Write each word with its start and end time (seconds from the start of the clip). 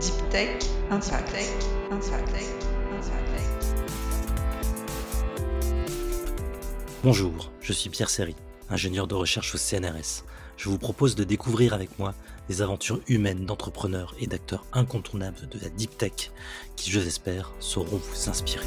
Deep 0.00 0.28
Tech 0.30 0.58
Impact. 0.90 1.66
Bonjour, 7.02 7.50
je 7.60 7.72
suis 7.72 7.88
Pierre 7.88 8.10
Serry, 8.10 8.34
ingénieur 8.68 9.06
de 9.06 9.14
recherche 9.14 9.54
au 9.54 9.58
CNRS. 9.58 10.24
Je 10.58 10.68
vous 10.68 10.76
propose 10.76 11.14
de 11.14 11.24
découvrir 11.24 11.72
avec 11.72 11.98
moi 11.98 12.14
les 12.50 12.60
aventures 12.60 13.00
humaines 13.08 13.46
d'entrepreneurs 13.46 14.14
et 14.20 14.26
d'acteurs 14.26 14.66
incontournables 14.72 15.48
de 15.48 15.58
la 15.60 15.70
Deep 15.70 15.96
Tech 15.96 16.30
qui, 16.76 16.90
je 16.90 17.00
l'espère, 17.00 17.52
sauront 17.58 17.96
vous 17.96 18.28
inspirer. 18.28 18.66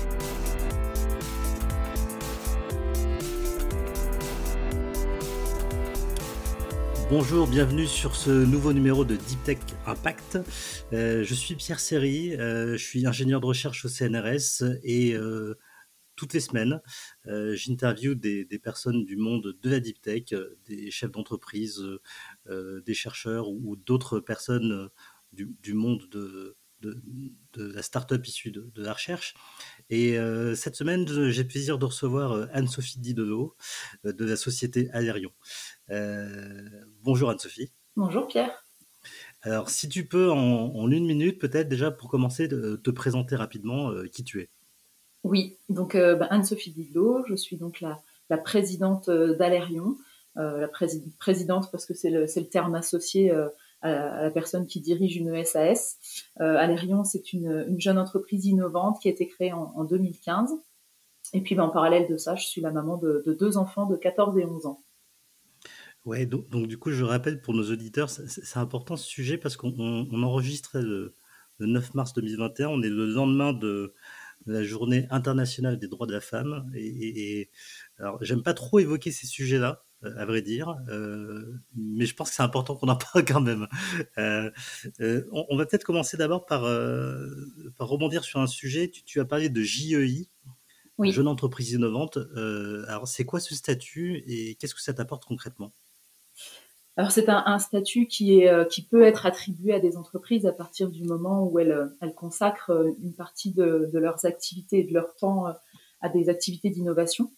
Bonjour, 7.10 7.48
bienvenue 7.48 7.88
sur 7.88 8.16
ce 8.16 8.30
nouveau 8.30 8.72
numéro 8.72 9.04
de 9.04 9.16
Deep 9.16 9.44
Tech 9.44 9.58
Impact. 9.88 10.38
Euh, 10.94 11.24
je 11.24 11.34
suis 11.34 11.56
Pierre 11.56 11.80
Serry, 11.80 12.36
euh, 12.36 12.74
je 12.74 12.86
suis 12.86 13.08
ingénieur 13.08 13.42
de 13.42 13.48
recherche 13.48 13.84
au 13.84 13.90
CNRS 13.90 14.64
et 14.84 15.16
euh, 15.16 15.58
toutes 16.16 16.34
les 16.34 16.40
semaines, 16.40 16.82
j'interviewe 17.26 18.14
des, 18.14 18.46
personnes 18.62 19.06
du 19.06 19.18
monde 19.18 19.58
de 19.60 19.70
la 19.72 19.80
Deep 19.80 20.02
Tech, 20.02 20.36
des 20.68 20.92
chefs 20.92 21.12
d'entreprise, 21.12 21.82
des 22.46 22.94
chercheurs 22.94 23.50
ou, 23.50 23.76
d'autres 23.76 24.20
personnes 24.20 24.90
du, 25.32 25.74
monde 25.74 26.08
de, 26.12 26.58
de, 26.82 27.02
la 27.56 27.82
start-up 27.82 28.26
issue 28.28 28.52
de, 28.52 28.70
la 28.76 28.94
recherche. 28.94 29.34
Et 29.90 30.18
cette 30.56 30.76
semaine, 30.76 31.08
j'ai 31.08 31.42
le 31.44 31.48
plaisir 31.48 31.80
de 31.80 31.86
recevoir 31.86 32.48
Anne-Sophie 32.54 33.00
Didodo 33.00 33.56
de 34.04 34.26
la 34.26 34.36
société 34.36 34.90
Alerion. 34.94 35.32
Euh, 35.92 36.70
bonjour 37.02 37.30
Anne-Sophie. 37.30 37.72
Bonjour 37.96 38.28
Pierre. 38.28 38.66
Alors, 39.42 39.70
si 39.70 39.88
tu 39.88 40.06
peux, 40.06 40.30
en, 40.32 40.92
une 40.92 41.06
minute, 41.06 41.40
peut-être 41.40 41.70
déjà 41.70 41.92
pour 41.92 42.10
commencer, 42.10 42.48
de, 42.48 42.76
te 42.76 42.92
présenter 42.92 43.36
rapidement 43.36 43.92
euh, 43.92 44.06
qui 44.06 44.24
tu 44.24 44.42
es. 44.42 44.50
Oui, 45.24 45.58
donc 45.70 45.96
euh, 45.96 46.16
bah, 46.16 46.28
Anne-Sophie 46.30 46.72
Didot, 46.72 47.24
je 47.28 47.36
suis 47.36 47.58
donc 47.58 47.82
la, 47.82 47.98
présidente 48.38 49.10
d'Alerion, 49.10 49.98
la 50.36 50.70
présidente 51.18 51.72
parce 51.72 51.86
que 51.86 51.94
c'est 51.94 52.12
le, 52.12 52.28
terme 52.48 52.76
associé 52.76 53.34
à, 53.82 54.24
la 54.24 54.32
personne 54.32 54.68
qui 54.68 54.82
dirige 54.82 55.16
une 55.18 55.44
SAS. 55.46 55.98
Alerion, 56.38 57.04
c'est 57.04 57.34
une, 57.34 57.80
jeune 57.80 57.98
entreprise 57.98 58.46
innovante 58.46 59.00
qui 59.02 59.08
a 59.08 59.12
été 59.12 59.28
créée 59.28 59.54
en, 59.54 59.84
2015. 59.84 60.54
Et 61.34 61.42
puis, 61.42 61.56
bah, 61.56 61.64
en 61.64 61.70
parallèle 61.70 62.08
de 62.10 62.18
ça, 62.18 62.36
je 62.36 62.46
suis 62.46 62.62
la 62.62 62.72
maman 62.72 62.98
de, 62.98 63.24
de 63.26 63.34
deux 63.34 63.58
enfants 63.58 63.86
de 63.86 63.96
14 63.96 64.38
et 64.38 64.46
11 64.46 64.66
ans. 64.66 64.82
Ouais, 66.06 66.26
donc, 66.26 66.68
du 66.68 66.78
coup, 66.78 66.92
je 66.92 67.04
rappelle 67.04 67.42
pour 67.42 67.54
nos 67.54 67.72
auditeurs, 67.72 68.10
c'est 68.10 68.58
important 68.58 68.96
ce 68.96 69.06
sujet 69.06 69.38
parce 69.38 69.58
qu'on 69.58 70.24
enregistre 70.24 70.80
le, 70.80 71.16
9 71.60 71.94
mars 71.94 72.14
2021, 72.14 72.70
on 72.70 72.82
est 72.82 72.90
le 72.90 73.06
lendemain 73.06 73.52
de, 73.54 73.94
la 74.46 74.64
journée 74.64 75.08
internationale 75.12 75.78
des 75.78 75.88
droits 75.88 76.08
de 76.08 76.14
la 76.14 76.22
femme. 76.22 76.72
Et, 76.74 77.52
alors, 77.98 78.18
j'aime 78.24 78.42
pas 78.44 78.54
trop 78.54 78.80
évoquer 78.80 79.12
ces 79.12 79.28
sujets-là, 79.28 79.70
euh, 79.70 79.89
à 80.04 80.26
vrai 80.26 80.42
dire, 80.42 80.76
euh, 80.90 81.54
mais 81.76 82.06
je 82.06 82.16
pense 82.16 82.30
que 82.30 82.36
c'est 82.36 82.44
important 82.44 82.76
qu'on 82.76 82.88
en 82.88 82.96
parle 83.14 83.26
quand 83.26 83.42
même. 83.42 83.68
Euh, 84.18 84.52
on, 85.32 85.58
va 85.58 85.66
peut-être 85.66 85.84
commencer 85.84 86.18
d'abord 86.18 86.46
par, 86.46 86.62
par 87.78 87.88
rebondir 87.88 88.24
sur 88.24 88.40
un 88.40 88.48
sujet. 88.48 88.90
Tu, 88.90 89.04
tu 89.04 89.20
as 89.20 89.26
parlé 89.26 89.50
de 89.50 89.62
JEI, 89.62 90.30
oui. 90.98 91.14
Jeune 91.14 91.30
entreprise 91.30 91.72
innovante. 91.72 92.18
alors, 92.88 93.08
c'est 93.08 93.24
quoi 93.24 93.40
ce 93.40 93.56
statut 93.56 94.24
et 94.28 94.56
qu'est-ce 94.56 94.76
que 94.76 94.82
ça 94.82 94.94
t'apporte 94.94 95.24
concrètement? 95.26 95.72
Alors 97.00 97.14
c'est 97.14 97.30
un, 97.30 97.60
statut 97.60 98.08
qui, 98.08 98.42
est, 98.42 98.50
euh, 98.50 98.66
qui 98.66 98.82
peut 98.82 99.04
être 99.04 99.26
attribué 99.26 99.74
à 99.74 99.80
des 99.80 99.96
entreprises 99.96 100.46
à 100.46 100.52
partir 100.52 100.90
du 100.90 101.06
moment 101.06 101.48
où 101.48 101.58
elles, 101.58 101.90
elles 102.02 102.14
consacrent 102.14 102.72
euh, 102.72 102.92
une 103.02 103.14
partie 103.14 103.54
de, 103.54 103.90
leurs 103.94 104.26
activités 104.26 104.80
et 104.80 104.84
de 104.84 104.94
leur 104.94 105.16
temps 105.16 105.48
euh, 105.48 105.54
à 106.02 106.10
des 106.10 106.28
activités 106.28 106.70
d'innovation, 106.70 107.32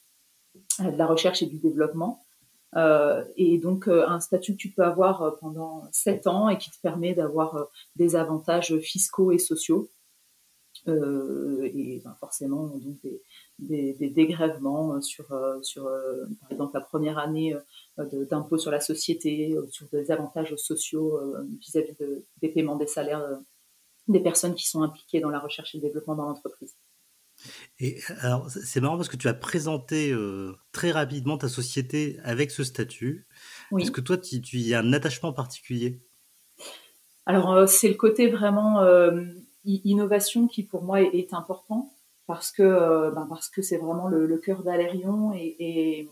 de 0.79 0.97
la 0.97 1.05
recherche 1.05 1.43
et 1.43 1.45
du 1.45 1.59
développement. 1.59 2.25
Et 2.75 3.57
donc 3.57 3.87
un 3.87 4.19
statut 4.19 4.53
que 4.53 4.57
tu 4.57 4.69
peux 4.69 4.83
avoir 4.83 5.37
pendant 5.39 5.83
sept 5.91 6.27
ans 6.27 6.47
et 6.49 6.57
qui 6.57 6.71
te 6.71 6.79
permet 6.81 7.13
d'avoir 7.13 7.67
des 7.95 8.15
avantages 8.15 8.77
fiscaux 8.79 9.31
et 9.31 9.39
sociaux. 9.39 9.89
et 10.87 12.01
ben, 12.03 12.15
forcément 12.19 12.67
donc 12.67 12.97
des, 13.59 14.11
dégrèvements 14.15 15.01
sur, 15.01 15.25
sur 15.63 15.83
par 16.39 16.51
exemple 16.51 16.71
la 16.75 16.81
première 16.81 17.17
année 17.17 17.55
d'impôts 17.97 18.57
sur 18.57 18.71
la 18.71 18.79
société, 18.79 19.53
euh, 19.53 19.67
sur 19.69 19.87
des 19.89 20.11
avantages 20.11 20.55
sociaux 20.55 21.17
euh, 21.17 21.45
vis-à-vis 21.59 21.95
des 22.41 22.49
paiements 22.49 22.75
des 22.75 22.87
salaires 22.87 23.21
euh, 23.21 23.37
des 24.07 24.19
personnes 24.19 24.55
qui 24.55 24.67
sont 24.67 24.81
impliquées 24.81 25.19
dans 25.19 25.29
la 25.29 25.39
recherche 25.39 25.75
et 25.75 25.77
le 25.77 25.83
développement 25.83 26.15
dans 26.15 26.25
l'entreprise. 26.25 26.75
Et 27.79 27.99
alors, 28.19 28.49
c'est 28.49 28.81
marrant 28.81 28.97
parce 28.97 29.09
que 29.09 29.17
tu 29.17 29.27
as 29.27 29.33
présenté 29.33 30.15
très 30.71 30.91
rapidement 30.91 31.37
ta 31.37 31.49
société 31.49 32.19
avec 32.23 32.51
ce 32.51 32.63
statut. 32.63 33.27
Est-ce 33.77 33.91
que 33.91 34.01
toi, 34.01 34.17
tu, 34.17 34.41
tu, 34.41 34.57
y 34.57 34.73
as 34.73 34.79
un 34.79 34.93
attachement 34.93 35.33
particulier? 35.33 36.01
Alors, 37.25 37.67
c'est 37.67 37.87
le 37.87 37.95
côté 37.95 38.27
vraiment 38.27 38.81
innovation 39.65 40.47
qui 40.47 40.63
pour 40.63 40.83
moi 40.83 41.01
est, 41.01 41.33
important 41.33 41.91
parce 42.27 42.51
que 42.51 43.13
ben, 43.13 43.25
parce 43.29 43.49
que 43.49 43.61
c'est 43.61 43.77
vraiment 43.77 44.07
le, 44.07 44.37
cœur 44.37 44.63
d'Alérion 44.63 45.33
et, 45.33 45.55
et 45.59 46.09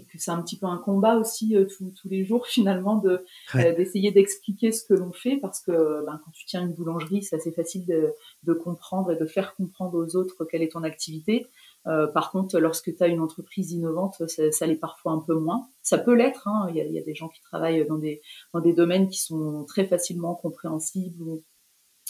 que 0.00 0.18
c'est 0.18 0.30
un 0.30 0.40
petit 0.42 0.58
peu 0.58 0.66
un 0.66 0.78
combat 0.78 1.16
aussi 1.16 1.56
euh, 1.56 1.66
tous 1.66 2.08
les 2.08 2.24
jours 2.24 2.46
finalement 2.48 2.96
de 2.96 3.24
euh, 3.54 3.74
d'essayer 3.74 4.10
d'expliquer 4.10 4.72
ce 4.72 4.84
que 4.84 4.94
l'on 4.94 5.12
fait 5.12 5.36
parce 5.36 5.60
que 5.60 6.04
ben, 6.06 6.20
quand 6.24 6.30
tu 6.32 6.46
tiens 6.46 6.62
une 6.62 6.72
boulangerie 6.72 7.22
c'est 7.22 7.36
assez 7.36 7.52
facile 7.52 7.84
de, 7.86 8.12
de, 8.44 8.52
comprendre 8.52 9.12
et 9.12 9.16
de 9.16 9.26
faire 9.26 9.54
comprendre 9.54 9.98
aux 9.98 10.16
autres 10.16 10.44
quelle 10.44 10.62
est 10.62 10.72
ton 10.72 10.82
activité. 10.82 11.46
Euh, 11.86 12.06
par 12.06 12.30
contre 12.30 12.58
lorsque 12.58 12.94
tu 12.94 13.02
as 13.02 13.08
une 13.08 13.20
entreprise 13.20 13.72
innovante 13.72 14.22
ça, 14.28 14.52
ça 14.52 14.66
l'est 14.66 14.76
parfois 14.76 15.12
un 15.12 15.20
peu 15.20 15.34
moins. 15.34 15.68
Ça 15.82 15.98
peut 15.98 16.14
l'être 16.14 16.48
hein. 16.48 16.66
il, 16.70 16.76
y 16.76 16.80
a, 16.80 16.84
il, 16.84 16.92
y 16.92 16.98
a, 16.98 17.02
des 17.02 17.14
gens 17.14 17.28
qui 17.28 17.40
travaillent 17.42 17.86
dans 17.86 17.98
des 17.98 18.22
dans 18.54 18.60
des 18.60 18.72
domaines 18.72 19.08
qui 19.08 19.20
sont 19.20 19.64
très 19.64 19.84
facilement 19.84 20.34
compréhensibles 20.34 21.22
ou, 21.22 21.42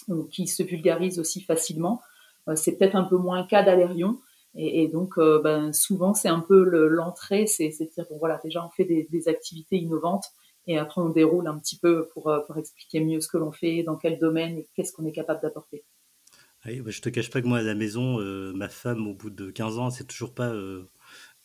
ou 0.08 0.24
qui 0.24 0.46
se 0.46 0.62
vulgarisent 0.62 1.18
aussi 1.18 1.40
facilement. 1.40 2.00
Euh, 2.48 2.56
c'est 2.56 2.76
peut-être 2.76 2.96
un 2.96 3.04
peu 3.04 3.16
moins 3.16 3.42
le 3.42 3.46
cas 3.46 3.62
d'Alérion 3.62 4.18
et, 4.54 4.82
et 4.82 4.88
donc, 4.88 5.18
euh, 5.18 5.40
ben, 5.42 5.72
souvent, 5.72 6.14
c'est 6.14 6.28
un 6.28 6.40
peu 6.40 6.62
l'entrée, 6.88 7.46
c'est 7.46 7.68
de 7.68 7.90
dire, 7.90 8.06
bon 8.10 8.18
voilà, 8.18 8.40
déjà, 8.44 8.64
on 8.64 8.70
fait 8.70 8.84
des, 8.84 9.08
des, 9.10 9.28
activités 9.28 9.76
innovantes 9.76 10.26
et 10.66 10.78
après, 10.78 11.00
on 11.00 11.08
déroule 11.08 11.46
un 11.48 11.58
petit 11.58 11.78
peu 11.78 12.08
pour, 12.08 12.28
euh, 12.28 12.40
pour 12.46 12.58
expliquer 12.58 13.00
mieux 13.00 13.20
ce 13.20 13.28
que 13.28 13.38
l'on 13.38 13.52
fait, 13.52 13.82
dans 13.82 13.96
quel 13.96 14.18
domaine 14.18 14.58
et 14.58 14.68
qu'est-ce 14.74 14.92
qu'on 14.92 15.06
est 15.06 15.12
capable 15.12 15.40
d'apporter. 15.42 15.84
Oui, 16.66 16.80
bah, 16.80 16.90
je 16.90 17.00
te 17.00 17.08
cache 17.08 17.30
pas 17.30 17.40
que 17.40 17.46
moi, 17.46 17.58
à 17.58 17.62
la 17.62 17.74
maison, 17.74 18.20
euh, 18.20 18.52
ma 18.52 18.68
femme, 18.68 19.08
au 19.08 19.14
bout 19.14 19.30
de 19.30 19.50
15 19.50 19.78
ans, 19.78 19.90
c'est 19.90 20.06
toujours 20.06 20.34
pas 20.34 20.52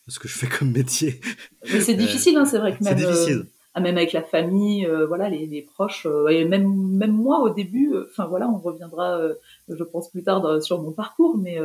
ce 0.08 0.18
que 0.18 0.28
je 0.28 0.38
fais 0.38 0.48
comme 0.48 0.72
métier. 0.72 1.20
c'est 1.64 1.94
difficile, 1.94 2.36
hein, 2.36 2.44
c'est 2.44 2.58
vrai 2.58 2.76
que 2.76 2.84
même. 2.84 2.94
difficile 2.94 3.46
ah, 3.78 3.80
même 3.80 3.96
avec 3.96 4.12
la 4.12 4.22
famille, 4.22 4.84
euh, 4.86 5.06
voilà, 5.06 5.28
les, 5.28 5.46
les 5.46 5.62
proches, 5.62 6.04
euh, 6.04 6.26
et 6.26 6.44
même 6.44 6.66
même 6.96 7.12
moi 7.12 7.40
au 7.42 7.50
début. 7.50 7.92
Euh, 7.94 8.08
enfin 8.10 8.26
voilà, 8.26 8.48
on 8.48 8.58
reviendra, 8.58 9.20
je 9.68 9.84
pense 9.84 10.10
plus 10.10 10.24
tard 10.24 10.60
sur 10.60 10.82
mon 10.82 10.90
parcours, 10.90 11.38
mais 11.38 11.58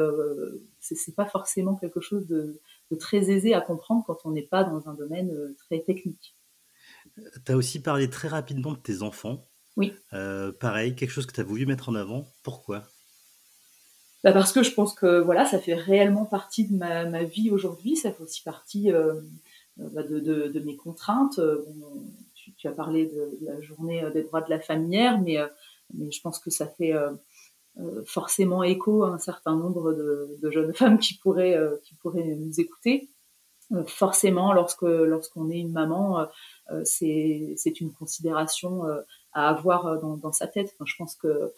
c'est 0.84 1.16
pas 1.16 1.26
forcément 1.26 1.76
quelque 1.76 2.02
chose 2.02 2.28
de, 2.28 2.60
de, 2.92 2.96
très 2.96 3.30
aisé 3.30 3.54
à 3.54 3.62
comprendre 3.62 4.04
quand 4.06 4.18
on 4.26 4.32
n'est 4.32 4.48
pas 4.48 4.64
dans 4.64 4.90
un 4.90 4.94
domaine 4.94 5.34
très 5.58 5.80
technique. 5.80 6.36
Tu 7.46 7.52
as 7.52 7.56
aussi 7.58 7.82
parlé 7.82 8.10
très 8.10 8.28
rapidement 8.28 8.74
de 8.74 8.80
tes 8.80 9.02
enfants. 9.02 9.48
Oui. 9.76 9.94
pareil, 10.60 10.96
quelque 10.96 11.10
chose 11.10 11.26
que 11.26 11.34
tu 11.34 11.42
as 11.42 11.46
voulu 11.46 11.66
mettre 11.66 11.90
en 11.90 11.96
avant. 11.96 12.28
Pourquoi? 12.44 12.84
Bah 14.24 14.32
parce 14.32 14.54
que 14.54 14.64
je 14.64 14.74
pense 14.74 14.94
que 14.94 15.20
voilà, 15.20 15.46
ça 15.46 15.60
fait 15.60 15.74
réellement 15.74 16.26
partie 16.26 16.68
de 16.68 16.76
ma, 16.76 17.06
ma 17.06 17.24
vie 17.24 17.52
aujourd'hui. 17.52 17.98
Ça 17.98 18.12
fait 18.12 18.24
aussi 18.24 18.42
partie 18.42 18.92
euh, 18.92 19.20
bah, 19.76 20.04
de, 20.04 20.20
de, 20.20 20.48
de, 20.48 20.60
mes 20.62 20.78
contraintes. 20.78 21.40
Euh, 21.40 21.62
tu, 22.34 22.54
tu, 22.54 22.68
as 22.68 22.72
parlé 22.72 23.06
de, 23.06 23.38
la 23.42 23.60
journée 23.62 24.02
euh, 24.02 24.12
des 24.12 24.24
droits 24.24 24.42
de 24.42 24.50
la 24.50 24.62
femme 24.62 24.90
hier, 24.90 25.20
mais, 25.20 25.40
mais 25.94 26.10
je 26.10 26.22
pense 26.22 26.40
que 26.40 26.50
ça 26.50 26.68
fait 26.68 26.94
forcément 28.06 28.64
écho 28.64 29.04
à 29.04 29.10
un 29.10 29.18
certain 29.18 29.56
nombre 29.56 29.94
de, 29.94 30.38
de 30.42 30.52
jeunes 30.52 30.74
femmes 30.76 31.00
qui 31.00 31.16
pourraient, 31.18 31.58
qui 31.84 31.96
pourraient 31.96 32.36
nous 32.36 32.60
écouter. 32.60 33.10
forcément, 33.88 34.54
lorsque 34.54 34.84
lorsqu'on 34.84 35.50
est 35.50 35.60
une 35.60 35.72
maman, 35.72 36.28
c'est 36.84 37.54
c'est 37.58 37.82
une 37.82 37.92
considération 37.92 38.84
à 39.34 39.50
avoir 39.50 40.00
dans, 40.00 40.18
dans 40.18 40.32
sa 40.32 40.48
tête. 40.48 40.76
Enfin, 40.76 40.86
je 40.86 40.96
pense 40.98 41.16
que 41.16 41.52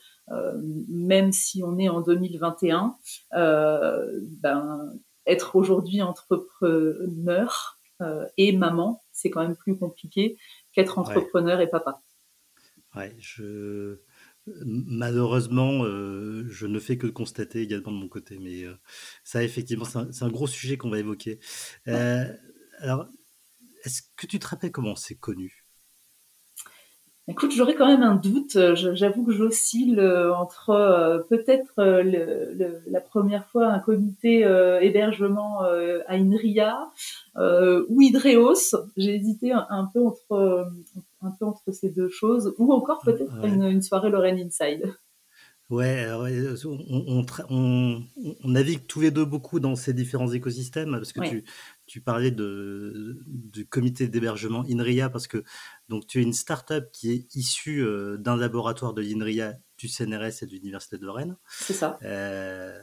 même 0.87 1.31
si 1.31 1.63
on 1.63 1.77
est 1.77 1.89
en 1.89 2.01
2021, 2.01 2.95
ben 3.31 4.93
être 5.25 5.55
aujourd'hui 5.55 6.01
entrepreneur, 6.01 7.75
euh, 8.01 8.27
et 8.37 8.51
maman, 8.51 9.03
c'est 9.11 9.29
quand 9.29 9.41
même 9.41 9.55
plus 9.55 9.77
compliqué 9.77 10.37
qu'être 10.73 10.99
entrepreneur 10.99 11.61
et 11.61 11.69
papa. 11.69 12.01
Ouais, 12.95 13.15
je 13.19 13.99
malheureusement, 14.47 15.83
euh, 15.83 16.45
je 16.49 16.67
ne 16.67 16.79
fais 16.79 16.97
que 16.97 17.07
constater 17.07 17.61
également 17.61 17.91
de 17.91 17.97
mon 17.97 18.07
côté, 18.07 18.37
mais 18.39 18.63
euh, 18.63 18.75
ça, 19.23 19.43
effectivement, 19.43 19.85
c'est 19.85 20.23
un, 20.23 20.29
gros 20.29 20.47
sujet 20.47 20.77
qu'on 20.77 20.89
va 20.89 20.99
évoquer. 20.99 21.39
alors, 22.79 23.07
est-ce 23.83 24.01
que 24.15 24.27
tu 24.27 24.39
te 24.39 24.47
rappelles 24.47 24.71
comment 24.71 24.95
c'est 24.95 25.15
connu? 25.15 25.64
Écoute, 27.27 27.51
j'aurais 27.51 27.73
quand 27.73 27.87
même 27.87 28.03
un 28.03 28.15
doute. 28.15 28.55
J'avoue 28.75 29.25
que 29.25 29.31
j'oscille 29.31 29.99
euh, 29.99 30.35
entre 30.35 30.69
euh, 30.69 31.19
peut-être 31.27 31.73
euh, 31.79 32.79
la 32.85 33.01
première 33.01 33.47
fois 33.47 33.67
un 33.67 33.79
comité 33.79 34.41
hébergement 34.81 35.61
à 35.61 36.13
INRIA 36.13 36.91
ou 37.35 38.01
Hydreos. 38.01 38.75
J'ai 38.95 39.15
hésité 39.15 39.51
un, 39.51 39.89
peu 39.91 40.05
entre 40.05 40.69
un 41.21 41.31
peu 41.31 41.45
entre 41.45 41.71
ces 41.71 41.89
deux 41.89 42.09
choses, 42.09 42.53
ou 42.59 42.71
encore 42.71 43.01
peut-être 43.03 43.43
une, 43.43 43.63
une, 43.63 43.81
soirée 43.81 44.11
Lorraine 44.11 44.39
Inside. 44.39 44.93
Ouais, 45.71 46.05
on, 46.63 47.25
on, 47.49 48.47
navigue 48.47 48.85
tous 48.85 49.01
les 49.01 49.09
deux 49.09 49.25
beaucoup 49.25 49.59
dans 49.59 49.75
ces 49.75 49.93
différents 49.93 50.31
écosystèmes 50.31 50.91
parce 50.91 51.11
que 51.11 51.27
tu, 51.27 51.43
tu, 51.85 52.01
parlais 52.01 52.31
de, 52.31 53.19
du 53.27 53.67
comité 53.67 54.07
d'hébergement 54.07 54.63
INRIA 54.69 55.09
parce 55.09 55.27
que 55.27 55.43
donc 55.89 56.07
tu 56.07 56.19
es 56.19 56.23
une 56.23 56.33
start-up 56.33 56.89
qui 56.91 57.11
est 57.11 57.35
issue 57.35 57.83
euh, 57.83 58.17
d'un 58.17 58.37
laboratoire 58.37 58.93
de 58.93 59.01
l'INRIA, 59.01 59.55
du 59.77 59.87
CNRS 59.87 60.41
et 60.41 60.45
de 60.45 60.51
l'Université 60.51 60.97
de 60.97 61.05
Lorraine. 61.05 61.37
C'est 61.47 61.73
ça. 61.73 61.99
Euh, 62.03 62.79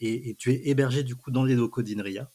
et, 0.00 0.34
tu 0.38 0.52
es 0.52 0.68
hébergé 0.68 1.02
du 1.02 1.16
coup 1.16 1.30
dans 1.30 1.44
les 1.44 1.54
locaux 1.54 1.82
d'INRIA. 1.82 2.30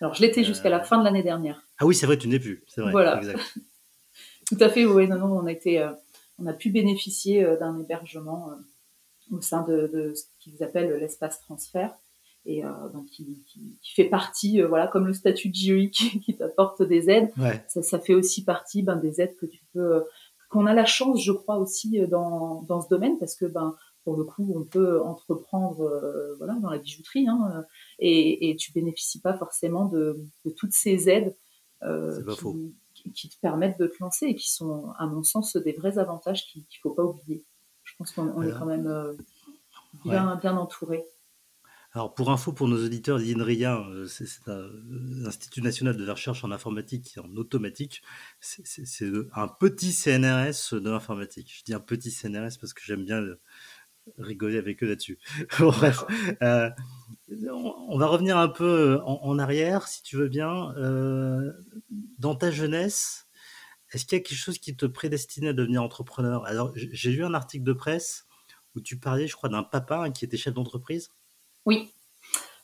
Alors 0.00 0.14
je 0.14 0.22
l'étais 0.22 0.44
jusqu'à 0.44 0.70
la 0.70 0.80
euh, 0.80 0.84
fin 0.84 0.98
de 0.98 1.04
l'année 1.04 1.22
dernière. 1.22 1.62
Ah 1.78 1.86
oui, 1.86 1.94
c'est 1.94 2.06
vrai, 2.06 2.16
tu 2.16 2.28
n'es 2.28 2.38
plus. 2.38 2.64
C'est 2.66 2.80
vrai. 2.80 2.92
Voilà. 2.92 3.20
Tout 4.46 4.58
à 4.60 4.68
fait. 4.68 4.84
Oui, 4.84 5.06
non, 5.08 5.18
non, 5.18 5.38
on 5.38 5.46
a 5.46 5.52
été, 5.52 5.86
on 6.38 6.46
a 6.46 6.52
pu 6.52 6.70
bénéficier 6.70 7.44
d'un 7.60 7.78
hébergement 7.78 8.50
au 9.30 9.40
sein 9.40 9.62
de, 9.62 10.12
ce 10.14 10.24
qu'ils 10.40 10.62
appellent 10.64 10.98
l'espace 10.98 11.40
transfert 11.40 11.94
et 12.46 12.64
euh, 12.64 12.70
donc 12.92 13.06
qui, 13.06 13.42
fait 13.94 14.04
partie, 14.04 14.62
euh, 14.62 14.68
voilà, 14.68 14.86
comme 14.86 15.06
le 15.06 15.12
statut 15.12 15.48
de 15.48 15.54
GUI 15.54 15.90
qui, 15.90 16.36
t'apporte 16.36 16.82
des 16.82 17.10
aides, 17.10 17.30
ça, 17.68 17.98
fait 17.98 18.14
aussi 18.14 18.44
partie 18.44 18.82
ben, 18.82 18.96
des 18.96 19.20
aides 19.20 19.36
que 19.36 19.46
tu 19.46 19.62
peux, 19.72 19.96
euh, 19.96 20.00
qu'on 20.48 20.66
a 20.66 20.74
la 20.74 20.84
chance, 20.84 21.22
je 21.22 21.32
crois 21.32 21.58
aussi 21.58 22.00
dans, 22.08 22.62
dans 22.62 22.80
ce 22.80 22.88
domaine 22.88 23.18
parce 23.18 23.36
que 23.36 23.46
ben 23.46 23.76
pour 24.04 24.16
le 24.16 24.24
coup, 24.24 24.52
on 24.56 24.64
peut 24.64 25.00
entreprendre 25.02 26.34
voilà 26.38 26.54
dans 26.54 26.70
la 26.70 26.78
bijouterie 26.78 27.28
hein, 27.28 27.64
et, 27.98 28.50
et 28.50 28.56
tu 28.56 28.72
bénéficies 28.72 29.20
pas 29.20 29.34
forcément 29.34 29.84
de, 29.84 30.18
de 30.44 30.50
toutes 30.50 30.72
ces 30.72 31.08
aides 31.08 31.36
qui, 32.94 33.12
qui, 33.12 33.28
te 33.28 33.38
permettent 33.40 33.78
de 33.78 33.86
te 33.86 33.96
lancer 34.00 34.26
et 34.26 34.34
qui 34.34 34.50
sont, 34.50 34.92
à 34.98 35.06
mon 35.06 35.22
sens, 35.22 35.56
des 35.56 35.72
vrais 35.72 35.98
avantages 35.98 36.46
qu'il 36.46 36.62
ne 36.62 36.78
faut 36.82 36.90
pas 36.90 37.04
oublier. 37.04 37.44
Je 37.84 37.96
pense 37.96 38.12
qu'on 38.12 38.42
est 38.42 38.52
quand 38.52 38.66
même 38.66 38.86
euh, 38.86 39.14
bien, 40.04 40.36
bien 40.36 40.56
entouré. 40.56 41.04
Alors 41.92 42.14
pour 42.14 42.30
info 42.30 42.52
pour 42.52 42.68
nos 42.68 42.84
auditeurs, 42.84 43.18
l'INRIA, 43.18 43.80
euh, 43.88 44.06
c'est 44.06 44.28
l'Institut 44.46 45.60
national 45.60 45.96
de 45.96 46.04
la 46.04 46.12
recherche 46.12 46.44
en 46.44 46.52
informatique 46.52 47.16
et 47.16 47.20
en 47.20 47.36
automatique. 47.36 48.02
C'est 48.40 49.02
un 49.34 49.48
petit 49.48 49.92
CNRS 49.92 50.74
de 50.80 50.88
l'informatique. 50.88 51.52
Je 51.58 51.64
dis 51.64 51.74
un 51.74 51.80
petit 51.80 52.12
CNRS 52.12 52.58
parce 52.60 52.74
que 52.74 52.82
j'aime 52.84 53.04
bien 53.04 53.20
rigoler 54.18 54.58
avec 54.58 54.82
eux 54.84 54.86
là-dessus. 54.86 55.18
Bref, 55.58 56.04
euh, 56.42 56.70
on 57.28 57.98
va 57.98 58.06
revenir 58.06 58.38
un 58.38 58.48
peu 58.48 59.00
en, 59.04 59.38
arrière, 59.40 59.88
si 59.88 60.02
tu 60.02 60.16
veux 60.16 60.28
bien. 60.28 60.72
dans 62.18 62.36
ta 62.36 62.52
jeunesse, 62.52 63.26
est-ce 63.92 64.06
qu'il 64.06 64.16
y 64.16 64.20
a 64.20 64.24
quelque 64.24 64.38
chose 64.38 64.58
qui 64.58 64.76
te 64.76 64.86
prédestinait 64.86 65.48
à 65.48 65.52
devenir 65.52 65.82
entrepreneur? 65.82 66.46
Alors, 66.46 66.72
j'ai 66.76 67.10
lu 67.10 67.24
un 67.24 67.34
article 67.34 67.64
de 67.64 67.72
presse 67.72 68.26
où 68.76 68.80
tu 68.80 68.98
parlais, 68.98 69.26
je 69.26 69.34
crois, 69.34 69.48
d'un 69.48 69.64
papa 69.64 70.04
hein, 70.04 70.10
qui 70.12 70.24
était 70.24 70.36
chef 70.36 70.54
d'entreprise. 70.54 71.10
Oui. 71.70 71.88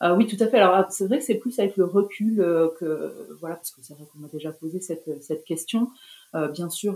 Euh, 0.03 0.17
oui, 0.17 0.27
tout 0.27 0.43
à 0.43 0.49
fait. 0.49 0.59
Alors, 0.59 0.75
ah, 0.75 0.89
c'est 0.91 1.07
vrai 1.07 1.19
que 1.19 1.25
c'est 1.25 1.37
plus 1.37 1.57
avec 1.61 1.77
le 1.77 1.85
recul 1.85 2.41
euh, 2.41 2.69
que, 2.81 3.15
voilà, 3.39 3.55
parce 3.55 3.71
que 3.71 3.81
c'est 3.83 3.95
vrai 3.95 4.05
qu'on 4.13 4.19
m'a 4.19 4.27
déjà 4.27 4.51
posé 4.51 4.81
cette, 4.81 5.23
cette 5.23 5.45
question. 5.45 5.91
Euh, 6.35 6.49
bien 6.49 6.69
sûr, 6.69 6.95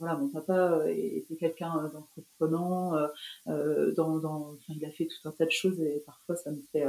voilà, 0.00 0.16
mon 0.16 0.26
papa 0.26 0.82
était 0.88 1.36
quelqu'un 1.36 1.88
d'entreprenant, 1.94 2.94
dans, 3.46 4.56
il 4.68 4.84
a 4.84 4.90
fait 4.90 5.06
tout 5.06 5.28
un 5.28 5.30
tas 5.30 5.46
de 5.46 5.52
choses 5.52 5.80
et 5.80 6.02
parfois 6.04 6.34
ça 6.34 6.50
me 6.50 6.60
fait 6.72 6.84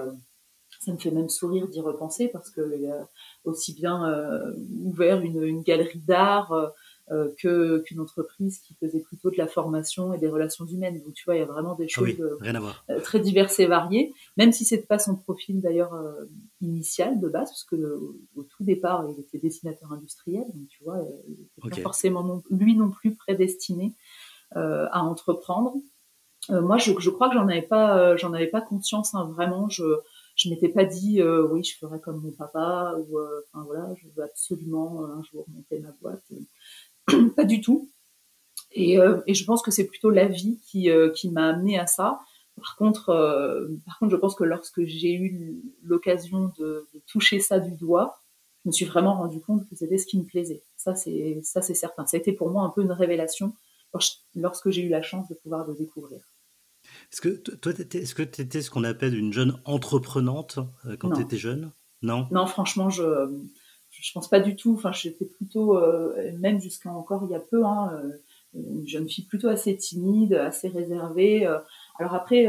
ça 0.79 0.91
me 0.91 0.97
fait 0.97 1.11
même 1.11 1.29
sourire 1.29 1.67
d'y 1.67 1.79
repenser 1.81 2.29
parce 2.29 2.49
qu'il 2.49 2.91
a 2.91 3.07
aussi 3.45 3.73
bien 3.73 4.11
ouvert 4.83 5.21
une, 5.21 5.61
galerie 5.61 6.01
d'art, 6.07 6.73
que 7.37 7.79
qu'une 7.79 7.99
entreprise 7.99 8.59
qui 8.59 8.75
faisait 8.75 9.01
plutôt 9.01 9.29
de 9.29 9.37
la 9.37 9.47
formation 9.47 10.13
et 10.13 10.17
des 10.17 10.29
relations 10.29 10.65
humaines. 10.65 11.01
Donc 11.03 11.13
tu 11.13 11.25
vois, 11.25 11.35
il 11.35 11.39
y 11.39 11.41
a 11.41 11.45
vraiment 11.45 11.75
des 11.75 11.89
choses 11.89 12.19
euh, 12.19 12.37
euh, 12.89 12.99
très 13.01 13.19
diverses 13.19 13.59
et 13.59 13.65
variées, 13.65 14.13
même 14.37 14.51
si 14.51 14.63
c'est 14.63 14.87
pas 14.87 14.99
son 14.99 15.15
profil 15.15 15.61
d'ailleurs 15.61 15.93
initial 16.61 17.19
de 17.19 17.27
base, 17.27 17.49
parce 17.49 17.65
que 17.65 17.75
au 18.35 18.43
tout 18.43 18.63
départ 18.63 19.05
il 19.09 19.19
était 19.19 19.37
dessinateur 19.37 19.91
industriel, 19.91 20.45
donc 20.53 20.67
tu 20.69 20.83
vois, 20.83 20.99
il 21.27 21.31
n'était 21.63 21.81
pas 21.81 21.81
forcément 21.81 22.41
lui 22.49 22.75
non 22.75 22.89
plus 22.89 23.15
prédestiné 23.15 23.93
à 24.55 25.03
entreprendre. 25.03 25.73
moi, 26.49 26.77
je, 26.77 26.93
je, 26.99 27.09
crois 27.09 27.27
que 27.29 27.35
j'en 27.35 27.47
avais 27.47 27.63
pas, 27.63 28.15
j'en 28.15 28.33
avais 28.33 28.47
pas 28.47 28.61
conscience 28.61 29.13
hein, 29.13 29.29
vraiment. 29.33 29.69
Je 29.69 29.83
je 30.35 30.49
m'étais 30.49 30.69
pas 30.69 30.83
dit 30.83 31.21
oui 31.21 31.63
je 31.63 31.77
ferais 31.77 31.99
comme 31.99 32.19
mon 32.19 32.31
papa 32.31 32.95
ou 32.97 33.19
enfin 33.19 33.63
voilà 33.65 33.93
je 34.01 34.07
veux 34.15 34.23
absolument 34.23 35.05
un 35.05 35.21
jour 35.21 35.45
monter 35.47 35.77
ma 35.77 35.91
boîte 36.01 36.23
pas 37.35 37.43
du 37.43 37.61
tout. 37.61 37.89
Et, 38.71 38.99
euh, 38.99 39.21
et, 39.27 39.33
je 39.33 39.45
pense 39.45 39.61
que 39.61 39.71
c'est 39.71 39.85
plutôt 39.85 40.09
la 40.09 40.27
vie 40.27 40.59
qui, 40.65 40.89
euh, 40.89 41.09
qui 41.09 41.29
m'a 41.29 41.49
amené 41.49 41.77
à 41.77 41.87
ça. 41.87 42.19
Par 42.57 42.75
contre, 42.75 43.09
euh, 43.09 43.67
par 43.85 43.99
contre, 43.99 44.11
je 44.11 44.17
pense 44.17 44.35
que 44.35 44.43
lorsque 44.43 44.83
j'ai 44.85 45.13
eu 45.13 45.61
l'occasion 45.83 46.51
de, 46.57 46.87
de, 46.93 47.01
toucher 47.07 47.39
ça 47.39 47.59
du 47.59 47.71
doigt, 47.71 48.19
je 48.63 48.69
me 48.69 48.71
suis 48.71 48.85
vraiment 48.85 49.15
rendu 49.15 49.39
compte 49.41 49.67
que 49.69 49.75
c'était 49.75 49.97
ce 49.97 50.05
qui 50.05 50.17
me 50.17 50.23
plaisait. 50.23 50.63
Ça, 50.77 50.95
c'est 50.95 51.39
ça, 51.43 51.61
c'est 51.61 51.73
certain. 51.73 52.05
Ça 52.05 52.17
a 52.17 52.19
été 52.19 52.31
pour 52.31 52.49
moi 52.49 52.63
un 52.63 52.69
peu 52.69 52.81
une 52.81 52.91
révélation 52.91 53.53
lorsque 54.35 54.71
j'ai 54.71 54.81
eu 54.81 54.89
la 54.89 55.03
chance 55.03 55.27
de 55.27 55.35
pouvoir 55.35 55.67
le 55.67 55.75
découvrir. 55.75 56.19
Est-ce 57.11 57.21
que 57.21 57.29
toi, 57.29 57.71
est-ce 57.71 58.15
que 58.15 58.23
tu 58.23 58.41
étais 58.41 58.61
ce 58.61 58.71
qu'on 58.71 58.83
appelle 58.83 59.15
une 59.15 59.33
jeune 59.33 59.59
entreprenante 59.65 60.59
quand 60.99 61.11
tu 61.11 61.21
étais 61.21 61.37
jeune? 61.37 61.71
Non? 62.01 62.27
Non, 62.31 62.47
franchement, 62.47 62.89
je 62.89 63.29
je 64.01 64.11
pense 64.11 64.29
pas 64.29 64.39
du 64.39 64.55
tout. 64.55 64.73
Enfin, 64.73 64.91
j'étais 64.91 65.25
plutôt, 65.25 65.77
euh, 65.77 66.31
même 66.39 66.59
jusqu'à 66.59 66.91
encore 66.91 67.23
il 67.25 67.31
y 67.31 67.35
a 67.35 67.39
peu, 67.39 67.65
hein, 67.65 67.91
euh, 68.03 68.11
une 68.55 68.87
jeune 68.87 69.09
fille 69.09 69.25
plutôt 69.25 69.47
assez 69.47 69.75
timide, 69.77 70.33
assez 70.33 70.67
réservée. 70.67 71.45
Euh. 71.45 71.59
alors 71.99 72.13
après, 72.13 72.47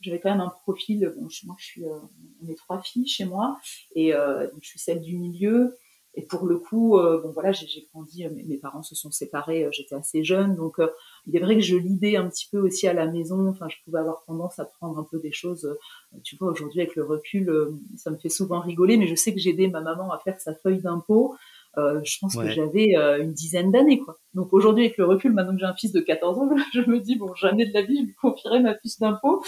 j'avais 0.00 0.20
quand 0.20 0.30
même 0.30 0.40
un 0.40 0.52
profil. 0.62 1.12
Bon, 1.16 1.28
moi, 1.44 1.56
je 1.58 1.64
suis, 1.64 1.84
on 1.84 2.48
est 2.48 2.56
trois 2.56 2.80
filles 2.82 3.06
chez 3.06 3.24
moi, 3.24 3.58
et 3.94 4.12
je 4.12 4.68
suis 4.68 4.78
celle 4.78 5.00
du 5.00 5.16
milieu. 5.16 5.76
Et 6.14 6.22
pour 6.22 6.46
le 6.46 6.58
coup, 6.58 6.98
euh, 6.98 7.20
bon 7.22 7.30
voilà, 7.30 7.52
j'ai 7.52 7.88
grandi, 7.92 8.24
euh, 8.24 8.30
mes, 8.30 8.58
parents 8.58 8.82
se 8.82 8.94
sont 8.94 9.12
séparés, 9.12 9.64
euh, 9.64 9.70
j'étais 9.72 9.94
assez 9.94 10.24
jeune, 10.24 10.56
donc 10.56 10.80
il 11.26 11.36
est 11.36 11.40
vrai 11.40 11.54
que 11.54 11.60
je 11.60 11.76
lidais 11.76 12.16
un 12.16 12.28
petit 12.28 12.48
peu 12.50 12.58
aussi 12.58 12.86
à 12.88 12.92
la 12.92 13.06
maison. 13.06 13.48
Enfin, 13.48 13.68
je 13.68 13.76
pouvais 13.84 13.98
avoir 13.98 14.24
tendance 14.26 14.58
à 14.58 14.64
prendre 14.64 14.98
un 14.98 15.06
peu 15.10 15.18
des 15.18 15.32
choses. 15.32 15.76
tu 16.24 16.36
vois, 16.36 16.50
aujourd'hui 16.50 16.80
avec 16.80 16.96
le 16.96 17.04
recul, 17.04 17.52
ça 17.96 18.10
me 18.10 18.16
fait 18.16 18.28
souvent 18.28 18.60
rigoler, 18.60 18.96
mais 18.96 19.06
je 19.06 19.14
sais 19.14 19.32
que 19.32 19.40
j'aidais 19.40 19.68
ma 19.68 19.80
maman 19.80 20.12
à 20.12 20.18
faire 20.18 20.40
sa 20.40 20.54
feuille 20.54 20.80
d'impôt. 20.80 21.36
je 21.76 22.18
pense 22.20 22.36
que 22.36 22.50
j'avais 22.50 22.94
une 23.20 23.32
dizaine 23.32 23.70
d'années, 23.70 23.98
quoi. 24.00 24.16
Donc 24.34 24.52
aujourd'hui, 24.52 24.84
avec 24.84 24.96
le 24.96 25.06
recul, 25.06 25.32
maintenant 25.32 25.54
que 25.54 25.60
j'ai 25.60 25.66
un 25.66 25.74
fils 25.74 25.92
de 25.92 26.00
14 26.00 26.38
ans, 26.38 26.50
je 26.74 26.80
me 26.82 27.00
dis 27.00 27.16
bon, 27.16 27.34
jamais 27.34 27.66
de 27.66 27.74
la 27.74 27.82
vie, 27.82 27.98
je 28.00 28.06
lui 28.06 28.14
confierai 28.14 28.60
ma 28.60 28.74
fiche 28.74 28.98
d'impôt. 28.98 29.42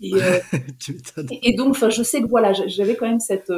Et, 0.00 0.12
et, 1.30 1.50
et, 1.50 1.54
donc, 1.54 1.70
enfin, 1.70 1.90
je 1.90 2.02
sais 2.02 2.22
que 2.22 2.28
voilà, 2.28 2.52
j'avais 2.52 2.96
quand 2.96 3.06
même 3.06 3.20
cette 3.20 3.52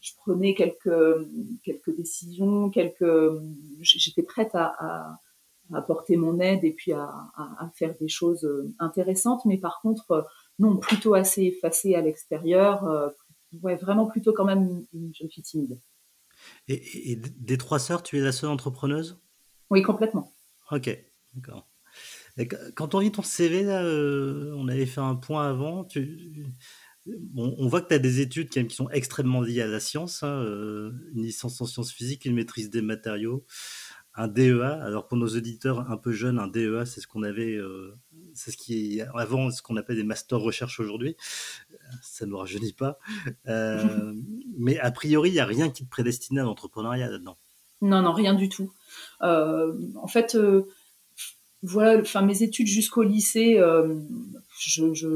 je 0.00 0.12
prenais 0.18 0.54
quelques 0.54 1.26
quelques 1.62 1.96
décisions, 1.96 2.70
quelques 2.70 3.40
j'étais 3.80 4.22
prête 4.22 4.54
à, 4.54 4.74
à, 4.78 5.20
apporter 5.72 6.16
mon 6.16 6.38
aide 6.40 6.64
et 6.64 6.72
puis 6.72 6.92
à, 6.92 7.08
à, 7.36 7.70
faire 7.74 7.94
des 7.98 8.08
choses 8.08 8.48
intéressantes, 8.78 9.44
mais 9.44 9.58
par 9.58 9.80
contre 9.80 10.26
non 10.58 10.76
plutôt 10.76 11.14
assez 11.14 11.42
effacée 11.42 11.94
à 11.94 12.00
l'extérieur, 12.00 12.84
euh, 12.84 13.08
ouais 13.62 13.76
vraiment 13.76 14.06
plutôt 14.06 14.32
quand 14.32 14.44
même 14.44 14.84
une 14.92 15.14
jeune 15.14 15.30
fille 15.30 15.42
timide. 15.42 15.78
Et, 16.68 17.16
des 17.16 17.58
trois 17.58 17.78
sœurs, 17.78 18.02
tu 18.02 18.18
es 18.18 18.20
la 18.20 18.32
seule 18.32 18.50
entrepreneuse? 18.50 19.20
Oui, 19.70 19.82
complètement. 19.82 20.32
Ok, 20.70 20.90
d'accord. 21.34 21.68
Quand 22.74 22.94
on 22.94 23.00
lit 23.00 23.12
ton 23.12 23.22
CV, 23.22 23.62
là, 23.62 23.84
euh, 23.84 24.54
on 24.56 24.68
avait 24.68 24.86
fait 24.86 25.00
un 25.00 25.14
point 25.14 25.48
avant. 25.48 25.84
Tu, 25.84 26.46
on 27.36 27.68
voit 27.68 27.82
que 27.82 27.88
tu 27.88 27.94
as 27.94 27.98
des 27.98 28.20
études 28.20 28.48
qui, 28.48 28.74
sont 28.74 28.88
extrêmement 28.90 29.40
liées 29.40 29.60
à 29.60 29.66
la 29.66 29.80
science, 29.80 30.22
hein, 30.22 30.42
euh, 30.42 30.92
une 31.14 31.22
licence 31.22 31.60
en 31.60 31.66
sciences 31.66 31.92
physiques, 31.92 32.24
une 32.24 32.34
maîtrise 32.34 32.70
des 32.70 32.82
matériaux, 32.82 33.44
un 34.14 34.28
DEA. 34.28 34.80
Alors 34.82 35.06
pour 35.06 35.16
nos 35.16 35.28
auditeurs 35.28 35.90
un 35.90 35.96
peu 35.96 36.12
jeunes, 36.12 36.38
un 36.38 36.48
DEA, 36.48 36.84
c'est 36.86 37.00
ce 37.00 37.06
qu'on 37.06 37.22
avait, 37.22 37.54
euh, 37.54 37.96
c'est 38.34 38.50
ce 38.50 38.56
qui 38.56 38.98
est 38.98 39.06
avant 39.14 39.50
ce 39.50 39.62
qu'on 39.62 39.76
appelle 39.76 39.96
des 39.96 40.04
masters 40.04 40.40
recherche 40.40 40.80
aujourd'hui. 40.80 41.16
Ça 42.02 42.24
ne 42.24 42.30
nous 42.30 42.38
rajeunit 42.38 42.72
pas. 42.72 42.98
Euh, 43.48 44.14
mais 44.56 44.78
a 44.78 44.90
priori, 44.90 45.30
il 45.30 45.34
n'y 45.34 45.40
a 45.40 45.46
rien 45.46 45.70
qui 45.70 45.84
te 45.84 45.90
prédestine 45.90 46.38
à 46.38 46.42
l'entrepreneuriat 46.42 47.10
là-dedans. 47.10 47.36
Non, 47.80 48.02
non, 48.02 48.12
rien 48.12 48.34
du 48.34 48.48
tout. 48.48 48.72
en 49.20 50.06
fait, 50.08 50.36
voilà, 51.62 52.00
enfin 52.00 52.22
mes 52.22 52.42
études 52.42 52.68
jusqu'au 52.68 53.02
lycée, 53.02 53.60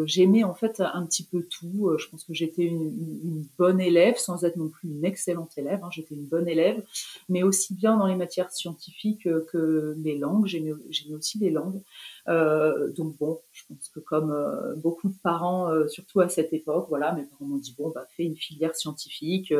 j'aimais 0.07 0.45
en 0.45 0.55
fait 0.55 0.81
un 0.81 1.05
petit 1.07 1.25
peu 1.25 1.43
tout. 1.43 1.89
Euh, 1.89 1.99
je 1.99 2.09
pense 2.09 2.25
que 2.25 2.35
j'étais 2.35 2.65
une, 2.65 3.47
bonne 3.59 3.81
élève, 3.81 4.17
sans 4.17 4.45
être 4.45 4.57
non 4.57 4.69
plus 4.69 4.89
une 4.89 5.05
excellente 5.05 5.57
élève. 5.57 5.83
Hein. 5.83 5.89
J'étais 5.93 6.15
une 6.15 6.27
bonne 6.27 6.49
élève, 6.49 6.83
mais 7.29 7.43
aussi 7.43 7.75
bien 7.75 7.97
dans 7.97 8.07
les 8.07 8.17
matières 8.17 8.51
scientifiques 8.51 9.25
que 9.25 9.95
les 9.99 10.19
langues. 10.19 10.47
J'aimais 10.47 10.73
aussi 11.15 11.39
les 11.39 11.51
langues. 11.51 11.81
Euh, 12.29 12.91
donc 12.93 13.17
bon, 13.19 13.41
je 13.53 13.63
pense 13.69 13.89
que 13.89 14.01
comme 14.01 14.33
euh, 14.33 14.75
beaucoup 14.77 15.09
de 15.09 15.17
parents, 15.23 15.71
surtout 15.89 16.21
à 16.21 16.29
cette 16.29 16.53
époque, 16.53 16.87
voilà, 16.89 17.13
mes 17.13 17.25
parents 17.25 17.45
m'ont 17.45 17.59
dit 17.59 17.75
bon, 17.79 17.91
bah 17.91 18.07
fais 18.17 18.25
une 18.25 18.37
filière 18.37 18.75
scientifique, 18.75 19.53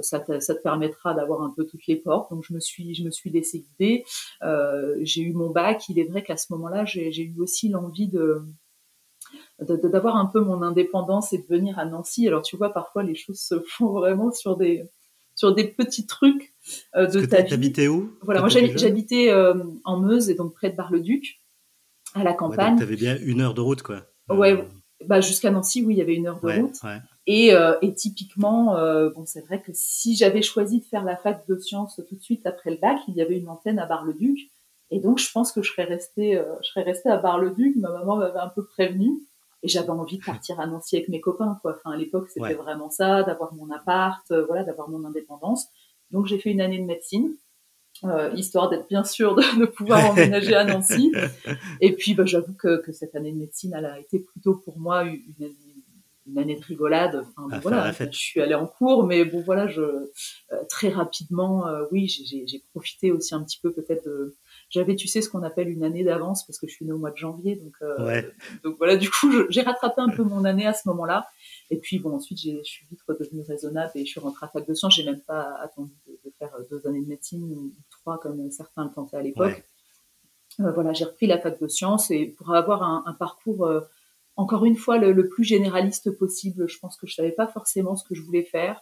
ça, 0.00 0.20
te, 0.20 0.40
ça 0.40 0.54
te 0.54 0.62
permettra 0.62 1.14
d'avoir 1.14 1.42
un 1.42 1.50
peu 1.50 1.66
toutes 1.66 1.86
les 1.86 1.96
portes. 1.96 2.30
Donc 2.30 2.44
je 2.44 2.54
me 2.54 2.60
suis, 2.60 2.94
je 2.94 3.02
me 3.02 3.10
suis 3.10 3.30
décidée. 3.30 4.04
j'ai 5.00 5.22
eu 5.22 5.32
mon 5.32 5.50
bac. 5.50 5.88
Il 5.88 5.98
est 5.98 6.04
vrai 6.04 6.22
qu'à 6.22 6.36
ce 6.36 6.52
moment-là, 6.52 6.84
j'ai 6.84 7.22
eu 7.22 7.40
aussi 7.40 7.68
l'envie 7.68 8.08
de 8.08 8.42
d'avoir 9.60 10.16
un 10.16 10.26
peu 10.26 10.40
mon 10.40 10.62
indépendance 10.62 11.32
et 11.32 11.38
de 11.38 11.46
venir 11.48 11.78
à 11.78 11.84
Nancy. 11.84 12.26
Alors 12.26 12.42
tu 12.42 12.56
vois, 12.56 12.72
parfois 12.72 13.02
les 13.02 13.14
choses 13.14 13.40
se 13.40 13.60
font 13.60 13.88
vraiment 13.92 14.32
sur 14.32 14.56
des 14.56 14.84
sur 15.34 15.54
des 15.54 15.64
petits 15.64 16.06
trucs 16.06 16.54
euh, 16.94 17.06
de 17.06 17.24
ta 17.24 17.42
vie. 17.42 17.50
T'habitais 17.50 17.88
où? 17.88 18.12
Voilà, 18.22 18.40
moi 18.40 18.48
j'habitais 18.48 19.30
euh, 19.30 19.54
en 19.84 20.00
Meuse 20.00 20.30
et 20.30 20.34
donc 20.34 20.54
près 20.54 20.70
de 20.70 20.76
Bar-le-Duc, 20.76 21.40
à 22.14 22.22
la 22.22 22.32
campagne. 22.32 22.74
Ouais, 22.74 22.80
T'avais 22.80 22.96
bien 22.96 23.18
une 23.22 23.40
heure 23.40 23.54
de 23.54 23.60
route, 23.60 23.82
quoi. 23.82 24.02
Ouais, 24.28 24.52
euh, 24.52 24.62
bah 25.06 25.20
jusqu'à 25.20 25.50
Nancy, 25.50 25.84
oui, 25.84 25.94
il 25.94 25.98
y 25.98 26.02
avait 26.02 26.14
une 26.14 26.26
heure 26.26 26.40
de 26.40 26.60
route. 26.60 26.76
Et, 27.26 27.52
et, 27.82 27.94
typiquement, 27.94 28.74
bon, 29.14 29.24
c'est 29.26 29.44
vrai 29.46 29.62
que 29.62 29.70
si 29.74 30.16
j'avais 30.16 30.42
choisi 30.42 30.80
de 30.80 30.84
faire 30.84 31.04
la 31.04 31.16
fac 31.16 31.46
de 31.48 31.56
sciences 31.58 32.00
tout 32.08 32.16
de 32.16 32.22
suite 32.22 32.46
après 32.46 32.70
le 32.70 32.76
bac, 32.76 32.98
il 33.08 33.14
y 33.14 33.22
avait 33.22 33.38
une 33.38 33.48
antenne 33.48 33.78
à 33.78 33.86
Bar-le-Duc. 33.86 34.50
Et 34.92 35.00
donc, 35.00 35.18
je 35.18 35.30
pense 35.32 35.50
que 35.50 35.62
je 35.62 35.72
serais 35.72 35.84
restée, 35.84 36.40
je 36.62 36.68
serais 36.68 36.82
restée 36.82 37.08
à 37.08 37.16
Bar-le-Duc. 37.16 37.74
Ma 37.76 37.90
maman 37.90 38.16
m'avait 38.16 38.38
un 38.38 38.48
peu 38.48 38.64
prévenue. 38.64 39.18
Et 39.62 39.68
j'avais 39.68 39.90
envie 39.90 40.18
de 40.18 40.24
partir 40.24 40.58
à 40.60 40.66
Nancy 40.66 40.96
avec 40.96 41.08
mes 41.08 41.20
copains 41.20 41.58
quoi. 41.62 41.76
Enfin 41.76 41.94
à 41.94 41.96
l'époque 41.96 42.28
c'était 42.28 42.54
vraiment 42.54 42.90
ça 42.90 43.22
d'avoir 43.22 43.54
mon 43.54 43.70
appart 43.70 44.28
euh, 44.32 44.44
voilà 44.44 44.64
d'avoir 44.64 44.88
mon 44.88 45.04
indépendance. 45.04 45.68
Donc 46.10 46.26
j'ai 46.26 46.38
fait 46.38 46.50
une 46.50 46.60
année 46.60 46.78
de 46.78 46.84
médecine 46.84 47.36
euh, 48.04 48.32
histoire 48.34 48.68
d'être 48.68 48.88
bien 48.88 49.04
sûr 49.04 49.36
de, 49.36 49.64
pouvoir 49.66 50.10
emménager 50.10 50.54
à 50.54 50.64
Nancy. 50.64 51.12
Et 51.80 51.92
puis 51.92 52.14
bah, 52.14 52.24
j'avoue 52.26 52.54
que, 52.54 52.78
que, 52.78 52.92
cette 52.92 53.14
année 53.14 53.30
de 53.30 53.38
médecine 53.38 53.72
elle 53.76 53.86
a 53.86 54.00
été 54.00 54.18
plutôt 54.18 54.54
pour 54.54 54.78
moi 54.78 55.04
une, 55.04 55.52
une 56.26 56.38
année 56.38 56.56
de 56.56 56.64
rigolade. 56.64 57.24
Enfin, 57.36 57.60
voilà 57.60 57.92
je 57.92 58.06
suis 58.10 58.40
allée 58.40 58.56
en 58.56 58.66
cours 58.66 59.04
mais 59.04 59.24
bon 59.24 59.42
voilà 59.42 59.68
je 59.68 59.82
euh, 59.82 60.08
très 60.68 60.88
rapidement 60.88 61.68
euh, 61.68 61.84
oui 61.92 62.08
j'ai 62.08 62.64
profité 62.72 63.12
aussi 63.12 63.34
un 63.34 63.42
petit 63.42 63.60
peu 63.62 63.70
peut-être 63.70 64.04
de 64.06 64.34
j'avais, 64.72 64.96
tu 64.96 65.06
sais, 65.06 65.20
ce 65.20 65.28
qu'on 65.28 65.42
appelle 65.42 65.68
une 65.68 65.84
année 65.84 66.02
d'avance 66.02 66.46
parce 66.46 66.58
que 66.58 66.66
je 66.66 66.72
suis 66.72 66.86
née 66.86 66.92
au 66.92 66.98
mois 66.98 67.10
de 67.10 67.16
janvier. 67.16 67.56
Donc, 67.56 67.74
euh, 67.82 68.22
donc 68.64 68.78
voilà, 68.78 68.96
du 68.96 69.10
coup, 69.10 69.30
j'ai 69.50 69.60
rattrapé 69.60 70.00
un 70.00 70.08
peu 70.08 70.22
mon 70.22 70.44
année 70.44 70.66
à 70.66 70.72
ce 70.72 70.88
moment-là. 70.88 71.28
Et 71.70 71.76
puis, 71.76 71.98
bon, 71.98 72.14
ensuite, 72.16 72.38
je 72.40 72.62
suis 72.62 72.86
vite 72.90 73.00
redevenue 73.06 73.42
raisonnable 73.46 73.92
et 73.94 74.06
je 74.06 74.10
suis 74.10 74.20
rentrée 74.20 74.46
à 74.46 74.48
fac 74.48 74.66
de 74.66 74.72
sciences. 74.72 74.94
J'ai 74.94 75.04
même 75.04 75.20
pas 75.20 75.58
attendu 75.60 75.92
de, 76.06 76.32
faire 76.38 76.56
deux 76.70 76.86
années 76.86 77.02
de 77.02 77.06
médecine 77.06 77.52
ou 77.52 77.70
trois 77.90 78.18
comme 78.18 78.50
certains 78.50 78.84
le 78.84 78.90
tentaient 78.90 79.18
à 79.18 79.22
l'époque. 79.22 79.62
Euh, 80.60 80.72
voilà, 80.72 80.94
j'ai 80.94 81.04
repris 81.04 81.26
la 81.26 81.38
fac 81.38 81.60
de 81.60 81.68
sciences 81.68 82.10
et 82.10 82.26
pour 82.26 82.54
avoir 82.54 82.82
un, 82.82 83.12
parcours, 83.18 83.66
euh, 83.66 83.80
encore 84.36 84.64
une 84.64 84.76
fois, 84.76 84.96
le, 84.96 85.28
plus 85.28 85.44
généraliste 85.44 86.10
possible, 86.12 86.66
je 86.66 86.78
pense 86.78 86.96
que 86.96 87.06
je 87.06 87.14
savais 87.14 87.32
pas 87.32 87.46
forcément 87.46 87.94
ce 87.94 88.08
que 88.08 88.14
je 88.14 88.22
voulais 88.22 88.44
faire. 88.44 88.80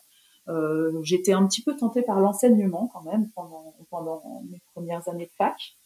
J'étais 1.03 1.33
un 1.33 1.47
petit 1.47 1.63
peu 1.63 1.77
tentée 1.77 2.03
par 2.03 2.21
l'enseignement 2.21 2.89
quand 2.93 3.03
même 3.03 3.29
pendant, 3.35 3.75
pendant 3.89 4.43
mes 4.51 4.61
premières 4.73 5.09
années 5.09 5.27
de 5.27 5.33
fac. 5.37 5.77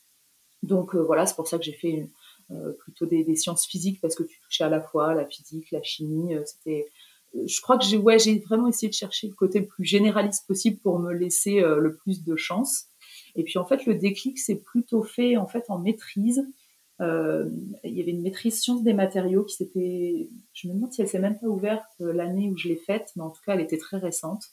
Donc 0.65 0.95
euh, 0.95 1.03
voilà, 1.03 1.27
c'est 1.27 1.37
pour 1.37 1.47
ça 1.47 1.59
que 1.59 1.65
j'ai 1.65 1.73
fait 1.73 2.09
euh, 2.51 2.73
plutôt 2.73 3.07
des, 3.07 3.37
sciences 3.37 3.67
physiques 3.67 4.01
parce 4.01 4.15
que 4.15 4.23
tu 4.23 4.41
touchais 4.41 4.65
à 4.65 4.69
la 4.69 4.81
fois 4.81 5.15
la 5.15 5.27
physique, 5.27 5.71
la 5.71 5.83
chimie. 5.83 6.35
Euh, 6.35 6.43
c'était, 6.45 6.87
je 7.47 7.61
crois 7.61 7.79
que 7.79 7.85
j'ai 7.85 7.99
ouais, 7.99 8.19
j'ai 8.19 8.39
vraiment 8.39 8.69
essayé 8.69 8.89
de 8.89 8.95
chercher 8.95 9.29
le 9.29 9.35
côté 9.35 9.61
le 9.61 9.67
plus 9.67 9.85
généraliste 9.85 10.47
possible 10.47 10.79
pour 10.79 10.99
me 10.99 11.13
laisser 11.13 11.61
le 11.61 11.97
plus 11.97 12.23
de 12.23 12.37
chance. 12.37 12.87
Et 13.35 13.43
puis 13.43 13.59
en 13.59 13.65
fait, 13.65 13.87
le 13.87 13.97
déclic 13.97 14.39
s'est 14.39 14.55
plutôt 14.55 15.03
fait 15.03 15.37
en 15.37 15.49
fait 15.49 15.65
en 15.69 15.79
maîtrise. 15.79 16.47
Euh, 17.01 17.51
il 17.83 17.97
y 17.97 18.01
avait 18.01 18.13
une 18.13 18.23
maîtrise 18.23 18.61
sciences 18.61 18.85
des 18.85 18.93
matériaux 18.93 19.45
qui 19.45 19.57
s'était, 19.57 20.29
je 20.53 20.69
me 20.69 20.75
demande 20.75 20.93
si 20.93 21.03
elle 21.03 21.09
s'est 21.09 21.19
même 21.19 21.39
pas 21.39 21.49
ouverte 21.49 21.85
l'année 21.99 22.49
où 22.51 22.57
je 22.57 22.69
l'ai 22.69 22.77
faite, 22.77 23.11
mais 23.17 23.23
en 23.23 23.31
tout 23.31 23.43
cas 23.45 23.55
elle 23.55 23.61
était 23.61 23.79
très 23.79 23.99
récente. 23.99 24.45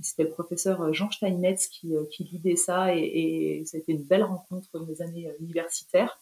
C'était 0.00 0.22
le 0.24 0.30
professeur 0.30 0.92
Jean 0.92 1.10
Steinmetz 1.10 1.66
qui, 1.66 1.96
euh, 1.96 2.04
qui 2.12 2.24
lidait 2.24 2.56
ça 2.56 2.94
et, 2.94 3.62
ça 3.66 3.76
a 3.76 3.80
été 3.80 3.92
une 3.92 4.04
belle 4.04 4.22
rencontre 4.22 4.68
dans 4.72 4.86
mes 4.86 5.02
années 5.02 5.28
universitaires. 5.40 6.20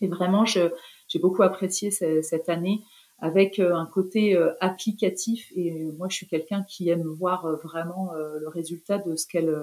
Et 0.00 0.08
vraiment, 0.08 0.44
j'ai 0.44 1.18
beaucoup 1.20 1.42
apprécié 1.42 1.90
cette, 1.90 2.48
année 2.48 2.80
avec 3.18 3.58
euh, 3.58 3.74
un 3.74 3.86
côté 3.86 4.36
applicatif 4.60 5.52
et 5.54 5.84
moi 5.96 6.08
je 6.08 6.16
suis 6.16 6.26
quelqu'un 6.26 6.64
qui 6.64 6.88
aime 6.88 7.02
voir 7.02 7.46
vraiment 7.62 8.12
le 8.14 8.48
résultat 8.48 8.98
de 8.98 9.14
ce 9.14 9.26
qu'elle 9.26 9.54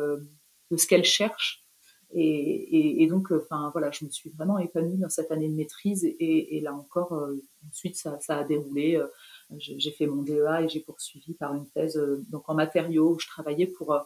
de 0.70 0.78
ce 0.78 0.86
qu'elle 0.86 1.06
cherche 1.06 1.67
et, 2.14 3.04
et, 3.04 3.08
donc, 3.08 3.32
enfin 3.32 3.70
voilà, 3.74 3.92
je 3.92 4.06
me 4.06 4.10
suis 4.10 4.30
vraiment 4.30 4.58
épanouie 4.60 4.98
dans 4.98 5.10
cette 5.10 5.32
année 5.32 5.50
de 5.50 5.54
maîtrise 5.54 6.06
et, 6.06 6.58
et 6.58 6.62
là 6.62 6.74
encore, 6.74 7.14
euh, 7.14 7.44
ensuite 7.70 7.98
ça, 7.98 8.18
ça, 8.22 8.38
a 8.38 8.44
déroulé. 8.44 8.96
Euh, 8.96 9.08
j'ai 9.58 9.92
fait 9.92 10.08
mon 10.08 10.24
DEA 10.24 10.64
et 10.64 10.70
j'ai 10.70 10.80
poursuivi 10.80 11.34
par 11.34 11.54
une 11.54 11.68
thèse 11.70 11.98
euh, 11.98 12.24
donc 12.30 12.50
en 12.50 12.54
matériaux 12.54 13.14
où 13.14 13.20
je 13.20 13.28
travaillais 13.28 13.68
pour 13.68 13.98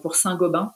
pour 0.00 0.16
Saint-Gobain 0.16 0.72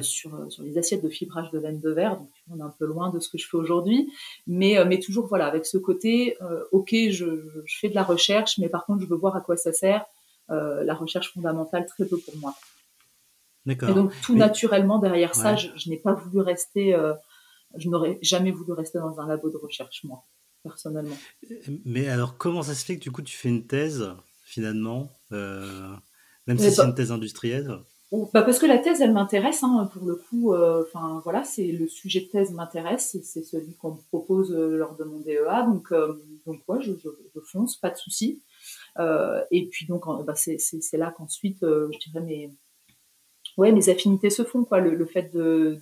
sur, 0.00 0.50
sur 0.50 0.62
les 0.62 0.78
assiettes 0.78 1.02
de 1.02 1.08
fibrage 1.08 1.50
de 1.50 1.58
laine 1.58 1.80
de 1.80 1.90
verre. 1.90 2.16
Donc 2.16 2.30
on 2.50 2.58
est 2.58 2.62
un 2.62 2.74
peu 2.78 2.86
loin 2.86 3.10
de 3.10 3.18
ce 3.18 3.28
que 3.28 3.38
je 3.38 3.48
fais 3.48 3.56
aujourd'hui, 3.56 4.12
mais 4.46 4.84
mais 4.84 5.00
toujours 5.00 5.26
voilà 5.26 5.46
avec 5.46 5.66
ce 5.66 5.78
côté, 5.78 6.36
ok, 6.70 6.90
je, 6.92 7.10
je, 7.64 7.78
fais 7.78 7.88
de 7.88 7.94
la 7.94 8.04
recherche, 8.04 8.58
mais 8.58 8.68
par 8.68 8.86
contre 8.86 9.02
je 9.02 9.06
veux 9.06 9.16
voir 9.16 9.36
à 9.36 9.40
quoi 9.40 9.56
ça 9.56 9.72
sert. 9.72 10.04
la 10.48 10.94
recherche 10.94 11.32
fondamentale 11.34 11.86
très 11.86 12.04
peu 12.04 12.18
pour 12.18 12.36
moi. 12.36 12.54
Et 13.68 13.94
donc 13.94 14.12
tout 14.22 14.36
naturellement 14.36 14.98
derrière 14.98 15.34
ça, 15.34 15.56
je, 15.56 15.88
n'ai 15.88 15.98
pas 15.98 16.14
voulu 16.14 16.40
rester, 16.40 16.94
euh, 16.94 17.14
je 17.76 17.88
n'aurais 17.88 18.18
jamais 18.22 18.50
voulu 18.50 18.72
rester 18.72 18.98
dans 18.98 19.20
un 19.20 19.26
labo 19.26 19.50
de 19.50 19.56
recherche 19.56 20.04
moi, 20.04 20.24
personnellement. 20.62 21.16
Mais 21.84 22.08
alors 22.08 22.36
comment 22.38 22.62
ça 22.62 22.74
se 22.74 22.84
fait 22.84 22.96
que 22.96 23.02
du 23.02 23.10
coup 23.10 23.22
tu 23.22 23.36
fais 23.36 23.48
une 23.48 23.66
thèse 23.66 24.10
finalement, 24.44 25.12
euh, 25.32 25.94
même 26.46 26.58
si 26.58 26.70
c'est 26.70 26.82
une 26.82 26.94
thèse 26.94 27.12
industrielle? 27.12 27.78
Bah 28.32 28.40
parce 28.40 28.58
que 28.58 28.64
la 28.64 28.78
thèse, 28.78 29.02
elle 29.02 29.12
m'intéresse. 29.12 29.62
Hein, 29.62 29.90
pour 29.92 30.06
le 30.06 30.14
coup, 30.14 30.54
euh, 30.54 30.82
enfin 30.86 31.20
voilà, 31.24 31.44
c'est 31.44 31.66
le 31.66 31.86
sujet 31.88 32.20
de 32.20 32.24
thèse 32.24 32.52
m'intéresse. 32.52 33.18
C'est 33.22 33.42
celui 33.42 33.74
qu'on 33.74 33.96
me 33.96 34.00
propose 34.08 34.50
lors 34.50 34.96
de 34.96 35.04
mon 35.04 35.18
DEA. 35.18 35.66
Donc, 35.66 35.92
donc 36.46 36.62
ouais, 36.68 36.80
je, 36.80 36.92
je, 36.92 37.40
fonce, 37.52 37.76
pas 37.76 37.90
de 37.90 37.98
souci. 37.98 38.42
et 39.50 39.68
puis 39.70 39.84
donc, 39.84 40.04
bah, 40.24 40.34
c'est 40.34 40.96
là 40.96 41.12
qu'ensuite, 41.14 41.58
je 41.60 41.98
dirais 41.98 42.24
mes 42.24 42.50
ouais, 43.58 43.72
mes 43.72 43.90
affinités 43.90 44.30
se 44.30 44.44
font, 44.44 44.64
quoi. 44.64 44.80
Le, 44.80 45.04
fait 45.04 45.30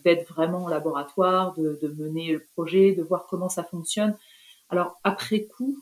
d'être 0.03 0.33
vraiment 0.33 0.65
en 0.65 0.69
laboratoire, 0.69 1.55
de, 1.55 1.95
mener 1.97 2.33
le 2.33 2.45
projet, 2.55 2.93
de 2.93 3.03
voir 3.03 3.27
comment 3.29 3.49
ça 3.49 3.63
fonctionne. 3.63 4.17
Alors 4.71 4.99
après 5.05 5.45
coup, 5.45 5.79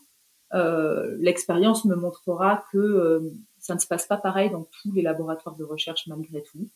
euh, 0.53 1.17
l'expérience 1.19 1.85
me 1.87 1.95
montrera 1.95 2.65
que 2.71 2.79
euh, 2.79 3.21
ça 3.59 3.75
ne 3.75 3.81
se 3.81 3.87
passe 3.87 4.07
pas 4.07 4.19
pareil 4.19 4.51
dans 4.51 4.67
tous 4.83 4.93
les 4.93 5.01
laboratoires 5.01 5.57
de 5.57 5.65
recherche 5.65 6.07
malgré 6.07 6.43
tout. 6.43 6.69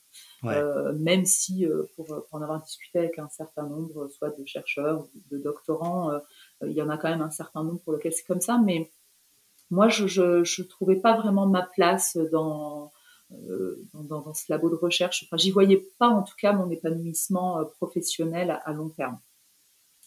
Euh, 0.44 0.92
même 0.94 1.26
si, 1.26 1.66
pour, 1.94 2.06
en 2.32 2.40
avoir 2.40 2.62
discuté 2.62 3.00
avec 3.00 3.18
un 3.18 3.28
certain 3.28 3.66
nombre, 3.66 4.08
soit 4.08 4.30
de 4.30 4.46
chercheurs, 4.46 5.04
de 5.30 5.36
doctorants, 5.36 6.12
il 6.62 6.72
y 6.72 6.80
en 6.80 6.88
a 6.88 6.96
quand 6.96 7.10
même 7.10 7.20
un 7.20 7.30
certain 7.30 7.62
nombre 7.62 7.80
pour 7.80 7.92
lequel 7.92 8.12
c'est 8.12 8.24
comme 8.24 8.40
ça. 8.40 8.58
Mais 8.64 8.90
moi, 9.70 9.88
je, 9.88 10.06
je, 10.06 10.62
trouvais 10.62 10.96
pas 10.96 11.14
vraiment 11.14 11.46
ma 11.46 11.62
place 11.62 12.16
dans 12.32 12.90
euh, 13.32 13.76
dans, 13.92 14.22
dans, 14.22 14.32
ce 14.32 14.44
labo 14.48 14.70
de 14.70 14.74
recherche. 14.74 15.24
Enfin, 15.24 15.36
j'y 15.36 15.50
voyais 15.50 15.86
pas 15.98 16.08
en 16.08 16.22
tout 16.22 16.34
cas 16.40 16.54
mon 16.54 16.70
épanouissement 16.70 17.58
euh, 17.58 17.64
professionnel 17.64 18.58
à, 18.64 18.72
long 18.72 18.88
terme. 18.88 19.18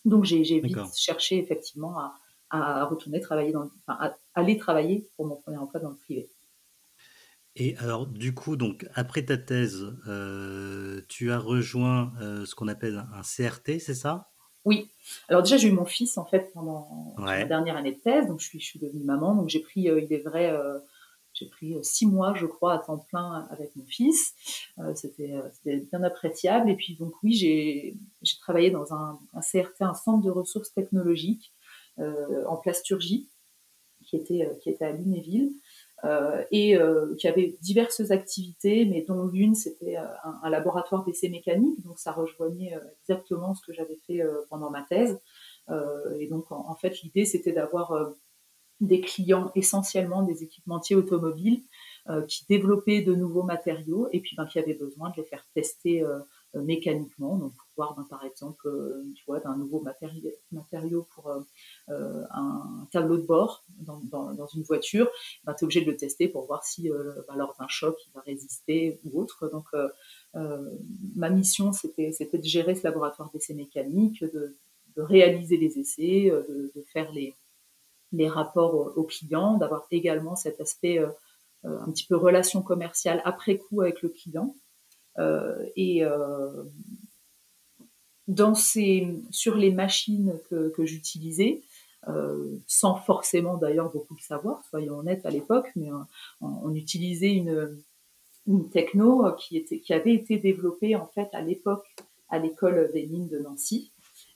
Donc 0.06 0.24
j'ai 0.24 0.42
vite 0.42 0.96
cherché 0.96 1.38
effectivement 1.38 2.00
à, 2.00 2.16
à 2.50 2.86
retourner 2.86 3.20
travailler 3.20 3.52
dans, 3.52 3.70
enfin, 3.86 4.00
à 4.00 4.18
aller 4.34 4.58
travailler 4.58 5.08
pour 5.16 5.28
mon 5.28 5.36
premier 5.36 5.58
emploi 5.58 5.80
dans 5.80 5.92
le 5.92 5.98
privé. 5.98 6.32
Et 7.56 7.78
alors, 7.78 8.08
du 8.08 8.34
coup, 8.34 8.56
donc 8.56 8.88
après 8.96 9.24
ta 9.24 9.38
thèse, 9.38 9.86
euh, 10.08 11.02
tu 11.08 11.32
as 11.32 11.38
rejoint 11.38 12.14
ce 12.20 12.56
qu'on 12.56 12.68
appelle 12.68 13.06
un 13.14 13.22
CRT, 13.22 13.80
c'est 13.80 13.94
ça? 13.94 14.32
Oui. 14.66 14.90
Alors 15.28 15.44
déjà, 15.44 15.58
j'ai 15.58 15.68
eu 15.68 15.74
mon 15.74 15.86
fils 15.86 16.18
en 16.18 16.26
fait 16.26 16.52
pendant 16.54 17.16
la 17.20 17.46
dernière 17.46 17.78
année 17.78 17.92
de 17.92 18.00
thèse, 18.00 18.26
donc 18.26 18.40
je 18.40 18.48
suis, 18.48 18.60
je 18.60 18.66
suis 18.66 18.80
devenue 18.80 19.04
maman, 19.04 19.36
donc 19.36 19.50
j'ai 19.50 19.60
pris, 19.60 19.82
il 19.82 20.12
est 20.12 20.24
vrai, 20.24 20.52
j'ai 21.42 21.50
pris 21.50 21.74
euh, 21.76 21.82
six 21.82 22.06
mois, 22.06 22.34
je 22.36 22.46
crois, 22.46 22.74
à 22.74 22.78
temps 22.78 22.98
plein 22.98 23.48
avec 23.50 23.76
mon 23.76 23.86
fils. 23.86 24.34
Euh, 24.80 24.94
c'était 24.94 25.80
bien 25.80 26.04
appréciable. 26.04 26.70
Et 26.70 26.76
puis, 26.76 26.96
donc, 26.96 27.14
oui, 27.24 27.34
j'ai 27.34 27.98
travaillé 28.40 28.70
dans 28.70 28.94
un, 28.94 29.20
un, 29.34 29.42
CRT, 29.42 29.82
un 29.82 29.94
centre 29.94 30.24
de 30.24 30.30
ressources 30.30 30.74
technologiques 30.74 31.52
euh, 32.00 32.46
en 32.46 32.58
plasturgie, 32.58 33.28
qui 34.06 34.16
était, 34.16 34.50
qui 34.62 34.70
était 34.70 34.86
à 34.86 34.92
Lunéville. 34.92 35.54
et 36.52 36.78
qui 37.20 37.28
avait 37.28 37.56
diverses 37.62 38.10
activités, 38.10 38.86
mais 38.86 39.04
dont 39.08 39.28
l'une 39.28 39.54
c'était 39.54 39.98
un, 39.98 40.50
laboratoire 40.50 41.06
d'essais 41.06 41.30
mécaniques, 41.30 41.80
donc 41.84 42.00
ça 42.00 42.12
rejoignait 42.12 42.74
exactement 43.04 43.54
ce 43.54 43.64
que 43.64 43.72
j'avais 43.72 44.00
fait 44.08 44.22
pendant 44.50 44.72
ma 44.72 44.82
thèse. 44.82 45.20
et 46.20 46.28
donc 46.28 46.52
en 46.52 46.76
fait 46.76 47.04
l'idée 47.04 47.26
c'était 47.26 47.52
d'avoir 47.52 47.94
des 48.82 49.00
clients 49.00 49.52
essentiellement 49.56 50.24
des 50.24 50.44
équipementiers 50.44 50.96
automobiles 50.96 51.64
euh, 52.10 52.24
qui 52.24 52.46
développaient 52.50 53.04
de 53.04 53.14
nouveaux 53.14 53.44
matériaux 53.44 54.08
et 54.12 54.22
puis 54.22 54.36
ben, 54.36 54.48
qui 54.48 54.58
avaient 54.58 54.74
besoin 54.74 55.12
de 55.12 55.18
les 55.18 55.24
faire 55.24 55.46
tester 55.54 56.02
euh, 56.02 56.18
euh, 56.56 56.62
mécaniquement. 56.64 57.38
Donc, 57.38 57.54
pour 57.54 57.68
voir, 57.78 57.96
ben, 57.96 58.08
par 58.10 58.26
exemple, 58.26 58.68
tu 59.16 59.24
vois, 59.28 59.40
d'un 59.40 59.56
nouveau 59.56 59.82
matériau, 59.82 61.08
pour 61.14 61.32
un 61.88 62.88
tableau 62.92 63.18
de 63.18 63.26
bord 63.26 63.64
dans, 63.78 64.48
une 64.56 64.64
voiture, 64.64 65.08
ben, 65.44 65.54
tu 65.54 65.64
es 65.64 65.66
obligé 65.66 65.82
de 65.82 65.92
le 65.92 65.96
tester 65.96 66.28
pour 66.28 66.48
voir 66.48 66.64
si, 66.64 66.90
lors 67.36 67.56
d'un 67.60 67.68
choc, 67.68 67.96
il 68.08 68.12
va 68.14 68.22
résister 68.22 69.00
ou 69.06 69.22
autre. 69.22 69.48
Donc, 69.52 69.68
ma 70.34 71.30
mission, 71.30 71.72
c'était 71.72 72.12
de 72.12 72.44
gérer 72.44 72.74
ce 72.74 72.84
laboratoire 72.84 73.30
d'essais 73.32 73.54
mécaniques, 73.54 74.24
de, 74.24 74.58
réaliser 74.98 75.56
les 75.56 75.80
essais, 75.80 76.32
de 76.32 76.82
faire 76.92 77.12
les, 77.14 77.36
les 78.12 78.28
rapports 78.28 78.98
aux 78.98 79.04
clients, 79.04 79.58
d'avoir 79.58 79.88
également 79.92 80.36
cet 80.36 80.60
aspect 80.60 81.00
euh, 81.00 81.10
un 81.64 81.92
petit 81.92 82.06
peu 82.06 82.16
relation 82.16 82.62
commerciale 82.62 83.22
après 83.26 83.58
coup 83.58 83.82
avec 83.82 84.02
le 84.02 84.10
client. 84.10 84.56
Euh, 85.20 85.66
et 85.76 86.04
euh, 86.04 86.64
dans 88.28 88.56
ces, 88.56 89.08
sur 89.30 89.56
les 89.56 89.72
machines 89.72 90.40
que, 90.50 90.86
j'utilisais, 90.86 91.62
euh, 92.08 92.58
sans 92.68 92.96
forcément 92.96 93.58
d'ailleurs 93.58 93.92
beaucoup 93.92 94.16
le 94.16 94.22
savoir, 94.22 94.64
soyons 94.70 95.00
honnêtes 95.00 95.26
à 95.26 95.30
l'époque, 95.30 95.70
mais 95.76 95.90
on, 96.40 96.74
utilisait 96.74 97.34
une, 97.34 97.78
techno 98.72 99.32
qui, 99.38 99.64
qui 99.64 99.94
avait 99.94 100.14
été 100.14 100.38
développée 100.38 100.96
en 100.96 101.06
fait 101.06 101.30
à 101.34 101.42
l'époque 101.42 101.86
à 102.30 102.40
l'école 102.40 102.90
des 102.94 103.06
mines 103.06 103.28
de 103.28 103.40
Nancy. 103.40 103.92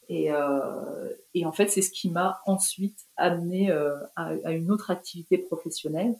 Et, 0.07 0.31
euh, 0.31 1.09
et 1.33 1.45
en 1.45 1.51
fait, 1.51 1.67
c'est 1.67 1.81
ce 1.81 1.91
qui 1.91 2.09
m'a 2.09 2.39
ensuite 2.45 2.99
amené 3.17 3.71
euh, 3.71 3.95
à, 4.15 4.31
à, 4.43 4.51
une 4.51 4.71
autre 4.71 4.91
activité 4.91 5.37
professionnelle 5.37 6.15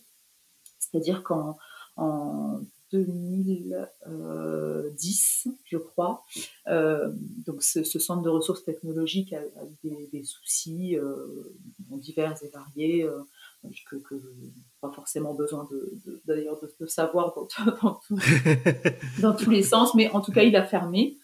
c'est-à-dire 0.96 1.24
qu'en 1.24 1.58
2010, 2.92 5.48
je 5.66 5.78
crois. 5.78 6.24
Euh, 6.68 7.12
donc 7.46 7.64
ce, 7.64 7.84
centre 7.84 8.22
de 8.22 8.30
ressources 8.30 8.64
technologiques 8.64 9.34
a, 9.34 9.42
eu 9.84 10.08
des, 10.12 10.24
soucis 10.24 10.96
euh, 10.98 11.56
divers 11.92 12.36
et 12.44 12.50
variés 12.50 13.04
euh, 13.04 13.20
que, 13.90 13.96
que 13.98 14.16
pas 14.80 14.92
forcément 14.92 15.34
besoin 15.34 15.68
de, 15.72 16.00
d'ailleurs 16.26 16.60
de, 16.62 16.70
savoir 16.86 17.34
dans, 19.22 19.36
tous 19.36 19.50
les 19.50 19.64
sens, 19.64 19.96
mais 19.96 20.12
en 20.12 20.22
tout 20.22 20.32
cas 20.32 20.44
il 20.44 20.56
a 20.56 20.64
fermé. 20.64 21.18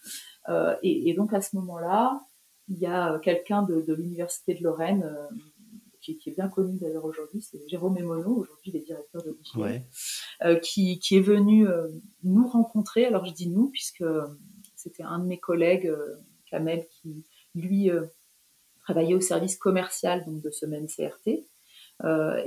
Et, 0.81 1.13
donc 1.13 1.33
à 1.33 1.41
ce 1.41 1.55
moment-là, 1.57 2.19
il 2.71 2.79
y 2.79 2.87
a 2.87 3.19
quelqu'un 3.19 3.63
de, 3.63 3.93
l'université 3.93 4.55
de 4.55 4.63
Lorraine 4.63 5.05
qui, 6.01 6.19
est 6.25 6.35
bien 6.35 6.49
connu 6.49 6.77
d'ailleurs 6.79 7.05
aujourd'hui, 7.05 7.41
c'est 7.41 7.59
Jérôme 7.67 7.97
Emono, 7.97 8.35
aujourd'hui 8.35 8.71
les 8.71 8.81
directeurs 8.81 9.23
de 9.23 9.31
l'IGN, 9.31 9.83
euh, 10.43 10.55
qui, 10.55 10.99
qui, 10.99 11.17
est 11.17 11.21
venu 11.21 11.67
euh, 11.67 11.87
nous 12.23 12.47
rencontrer. 12.47 13.05
Alors 13.05 13.25
je 13.25 13.33
dis 13.33 13.49
nous, 13.49 13.69
puisque 13.69 14.01
euh, 14.01 14.25
c'était 14.75 15.03
un 15.03 15.19
de 15.19 15.25
mes 15.25 15.37
collègues, 15.37 15.93
Kamel, 16.49 16.87
qui 16.89 17.23
lui 17.53 17.91
travaillait 18.81 19.13
au 19.13 19.21
service 19.21 19.55
commercial 19.55 20.25
donc, 20.25 20.41
de 20.41 20.49
ce 20.49 20.65
même 20.65 20.87
CRT. 20.87 21.45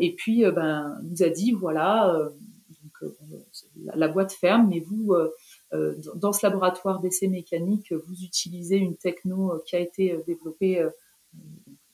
et 0.01 0.15
puis, 0.17 0.45
ben, 0.51 0.99
nous 1.05 1.23
a 1.23 1.29
dit, 1.29 1.53
voilà, 1.53 2.29
donc, 2.83 3.13
la, 3.85 3.95
la, 3.95 4.09
boîte 4.09 4.33
ferme, 4.33 4.69
mais 4.69 4.81
vous, 4.81 5.15
dans 6.17 6.33
ce 6.33 6.47
laboratoire 6.47 7.01
d'essais 7.01 7.29
mécaniques, 7.29 7.93
vous 7.93 8.23
utilisez 8.23 8.77
une 8.77 8.97
techno 8.97 9.61
qui 9.67 9.77
a 9.77 9.81
été 9.81 10.17
développée 10.27 10.87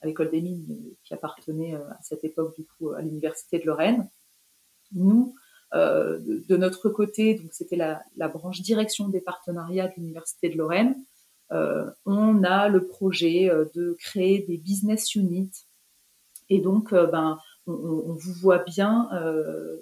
à 0.01 0.07
l'école 0.07 0.31
des 0.31 0.41
mines 0.41 0.95
qui 1.05 1.15
appartenait 1.15 1.75
euh, 1.75 1.89
à 1.91 2.03
cette 2.03 2.25
époque 2.25 2.55
du 2.57 2.65
coup 2.65 2.91
à 2.91 3.03
l'université 3.03 3.59
de 3.59 3.67
Lorraine. 3.67 4.09
Nous, 4.93 5.35
euh, 5.75 6.19
de, 6.49 6.57
notre 6.57 6.89
côté, 6.89 7.35
donc 7.35 7.53
c'était 7.53 7.77
la, 7.77 8.29
branche 8.29 8.61
direction 8.63 9.09
des 9.09 9.21
partenariats 9.21 9.89
de 9.89 9.95
l'université 9.97 10.49
de 10.49 10.57
Lorraine, 10.57 10.97
euh, 11.53 11.91
on 12.07 12.45
a 12.45 12.69
le 12.69 12.87
projet 12.87 13.51
euh, 13.51 13.65
de 13.75 13.97
créer 13.99 14.41
des 14.41 14.57
business 14.57 15.15
units. 15.15 15.67
Et 16.49 16.61
donc, 16.61 16.93
euh, 16.93 17.07
ben, 17.07 17.39
on, 17.67 18.15
vous 18.15 18.33
voit 18.33 18.59
bien, 18.59 19.09
euh, 19.13 19.77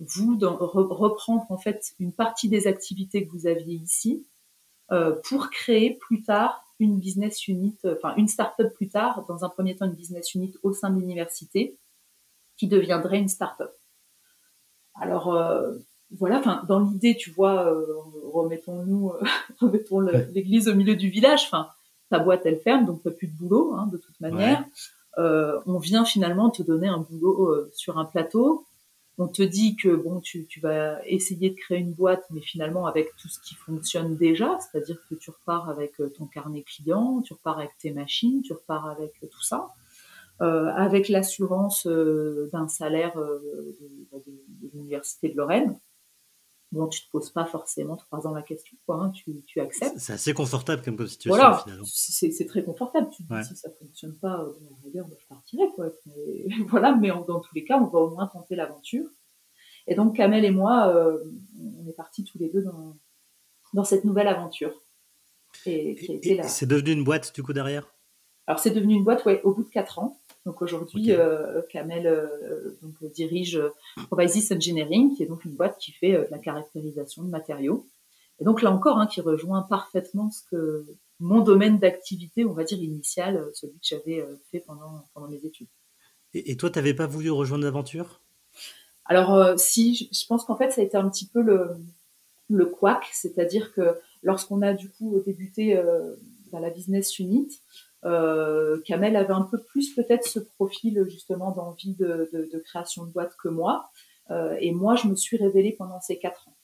vous, 0.00 0.36
dans, 0.36 0.56
reprendre 0.56 1.46
en 1.50 1.58
fait 1.58 1.94
une 1.98 2.12
partie 2.12 2.48
des 2.48 2.66
activités 2.66 3.26
que 3.26 3.30
vous 3.32 3.46
aviez 3.46 3.74
ici 3.74 4.26
pour 5.24 5.50
créer 5.50 5.98
plus 6.00 6.22
tard 6.22 6.64
une 6.80 6.98
business 7.00 7.48
unit, 7.48 7.76
euh, 7.84 7.96
enfin 7.96 8.14
une 8.16 8.28
start-up 8.28 8.72
plus 8.74 8.88
tard, 8.88 9.24
dans 9.28 9.44
un 9.44 9.48
premier 9.48 9.76
temps 9.76 9.86
une 9.86 9.94
business 9.94 10.34
unit 10.34 10.54
au 10.62 10.72
sein 10.72 10.90
de 10.90 11.00
l'université, 11.00 11.76
qui 12.56 12.68
deviendrait 12.68 13.18
une 13.18 13.28
start-up. 13.28 13.72
Alors 14.94 15.34
euh, 15.34 15.74
voilà, 16.10 16.38
enfin 16.38 16.64
dans 16.68 16.80
l'idée, 16.80 17.16
tu 17.16 17.30
vois, 17.30 17.72
euh, 17.72 17.84
remettons-nous, 18.32 19.12
remettons 19.60 20.00
l'église 20.00 20.68
au 20.68 20.74
milieu 20.74 20.96
du 20.96 21.10
village. 21.10 21.44
Enfin, 21.46 21.68
ta 22.10 22.18
boîte 22.18 22.42
elle 22.44 22.60
ferme, 22.60 22.86
donc 22.86 23.02
t'as 23.02 23.10
plus 23.10 23.28
de 23.28 23.36
boulot, 23.36 23.74
hein, 23.74 23.88
de 23.92 23.98
toute 23.98 24.18
manière. 24.20 24.64
on 25.16 25.78
vient 25.78 26.04
finalement 26.04 26.50
te 26.50 26.62
donner 26.62 26.88
un 26.88 26.98
boulot 26.98 27.68
sur 27.72 27.98
un 27.98 28.04
plateau 28.04 28.64
on 29.18 29.26
te 29.26 29.42
dit 29.42 29.74
que 29.74 29.88
bon, 29.88 30.20
tu, 30.20 30.46
vas 30.62 31.04
essayer 31.04 31.50
de 31.50 31.56
créer 31.56 31.78
une 31.78 31.92
boîte, 31.92 32.24
mais 32.30 32.40
finalement 32.40 32.86
avec 32.86 33.14
tout 33.16 33.28
ce 33.28 33.40
qui 33.40 33.56
fonctionne 33.56 34.16
déjà, 34.16 34.56
c'est-à-dire 34.60 34.96
que 35.10 35.16
tu 35.16 35.30
repars 35.30 35.68
avec 35.68 36.00
euh, 36.00 36.08
ton 36.08 36.26
carnet 36.26 36.62
client, 36.62 37.20
tu 37.22 37.32
repars 37.32 37.58
avec 37.58 37.76
tes 37.78 37.90
machines, 37.90 38.42
tu 38.42 38.52
repars 38.52 38.86
avec 38.86 39.12
euh, 39.24 39.26
tout 39.26 39.42
ça, 39.42 39.70
euh, 40.40 40.68
avec 40.68 41.08
l'assurance 41.08 41.84
d'un 41.86 42.68
salaire 42.68 43.16
de, 43.16 44.24
l'université 44.72 45.28
de 45.28 45.36
Lorraine. 45.36 45.76
Bon, 46.70 46.86
tu 46.86 47.00
te 47.00 47.10
poses 47.10 47.30
pas 47.30 47.46
forcément 47.46 47.96
trois 47.96 48.26
ans 48.26 48.34
la 48.34 48.42
question, 48.42 48.76
quoi, 48.84 48.96
hein, 48.96 49.10
tu, 49.10 49.40
tu, 49.46 49.58
acceptes. 49.58 49.98
C'est 49.98 50.12
assez 50.12 50.34
confortable 50.34 50.82
comme 50.82 50.98
situation. 51.06 51.34
Voilà, 51.34 51.64
c'est 51.84 52.46
très 52.46 52.62
confortable. 52.62 53.08
Tu 53.10 53.24
te 53.24 53.34
dis 53.34 53.44
si 53.44 53.56
ça 53.56 53.70
fonctionne 53.78 54.18
pas, 54.18 54.44
bon, 54.60 55.08
je 55.18 55.26
partirai, 55.28 55.68
quoi. 55.74 55.86
Mais, 56.06 56.46
voilà, 56.68 56.94
mais 56.94 57.08
dans 57.08 57.40
tous 57.40 57.54
les 57.54 57.64
cas, 57.64 57.78
on 57.78 57.86
va 57.86 57.98
au 58.00 58.10
moins 58.10 58.26
tenter 58.26 58.54
l'aventure. 58.54 59.06
Et 59.86 59.94
donc 59.94 60.16
Kamel 60.16 60.44
et 60.44 60.50
moi, 60.50 60.88
euh, 60.94 61.18
on 61.58 61.88
est 61.88 61.94
partis 61.94 62.22
tous 62.22 62.38
les 62.38 62.50
deux 62.50 62.62
dans, 62.62 62.98
dans 63.72 63.84
cette 63.84 64.04
nouvelle 64.04 64.28
aventure. 64.28 64.82
Et, 65.64 66.30
et 66.30 66.42
c'est 66.42 66.66
devenu 66.66 66.92
une 66.92 67.04
boîte 67.04 67.34
du 67.34 67.42
coup 67.42 67.54
derrière? 67.54 67.90
Alors 68.48 68.60
c'est 68.60 68.70
devenu 68.70 68.94
une 68.94 69.04
boîte, 69.04 69.26
ouais, 69.26 69.42
au 69.44 69.52
bout 69.52 69.62
de 69.62 69.68
quatre 69.68 69.98
ans. 69.98 70.18
Donc 70.46 70.62
aujourd'hui, 70.62 71.12
euh, 71.12 71.60
Kamel 71.68 72.06
euh, 72.06 72.78
donc, 72.80 72.94
dirige 73.12 73.60
Provisis 74.06 74.50
Engineering, 74.50 75.14
qui 75.14 75.22
est 75.22 75.26
donc 75.26 75.44
une 75.44 75.52
boîte 75.52 75.76
qui 75.76 75.92
fait 75.92 76.14
euh, 76.14 76.24
la 76.30 76.38
caractérisation 76.38 77.22
de 77.22 77.28
matériaux. 77.28 77.86
Et 78.40 78.44
donc 78.44 78.62
là 78.62 78.72
encore, 78.72 78.98
hein, 78.98 79.06
qui 79.06 79.20
rejoint 79.20 79.60
parfaitement 79.60 80.30
ce 80.30 80.40
que 80.50 80.86
mon 81.20 81.40
domaine 81.40 81.78
d'activité, 81.78 82.46
on 82.46 82.54
va 82.54 82.64
dire 82.64 82.78
initial, 82.82 83.50
celui 83.52 83.74
que 83.74 83.86
j'avais 83.86 84.24
fait 84.50 84.60
pendant, 84.60 85.04
pendant 85.12 85.28
mes 85.28 85.44
études. 85.44 85.66
Et, 86.32 86.56
toi, 86.56 86.70
tu 86.70 86.78
n'avais 86.78 86.94
pas 86.94 87.06
voulu 87.06 87.30
rejoindre 87.30 87.64
l'aventure? 87.64 88.22
Alors 89.04 89.58
si, 89.58 90.08
je, 90.12 90.26
pense 90.26 90.44
qu'en 90.44 90.56
fait, 90.56 90.70
ça 90.70 90.80
a 90.80 90.84
été 90.84 90.96
un 90.96 91.08
petit 91.10 91.26
peu 91.26 91.42
le, 91.42 91.76
le 92.48 92.66
couac, 92.66 93.04
c'est-à-dire 93.12 93.74
que 93.74 93.98
lorsqu'on 94.22 94.62
a 94.62 94.72
du 94.72 94.88
coup 94.88 95.20
débuté 95.26 95.82
dans 96.52 96.60
la 96.60 96.70
business 96.70 97.18
unit, 97.18 97.60
euh, 98.04 98.80
Kamel 98.84 99.16
avait 99.16 99.32
un 99.32 99.42
peu 99.42 99.58
plus 99.58 99.94
peut-être 99.94 100.26
ce 100.26 100.38
profil 100.38 101.04
justement 101.08 101.50
d'envie 101.52 101.94
de, 101.94 102.62
création 102.64 103.04
de 103.04 103.10
boîte 103.10 103.34
que 103.42 103.48
moi. 103.48 103.90
Euh, 104.30 104.56
et 104.60 104.72
moi, 104.72 104.94
je 104.94 105.08
me 105.08 105.16
suis 105.16 105.36
révélée 105.36 105.72
pendant 105.72 106.00
ces 106.00 106.18
quatre 106.18 106.48
ans. 106.48 106.56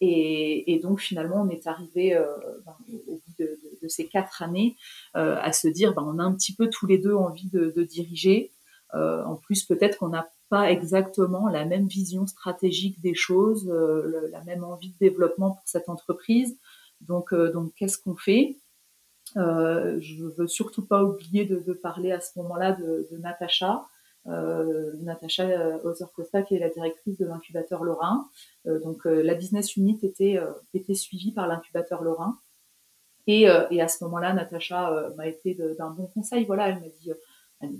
Et, 0.00 0.72
et 0.72 0.78
donc 0.78 1.00
finalement, 1.00 1.42
on 1.42 1.48
est 1.48 1.66
arrivé 1.66 2.14
euh, 2.14 2.26
ben, 2.64 2.76
au 3.08 3.14
bout 3.14 3.32
de, 3.38 3.88
ces 3.88 4.06
quatre 4.06 4.42
années 4.42 4.76
euh, 5.16 5.36
à 5.40 5.52
se 5.52 5.66
dire, 5.68 5.94
ben, 5.94 6.02
on 6.02 6.18
a 6.18 6.22
un 6.22 6.34
petit 6.34 6.54
peu 6.54 6.68
tous 6.70 6.86
les 6.86 6.98
deux 6.98 7.14
envie 7.14 7.48
de, 7.50 7.82
diriger. 7.82 8.52
Euh, 8.94 9.24
en 9.24 9.36
plus, 9.36 9.64
peut-être 9.64 9.98
qu'on 9.98 10.08
n'a 10.08 10.28
pas 10.50 10.70
exactement 10.70 11.48
la 11.48 11.64
même 11.64 11.88
vision 11.88 12.26
stratégique 12.26 13.00
des 13.00 13.14
choses, 13.14 13.68
la 14.32 14.42
même 14.44 14.64
envie 14.64 14.90
de 14.90 14.98
développement 14.98 15.50
pour 15.50 15.62
cette 15.66 15.90
entreprise. 15.90 16.56
Donc 17.02 17.34
qu'est-ce 17.76 17.98
qu'on 17.98 18.16
fait? 18.16 18.56
Euh, 19.36 19.98
je 20.00 20.24
veux 20.24 20.48
surtout 20.48 20.84
pas 20.84 21.04
oublier 21.04 21.44
de, 21.44 21.72
parler 21.72 22.12
à 22.12 22.20
ce 22.20 22.38
moment-là 22.38 22.72
de, 22.72 23.08
de 23.10 23.18
Natacha, 23.18 23.86
euh, 24.26 24.92
Natacha 25.02 25.78
Ozer-Costa, 25.84 26.42
qui 26.42 26.56
est 26.56 26.58
la 26.58 26.68
directrice 26.68 27.18
de 27.18 27.26
l'incubateur 27.26 27.84
Lorrain. 27.84 28.28
Euh, 28.66 28.80
donc 28.80 29.06
euh, 29.06 29.22
la 29.22 29.34
business 29.34 29.76
unit 29.76 29.98
était, 30.02 30.38
euh, 30.38 30.52
était 30.74 30.94
suivie 30.94 31.32
par 31.32 31.46
l'incubateur 31.46 32.02
Lorrain. 32.02 32.38
Et, 33.26 33.42
et, 33.42 33.82
à 33.82 33.88
ce 33.88 34.02
moment-là, 34.04 34.32
Natacha 34.32 35.10
m'a 35.18 35.26
été 35.26 35.54
d'un 35.54 35.90
bon 35.90 36.06
conseil. 36.06 36.46
Voilà, 36.46 36.70
elle 36.70 36.80
m'a 36.80 36.88
dit, 36.88 37.10
elle, 37.60 37.74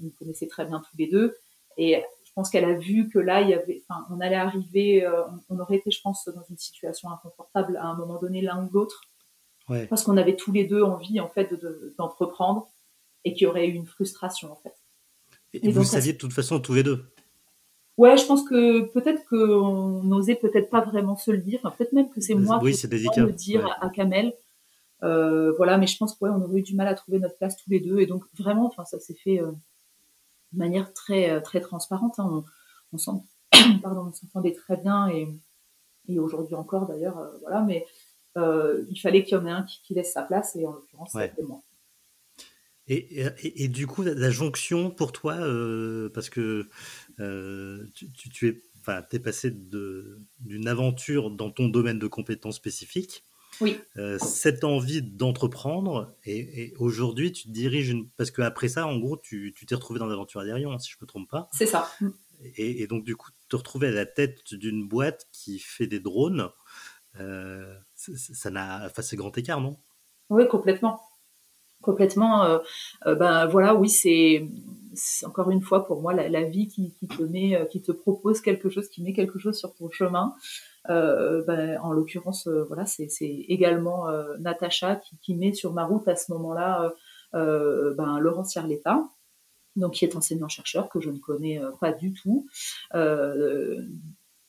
nous 0.00 0.10
connaissait 0.18 0.48
très 0.48 0.64
bien 0.64 0.80
tous 0.80 0.96
les 0.98 1.06
deux. 1.06 1.36
Et 1.76 2.02
je 2.24 2.32
pense 2.34 2.50
qu'elle 2.50 2.64
a 2.64 2.74
vu 2.74 3.08
que 3.08 3.20
là, 3.20 3.42
il 3.42 3.50
y 3.50 3.54
avait, 3.54 3.80
enfin, 3.88 4.04
on 4.10 4.18
allait 4.18 4.34
arriver, 4.34 5.08
on, 5.48 5.60
aurait 5.60 5.76
été, 5.76 5.92
je 5.92 6.00
pense, 6.00 6.28
dans 6.34 6.42
une 6.50 6.58
situation 6.58 7.12
inconfortable 7.12 7.76
à 7.76 7.86
un 7.86 7.96
moment 7.96 8.18
donné 8.18 8.40
l'un 8.40 8.66
ou 8.66 8.70
l'autre, 8.72 9.04
parce 9.88 10.04
qu'on 10.04 10.16
avait 10.16 10.36
tous 10.36 10.52
les 10.52 10.64
deux 10.64 10.82
envie 10.82 11.20
en 11.20 11.28
fait 11.28 11.54
d'entreprendre 11.98 12.68
et 13.24 13.32
qu'il 13.32 13.42
y 13.42 13.46
aurait 13.46 13.66
eu 13.66 13.72
une 13.72 13.86
frustration 13.86 14.52
en 14.52 14.56
fait. 14.56 14.74
Et, 15.54 15.70
vous 15.70 15.84
saviez 15.84 16.14
de 16.14 16.18
toute 16.18 16.32
façon 16.32 16.60
tous 16.60 16.74
les 16.74 16.82
deux? 16.82 17.04
Ouais, 17.98 18.16
je 18.16 18.24
pense 18.24 18.42
que 18.48 18.82
peut-être 18.86 19.22
qu'on 19.28 20.02
n'osait 20.02 20.34
peut-être 20.34 20.70
pas 20.70 20.80
vraiment 20.80 21.16
se 21.16 21.30
le 21.30 21.38
dire. 21.38 21.60
peut-être 21.76 21.92
même 21.92 22.08
que 22.10 22.20
c'est 22.20 22.34
moi 22.34 22.58
qui 22.58 22.74
c'est 22.74 22.90
le 22.90 23.32
dire 23.32 23.66
à, 23.80 23.90
Kamel. 23.90 24.34
Euh, 25.02 25.52
voilà, 25.56 25.76
mais 25.78 25.86
je 25.86 25.98
pense 25.98 26.14
qu'on 26.14 26.40
aurait 26.42 26.60
eu 26.60 26.62
du 26.62 26.74
mal 26.74 26.88
à 26.88 26.94
trouver 26.94 27.18
notre 27.18 27.36
place 27.36 27.56
tous 27.56 27.68
les 27.68 27.80
deux. 27.80 28.00
Et 28.00 28.06
donc 28.06 28.24
vraiment, 28.38 28.66
enfin, 28.66 28.84
ça 28.84 28.98
s'est 28.98 29.14
fait 29.14 29.40
euh, 29.40 29.50
de 30.52 30.58
manière 30.58 30.92
très 30.94 31.30
euh, 31.30 31.40
très 31.40 31.60
transparente. 31.60 32.18
Hein. 32.18 32.44
On, 32.92 32.96
on 32.96 34.12
s'entendait 34.12 34.54
très 34.54 34.78
bien 34.78 35.08
et, 35.08 35.28
et 36.08 36.18
aujourd'hui 36.18 36.54
encore 36.54 36.86
d'ailleurs, 36.86 37.30
voilà. 37.42 37.60
Mais 37.60 37.86
il 38.36 39.00
fallait 39.00 39.24
qu'il 39.24 39.36
y 39.36 39.40
en 39.40 39.46
ait 39.46 39.50
un 39.50 39.62
qui, 39.62 39.94
laisse 39.94 40.12
sa 40.12 40.22
place 40.22 40.56
et 40.56 40.66
en 40.66 40.72
l'occurrence 40.72 41.12
c'était 41.12 41.42
moi. 41.42 41.60
Et, 42.88 43.68
du 43.68 43.86
coup, 43.86 44.02
la, 44.02 44.30
jonction 44.30 44.90
pour 44.90 45.12
toi, 45.12 45.34
euh, 45.34 46.10
parce 46.12 46.28
que 46.28 46.68
euh, 47.20 47.86
tu, 47.94 48.48
es, 48.48 48.62
es 49.12 49.18
passé 49.18 49.50
d'une 49.50 50.68
aventure 50.68 51.30
dans 51.30 51.50
ton 51.50 51.68
domaine 51.68 51.98
de 51.98 52.06
compétences 52.06 52.56
spécifiques, 52.56 53.22
oui. 53.60 53.78
Euh, 53.96 54.18
cette 54.18 54.64
envie 54.64 55.02
d'entreprendre, 55.02 56.16
et, 56.24 56.72
aujourd'hui 56.78 57.32
tu 57.32 57.44
te 57.44 57.50
diriges, 57.50 57.90
une, 57.90 58.08
parce 58.10 58.30
qu'après 58.30 58.68
ça, 58.68 58.86
en 58.86 58.98
gros, 58.98 59.16
tu 59.16 59.54
t'es 59.66 59.74
retrouvé 59.74 59.98
dans 59.98 60.06
l'aventure 60.06 60.40
aérienne, 60.40 60.78
si 60.78 60.90
je 60.90 60.96
ne 60.96 61.04
me 61.04 61.06
trompe 61.06 61.30
pas. 61.30 61.48
C'est 61.52 61.66
ça. 61.66 61.90
Et, 62.56 62.86
donc, 62.86 63.04
du 63.04 63.14
coup, 63.14 63.30
te 63.48 63.56
retrouver 63.56 63.88
à 63.88 63.92
la 63.92 64.06
tête 64.06 64.54
d'une 64.54 64.88
boîte 64.88 65.28
qui 65.30 65.58
fait 65.58 65.86
des 65.86 66.00
drones, 66.00 66.48
ça 67.14 68.50
n'a, 68.50 68.86
enfin, 68.86 69.02
c'est 69.02 69.16
grand 69.16 69.36
écart, 69.36 69.60
non? 69.60 69.76
Oui, 70.30 70.46
complètement 70.48 71.00
complètement. 71.82 72.44
Euh, 72.44 72.58
euh, 73.06 73.14
ben 73.14 73.46
voilà, 73.46 73.74
oui, 73.74 73.90
c'est 73.90 74.46
encore 75.26 75.50
une 75.50 75.60
fois 75.60 75.84
pour 75.84 76.00
moi 76.00 76.14
la, 76.14 76.44
vie 76.44 76.68
qui, 76.68 76.94
te 77.08 77.22
met, 77.22 77.56
euh, 77.56 77.66
qui 77.66 77.82
te 77.82 77.92
propose 77.92 78.40
quelque 78.40 78.70
chose, 78.70 78.88
qui 78.88 79.02
met 79.02 79.12
quelque 79.12 79.38
chose 79.38 79.58
sur 79.58 79.74
ton 79.74 79.90
chemin. 79.90 80.34
Ben, 80.88 81.78
en 81.82 81.92
l'occurrence, 81.92 82.48
voilà, 82.48 82.86
c'est 82.86 83.08
également 83.20 84.06
Natacha 84.40 85.00
qui, 85.20 85.34
met 85.36 85.52
sur 85.52 85.72
ma 85.72 85.84
route 85.84 86.08
à 86.08 86.16
ce 86.16 86.32
moment-là 86.32 86.92
ben, 87.32 88.18
Laurent 88.18 88.42
Sierletta, 88.42 89.04
donc 89.76 89.92
qui 89.92 90.04
est 90.04 90.16
enseignant-chercheur 90.16 90.88
que 90.88 91.00
je 91.00 91.10
ne 91.10 91.18
connais 91.18 91.60
pas 91.80 91.92
du 91.92 92.12
tout, 92.12 92.48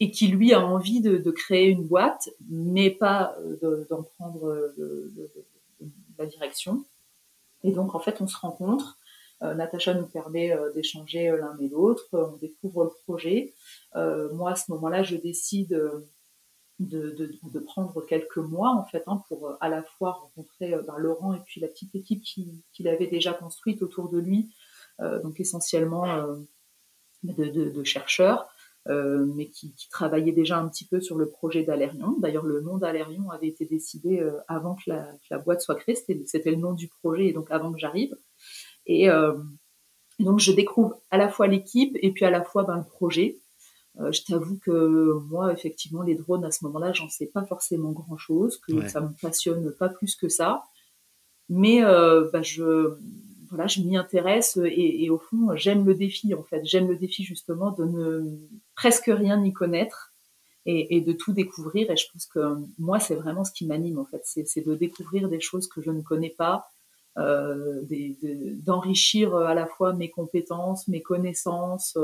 et 0.03 0.11
qui 0.11 0.27
lui 0.27 0.53
a 0.53 0.59
envie 0.59 1.01
de, 1.01 1.31
créer 1.31 1.69
une 1.69 1.87
boîte, 1.87 2.29
mais 2.49 2.89
pas 2.89 3.35
d'en 3.89 4.03
prendre 4.03 4.73
la 6.17 6.25
direction. 6.25 6.83
Et 7.63 7.71
donc, 7.71 7.95
en 7.95 7.99
fait, 7.99 8.19
on 8.21 8.27
se 8.27 8.37
rencontre. 8.37 8.97
Euh, 9.41 9.53
Natacha 9.53 9.93
nous 9.93 10.05
permet 10.05 10.51
euh, 10.51 10.71
d'échanger 10.73 11.29
euh, 11.29 11.37
l'un 11.37 11.57
et 11.59 11.69
l'autre. 11.69 12.07
On 12.11 12.37
découvre 12.37 12.85
le 12.85 12.91
projet. 13.05 13.53
moi, 13.95 14.51
à 14.51 14.55
ce 14.55 14.71
moment-là, 14.71 15.03
je 15.03 15.15
décide 15.15 15.79
de, 16.79 17.59
prendre 17.65 18.05
quelques 18.05 18.37
mois, 18.37 18.71
en 18.71 18.83
fait, 18.83 19.03
hein, 19.07 19.23
pour 19.27 19.57
à 19.61 19.69
la 19.69 19.83
fois 19.83 20.11
rencontrer 20.11 20.75
ben, 20.85 20.97
Laurent 20.97 21.33
et 21.33 21.39
puis 21.45 21.61
la 21.61 21.67
petite 21.67 21.95
équipe 21.95 22.23
qu'il 22.23 22.87
avait 22.87 23.07
déjà 23.07 23.33
construite 23.33 23.81
autour 23.81 24.09
de 24.09 24.19
lui, 24.19 24.53
donc 24.99 25.39
essentiellement 25.39 26.05
de, 27.23 27.83
chercheurs. 27.83 28.47
Euh, 28.89 29.25
mais 29.35 29.47
qui, 29.47 29.73
qui, 29.75 29.87
travaillait 29.87 30.33
déjà 30.33 30.59
un 30.59 30.67
petit 30.67 30.85
peu 30.85 30.99
sur 30.99 31.17
le 31.17 31.29
projet 31.29 31.63
d'Alérion. 31.63 32.17
D'ailleurs, 32.19 32.43
le 32.43 32.59
nom 32.59 32.77
d'Alérion 32.77 33.31
avait 33.31 33.47
été 33.47 33.63
décidé 33.63 34.19
euh, 34.19 34.33
avant 34.49 34.75
que 34.75 34.83
la, 34.87 35.03
que 35.03 35.27
la, 35.31 35.37
boîte 35.37 35.61
soit 35.61 35.75
créée. 35.75 35.95
C'était 35.95 36.51
le 36.51 36.57
nom 36.57 36.73
du 36.73 36.89
projet, 36.89 37.27
et 37.27 37.31
donc 37.33 37.49
avant 37.49 37.71
que 37.71 37.79
j'arrive. 37.79 38.13
Et 38.85 39.09
euh, 39.09 39.37
donc, 40.19 40.39
je 40.41 40.51
découvre 40.51 40.99
à 41.11 41.17
la 41.17 41.29
fois 41.29 41.47
l'équipe 41.47 41.97
et 42.01 42.11
puis 42.11 42.25
à 42.25 42.29
la 42.29 42.43
fois 42.43 42.63
ben, 42.63 42.75
le 42.75 42.83
projet. 42.83 43.39
Euh, 44.01 44.11
je 44.11 44.23
t'avoue 44.23 44.59
que 44.59 45.13
moi, 45.29 45.53
effectivement, 45.53 46.01
les 46.01 46.15
drones, 46.15 46.43
à 46.43 46.51
ce 46.51 46.65
moment-là, 46.65 46.91
j'en 46.91 47.07
sais 47.07 47.27
pas 47.27 47.45
forcément 47.45 47.93
grand-chose, 47.93 48.59
que 48.67 48.89
ça 48.89 48.99
me 48.99 49.13
passionne 49.21 49.71
pas 49.79 49.87
plus 49.87 50.17
que 50.17 50.27
ça. 50.27 50.65
Mais 51.47 51.81
ben, 51.81 52.43
je 52.43 52.97
voilà, 53.53 53.67
je 53.67 53.81
m'y 53.81 53.95
intéresse 53.95 54.57
et, 54.65 55.11
au 55.11 55.19
fond, 55.19 55.55
j'aime 55.55 55.85
le 55.85 55.93
défi 55.93 56.33
en 56.33 56.41
fait. 56.41 56.65
J'aime 56.65 56.87
le 56.87 56.95
défi 56.95 57.23
justement 57.23 57.69
de 57.69 57.85
ne 57.85 58.35
presque 58.73 59.11
rien 59.13 59.43
y 59.43 59.53
connaître 59.53 60.11
et, 60.65 61.01
de 61.01 61.13
tout 61.13 61.33
découvrir. 61.33 61.91
Et 61.91 61.95
je 61.95 62.07
pense 62.11 62.25
que 62.25 62.39
moi, 62.79 62.99
c'est 62.99 63.13
vraiment 63.13 63.43
ce 63.43 63.51
qui 63.51 63.67
m'anime 63.67 63.99
en 63.99 64.05
fait. 64.05 64.23
C'est 64.25 64.65
de 64.65 64.73
découvrir 64.73 65.29
des 65.29 65.39
choses 65.39 65.67
que 65.67 65.83
je 65.83 65.91
ne 65.91 66.01
connais 66.01 66.31
pas, 66.31 66.71
euh, 67.19 67.83
d'enrichir 68.65 69.35
à 69.35 69.53
la 69.53 69.67
fois 69.67 69.93
mes 69.93 70.09
compétences, 70.09 70.87
mes 70.87 71.03
connaissances, 71.03 71.95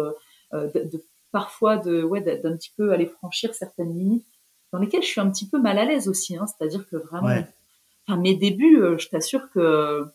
euh, 0.53 0.67
de, 0.75 1.03
parfois 1.31 1.77
de 1.77 2.03
ouais 2.03 2.21
d'un 2.21 2.55
petit 2.55 2.73
peu 2.77 2.91
aller 2.91 3.07
franchir 3.07 3.55
certaines 3.55 3.97
limites 3.97 4.27
dans 4.71 4.77
lesquelles 4.77 5.01
je 5.01 5.07
suis 5.07 5.21
un 5.21 5.31
petit 5.31 5.49
peu 5.49 5.59
mal 5.59 5.79
à 5.79 5.85
l'aise 5.85 6.07
aussi. 6.07 6.37
Hein. 6.37 6.45
C'est-à-dire 6.45 6.87
que 6.87 6.97
vraiment, 6.97 7.43
enfin 8.07 8.21
mes 8.21 8.35
débuts, 8.35 8.79
euh, 8.83 8.99
je 8.99 9.09
t'assure 9.09 9.49
que 9.49 10.05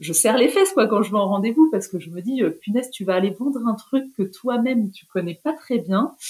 je 0.00 0.12
serre 0.12 0.38
les 0.38 0.48
fesses 0.48 0.72
quoi 0.72 0.86
quand 0.86 1.02
je 1.02 1.10
vais 1.10 1.18
en 1.18 1.28
rendez-vous 1.28 1.68
parce 1.70 1.88
que 1.88 1.98
je 1.98 2.10
me 2.10 2.20
dis 2.20 2.42
euh, 2.42 2.50
punaise 2.50 2.90
tu 2.90 3.04
vas 3.04 3.14
aller 3.14 3.30
vendre 3.30 3.66
un 3.66 3.74
truc 3.74 4.12
que 4.14 4.22
toi-même 4.22 4.90
tu 4.90 5.06
connais 5.06 5.34
pas 5.42 5.52
très 5.52 5.78
bien. 5.78 6.14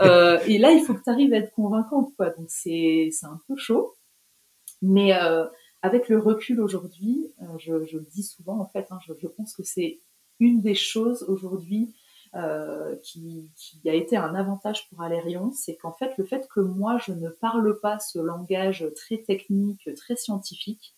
Euh, 0.00 0.38
et 0.46 0.58
là 0.58 0.72
il 0.72 0.82
faut 0.84 0.94
que 0.94 1.02
tu 1.02 1.10
arrives 1.10 1.32
à 1.34 1.38
être 1.38 1.52
convaincante 1.52 2.14
quoi. 2.16 2.30
Donc 2.30 2.46
c'est 2.48 3.10
c'est 3.12 3.26
un 3.26 3.40
peu 3.46 3.56
chaud. 3.56 3.94
Mais 4.80 5.14
euh, 5.14 5.44
avec 5.82 6.08
le 6.08 6.18
recul 6.18 6.60
aujourd'hui 6.60 7.32
euh, 7.42 7.58
je, 7.58 7.84
je, 7.86 7.98
le 7.98 8.06
dis 8.12 8.22
souvent 8.22 8.58
en 8.58 8.66
fait 8.66 8.86
hein, 8.90 8.98
je, 9.06 9.12
je, 9.20 9.26
pense 9.26 9.54
que 9.54 9.62
c'est 9.62 10.00
une 10.40 10.60
des 10.60 10.74
choses 10.74 11.24
aujourd'hui 11.24 11.92
euh, 12.34 12.96
qui, 13.02 13.50
qui, 13.56 13.90
a 13.90 13.94
été 13.94 14.16
un 14.16 14.34
avantage 14.34 14.88
pour 14.88 15.02
Alérion, 15.02 15.52
c'est 15.52 15.76
qu'en 15.76 15.92
fait 15.92 16.16
le 16.16 16.24
fait 16.24 16.48
que 16.48 16.60
moi 16.60 16.96
je 16.96 17.12
ne 17.12 17.28
parle 17.28 17.78
pas 17.80 17.98
ce 17.98 18.18
langage 18.18 18.86
très 18.96 19.18
technique, 19.18 19.86
très 19.96 20.16
scientifique, 20.16 20.96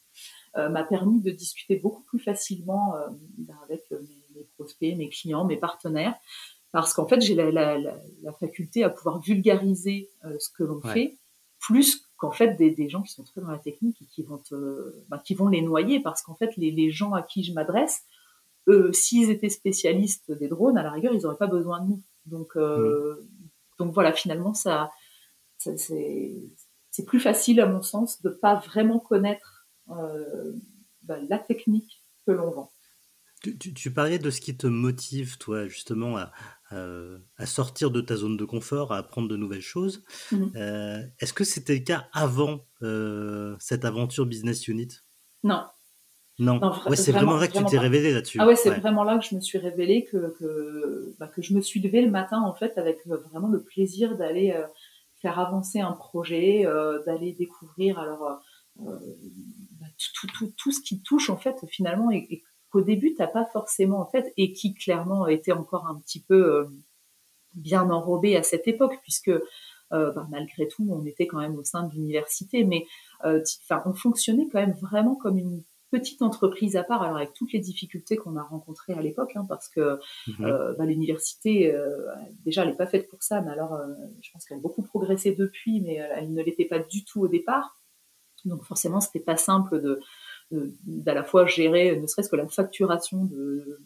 m'a 0.57 0.85
permis 0.85 1.21
de 1.21 1.31
discuter 1.31 1.77
beaucoup 1.77 2.03
plus 2.03 2.19
facilement 2.19 2.95
euh, 2.97 3.09
ben, 3.39 3.57
avec 3.65 3.85
euh, 3.93 4.01
mes, 4.35 4.45
prospects, 4.57 4.97
mes 4.97 5.09
clients, 5.09 5.45
mes 5.45 5.57
partenaires, 5.57 6.15
parce 6.73 6.93
qu'en 6.93 7.07
fait 7.07 7.21
j'ai 7.21 7.35
la, 7.35 7.51
la, 7.51 7.79
la, 7.79 8.33
faculté 8.33 8.85
à 8.85 8.91
pouvoir 8.91 9.21
vulgariser 9.21 10.11
ce 10.39 10.49
que 10.51 10.65
l'on 10.65 10.81
fait, 10.81 11.17
plus 11.61 12.09
qu'en 12.17 12.33
fait 12.33 12.57
des, 12.57 12.71
des, 12.71 12.89
gens 12.89 13.03
qui 13.03 13.13
sont 13.13 13.23
très 13.23 13.41
dans 13.41 13.51
la 13.51 13.59
technique 13.59 14.03
et 14.03 14.07
qui 14.07 14.23
vont, 14.25 14.43
ben, 15.09 15.19
qui 15.19 15.35
vont 15.35 15.49
les 15.49 15.63
noyer, 15.63 16.01
parce 16.01 16.23
qu'en 16.23 16.35
fait 16.35 16.57
les, 16.57 16.73
les, 16.73 16.91
gens 16.91 17.13
à 17.13 17.23
qui 17.23 17.45
je 17.45 17.53
m'adresse, 17.53 18.05
eux, 18.69 18.93
s'ils 18.93 19.31
étaient 19.31 19.51
spécialistes 19.51 20.33
des 20.33 20.49
drones, 20.49 20.79
à 20.79 20.83
la 20.83 20.91
rigueur, 20.91 21.13
ils 21.13 21.23
n'auraient 21.23 21.37
pas 21.37 21.47
besoin 21.47 21.81
de 21.81 21.91
nous. 21.91 22.03
Donc, 22.27 22.57
euh, 22.57 23.27
donc 23.79 23.93
voilà, 23.93 24.13
finalement, 24.13 24.55
ça, 24.55 24.91
ça 25.59 25.73
c'est 25.77 27.05
plus 27.05 27.21
facile, 27.21 27.61
à 27.61 27.67
mon 27.67 27.83
sens, 27.83 28.23
de 28.23 28.31
pas 28.31 28.55
vraiment 28.55 28.99
connaître 28.99 29.54
euh, 29.54 29.54
bah, 29.87 31.19
la 31.29 31.39
technique 31.39 32.05
que 32.27 32.33
l'on 32.33 32.51
vend. 32.51 32.71
Tu, 33.61 33.93
parlais 33.93 34.19
de 34.19 34.31
ce 34.31 34.41
qui 34.41 34.57
te 34.57 34.67
motive, 34.67 35.37
toi, 35.37 35.67
justement, 35.67 36.17
à, 36.17 36.33
à, 36.71 37.47
sortir 37.47 37.91
de 37.91 38.01
ta 38.01 38.17
zone 38.17 38.37
de 38.37 38.45
confort, 38.45 38.93
à 38.93 38.99
apprendre 38.99 39.29
de 39.29 39.37
nouvelles 39.37 39.61
choses. 39.61 40.03
Mhm. 40.33 40.53
Euh, 40.57 41.03
est-ce 41.19 41.33
que 41.33 41.45
c'était 41.45 41.75
le 41.75 41.85
cas 41.85 42.09
avant 42.13 42.67
euh, 42.83 43.55
cette 43.59 43.85
aventure 43.85 44.27
Business 44.27 44.67
Unit? 44.69 44.89
Non. 45.43 45.65
Non, 46.41 46.59
ouais, 46.89 46.97
c'est 46.97 47.13
vraiment, 47.13 47.37
là 47.37 47.47
que 47.47 47.57
tu 47.57 47.65
t'es 47.67 47.79
révélé 47.79 48.13
là-dessus. 48.13 48.39
Ah 48.41 48.47
ouais, 48.47 48.57
c'est 48.57 48.71
vraiment 48.71 49.05
là 49.05 49.19
que 49.19 49.25
je 49.25 49.37
me 49.37 49.41
suis 49.41 49.59
révélée, 49.59 50.05
que, 50.05 50.35
que, 50.37 51.15
bah, 51.21 51.29
que, 51.29 51.43
je 51.43 51.55
me 51.55 51.61
suis 51.61 51.81
levée 51.81 52.03
le 52.03 52.11
matin, 52.11 52.41
en 52.43 52.53
fait, 52.55 52.77
avec 52.77 53.07
vraiment 53.07 53.47
le 53.47 53.63
plaisir 53.63 54.17
d'aller 54.17 54.53
faire 55.23 55.39
avancer 55.39 55.79
un 55.79 55.93
projet, 55.93 56.67
d'aller 57.07 57.35
découvrir. 57.35 58.01
Alors, 58.01 58.43
tout, 60.15 60.27
tout, 60.27 60.53
tout, 60.57 60.73
ce 60.73 60.81
qui 60.81 61.03
touche 61.03 61.31
en 61.31 61.37
fait 61.37 61.65
finalement 61.69 62.11
et, 62.11 62.43
qu'au 62.71 62.83
début 62.83 63.15
t'as 63.15 63.29
pas 63.29 63.45
forcément 63.47 64.01
en 64.01 64.07
fait 64.07 64.33
et 64.37 64.53
qui 64.53 64.75
clairement 64.75 65.29
était 65.29 65.53
encore 65.53 65.87
un 65.87 65.95
petit 66.01 66.21
peu 66.21 66.57
euh, 66.57 66.65
bien 67.55 67.89
enrobé 67.91 68.37
à 68.37 68.43
cette 68.43 68.67
époque 68.67 68.99
puisque 69.03 69.29
euh, 69.29 70.13
bah, 70.13 70.27
malgré 70.31 70.67
tout 70.67 70.87
on 70.91 71.05
était 71.07 71.27
quand 71.27 71.39
même 71.39 71.57
au 71.57 71.63
sein 71.63 71.87
de 71.87 71.93
l'université 71.93 72.65
mais 72.65 72.87
euh, 73.25 73.43
enfin 73.63 73.83
on 73.87 73.95
fonctionnait 73.95 74.49
quand 74.51 74.61
même 74.61 74.77
vraiment 74.81 75.15
comme 75.15 75.39
une 75.39 75.63
petite 75.91 76.23
entreprise 76.23 76.75
à 76.75 76.83
part, 76.83 77.03
alors 77.03 77.19
avec 77.19 77.35
toutes 77.35 77.53
les 77.53 77.61
difficultés 77.61 78.17
qu'on 78.17 78.35
a 78.35 78.43
rencontrées 78.43 78.95
à 78.95 79.01
l'époque, 79.01 79.31
hein, 79.37 79.47
parce 79.49 79.69
que 79.69 80.01
mhm. 80.27 80.75
bah, 80.77 80.85
l'université, 80.87 81.73
déjà, 82.45 82.63
elle 82.63 82.71
n'est 82.71 82.77
pas 82.77 82.89
faite 82.89 83.09
pour 83.09 83.23
ça, 83.23 83.41
mais 83.43 83.53
alors, 83.53 83.81
je 84.21 84.29
pense 84.33 84.45
qu'elle 84.45 84.59
a 84.59 84.61
beaucoup 84.61 84.83
progressé 84.83 85.37
depuis, 85.37 85.81
mais 85.83 85.95
elle 85.95 86.33
ne 86.33 86.43
l'était 86.43 86.65
pas 86.65 86.81
du 86.81 87.05
tout 87.05 87.21
au 87.21 87.29
départ. 87.29 87.77
Donc 88.45 88.63
forcément, 88.65 89.01
c'était 89.01 89.21
pas 89.21 89.37
simple 89.37 89.81
de, 89.81 90.01
d'à 90.51 91.15
la 91.15 91.25
fois 91.25 91.47
gérer 91.47 91.97
ne 91.97 92.07
serait-ce 92.07 92.29
que 92.29 92.37
la 92.37 92.49
facturation 92.49 93.25
de, 93.25 93.81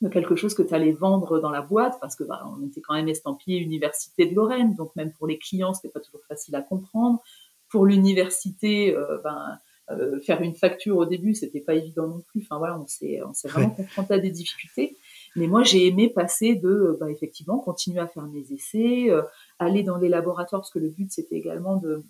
de 0.00 0.08
quelque 0.08 0.36
chose 0.36 0.54
que 0.54 0.62
tu 0.62 0.74
allais 0.74 0.92
vendre 0.92 1.40
dans 1.40 1.50
la 1.50 1.62
boîte, 1.62 1.98
parce 2.00 2.14
que 2.14 2.24
bah, 2.24 2.44
on 2.46 2.64
était 2.66 2.80
quand 2.80 2.94
même 2.94 3.08
estampillé 3.08 3.58
Université 3.58 4.26
de 4.26 4.34
Lorraine, 4.34 4.74
donc 4.74 4.94
même 4.96 5.12
pour 5.12 5.26
les 5.26 5.38
clients, 5.38 5.74
c'était 5.74 5.88
pas 5.88 6.00
toujours 6.00 6.22
facile 6.28 6.54
à 6.54 6.62
comprendre. 6.62 7.20
Pour 7.68 7.84
l'université, 7.84 8.96
euh, 8.96 9.18
ben, 9.22 9.58
euh, 9.90 10.20
faire 10.20 10.40
une 10.40 10.54
facture 10.54 10.96
au 10.98 11.04
début, 11.04 11.34
c'était 11.34 11.60
pas 11.60 11.74
évident 11.74 12.06
non 12.06 12.20
plus. 12.20 12.42
Enfin 12.42 12.58
voilà, 12.58 12.78
on 12.78 12.86
s'est, 12.86 13.20
on 13.26 13.34
s'est 13.34 13.48
vraiment 13.48 13.70
confronté 13.70 14.14
à 14.14 14.18
des 14.18 14.30
difficultés. 14.30 14.96
Mais 15.36 15.46
moi, 15.46 15.62
j'ai 15.64 15.86
aimé 15.86 16.08
passer 16.08 16.54
de, 16.54 16.96
bah, 17.00 17.10
effectivement, 17.10 17.58
continuer 17.58 18.00
à 18.00 18.06
faire 18.06 18.24
mes 18.24 18.52
essais, 18.52 19.10
euh, 19.10 19.22
aller 19.58 19.82
dans 19.82 19.96
les 19.96 20.08
laboratoires, 20.08 20.60
parce 20.62 20.70
que 20.70 20.78
le 20.78 20.88
but, 20.88 21.10
c'était 21.10 21.36
également 21.36 21.76
de, 21.76 22.02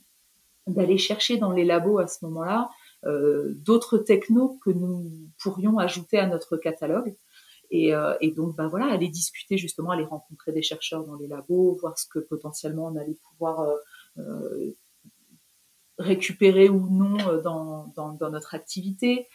d'aller 0.75 0.99
chercher 0.99 1.37
dans 1.37 1.53
les 1.53 1.65
labos 1.65 1.99
à 1.99 2.07
ce 2.07 2.25
moment-là 2.27 2.71
euh, 3.05 3.55
d'autres 3.57 3.99
technos 3.99 4.59
que 4.65 4.71
nous 4.71 5.11
pourrions 5.43 5.79
ajouter 5.79 6.19
à 6.19 6.27
notre 6.27 6.57
catalogue. 6.57 7.15
Et, 7.71 7.95
euh, 7.95 8.15
et, 8.21 8.31
donc, 8.31 8.57
bah 8.57 8.67
voilà, 8.67 8.87
aller 8.87 9.09
discuter 9.09 9.59
justement, 9.59 9.91
aller 9.91 10.05
rencontrer 10.05 10.53
des 10.53 10.63
chercheurs 10.63 11.05
dans 11.05 11.17
les 11.17 11.27
labos, 11.27 11.77
voir 11.81 11.99
ce 11.99 12.07
que 12.07 12.19
potentiellement 12.19 12.87
on 12.87 12.97
allait 12.97 13.19
pouvoir 13.31 13.69
euh 14.19 14.75
récupérer 16.01 16.69
ou 16.69 16.89
non 16.89 17.17
dans, 17.43 17.93
dans, 17.97 18.13
dans 18.13 18.31
notre 18.31 18.55
activité. 18.55 19.27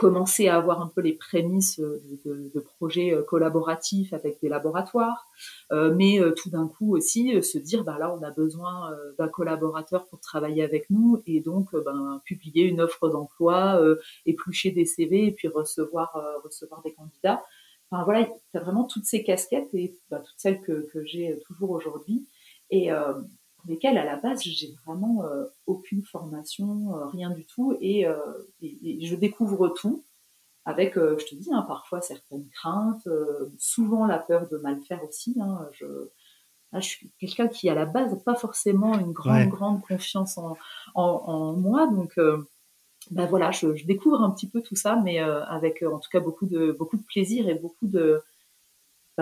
Euh, 0.00 0.10
commencer 0.10 0.48
à 0.48 0.56
avoir 0.56 0.80
un 0.80 0.88
peu 0.88 1.00
les 1.00 1.12
prémices 1.12 1.78
de, 1.78 2.02
de, 2.24 2.50
de 2.54 2.60
projets 2.60 3.16
collaboratifs 3.26 4.12
avec 4.12 4.40
des 4.40 4.48
laboratoires, 4.48 5.28
euh, 5.72 5.94
mais 5.94 6.18
tout 6.36 6.50
d'un 6.50 6.68
coup 6.68 6.96
aussi 6.96 7.42
se 7.42 7.58
dire 7.58 7.84
bah 7.84 7.96
là 7.98 8.12
on 8.12 8.22
a 8.22 8.30
besoin 8.30 8.90
d'un 9.18 9.28
collaborateur 9.28 10.06
pour 10.06 10.20
travailler 10.20 10.62
avec 10.62 10.90
nous 10.90 11.22
et 11.26 11.40
donc 11.40 11.68
ben, 11.84 12.20
publier 12.24 12.64
une 12.64 12.80
offre 12.80 13.08
d'emploi, 13.08 13.80
éplucher 14.26 14.70
des 14.70 14.84
CV 14.84 15.26
et 15.26 15.32
puis 15.32 15.48
recevoir 15.48 16.16
recevoir 16.44 16.82
des 16.82 16.92
candidats. 16.92 17.42
Enfin 17.90 18.04
voilà, 18.04 18.24
tu 18.24 18.58
as 18.58 18.60
vraiment 18.60 18.84
toutes 18.84 19.04
ces 19.04 19.22
casquettes 19.22 19.74
et 19.74 19.94
bah, 20.10 20.20
toutes 20.20 20.38
celles 20.38 20.60
que, 20.60 20.88
que 20.92 21.04
j'ai 21.04 21.36
toujours 21.46 21.70
aujourd'hui 21.70 22.26
et 22.70 22.90
pour 23.60 23.70
lesquels 23.70 23.98
à 23.98 24.04
la 24.04 24.16
base 24.16 24.42
j'ai 24.42 24.74
vraiment 24.84 25.24
euh, 25.24 25.44
aucune 25.66 26.02
formation, 26.02 26.96
euh, 26.96 27.06
rien 27.06 27.30
du 27.30 27.44
tout, 27.44 27.76
et, 27.80 28.06
euh, 28.06 28.16
et, 28.62 29.02
et, 29.02 29.06
je 29.06 29.16
découvre 29.16 29.68
tout 29.68 30.04
avec, 30.64 30.94
je 30.94 31.24
te 31.24 31.34
dis, 31.34 31.48
hein, 31.52 31.62
parfois 31.62 32.00
certaines 32.02 32.46
craintes, 32.50 33.08
souvent 33.58 34.06
la 34.06 34.18
peur 34.18 34.46
de 34.48 34.58
mal 34.58 34.80
faire 34.82 35.02
aussi. 35.02 35.34
Hein, 35.40 35.66
je, 35.72 35.86
je 36.74 36.80
suis 36.80 37.10
quelqu'un 37.18 37.48
qui 37.48 37.68
à 37.70 37.74
la 37.74 37.86
base 37.86 38.12
n'a 38.12 38.18
pas 38.18 38.34
forcément 38.34 38.98
une 38.98 39.12
grande 39.12 39.36
ouais. 39.36 39.48
grande 39.48 39.80
confiance 39.80 40.36
en, 40.36 40.56
en, 40.94 41.02
en 41.02 41.52
moi, 41.54 41.86
donc 41.86 42.12
ben 43.10 43.26
voilà, 43.26 43.50
je, 43.50 43.74
je, 43.74 43.86
découvre 43.86 44.22
un 44.22 44.30
petit 44.30 44.48
peu 44.48 44.60
tout 44.60 44.76
ça, 44.76 45.00
mais 45.02 45.18
avec 45.18 45.82
en 45.82 45.98
tout 45.98 46.10
cas 46.12 46.20
beaucoup 46.20 46.46
de 46.46 46.72
beaucoup 46.72 46.98
de 46.98 47.04
plaisir 47.04 47.48
et 47.48 47.54
beaucoup 47.54 47.86
de 47.86 48.22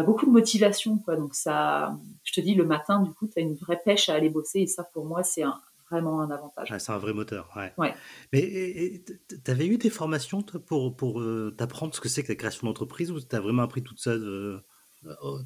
beaucoup 0.03 0.27
de 0.27 0.31
motivation, 0.31 0.99
quoi. 0.99 1.17
Donc 1.17 1.35
ça, 1.35 1.99
je 2.25 2.33
te 2.33 2.41
dis, 2.41 2.55
le 2.55 2.65
matin, 2.65 3.03
du 3.03 3.11
coup, 3.13 3.27
tu 3.27 3.39
as 3.39 3.43
une 3.43 3.55
vraie 3.55 3.81
pêche 3.85 4.09
à 4.09 4.15
aller 4.15 4.31
bosser, 4.31 4.61
et 4.61 4.67
ça, 4.67 4.85
pour 4.85 5.05
moi, 5.05 5.23
c'est 5.23 5.43
un, 5.43 5.61
vraiment 5.91 6.21
un 6.21 6.31
avantage. 6.31 6.75
c'est 6.79 6.93
un 6.93 6.99
vrai 6.99 7.13
moteur, 7.13 7.51
ouais. 7.57 7.73
ouais. 7.79 7.95
Mais 8.33 9.03
tu 9.45 9.51
avais 9.51 9.67
eu 9.67 9.79
des 9.79 9.91
formations 9.91 10.43
toi, 10.43 10.61
pour, 10.61 10.97
pour 10.97 11.21
euh, 11.21 11.55
t'apprendre 11.57 11.95
ce 11.95 12.01
que 12.01 12.09
c'est 12.09 12.23
que 12.23 12.29
la 12.29 12.37
création 12.37 12.67
d'entreprise, 12.67 13.11
ou 13.11 13.21
tu 13.21 13.35
as 13.35 13.41
vraiment 13.41 13.63
appris 13.63 13.83
toute 13.83 13.99
ça 13.99 14.11
euh, 14.11 14.61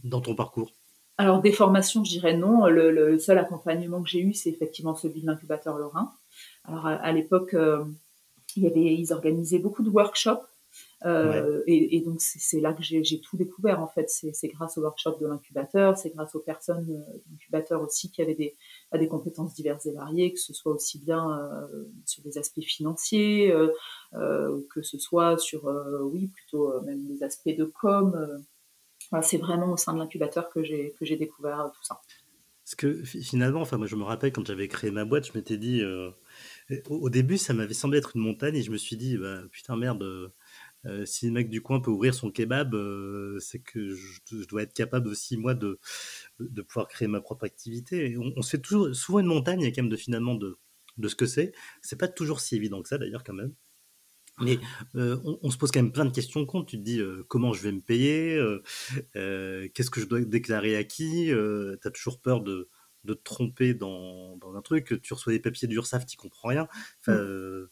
dans 0.04 0.20
ton 0.20 0.34
parcours? 0.34 0.72
Alors 1.18 1.42
des 1.42 1.52
formations, 1.52 2.02
je 2.04 2.10
dirais 2.10 2.36
non. 2.36 2.66
Le, 2.66 2.90
le 2.90 3.18
seul 3.18 3.38
accompagnement 3.38 4.02
que 4.02 4.08
j'ai 4.08 4.20
eu, 4.20 4.34
c'est 4.34 4.48
effectivement 4.50 4.94
celui 4.94 5.20
de 5.20 5.26
l'incubateur 5.26 5.78
Lorrain. 5.78 6.10
Alors 6.64 6.86
à, 6.86 6.94
à 6.94 7.12
l'époque, 7.12 7.54
euh, 7.54 7.84
il 8.56 8.64
y 8.64 8.66
avait, 8.66 8.94
ils 8.94 9.12
organisaient 9.12 9.58
beaucoup 9.58 9.82
de 9.82 9.90
workshops 9.90 10.42
euh, 11.04 11.58
ouais. 11.58 11.64
et, 11.66 11.96
et, 11.96 12.00
donc 12.00 12.20
c'est 12.20 12.60
là 12.60 12.72
que 12.72 12.82
j'ai 12.82 13.20
tout 13.20 13.36
découvert 13.36 13.80
en 13.80 13.88
fait. 13.88 14.08
C'est 14.08 14.48
grâce 14.48 14.78
au 14.78 14.82
workshop 14.82 15.18
de 15.20 15.26
l'incubateur, 15.26 15.96
c'est 15.96 16.10
grâce 16.10 16.34
aux 16.34 16.40
personnes 16.40 16.90
euh, 16.90 17.18
d'incubateur 17.26 17.82
aussi 17.82 18.10
qui 18.10 18.22
avaient 18.22 18.34
des, 18.34 18.54
des 18.96 19.08
compétences 19.08 19.54
diverses 19.54 19.86
et 19.86 19.92
variées, 19.92 20.32
que 20.32 20.38
ce 20.38 20.52
soit 20.52 20.72
aussi 20.72 20.98
bien 20.98 21.38
euh, 21.38 21.84
sur 22.04 22.22
des 22.22 22.38
aspects 22.38 22.62
financiers, 22.62 23.52
euh, 23.52 24.60
que 24.70 24.82
ce 24.82 24.98
soit 24.98 25.38
sur, 25.38 25.64
oui, 26.02 26.28
plutôt 26.28 26.80
même 26.82 27.04
des 27.06 27.22
aspects 27.22 27.56
de 27.56 27.64
com. 27.64 28.44
C'est 29.22 29.38
vraiment 29.38 29.72
au 29.72 29.76
sein 29.76 29.94
de 29.94 29.98
l'incubateur 29.98 30.48
que 30.50 30.62
j'ai 30.62 30.94
que 30.98 31.04
j'ai 31.04 31.16
découvert 31.16 31.70
tout 31.74 31.84
ça. 31.84 32.00
Parce 32.64 32.76
que 32.76 33.02
finalement, 33.02 33.60
enfin 33.60 33.76
moi 33.76 33.86
je 33.86 33.96
me 33.96 34.04
rappelle 34.04 34.32
quand 34.32 34.46
j'avais 34.46 34.68
créé 34.68 34.90
ma 34.90 35.04
boîte, 35.04 35.26
je 35.26 35.32
m'étais 35.36 35.58
dit 35.58 35.82
au, 35.84 36.94
au, 36.94 37.10
début 37.10 37.36
ça 37.36 37.52
m'avait 37.52 37.74
semblé 37.74 37.98
être 37.98 38.12
une 38.14 38.22
montagne 38.22 38.54
et 38.56 38.62
je 38.62 38.70
me 38.70 38.78
suis 38.78 38.96
dit 38.96 39.18
bah, 39.18 39.40
putain 39.50 39.76
merde 39.76 40.32
euh, 40.86 41.06
si 41.06 41.26
le 41.26 41.32
mec 41.32 41.48
du 41.48 41.62
coin 41.62 41.80
peut 41.80 41.90
ouvrir 41.90 42.14
son 42.14 42.30
kebab, 42.30 42.74
euh, 42.74 43.38
c'est 43.40 43.60
que 43.60 43.94
je, 43.94 44.20
je, 44.30 44.46
dois 44.46 44.62
être 44.62 44.74
capable 44.74 45.08
aussi, 45.08 45.36
moi, 45.36 45.54
de, 45.54 45.78
de 46.40 46.62
pouvoir 46.62 46.88
créer 46.88 47.08
ma 47.08 47.20
propre 47.20 47.44
activité. 47.44 48.16
on, 48.16 48.32
on, 48.36 48.42
se 48.42 48.50
fait 48.50 48.58
toujours, 48.58 48.94
souvent 48.94 49.20
une 49.20 49.26
montagne, 49.26 49.60
il 49.60 49.64
y 49.64 49.66
a 49.68 49.70
quand 49.70 49.82
même 49.82 49.90
de, 49.90 49.96
finalement 49.96 50.34
de, 50.34 50.58
de 50.98 51.08
ce 51.08 51.14
que 51.14 51.26
c'est. 51.26 51.52
C'est 51.82 51.98
pas 51.98 52.08
toujours 52.08 52.40
si 52.40 52.56
évident 52.56 52.82
que 52.82 52.88
ça, 52.88 52.98
d'ailleurs, 52.98 53.24
quand 53.24 53.34
même. 53.34 53.54
Mais 54.40 54.58
euh, 54.96 55.18
on, 55.24 55.38
on, 55.42 55.50
se 55.50 55.58
pose 55.58 55.70
quand 55.70 55.82
même 55.82 55.92
plein 55.92 56.06
de 56.06 56.10
questions 56.12 56.44
compte. 56.46 56.66
Tu 56.66 56.78
te 56.78 56.82
dis 56.82 57.00
euh, 57.00 57.24
comment 57.28 57.52
je 57.52 57.62
vais 57.62 57.72
me 57.72 57.80
payer, 57.80 58.34
euh, 58.36 59.68
qu'est-ce 59.74 59.90
que 59.90 60.00
je 60.00 60.06
dois 60.06 60.20
déclarer 60.22 60.74
à 60.76 60.84
qui. 60.84 61.26
tu 61.26 61.88
as 61.88 61.90
toujours 61.90 62.18
peur 62.20 62.40
de, 62.40 62.68
de 63.04 63.14
te 63.14 63.22
tromper 63.22 63.74
dans, 63.74 64.36
dans, 64.38 64.56
un 64.56 64.62
truc. 64.62 65.00
Tu 65.02 65.14
reçois 65.14 65.32
des 65.32 65.38
papiers 65.38 65.68
d'URSAF, 65.68 66.06
tu 66.06 66.16
comprends 66.16 66.48
rien. 66.48 66.66
Enfin, 67.00 67.22
mmh 67.22 67.68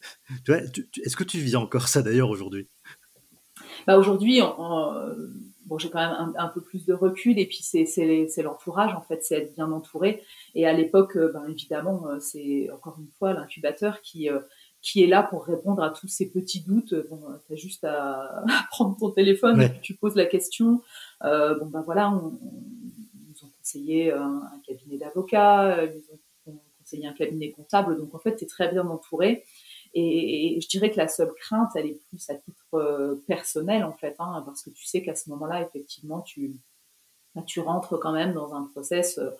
tu 0.44 0.52
vois, 0.52 0.60
est-ce 1.04 1.16
que 1.16 1.24
tu 1.24 1.38
vis 1.38 1.56
encore 1.56 1.88
ça 1.88 2.02
d'ailleurs 2.02 2.30
aujourd'hui? 2.30 2.68
Bah 3.86 3.96
Aujourd'hui, 3.98 4.40
bon, 5.70 5.78
j'ai 5.78 5.88
quand 5.88 6.00
même 6.00 6.34
un, 6.36 6.44
un, 6.44 6.48
peu 6.48 6.60
plus 6.60 6.84
de 6.84 6.92
recul 6.92 7.38
et 7.38 7.46
puis 7.46 7.62
c'est 7.62 8.42
l'entourage 8.42 8.92
en 8.94 9.00
fait, 9.00 9.22
c'est 9.22 9.36
être 9.36 9.54
bien 9.54 9.70
entouré. 9.70 10.22
Et 10.54 10.66
à 10.66 10.72
l'époque, 10.72 11.16
ben, 11.16 11.44
évidemment, 11.48 12.08
euh, 12.08 12.18
c'est 12.18 12.68
encore 12.72 12.96
une 12.98 13.10
fois 13.18 13.32
l'incubateur 13.32 14.02
qui 14.02 14.28
euh, 14.28 14.40
qui 14.82 15.04
est 15.04 15.06
là 15.06 15.22
pour 15.22 15.44
répondre 15.44 15.82
à 15.82 15.90
tous 15.90 16.08
ces 16.08 16.30
petits 16.30 16.62
doutes. 16.62 16.94
Bon, 17.08 17.20
tu 17.46 17.52
as 17.52 17.56
juste 17.56 17.84
à, 17.84 18.42
à, 18.48 18.66
prendre 18.70 18.96
ton 18.98 19.10
téléphone 19.10 19.58
ouais. 19.58 19.66
et 19.66 19.68
puis 19.68 19.80
tu 19.80 19.94
poses 19.94 20.16
la 20.16 20.26
question. 20.26 20.82
Euh, 21.22 21.58
bon, 21.58 21.66
ben 21.66 21.82
voilà, 21.82 22.10
on, 22.10 22.38
on, 22.42 22.62
nous 23.28 23.44
ont 23.44 23.50
conseillé 23.58 24.12
un, 24.12 24.42
un 24.42 24.60
cabinet 24.66 24.98
d'avocats, 24.98 25.84
ils 25.84 26.02
nous 26.46 26.54
ont 26.54 26.60
conseillé 26.80 27.06
un 27.06 27.12
cabinet 27.12 27.52
comptable. 27.52 27.96
Donc 27.96 28.14
en 28.14 28.18
fait, 28.18 28.36
tu 28.36 28.44
es 28.44 28.46
très 28.46 28.68
bien 28.70 28.86
entouré. 28.86 29.44
Et, 29.94 30.56
et, 30.56 30.60
je 30.60 30.68
dirais 30.68 30.90
que 30.90 30.96
la 30.96 31.08
seule 31.08 31.32
crainte, 31.34 31.70
elle 31.74 31.86
est 31.86 32.00
plus 32.08 32.30
à 32.30 32.34
titre 32.34 32.74
euh, 32.74 33.16
personnel 33.26 33.84
en 33.84 33.92
fait, 33.92 34.14
hein, 34.18 34.42
parce 34.46 34.62
que 34.62 34.70
tu 34.70 34.86
sais 34.86 35.02
qu'à 35.02 35.14
ce 35.14 35.28
moment-là, 35.30 35.62
effectivement, 35.62 36.20
tu, 36.20 36.54
bah, 37.34 37.42
tu 37.46 37.60
rentres 37.60 37.98
quand 37.98 38.12
même 38.12 38.32
dans 38.32 38.54
un 38.54 38.64
process 38.72 39.18
euh, 39.18 39.30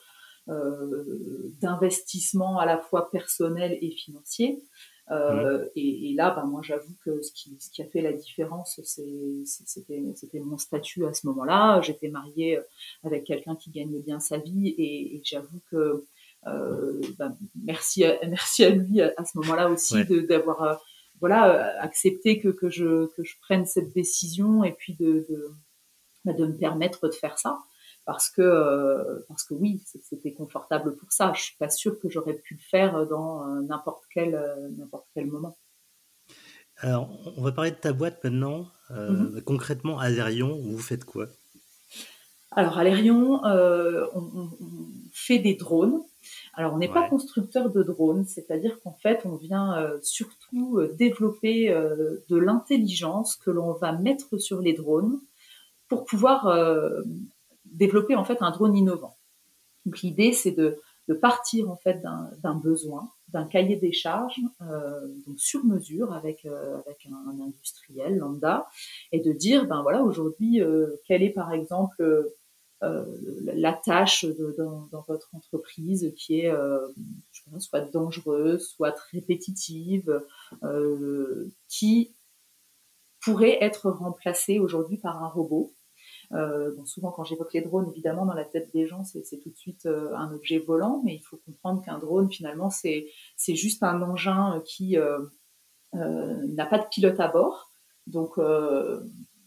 euh, 0.49 1.53
d'investissement 1.61 2.59
à 2.59 2.67
la 2.67 2.79
fois 2.79 3.11
personnel 3.11 3.79
et 3.81 3.91
financier. 3.91 4.63
Euh, 5.11 5.59
mmh. 5.59 5.69
et, 5.77 6.11
et, 6.11 6.15
là, 6.15 6.31
bah, 6.31 6.45
moi, 6.45 6.61
j'avoue 6.63 6.95
que 7.05 7.21
ce 7.21 7.33
qui, 7.33 7.57
ce 7.59 7.71
qui 7.71 7.83
a 7.83 7.85
fait 7.85 8.01
la 8.01 8.13
différence, 8.13 8.81
c'était 8.85 10.41
mon 10.41 10.57
statut 10.57 11.05
à 11.05 11.13
ce 11.13 11.27
moment-là. 11.27 11.81
J'étais 11.81 12.09
mariée 12.09 12.59
avec 13.03 13.25
quelqu'un 13.25 13.57
qui 13.57 13.71
gagne 13.71 14.01
bien 14.03 14.21
sa 14.21 14.39
vie, 14.39 14.69
et, 14.69 15.17
et 15.17 15.23
j'avoue 15.25 15.61
que 15.71 15.77
euh, 15.77 16.07
ben, 16.45 17.37
merci, 17.63 18.05
à, 18.05 18.19
merci 18.27 18.65
à 18.65 18.71
lui 18.71 19.01
à, 19.01 19.13
à 19.17 19.25
ce 19.25 19.37
moment-là 19.39 19.69
aussi 19.69 19.97
ouais. 19.97 20.23
d'avoir 20.23 20.63
euh, 20.63 20.75
voilà 21.21 21.41
euh, 21.51 21.81
accepté 21.81 22.41
que, 22.41 22.49
que, 22.49 22.71
je, 22.71 23.07
que 23.15 23.23
je 23.25 23.35
prenne 23.41 23.67
cette 23.67 23.93
décision 23.93 24.65
et 24.65 24.73
puis 24.73 24.95
de, 24.95 25.27
de, 25.29 25.51
bah, 26.25 26.33
de 26.33 26.47
me 26.47 26.57
permettre 26.57 27.07
de 27.09 27.13
faire 27.13 27.39
ça. 27.39 27.59
Parce 28.07 28.31
que 28.31 28.41
euh, 28.43 29.21
parce 29.29 29.45
que 29.45 29.55
oui 29.55 29.83
c'était 29.85 30.33
confortable 30.33 30.97
pour 30.97 31.13
ça. 31.13 31.33
Je 31.37 31.43
suis 31.43 31.57
pas 31.59 31.69
sûre 31.69 32.01
que 32.01 32.09
j'aurais 32.09 32.35
pu 32.35 32.55
le 32.55 32.61
faire 32.61 33.07
dans 33.07 33.45
n'importe 33.61 34.05
quel 34.13 34.33
n'importe 34.79 35.07
quel 35.15 35.27
moment. 35.27 35.57
Alors 36.79 37.11
on 37.37 37.43
va 37.43 37.53
parler 37.53 37.71
de 37.73 37.77
ta 37.77 37.93
boîte 37.93 38.25
maintenant. 38.25 38.69
Euh, 38.91 39.11
mm 39.11 39.37
-hmm. 39.37 39.43
concrètement 39.43 39.99
à 39.99 40.09
Lérion 40.09 40.59
vous 40.59 40.79
faites 40.79 41.05
quoi? 41.05 41.27
Alors 42.51 42.79
à 42.79 42.85
Lérion 42.85 43.45
euh, 43.45 44.07
on, 44.15 44.23
on, 44.41 44.51
fait 45.13 45.39
des 45.39 45.55
drones 45.55 46.03
alors, 46.55 46.75
on 46.75 46.79
n'est 46.79 46.89
ouais. 46.89 46.95
pas 46.95 47.09
constructeur 47.09 47.71
de 47.71 47.83
drones, 47.83 48.25
c'est-à-dire 48.25 48.81
qu'en 48.81 48.93
fait, 48.93 49.23
on 49.25 49.37
vient 49.37 49.79
euh, 49.79 49.99
surtout 50.03 50.79
euh, 50.79 50.93
développer 50.99 51.71
euh, 51.71 52.19
de 52.29 52.37
l'intelligence 52.37 53.37
que 53.37 53.51
l'on 53.51 53.73
va 53.73 53.93
mettre 53.93 54.39
sur 54.39 54.61
les 54.61 54.73
drones 54.73 55.19
pour 55.89 56.05
pouvoir 56.05 56.57
développer 57.65 58.15
en 58.15 58.25
fait 58.25 58.43
un 58.43 58.53
drone 58.53 58.77
innovant. 58.77 59.17
Donc, 59.85 60.03
l'idée, 60.03 60.33
c'est 60.33 60.53
de, 60.53 60.79
de, 61.09 61.15
partir 61.15 61.69
en 61.69 61.75
fait 61.75 62.01
d'un 62.01 62.55
besoin, 62.55 63.11
d'un 63.31 63.45
cahier 63.45 63.75
des 63.75 63.91
charges, 63.91 64.41
donc 64.61 65.41
sur 65.41 65.65
mesure 65.65 66.13
avec 66.13 66.47
avec 66.47 67.09
un, 67.11 67.29
un, 67.29 67.45
industriel 67.45 68.19
lambda, 68.19 68.69
et 69.11 69.19
de 69.19 69.33
dire, 69.33 69.67
ben 69.67 69.83
voilà, 69.83 70.05
aujourd'hui, 70.05 70.63
quel 71.07 71.25
est 71.25 71.31
par 71.31 71.53
exemple 71.53 72.31
la 72.83 73.73
tâche 73.75 74.25
dans, 74.57 75.05
votre 75.07 75.35
entreprise 75.35 76.13
qui 76.17 76.41
est 76.41 76.51
euh, 76.51 76.87
soit 77.59 77.81
dangereuse, 77.81 78.69
soit 78.69 78.97
répétitive, 79.13 80.23
euh, 80.63 81.49
qui 81.69 82.15
pourrait 83.21 83.59
être 83.61 83.91
remplacé 83.91 84.59
aujourd'hui 84.59 84.97
par 84.97 85.23
un 85.23 85.29
robot. 85.29 85.75
Euh, 86.33 86.75
bon, 86.75 86.85
souvent, 86.85 87.11
quand 87.11 87.25
j'évoque 87.25 87.53
les 87.53 87.61
drones, 87.61 87.91
évidemment, 87.91 88.25
dans 88.25 88.35
la 88.35 88.45
tête 88.45 88.73
des 88.73 88.87
gens, 88.87 89.05
c'est 89.05 89.39
tout 89.39 89.51
de 89.51 89.57
suite 89.57 89.87
euh, 89.87 90.15
un 90.15 90.33
objet 90.33 90.59
volant, 90.59 91.03
mais 91.05 91.17
il 91.17 91.21
faut 91.21 91.39
comprendre 91.45 91.83
qu'un 91.85 91.99
drone, 91.99 92.31
finalement, 92.31 92.71
c'est 92.71 93.11
juste 93.49 93.83
un 93.83 94.01
engin 94.03 94.63
qui 94.65 94.97
euh, 94.97 95.19
n'a 95.93 96.67
pas 96.67 96.79
de 96.79 96.87
pilote 96.91 97.19
à 97.21 97.29
bord. 97.29 97.71
Donc, 98.07 98.39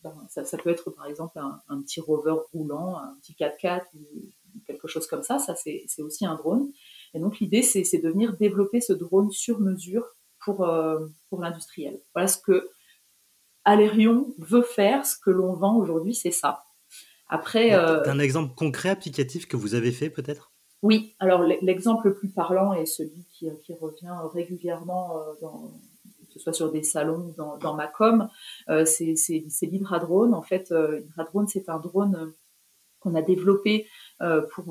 ben, 0.04 0.14
ça, 0.30 0.44
ça, 0.46 0.58
peut 0.58 0.70
être 0.70 0.92
par 0.92 1.06
exemple 1.06 1.40
un, 1.40 1.62
un, 1.70 1.82
petit 1.82 2.02
rover 2.02 2.36
roulant, 2.52 2.98
un 2.98 3.16
petit 3.22 3.34
4x4 3.34 3.84
ou 3.96 4.60
quelque 4.68 4.88
chose 4.88 5.08
comme 5.08 5.24
ça. 5.24 5.40
Ça, 5.40 5.56
c'est 5.56 6.02
aussi 6.02 6.26
un 6.26 6.36
drone. 6.36 6.72
Et 7.14 7.20
donc, 7.20 7.40
l'idée, 7.40 7.62
c'est 7.62 7.98
de 7.98 8.10
venir 8.10 8.36
développer 8.38 8.82
ce 8.82 8.94
drone 8.94 9.32
sur 9.32 9.60
mesure 9.60 10.06
pour, 10.44 10.70
pour 11.30 11.42
l'industriel. 11.42 12.02
Voilà 12.14 12.28
ce 12.28 12.38
que 12.38 12.70
Alérion 13.66 14.34
veut 14.38 14.62
faire. 14.62 15.06
Ce 15.06 15.18
que 15.18 15.30
l'on 15.30 15.54
vend 15.54 15.78
aujourd'hui, 15.78 16.14
c'est 16.14 16.32
ça. 16.32 16.66
Après, 17.28 17.74
euh, 17.74 18.04
un 18.06 18.20
exemple 18.20 18.54
concret 18.54 18.90
applicatif 18.90 19.48
que 19.48 19.58
vous 19.58 19.74
avez 19.74 19.92
fait 19.92 20.10
peut-être? 20.10 20.52
Oui, 20.82 21.16
alors 21.20 21.42
l'exemple 21.42 22.10
le 22.10 22.14
plus 22.14 22.30
parlant 22.30 22.74
est 22.74 22.86
celui 22.86 23.26
qui, 23.32 23.50
revient 23.74 24.16
régulièrement, 24.34 25.18
euh, 25.18 25.34
dans, 25.42 25.72
que 26.34 26.40
ce 26.40 26.44
soit 26.44 26.54
sur 26.54 26.72
des 26.72 26.84
salons 26.84 27.34
ou 27.38 27.58
dans, 27.60 27.74
ma 27.76 27.88
com, 27.88 28.28
euh, 28.70 28.86
c'est 28.86 29.16
l'Hydradrone. 29.62 30.34
En 30.34 30.42
fait, 30.42 30.72
l'Hydradrone, 30.72 31.48
c'est 31.48 31.70
un 31.70 31.80
drone 31.80 32.34
qu'on 33.00 33.16
a 33.16 33.22
développé 33.22 33.88
pour, 34.54 34.66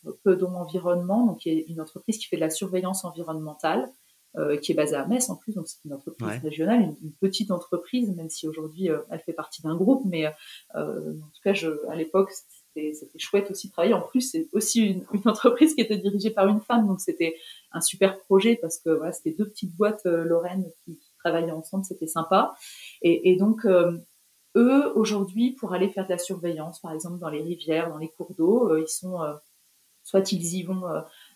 pour 0.00 0.18
Pedon 0.24 0.54
Environnement, 0.54 1.26
donc 1.26 1.38
qui 1.38 1.50
est 1.50 1.66
une 1.68 1.80
entreprise 1.80 2.18
qui 2.18 2.26
fait 2.26 2.36
de 2.36 2.40
la 2.40 2.50
surveillance 2.50 3.04
environnementale. 3.04 3.90
Euh, 4.36 4.58
qui 4.58 4.72
est 4.72 4.74
basée 4.74 4.94
à 4.94 5.06
Metz 5.06 5.30
en 5.30 5.36
plus, 5.36 5.54
donc 5.54 5.66
c'est 5.66 5.78
une 5.86 5.94
entreprise 5.94 6.38
régionale, 6.42 6.94
une, 7.02 7.12
petite 7.12 7.50
entreprise, 7.50 8.14
même 8.14 8.28
si 8.28 8.46
aujourd'hui 8.46 8.90
euh, 8.90 8.98
elle 9.10 9.20
fait 9.20 9.32
partie 9.32 9.62
d'un 9.62 9.74
groupe, 9.74 10.02
mais 10.04 10.26
euh, 10.26 11.14
en 11.14 11.28
tout 11.28 11.40
cas, 11.42 11.54
je, 11.54 11.70
à 11.88 11.96
l'époque, 11.96 12.30
c'était 12.30 12.92
chouette 13.16 13.50
aussi 13.50 13.68
de 13.68 13.72
travailler. 13.72 13.94
En 13.94 14.02
plus, 14.02 14.20
c'est 14.20 14.46
aussi 14.52 14.82
une, 14.82 15.06
une, 15.14 15.28
entreprise 15.28 15.74
qui 15.74 15.80
était 15.80 15.96
dirigée 15.96 16.28
par 16.28 16.46
une 16.46 16.60
femme, 16.60 16.86
donc 16.86 17.00
c'était 17.00 17.36
un 17.72 17.80
super 17.80 18.18
projet 18.20 18.56
parce 18.56 18.78
que 18.78 18.90
voilà, 18.90 19.12
c'était 19.12 19.32
deux 19.32 19.48
petites 19.48 19.74
boîtes 19.76 20.04
lorraines 20.04 20.70
qui, 20.84 20.98
travaillaient 21.18 21.50
ensemble, 21.50 21.84
c'était 21.84 22.06
sympa. 22.06 22.54
Et, 23.02 23.34
donc, 23.34 23.66
eux, 23.66 24.92
aujourd'hui, 24.94 25.50
pour 25.50 25.72
aller 25.72 25.88
faire 25.88 26.04
de 26.04 26.10
la 26.10 26.18
surveillance, 26.18 26.80
par 26.80 26.92
exemple 26.92 27.18
dans 27.18 27.28
les 27.28 27.42
rivières, 27.42 27.88
dans 27.88 27.98
les 27.98 28.08
cours 28.08 28.34
d'eau, 28.34 28.76
ils 28.76 28.86
sont 28.86 29.18
soit 30.08 30.32
ils 30.32 30.54
y 30.54 30.62
vont 30.62 30.84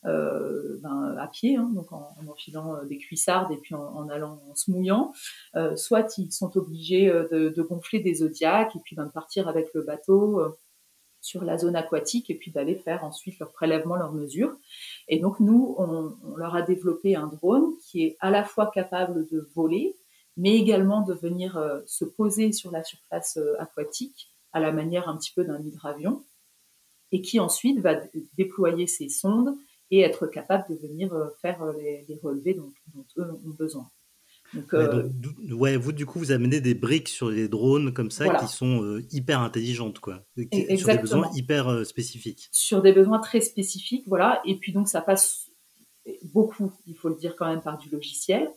euh, 0.06 0.78
ben, 0.82 1.14
à 1.18 1.28
pied, 1.28 1.56
hein, 1.56 1.70
donc 1.74 1.92
en, 1.92 2.16
en, 2.18 2.26
enfilant 2.28 2.74
euh, 2.74 2.84
des 2.86 2.96
cuissardes 2.96 3.52
et 3.52 3.58
puis 3.58 3.74
en, 3.74 4.08
allant 4.08 4.40
en 4.50 4.54
se 4.54 4.70
mouillant, 4.70 5.12
euh, 5.56 5.76
soit 5.76 6.16
ils 6.16 6.32
sont 6.32 6.56
obligés 6.56 7.06
de, 7.06 7.50
de, 7.50 7.62
gonfler 7.62 8.00
des 8.00 8.14
zodiacs 8.14 8.74
et 8.74 8.78
puis 8.82 8.96
ben, 8.96 9.04
de 9.04 9.10
partir 9.10 9.46
avec 9.46 9.68
le 9.74 9.82
bateau 9.82 10.42
sur 11.22 11.42
la 11.44 11.56
zone 11.56 11.76
aquatique 11.76 12.28
et 12.28 12.34
puis 12.34 12.50
d'aller 12.50 12.74
faire 12.74 13.02
ensuite 13.04 13.38
leur 13.38 13.50
prélèvement, 13.52 13.96
leurs 13.96 14.12
mesures. 14.12 14.54
Et 15.08 15.18
donc 15.18 15.40
nous, 15.40 15.74
on, 15.78 16.36
leur 16.36 16.54
a 16.54 16.60
développé 16.60 17.16
un 17.16 17.28
drone 17.28 17.72
qui 17.86 18.04
est 18.04 18.16
à 18.20 18.30
la 18.30 18.44
fois 18.44 18.70
capable 18.70 19.26
de 19.28 19.48
voler, 19.54 19.96
mais 20.36 20.56
également 20.56 21.00
de 21.00 21.14
venir 21.14 21.58
se 21.86 22.04
poser 22.04 22.52
sur 22.52 22.70
la 22.70 22.84
surface 22.84 23.38
aquatique 23.58 24.30
à 24.52 24.60
la 24.60 24.72
manière 24.72 25.08
un 25.08 25.16
petit 25.16 25.32
peu 25.34 25.44
d'un 25.44 25.62
hydravion, 25.62 26.22
et 27.12 27.20
qui 27.20 27.38
ensuite 27.40 27.78
va 27.80 27.94
déployer 28.36 28.86
ses 28.86 29.08
sondes 29.08 29.56
et 29.90 30.00
être 30.00 30.26
capable 30.26 30.64
de 30.70 30.74
venir 30.74 31.12
euh, 31.12 31.28
faire 31.42 31.62
euh, 31.62 31.72
les, 31.74 32.18
relevés 32.22 32.54
dont, 32.54 32.72
eux 33.18 33.30
ont 33.30 33.50
besoin. 33.50 33.88
Donc, 34.54 34.74
euh, 34.74 35.08
ouais, 35.50 35.76
vous, 35.76 35.92
du 35.92 36.06
coup, 36.06 36.18
vous 36.18 36.32
amenez 36.32 36.60
des 36.60 36.74
briques 36.74 37.08
sur 37.08 37.30
les 37.30 37.48
drones 37.48 37.92
comme 37.92 38.10
ça 38.10 38.28
qui 38.36 38.46
sont 38.46 39.00
hyper 39.10 39.40
intelligentes, 39.40 39.98
quoi. 39.98 40.24
Sur 40.76 40.88
des 40.88 40.98
besoins 40.98 41.30
hyper 41.34 41.86
spécifiques. 41.86 42.48
Sur 42.52 42.82
des 42.82 42.92
besoins 42.92 43.18
très 43.18 43.40
spécifiques, 43.40 44.04
voilà. 44.06 44.42
Et 44.44 44.56
puis, 44.56 44.72
donc, 44.72 44.88
ça 44.88 45.00
passe 45.00 45.48
beaucoup, 46.34 46.72
il 46.86 46.96
faut 46.96 47.08
le 47.08 47.14
dire 47.14 47.36
quand 47.36 47.46
même, 47.46 47.62
par 47.62 47.78
du 47.78 47.88
logiciel. 47.88 48.50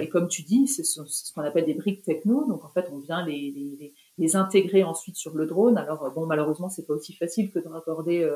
Et 0.00 0.08
comme 0.08 0.28
tu 0.28 0.42
dis, 0.42 0.66
c'est 0.66 0.82
ce, 0.84 1.00
qu'on 1.34 1.42
appelle 1.42 1.66
des 1.66 1.74
briques 1.74 2.02
techno. 2.02 2.46
Donc, 2.48 2.64
en 2.64 2.70
fait, 2.70 2.88
on 2.92 2.98
vient 2.98 3.24
les, 3.24 3.52
les, 3.54 3.94
les, 4.16 4.36
intégrer 4.36 4.82
ensuite 4.82 5.16
sur 5.16 5.34
le 5.34 5.46
drone. 5.46 5.76
Alors, 5.76 6.10
bon, 6.14 6.26
malheureusement, 6.26 6.70
c'est 6.70 6.86
pas 6.86 6.94
aussi 6.94 7.12
facile 7.12 7.50
que 7.50 7.58
de 7.58 7.68
raccorder 7.68 8.28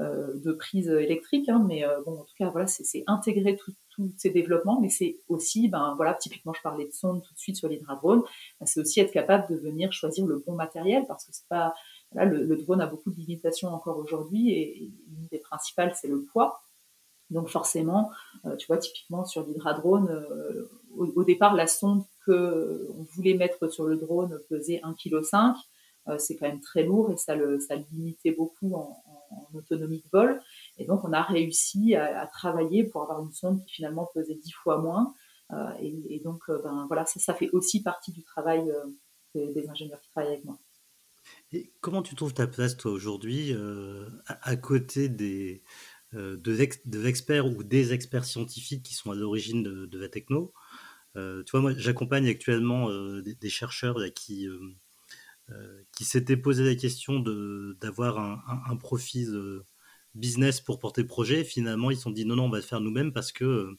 euh, 0.00 0.32
de 0.34 0.52
prise 0.52 0.88
électrique, 0.88 1.48
hein, 1.48 1.64
mais 1.66 1.84
euh, 1.84 2.00
bon, 2.06 2.20
en 2.20 2.22
tout 2.22 2.34
cas, 2.38 2.50
voilà, 2.50 2.68
c'est 2.68 3.02
intégrer 3.08 3.56
tous 3.98 4.12
ces 4.16 4.30
développements, 4.30 4.80
mais 4.80 4.88
c'est 4.88 5.18
aussi, 5.28 5.68
ben 5.68 5.94
voilà, 5.96 6.14
typiquement, 6.14 6.52
je 6.52 6.62
parlais 6.62 6.86
de 6.86 6.92
sonde 6.92 7.22
tout 7.22 7.34
de 7.34 7.38
suite 7.38 7.56
sur 7.56 7.68
l'hydradrone, 7.68 8.22
ben, 8.60 8.66
c'est 8.66 8.80
aussi 8.80 9.00
être 9.00 9.12
capable 9.12 9.52
de 9.52 9.60
venir 9.60 9.92
choisir 9.92 10.26
le 10.26 10.42
bon 10.46 10.54
matériel, 10.54 11.04
parce 11.08 11.24
que 11.24 11.32
c'est 11.32 11.48
pas, 11.48 11.74
là, 12.12 12.24
le, 12.24 12.56
drone 12.56 12.80
a 12.80 12.86
beaucoup 12.86 13.10
de 13.10 13.16
limitations 13.16 13.68
encore 13.68 13.98
aujourd'hui, 13.98 14.52
et, 14.52 14.84
une 14.84 15.26
des 15.30 15.38
principales, 15.38 15.94
c'est 15.94 16.08
le 16.08 16.22
poids. 16.22 16.62
Donc 17.30 17.48
forcément, 17.48 18.10
euh, 18.46 18.56
tu 18.56 18.66
vois, 18.68 18.78
typiquement 18.78 19.24
sur 19.26 19.44
l'hydradrone, 19.44 20.24
au, 20.96 21.24
départ, 21.24 21.54
la 21.54 21.66
sonde 21.66 22.04
que 22.24 22.88
on 22.96 23.02
voulait 23.02 23.34
mettre 23.34 23.68
sur 23.68 23.84
le 23.84 23.96
drone 23.96 24.40
pesait 24.48 24.80
1,5 24.82 24.94
kg. 24.96 26.18
c'est 26.18 26.36
quand 26.36 26.48
même 26.48 26.60
très 26.60 26.84
lourd 26.84 27.10
et 27.10 27.18
ça 27.18 27.36
le, 27.36 27.60
ça 27.60 27.74
limitait 27.92 28.30
beaucoup 28.30 28.74
en 28.74 28.96
autonomie 29.54 29.98
de 29.98 30.08
vol. 30.10 30.40
Et 30.78 30.84
donc, 30.84 31.04
on 31.04 31.12
a 31.12 31.22
réussi 31.22 31.94
à, 31.94 32.26
travailler 32.26 32.84
pour 32.84 33.02
avoir 33.02 33.20
une 33.22 33.32
sonde 33.32 33.64
qui 33.64 33.74
finalement 33.74 34.08
pesait 34.14 34.36
dix 34.36 34.52
fois 34.52 34.80
moins. 34.80 35.14
Euh, 35.52 35.72
et, 35.80 36.20
donc, 36.20 36.42
euh, 36.48 36.60
ben, 36.62 36.86
voilà, 36.86 37.04
ça, 37.06 37.34
fait 37.34 37.50
aussi 37.50 37.82
partie 37.82 38.12
du 38.12 38.22
travail 38.22 38.70
euh, 38.70 39.52
des, 39.52 39.68
ingénieurs 39.68 40.00
qui 40.00 40.10
travaillent 40.10 40.32
avec 40.32 40.44
moi. 40.44 40.58
Et 41.52 41.72
comment 41.80 42.02
tu 42.02 42.14
trouves 42.14 42.34
ta 42.34 42.46
place, 42.46 42.76
toi, 42.76 42.92
aujourd'hui, 42.92 43.54
à, 44.26 44.56
côté 44.56 45.08
des, 45.08 45.62
de, 46.12 47.06
experts 47.06 47.46
ou 47.46 47.62
des 47.64 47.92
experts 47.92 48.24
scientifiques 48.24 48.82
qui 48.82 48.94
sont 48.94 49.10
à 49.10 49.14
l'origine 49.14 49.62
de, 49.62 49.98
la 49.98 50.08
techno? 50.08 50.52
Tu 51.14 51.50
vois, 51.50 51.60
moi, 51.60 51.72
j'accompagne 51.76 52.28
actuellement 52.28 52.88
des, 53.20 53.50
chercheurs 53.50 53.98
qui 54.14 54.48
qui 55.92 56.04
s'était 56.04 56.36
posé 56.36 56.64
la 56.64 56.74
question 56.74 57.20
d'avoir 57.80 58.18
un, 58.18 58.42
un, 58.68 58.76
profil 58.76 59.28
euh, 59.30 59.64
business 60.14 60.60
pour 60.60 60.78
porter 60.78 61.04
projet. 61.04 61.44
Finalement, 61.44 61.90
ils 61.90 61.96
se 61.96 62.02
sont 62.02 62.10
dit 62.10 62.24
non, 62.24 62.36
non, 62.36 62.44
on 62.44 62.50
va 62.50 62.58
le 62.58 62.62
faire 62.62 62.80
nous-mêmes 62.80 63.12
parce 63.12 63.32
que 63.32 63.44
euh, 63.44 63.78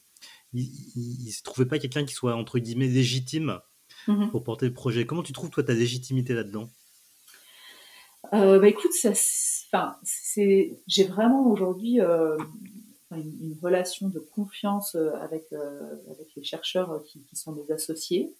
ils 0.53 1.25
ne 1.25 1.31
se 1.31 1.43
trouvaient 1.43 1.67
pas 1.67 1.79
quelqu'un 1.79 2.05
qui 2.05 2.13
soit 2.13 2.35
entre 2.35 2.59
guillemets 2.59 2.87
légitime 2.87 3.59
mmh 4.07 4.29
pour 4.29 4.43
porter 4.43 4.67
le 4.67 4.73
projet. 4.73 5.05
Comment 5.05 5.23
tu 5.23 5.33
trouves 5.33 5.49
toi 5.49 5.63
ta 5.63 5.73
légitimité 5.73 6.33
là-dedans? 6.33 6.69
Bah 8.31 8.67
écoute, 8.67 8.91
j'ai 10.87 11.03
vraiment 11.05 11.51
aujourd'hui 11.51 11.99
une, 11.99 13.57
relation 13.61 14.09
de 14.09 14.19
confiance 14.19 14.95
avec, 14.95 15.51
avec 15.53 16.27
les 16.35 16.43
chercheurs 16.43 17.03
qui, 17.05 17.23
qui, 17.23 17.35
sont 17.35 17.53
des 17.53 17.71
associés. 17.71 18.33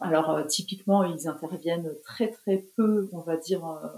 Alors 0.00 0.30
euh, 0.30 0.44
typiquement, 0.44 1.04
ils 1.04 1.28
interviennent 1.28 1.92
très 2.04 2.28
très 2.28 2.64
peu, 2.76 3.08
on 3.12 3.20
va 3.20 3.36
dire, 3.36 3.64
euh, 3.66 3.88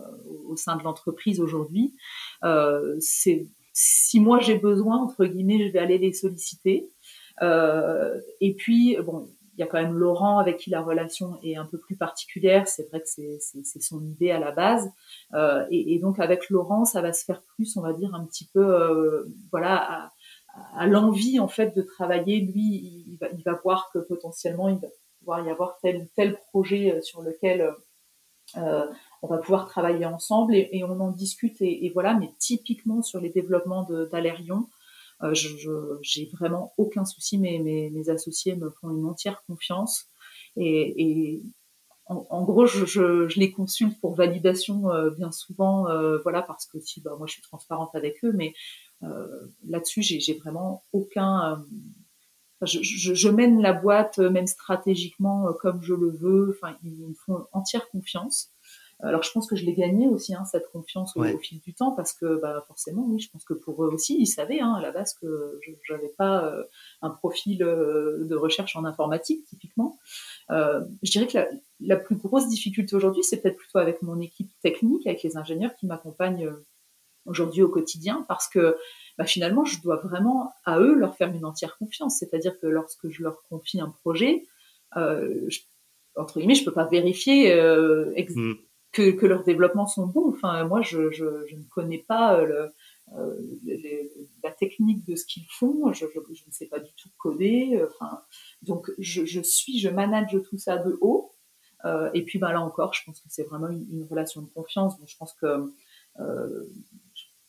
au, 0.48 0.56
sein 0.56 0.76
de 0.76 0.82
l'entreprise 0.82 1.40
aujourd'hui. 1.40 1.94
Euh, 2.44 2.96
c'est 3.00 3.46
si 3.72 4.20
moi 4.20 4.40
j'ai 4.40 4.56
besoin 4.56 4.98
entre 4.98 5.24
guillemets, 5.24 5.66
je 5.66 5.72
vais 5.72 5.78
aller 5.78 5.98
les 5.98 6.12
solliciter. 6.12 6.90
et 7.42 8.54
puis 8.54 8.96
bon, 9.04 9.28
il 9.54 9.60
y 9.60 9.62
a 9.62 9.66
quand 9.66 9.80
même 9.80 9.94
Laurent 9.94 10.38
avec 10.38 10.58
qui 10.58 10.70
la 10.70 10.80
relation 10.80 11.38
est 11.42 11.56
un 11.56 11.64
peu 11.64 11.78
plus 11.78 11.96
particulière. 11.96 12.66
C'est 12.66 12.88
vrai 12.88 13.00
que 13.00 13.06
c'est 13.08 13.82
son 13.82 14.04
idée 14.04 14.30
à 14.30 14.40
la 14.40 14.50
base. 14.50 14.90
Et, 15.70 15.94
et, 15.94 15.98
donc 16.00 16.18
avec 16.18 16.50
Laurent, 16.50 16.84
ça 16.84 17.02
va 17.02 17.12
se 17.12 17.24
faire 17.24 17.42
plus, 17.54 17.76
on 17.76 17.82
va 17.82 17.92
dire 17.92 18.14
un 18.14 18.24
petit 18.24 18.48
peu, 18.52 19.26
voilà. 19.52 19.76
À, 19.76 20.12
à 20.74 20.88
l'envie 20.88 21.38
en 21.38 21.46
fait 21.46 21.76
de 21.76 21.82
travailler, 21.82 22.40
lui, 22.40 23.04
il 23.06 23.16
va, 23.20 23.28
il 23.30 23.44
va 23.44 23.60
voir 23.62 23.90
que 23.92 23.98
potentiellement 24.00 24.68
il 24.68 24.78
va 24.78 24.88
y 25.36 25.50
avoir 25.50 25.78
tel 25.80 26.08
tel 26.16 26.38
projet 26.48 26.92
euh, 26.92 27.02
sur 27.02 27.22
lequel 27.22 27.60
euh, 27.60 27.72
euh, 28.56 28.86
on 29.22 29.28
va 29.28 29.38
pouvoir 29.38 29.66
travailler 29.66 30.06
ensemble 30.06 30.54
et, 30.54 30.82
on 30.84 31.00
en 31.00 31.10
discute 31.10 31.60
et, 31.60 31.90
voilà. 31.92 32.14
Mais 32.14 32.30
typiquement 32.38 33.02
sur 33.02 33.20
les 33.20 33.28
développements 33.28 33.86
d'Alérion, 34.10 34.68
je 35.32 35.48
j'ai 36.00 36.30
vraiment 36.32 36.72
aucun 36.78 37.04
souci. 37.04 37.36
Mes, 37.36 37.58
mes, 37.58 38.08
associés 38.08 38.56
me 38.56 38.70
font 38.70 38.90
une 38.90 39.04
entière 39.04 39.42
confiance 39.46 40.06
et, 40.56 41.42
en, 42.06 42.42
gros, 42.42 42.64
je, 42.64 42.86
je, 42.86 43.38
les 43.38 43.52
consulte 43.52 44.00
pour 44.00 44.14
validation 44.14 44.84
bien 45.18 45.30
souvent, 45.30 45.86
voilà, 46.22 46.40
parce 46.40 46.64
que 46.64 46.80
si, 46.80 47.02
bah, 47.02 47.16
moi, 47.18 47.26
je 47.26 47.34
suis 47.34 47.42
transparente 47.42 47.94
avec 47.94 48.24
eux, 48.24 48.32
mais 48.32 48.54
là-dessus, 49.66 50.00
j'ai 50.02 50.34
vraiment 50.34 50.84
aucun, 50.92 51.62
je, 52.62 53.28
mène 53.28 53.60
la 53.60 53.72
boîte 53.72 54.18
euh, 54.18 54.30
même 54.30 54.46
stratégiquement 54.46 55.48
euh, 55.48 55.52
comme 55.52 55.82
je 55.82 55.94
le 55.94 56.10
veux. 56.10 56.56
Enfin, 56.56 56.76
ils 56.82 57.06
me 57.06 57.14
font 57.14 57.46
entière 57.52 57.88
confiance. 57.90 58.50
Alors 59.00 59.22
je 59.22 59.30
pense 59.30 59.46
que 59.46 59.54
je 59.54 59.64
l'ai 59.64 59.74
gagné 59.74 60.08
aussi 60.08 60.34
hein, 60.34 60.44
cette 60.44 60.68
confiance 60.72 61.16
au, 61.16 61.22
fil 61.38 61.60
du 61.60 61.72
temps 61.72 61.92
parce 61.92 62.12
que 62.12 62.40
bah, 62.40 62.64
forcément 62.66 63.04
oui, 63.06 63.20
je 63.20 63.30
pense 63.30 63.44
que 63.44 63.54
pour 63.54 63.84
eux 63.84 63.88
aussi 63.94 64.18
ils 64.18 64.26
savaient 64.26 64.58
hein, 64.58 64.74
à 64.74 64.82
la 64.82 64.90
base 64.90 65.14
que 65.14 65.60
je 65.62 65.92
n'avais 65.92 66.12
pas 66.18 66.44
euh, 66.46 66.64
un 67.00 67.10
profil 67.10 67.58
de 67.58 68.34
recherche 68.34 68.74
en 68.74 68.84
informatique 68.84 69.46
typiquement. 69.46 70.00
je 70.50 71.10
dirais 71.12 71.28
que 71.28 71.38
la, 71.78 71.96
plus 71.96 72.16
grosse 72.16 72.48
difficulté 72.48 72.96
aujourd'hui, 72.96 73.22
c'est 73.22 73.40
peut-être 73.40 73.58
plutôt 73.58 73.78
avec 73.78 74.02
mon 74.02 74.20
équipe 74.20 74.50
technique, 74.62 75.06
avec 75.06 75.22
les 75.22 75.36
ingénieurs 75.36 75.76
qui 75.76 75.86
m'accompagnent 75.86 76.52
aujourd'hui 77.24 77.62
au 77.62 77.68
quotidien, 77.68 78.24
parce 78.26 78.48
que 78.48 78.76
bah, 79.18 79.24
finalement, 79.24 79.64
je 79.64 79.82
dois 79.82 79.96
vraiment 79.96 80.52
à 80.64 80.78
eux 80.78 80.94
leur 80.94 81.16
faire 81.16 81.28
une 81.34 81.44
entière 81.44 81.76
confiance. 81.76 82.18
C'est-à-dire 82.18 82.58
que 82.60 82.66
lorsque 82.66 83.08
je 83.08 83.22
leur 83.22 83.42
confie 83.48 83.80
un 83.80 83.90
projet, 83.90 84.46
entre 84.94 86.38
guillemets, 86.38 86.54
je 86.54 86.64
peux 86.64 86.72
pas 86.72 86.86
vérifier 86.86 87.54
mm. 87.54 88.54
que, 88.92 89.10
que, 89.10 89.26
leurs 89.26 89.44
développements 89.44 89.86
sont 89.86 90.06
bons. 90.06 90.32
Enfin, 90.32 90.64
moi, 90.64 90.82
je, 90.82 91.10
je, 91.10 91.24
ne 91.24 91.64
connais 91.70 91.98
pas 91.98 92.42
le, 92.44 92.70
euh, 93.16 93.34
la 94.42 94.50
technique 94.50 95.04
de 95.06 95.16
ce 95.16 95.24
qu'ils 95.26 95.46
font. 95.50 95.92
Je, 95.92 96.04
ne 96.04 96.52
sais 96.52 96.66
pas 96.66 96.78
du 96.78 96.92
tout 96.94 97.10
coder. 97.18 97.80
Enfin, 97.86 98.20
donc, 98.62 98.90
je, 98.98 99.40
suis, 99.40 99.78
je 99.78 99.88
manage 99.88 100.36
tout 100.48 100.58
ça 100.58 100.78
de 100.78 100.96
haut. 101.00 101.32
Euh, 101.84 102.10
et 102.14 102.24
puis, 102.24 102.38
bah, 102.38 102.52
là 102.52 102.60
encore, 102.60 102.94
je 102.94 103.02
pense 103.04 103.20
que 103.20 103.28
c'est 103.28 103.44
vraiment 103.44 103.68
une, 103.68 104.06
relation 104.10 104.42
de 104.42 104.48
confiance. 104.48 104.94
je 105.06 105.16
pense 105.16 105.34
que 105.34 105.72
euh, 106.20 106.64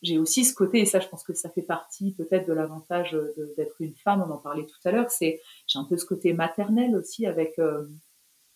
j'ai 0.01 0.17
aussi 0.17 0.45
ce 0.45 0.53
côté, 0.53 0.79
et 0.79 0.85
ça, 0.85 0.99
je 0.99 1.07
pense 1.07 1.23
que 1.23 1.33
ça 1.33 1.49
fait 1.49 1.61
partie 1.61 2.13
peut-être 2.13 2.47
de 2.47 2.53
l'avantage 2.53 3.17
d'être 3.57 3.75
une 3.81 3.95
femme. 3.95 4.23
On 4.25 4.31
en 4.31 4.37
parlait 4.37 4.65
tout 4.65 4.79
à 4.85 4.91
l'heure. 4.91 5.11
C'est 5.11 5.41
j'ai 5.67 5.79
un 5.79 5.83
peu 5.83 5.97
ce 5.97 6.05
côté 6.05 6.33
maternel 6.33 6.95
aussi 6.95 7.25
avec 7.25 7.59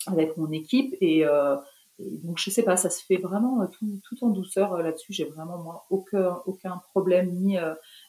avec 0.08 0.38
mon 0.38 0.52
équipe 0.52 0.96
et, 1.02 1.26
euh, 1.26 1.56
donc 2.00 2.40
je 2.40 2.50
sais 2.50 2.64
pas, 2.64 2.76
ça 2.76 2.90
se 2.90 3.04
fait 3.06 3.18
vraiment 3.18 3.62
euh, 3.62 3.68
tout, 3.68 4.24
en 4.24 4.30
douceur 4.30 4.74
euh, 4.74 4.82
là-dessus. 4.82 5.14
J'ai 5.14 5.26
vraiment 5.26 5.60
moi 5.60 5.86
aucun 5.90 6.42
aucun 6.46 6.82
problème 6.90 7.32
ni 7.32 7.58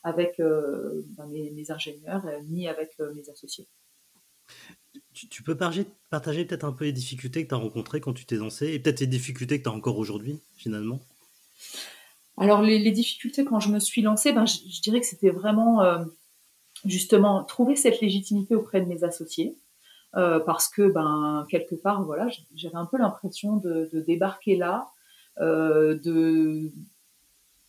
avec 0.02 0.38
ben, 0.38 1.26
mes, 1.28 1.70
ingénieurs 1.70 2.24
ni 2.48 2.68
avec 2.68 2.98
mes 3.14 3.28
associés. 3.28 3.66
Tu, 5.12 5.42
peux 5.42 5.56
partager, 5.56 5.86
partager 6.10 6.44
peut-être 6.44 6.64
un 6.64 6.72
peu 6.72 6.84
les 6.84 6.92
difficultés 6.92 7.44
que 7.44 7.48
tu 7.48 7.54
as 7.54 7.58
rencontrées 7.58 8.00
quand 8.00 8.12
tu 8.12 8.26
t'es 8.26 8.36
lancé 8.36 8.66
et 8.72 8.78
peut-être 8.78 9.00
les 9.00 9.06
difficultés 9.06 9.58
que 9.58 9.64
tu 9.64 9.68
as 9.68 9.72
encore 9.72 9.98
aujourd'hui 9.98 10.40
finalement? 10.56 11.00
Alors 12.36 12.62
les, 12.62 12.90
difficultés 12.90 13.44
quand 13.44 13.60
je 13.60 13.70
me 13.70 13.78
suis 13.78 14.02
lancée, 14.02 14.32
ben, 14.32 14.44
je, 14.46 14.80
dirais 14.80 15.00
que 15.00 15.06
c'était 15.06 15.30
vraiment 15.30 15.82
justement 16.84 17.44
trouver 17.44 17.76
cette 17.76 18.00
légitimité 18.00 18.54
auprès 18.54 18.80
de 18.80 18.86
mes 18.86 19.04
associés. 19.04 19.56
Euh, 20.16 20.38
parce 20.38 20.68
que 20.68 20.88
ben 20.88 21.44
quelque 21.50 21.74
part 21.74 22.04
voilà 22.04 22.28
j'avais 22.54 22.76
un 22.76 22.86
peu 22.86 22.98
l'impression 22.98 23.56
de, 23.56 23.90
débarquer 24.06 24.54
là 24.54 24.88
euh, 25.40 25.98
de 25.98 26.70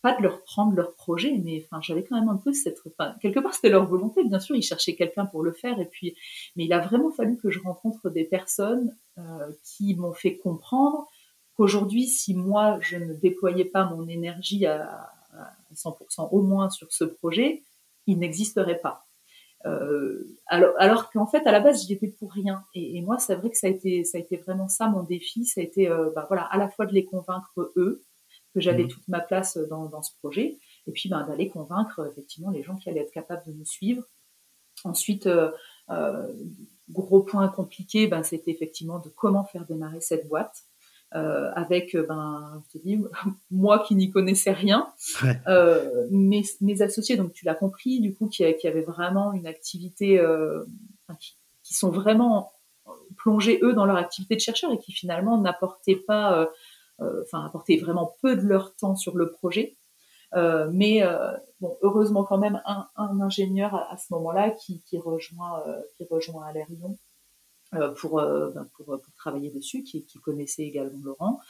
pas 0.00 0.16
de 0.16 0.22
leur 0.22 0.44
prendre 0.44 0.72
leur 0.76 0.94
projet 0.94 1.40
mais 1.42 1.64
enfin 1.64 1.80
j'avais 1.82 2.04
quand 2.04 2.16
même 2.16 2.28
un 2.28 2.36
peu 2.36 2.52
cette 2.52 2.78
enfin, 2.86 3.16
quelque 3.20 3.40
part 3.40 3.52
c'était 3.52 3.70
leur 3.70 3.86
volonté 3.86 4.22
bien 4.22 4.38
sûr 4.38 4.54
ils 4.54 4.62
cherchaient 4.62 4.94
quelqu'un 4.94 5.26
pour 5.26 5.42
le 5.42 5.50
faire 5.50 5.80
et 5.80 5.86
puis 5.86 6.14
mais 6.54 6.66
il 6.66 6.72
a 6.72 6.78
vraiment 6.78 7.10
fallu 7.10 7.36
que 7.36 7.50
je 7.50 7.58
rencontre 7.58 8.10
des 8.10 8.22
personnes 8.22 8.94
euh, 9.18 9.50
qui 9.64 9.96
m'ont 9.96 10.14
fait 10.14 10.36
comprendre 10.36 11.08
qu'aujourd'hui 11.56 12.06
si 12.06 12.34
moi 12.34 12.78
je 12.80 12.96
ne 12.96 13.14
déployais 13.14 13.64
pas 13.64 13.84
mon 13.84 14.08
énergie 14.08 14.66
à, 14.66 15.10
à 15.32 15.74
100% 15.74 16.28
au 16.30 16.42
moins 16.42 16.70
sur 16.70 16.92
ce 16.92 17.04
projet 17.04 17.62
il 18.06 18.18
n'existerait 18.18 18.80
pas 18.80 19.06
euh, 19.66 20.22
alors, 20.46 20.74
alors 20.78 21.10
qu'en 21.10 21.26
fait, 21.26 21.46
à 21.46 21.52
la 21.52 21.60
base, 21.60 21.84
j'y 21.84 21.92
étais 21.92 22.08
pour 22.08 22.32
rien. 22.32 22.64
Et, 22.74 23.00
moi, 23.00 23.18
c'est 23.18 23.34
vrai 23.34 23.50
que 23.50 23.56
ça 23.56 23.66
a 23.66 23.70
été, 23.70 24.04
ça 24.04 24.18
a 24.18 24.20
été 24.20 24.36
vraiment 24.36 24.68
ça 24.68 24.88
mon 24.88 25.02
défi. 25.02 25.44
Ça 25.44 25.60
a 25.60 25.64
été, 25.64 25.88
euh, 25.88 26.10
bah, 26.14 26.26
voilà, 26.28 26.44
à 26.44 26.58
la 26.58 26.68
fois 26.68 26.86
de 26.86 26.92
les 26.92 27.04
convaincre 27.04 27.72
eux 27.76 28.04
que 28.54 28.60
j'avais 28.60 28.84
mmh. 28.84 28.88
toute 28.88 29.08
ma 29.08 29.20
place 29.20 29.58
dans, 29.68 29.86
dans, 29.86 30.02
ce 30.02 30.12
projet, 30.18 30.58
et 30.86 30.92
puis 30.92 31.08
ben, 31.08 31.26
d'aller 31.26 31.50
convaincre 31.50 32.08
effectivement 32.10 32.50
les 32.50 32.62
gens 32.62 32.76
qui 32.76 32.88
allaient 32.88 33.00
être 33.00 33.12
capables 33.12 33.44
de 33.46 33.52
me 33.52 33.64
suivre. 33.64 34.04
Ensuite, 34.84 35.26
euh, 35.26 35.50
euh 35.90 36.32
gros 36.88 37.20
point 37.20 37.48
compliqué, 37.48 38.06
ben, 38.06 38.22
c'était 38.22 38.52
effectivement 38.52 39.00
de 39.00 39.08
comment 39.08 39.42
faire 39.42 39.66
démarrer 39.66 40.00
cette 40.00 40.28
boîte. 40.28 40.65
Euh, 41.14 41.52
avec 41.54 41.94
euh, 41.94 42.04
ben 42.04 42.60
je 42.66 42.78
te 42.78 42.84
dis 42.84 43.00
moi 43.52 43.78
qui 43.78 43.94
n'y 43.94 44.10
connaissais 44.10 44.50
rien 44.50 44.92
euh, 45.46 46.08
mes, 46.10 46.42
mes, 46.60 46.82
associés 46.82 47.16
donc 47.16 47.32
tu 47.32 47.44
l'as 47.44 47.54
compris 47.54 48.00
du 48.00 48.12
coup 48.12 48.26
qui, 48.26 48.42
qui 48.56 48.66
avaient 48.66 48.82
vraiment 48.82 49.32
une 49.32 49.46
activité 49.46 50.18
euh, 50.18 50.64
qui, 51.20 51.74
sont 51.74 51.90
vraiment 51.90 52.50
plongés 53.16 53.60
eux 53.62 53.72
dans 53.72 53.86
leur 53.86 53.98
activité 53.98 54.34
de 54.34 54.40
chercheur 54.40 54.72
et 54.72 54.80
qui 54.80 54.90
finalement 54.90 55.40
n'apportaient 55.40 55.94
pas 55.94 56.50
enfin 56.98 57.46
apportaient 57.46 57.76
vraiment 57.76 58.16
peu 58.20 58.34
de 58.34 58.42
leur 58.42 58.74
temps 58.74 58.96
sur 58.96 59.16
le 59.16 59.30
projet. 59.30 59.76
Mais 60.34 61.04
bon 61.60 61.78
heureusement 61.82 62.24
quand 62.24 62.38
même 62.38 62.60
un, 62.66 62.88
un 62.96 63.20
ingénieur 63.20 63.76
à, 63.76 63.96
ce 63.96 64.12
moment-là 64.14 64.50
qui, 64.50 64.82
qui 64.82 64.98
rejoint 64.98 65.62
qui 65.96 66.04
rejoint 66.10 66.46
Alérion 66.46 66.96
euh, 66.96 67.05
pour, 68.00 68.18
euh, 68.18 68.50
ben, 68.50 68.68
pour, 68.76 68.86
pour, 68.86 69.14
travailler 69.16 69.50
dessus, 69.50 69.82
qui, 69.82 70.04
qui 70.04 70.18
connaissait 70.18 70.64
également 70.64 70.98
Laurent. 71.02 71.40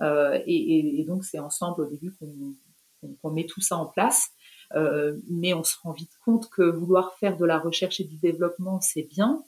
Euh, 0.00 0.38
et, 0.46 1.00
et, 1.00 1.04
donc 1.04 1.24
c'est 1.24 1.38
ensemble 1.38 1.82
au 1.82 1.86
début 1.86 2.14
qu'on 2.18 3.30
met 3.30 3.46
tout 3.46 3.60
ça 3.60 3.76
en 3.76 3.86
place. 3.86 4.30
Euh, 4.74 5.18
mais 5.28 5.52
on 5.52 5.64
se 5.64 5.76
rend 5.82 5.92
vite 5.92 6.12
compte 6.24 6.48
que 6.48 6.62
vouloir 6.62 7.14
faire 7.18 7.36
de 7.36 7.44
la 7.44 7.58
recherche 7.58 8.00
et 8.00 8.04
du 8.04 8.16
développement, 8.16 8.80
c'est 8.80 9.02
bien. 9.02 9.44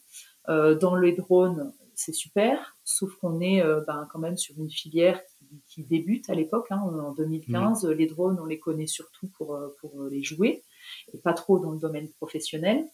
Euh, 0.48 0.74
dans 0.74 0.96
les 0.96 1.12
drones, 1.12 1.72
c'est 1.94 2.12
super, 2.12 2.76
sauf 2.84 3.14
qu'on 3.16 3.40
est 3.40 3.62
ben, 3.86 4.06
quand 4.10 4.18
même 4.18 4.36
sur 4.36 4.58
une 4.58 4.68
filière 4.68 5.20
qui, 5.38 5.62
qui 5.68 5.84
débute 5.84 6.28
à 6.28 6.34
l'époque. 6.34 6.66
Hein, 6.70 6.80
en 6.80 7.12
2015, 7.12 7.84
mmh. 7.84 7.90
les 7.92 8.06
drones, 8.06 8.38
on 8.40 8.46
les 8.46 8.58
connaît 8.58 8.88
surtout 8.88 9.28
pour, 9.28 9.58
pour 9.80 10.02
les 10.04 10.22
jouer, 10.22 10.64
et 11.12 11.18
pas 11.18 11.32
trop 11.32 11.58
dans 11.58 11.70
le 11.70 11.78
domaine 11.78 12.10
professionnel. 12.10 12.84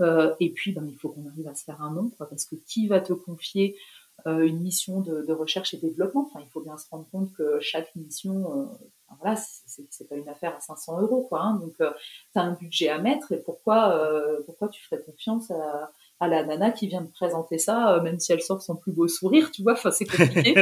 Euh, 0.00 0.34
et 0.40 0.50
puis, 0.50 0.72
ben, 0.72 0.86
il 0.86 0.96
faut 0.96 1.08
qu'on 1.08 1.26
arrive 1.28 1.48
à 1.48 1.54
se 1.54 1.64
faire 1.64 1.82
un 1.82 1.92
nom, 1.92 2.10
parce 2.18 2.44
que 2.44 2.56
qui 2.56 2.86
va 2.86 3.00
te 3.00 3.12
confier 3.12 3.76
euh, 4.26 4.46
une 4.46 4.60
mission 4.60 5.00
de, 5.00 5.22
de, 5.22 5.32
recherche 5.32 5.74
et 5.74 5.76
développement? 5.76 6.28
Enfin, 6.30 6.40
il 6.42 6.50
faut 6.50 6.60
bien 6.60 6.78
se 6.78 6.88
rendre 6.90 7.06
compte 7.10 7.32
que 7.34 7.60
chaque 7.60 7.94
mission, 7.96 8.70
euh, 8.70 8.86
voilà, 9.20 9.36
c'est 9.36 10.08
pas 10.08 10.16
une 10.16 10.28
affaire 10.28 10.56
à 10.56 10.60
500 10.60 11.00
euros, 11.02 11.26
quoi. 11.28 11.42
Hein, 11.42 11.56
donc, 11.56 11.74
euh, 11.80 11.90
tu 12.32 12.38
as 12.38 12.42
un 12.42 12.52
budget 12.52 12.88
à 12.88 12.98
mettre, 12.98 13.32
et 13.32 13.38
pourquoi, 13.38 13.94
euh, 13.94 14.42
pourquoi 14.46 14.68
tu 14.68 14.82
ferais 14.82 15.02
confiance 15.02 15.50
à, 15.50 15.92
à 16.18 16.28
la 16.28 16.44
nana 16.44 16.70
qui 16.70 16.86
vient 16.86 17.02
de 17.02 17.10
présenter 17.10 17.58
ça, 17.58 17.94
euh, 17.94 18.02
même 18.02 18.18
si 18.18 18.32
elle 18.32 18.40
sort 18.40 18.62
son 18.62 18.76
plus 18.76 18.92
beau 18.92 19.06
sourire, 19.06 19.50
tu 19.50 19.62
vois, 19.62 19.74
enfin 19.74 19.90
c'est 19.90 20.04
compliqué. 20.16 20.54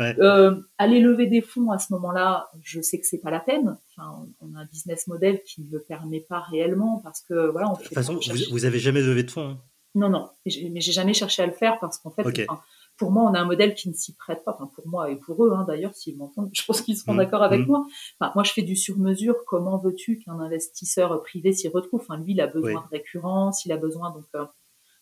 Euh, 0.00 0.54
aller 0.78 1.00
lever 1.00 1.26
des 1.26 1.40
fonds 1.40 1.70
à 1.70 1.78
ce 1.78 1.92
moment-là, 1.94 2.48
je 2.62 2.80
sais 2.80 3.00
que 3.00 3.06
c'est 3.06 3.20
pas 3.20 3.30
la 3.30 3.40
peine. 3.40 3.76
Enfin, 3.96 4.26
on 4.40 4.54
a 4.54 4.60
un 4.60 4.66
business 4.66 5.06
model 5.06 5.42
qui 5.42 5.62
ne 5.62 5.70
le 5.70 5.80
permet 5.80 6.20
pas 6.20 6.40
réellement 6.40 7.00
parce 7.02 7.20
que 7.22 7.50
voilà. 7.50 7.70
On 7.70 7.74
de 7.74 7.82
toute 7.82 7.94
façon, 7.94 8.18
vous, 8.50 8.64
avez 8.64 8.78
jamais 8.78 9.02
levé 9.02 9.24
de 9.24 9.30
fonds. 9.30 9.50
Hein. 9.50 9.58
Non, 9.96 10.08
non, 10.08 10.28
mais 10.44 10.80
j'ai 10.80 10.92
jamais 10.92 11.14
cherché 11.14 11.42
à 11.42 11.46
le 11.46 11.52
faire 11.52 11.78
parce 11.78 11.98
qu'en 11.98 12.10
fait, 12.10 12.46
pour 12.96 13.10
moi, 13.10 13.28
on 13.28 13.34
a 13.34 13.40
un 13.40 13.44
modèle 13.44 13.74
qui 13.74 13.88
ne 13.88 13.94
s'y 13.94 14.14
prête 14.14 14.44
pas. 14.44 14.52
Enfin, 14.54 14.70
pour 14.74 14.86
moi 14.86 15.10
et 15.10 15.16
pour 15.16 15.44
eux, 15.44 15.52
hein, 15.52 15.64
d'ailleurs, 15.66 15.94
s'ils 15.94 16.16
m'entendent, 16.16 16.50
je 16.54 16.64
pense 16.64 16.80
qu'ils 16.82 16.96
seront 16.96 17.14
mmh. 17.14 17.18
d'accord 17.18 17.42
avec 17.42 17.60
mmh. 17.60 17.66
moi. 17.66 17.86
Enfin, 18.20 18.32
moi, 18.34 18.44
je 18.44 18.52
fais 18.52 18.62
du 18.62 18.76
sur-mesure. 18.76 19.34
Comment 19.46 19.78
veux-tu 19.78 20.18
qu'un 20.18 20.38
investisseur 20.38 21.20
privé 21.22 21.52
s'y 21.52 21.68
retrouve? 21.68 22.00
Enfin, 22.00 22.18
lui, 22.18 22.32
il 22.32 22.40
a 22.40 22.46
besoin 22.46 22.82
de 22.82 22.96
récurrence, 22.96 23.64
il 23.64 23.72
a 23.72 23.76
besoin 23.76 24.10
donc. 24.10 24.24
Euh, 24.36 24.44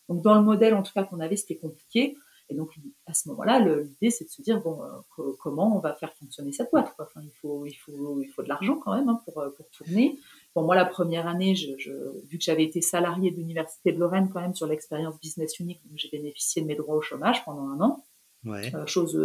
donc 0.09 0.23
dans 0.23 0.35
le 0.35 0.43
modèle 0.43 0.75
en 0.75 0.83
tout 0.83 0.93
cas 0.93 1.05
qu'on 1.05 1.21
avait, 1.21 1.37
c'était 1.37 1.57
compliqué. 1.57 2.17
Et 2.49 2.55
donc 2.55 2.71
à 3.07 3.15
ce 3.15 3.29
moment-là, 3.31 3.61
l'idée 3.61 4.11
c'est 4.11 4.25
de 4.25 4.31
se 4.31 4.43
dire 4.43 4.61
bon, 4.61 4.83
euh, 4.83 5.33
comment 5.41 5.77
on 5.77 5.81
va 5.81 5.95
faire 5.95 6.13
fonctionner 6.15 6.53
cette 6.53 6.71
boîte 6.71 6.95
Enfin, 6.99 7.21
il 7.23 7.33
faut, 7.41 7.65
il 7.65 7.75
faut, 7.75 8.21
il 8.21 8.29
faut 8.29 8.43
de 8.43 8.49
l'argent 8.49 8.79
quand 8.79 8.95
même 8.95 9.09
hein, 9.09 9.23
pour, 9.25 9.39
euh, 9.39 9.51
pour 9.51 9.69
tourner. 9.71 10.19
Bon, 10.55 10.63
moi 10.63 10.75
la 10.75 10.85
première 10.85 11.27
année, 11.27 11.55
je, 11.55 11.71
je, 11.79 11.93
vu 12.29 12.37
que 12.37 12.45
j'avais 12.45 12.65
été 12.65 12.83
salarié 12.83 13.31
de 13.31 13.37
l'université 13.37 13.93
de 13.93 13.99
Lorraine 13.99 14.29
quand 14.31 14.41
même 14.41 14.55
sur 14.55 14.67
l'expérience 14.67 15.19
business 15.21 15.59
unique, 15.61 15.81
j'ai 15.95 16.11
bénéficié 16.11 16.63
de 16.63 16.67
mes 16.67 16.75
droits 16.75 16.97
au 16.97 17.01
chômage 17.01 17.45
pendant 17.45 17.69
un 17.69 17.81
an. 17.81 18.05
Ouais. 18.45 18.75
Euh, 18.75 18.87
chose 18.87 19.17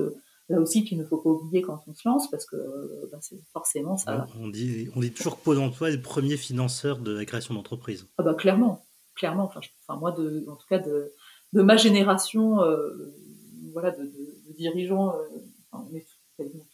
là 0.48 0.62
aussi 0.62 0.86
qu'il 0.86 0.98
ne 0.98 1.04
faut 1.04 1.18
pas 1.18 1.32
oublier 1.32 1.62
quand 1.62 1.84
on 1.88 1.94
se 1.94 2.08
lance 2.08 2.30
parce 2.30 2.46
que 2.46 2.56
c'est 3.20 3.44
forcément 3.52 3.98
ça. 3.98 4.28
On 4.40 4.48
dit, 4.48 4.88
on 4.96 5.02
dit 5.02 5.12
toujours 5.12 5.38
que 5.38 5.44
Pôle 5.44 5.60
Emploi 5.60 5.90
est 5.90 5.98
le 5.98 6.02
premier 6.02 6.38
financeur 6.38 7.00
de 7.00 7.12
la 7.12 7.26
création 7.26 7.54
d'entreprise. 7.56 8.08
Ah 8.18 8.24
bah 8.24 8.36
clairement, 8.36 8.87
clairement. 9.18 9.46
Enfin, 9.46 9.60
enfin 9.88 10.00
moi, 10.00 10.12
en 10.12 10.56
tout 10.56 10.68
cas, 10.70 10.80
de, 10.80 11.14
de 11.54 11.62
ma 11.62 11.76
génération, 11.76 12.62
euh, 12.62 13.14
voilà, 13.74 13.92
de, 13.92 14.12
dirigeants, 14.58 15.16
euh, 15.16 15.24
on 15.74 15.94
est 15.94 16.06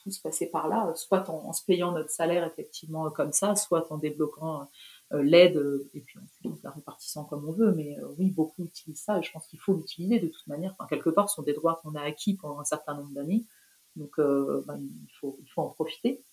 tous 0.03 0.19
passés 0.19 0.49
par 0.49 0.67
là, 0.67 0.93
soit 0.95 1.29
en, 1.29 1.53
se 1.53 1.63
payant 1.65 1.93
notre 1.93 2.09
salaire 2.09 2.45
effectivement 2.45 3.09
comme 3.09 3.31
ça, 3.31 3.55
soit 3.55 3.89
en 3.93 3.97
débloquant 3.97 4.67
euh, 5.13 5.23
l'aide 5.23 5.57
et 5.93 6.01
puis 6.01 6.19
ensuite 6.19 6.63
la 6.63 6.71
répartissant 6.71 7.23
comme 7.23 7.47
on 7.47 7.53
veut. 7.53 7.71
Mais 7.71 7.97
oui, 8.17 8.29
beaucoup 8.29 8.65
utilisent 8.65 9.03
ça 9.03 9.19
et 9.19 9.23
je 9.23 9.31
pense 9.31 9.47
qu'il 9.47 9.59
faut 9.59 9.73
l'utiliser 9.73 10.19
de 10.19 10.27
toute 10.27 10.47
manière. 10.47 10.73
Enfin, 10.73 10.85
quelque 10.87 11.09
part, 11.09 11.29
ce 11.29 11.35
sont 11.35 11.43
des 11.43 11.53
droits 11.53 11.79
qu'on 11.81 11.95
a 11.95 12.01
acquis 12.01 12.35
pendant 12.35 12.59
un 12.59 12.65
certain 12.65 12.93
nombre 12.93 13.13
d'années, 13.13 13.45
donc 13.95 14.17
ben, 14.17 14.77
il, 14.79 15.13
faut, 15.19 15.37
il 15.41 15.47
faut 15.47 15.61
en 15.61 15.69
profiter. 15.69 16.23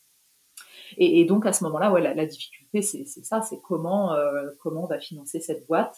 Et, 0.97 1.24
donc 1.24 1.47
à 1.47 1.53
ce 1.53 1.64
moment-là, 1.64 1.93
ouais, 1.93 2.01
la, 2.01 2.26
difficulté, 2.26 2.82
c'est 2.82 3.05
ça, 3.07 3.43
c'est 3.43 3.61
comment 3.61 4.14
euh, 4.14 4.51
comment 4.59 4.84
on 4.84 4.86
va 4.86 4.99
financer 4.99 5.41
cette 5.41 5.66
boîte. 5.66 5.97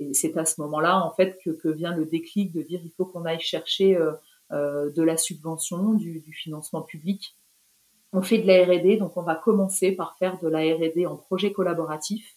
Et 0.00 0.12
c'est 0.14 0.36
à 0.36 0.44
ce 0.44 0.60
moment-là, 0.60 1.04
en 1.04 1.12
fait, 1.12 1.38
que, 1.44 1.68
vient 1.68 1.94
le 1.94 2.04
déclic 2.04 2.52
de 2.52 2.62
dire 2.62 2.80
il 2.84 2.90
faut 2.90 3.06
qu'on 3.06 3.24
aille 3.24 3.40
chercher 3.40 3.96
euh, 3.96 4.12
euh, 4.52 4.90
de 4.90 5.02
la 5.02 5.16
subvention, 5.16 5.94
du, 5.94 6.20
du, 6.20 6.32
financement 6.32 6.82
public. 6.82 7.36
On 8.12 8.22
fait 8.22 8.38
de 8.38 8.46
la 8.46 8.64
R&D, 8.64 8.96
donc 8.96 9.16
on 9.16 9.22
va 9.22 9.34
commencer 9.34 9.92
par 9.92 10.16
faire 10.18 10.38
de 10.40 10.48
la 10.48 10.60
R&D 10.60 11.06
en 11.06 11.16
projet 11.16 11.52
collaboratif. 11.52 12.36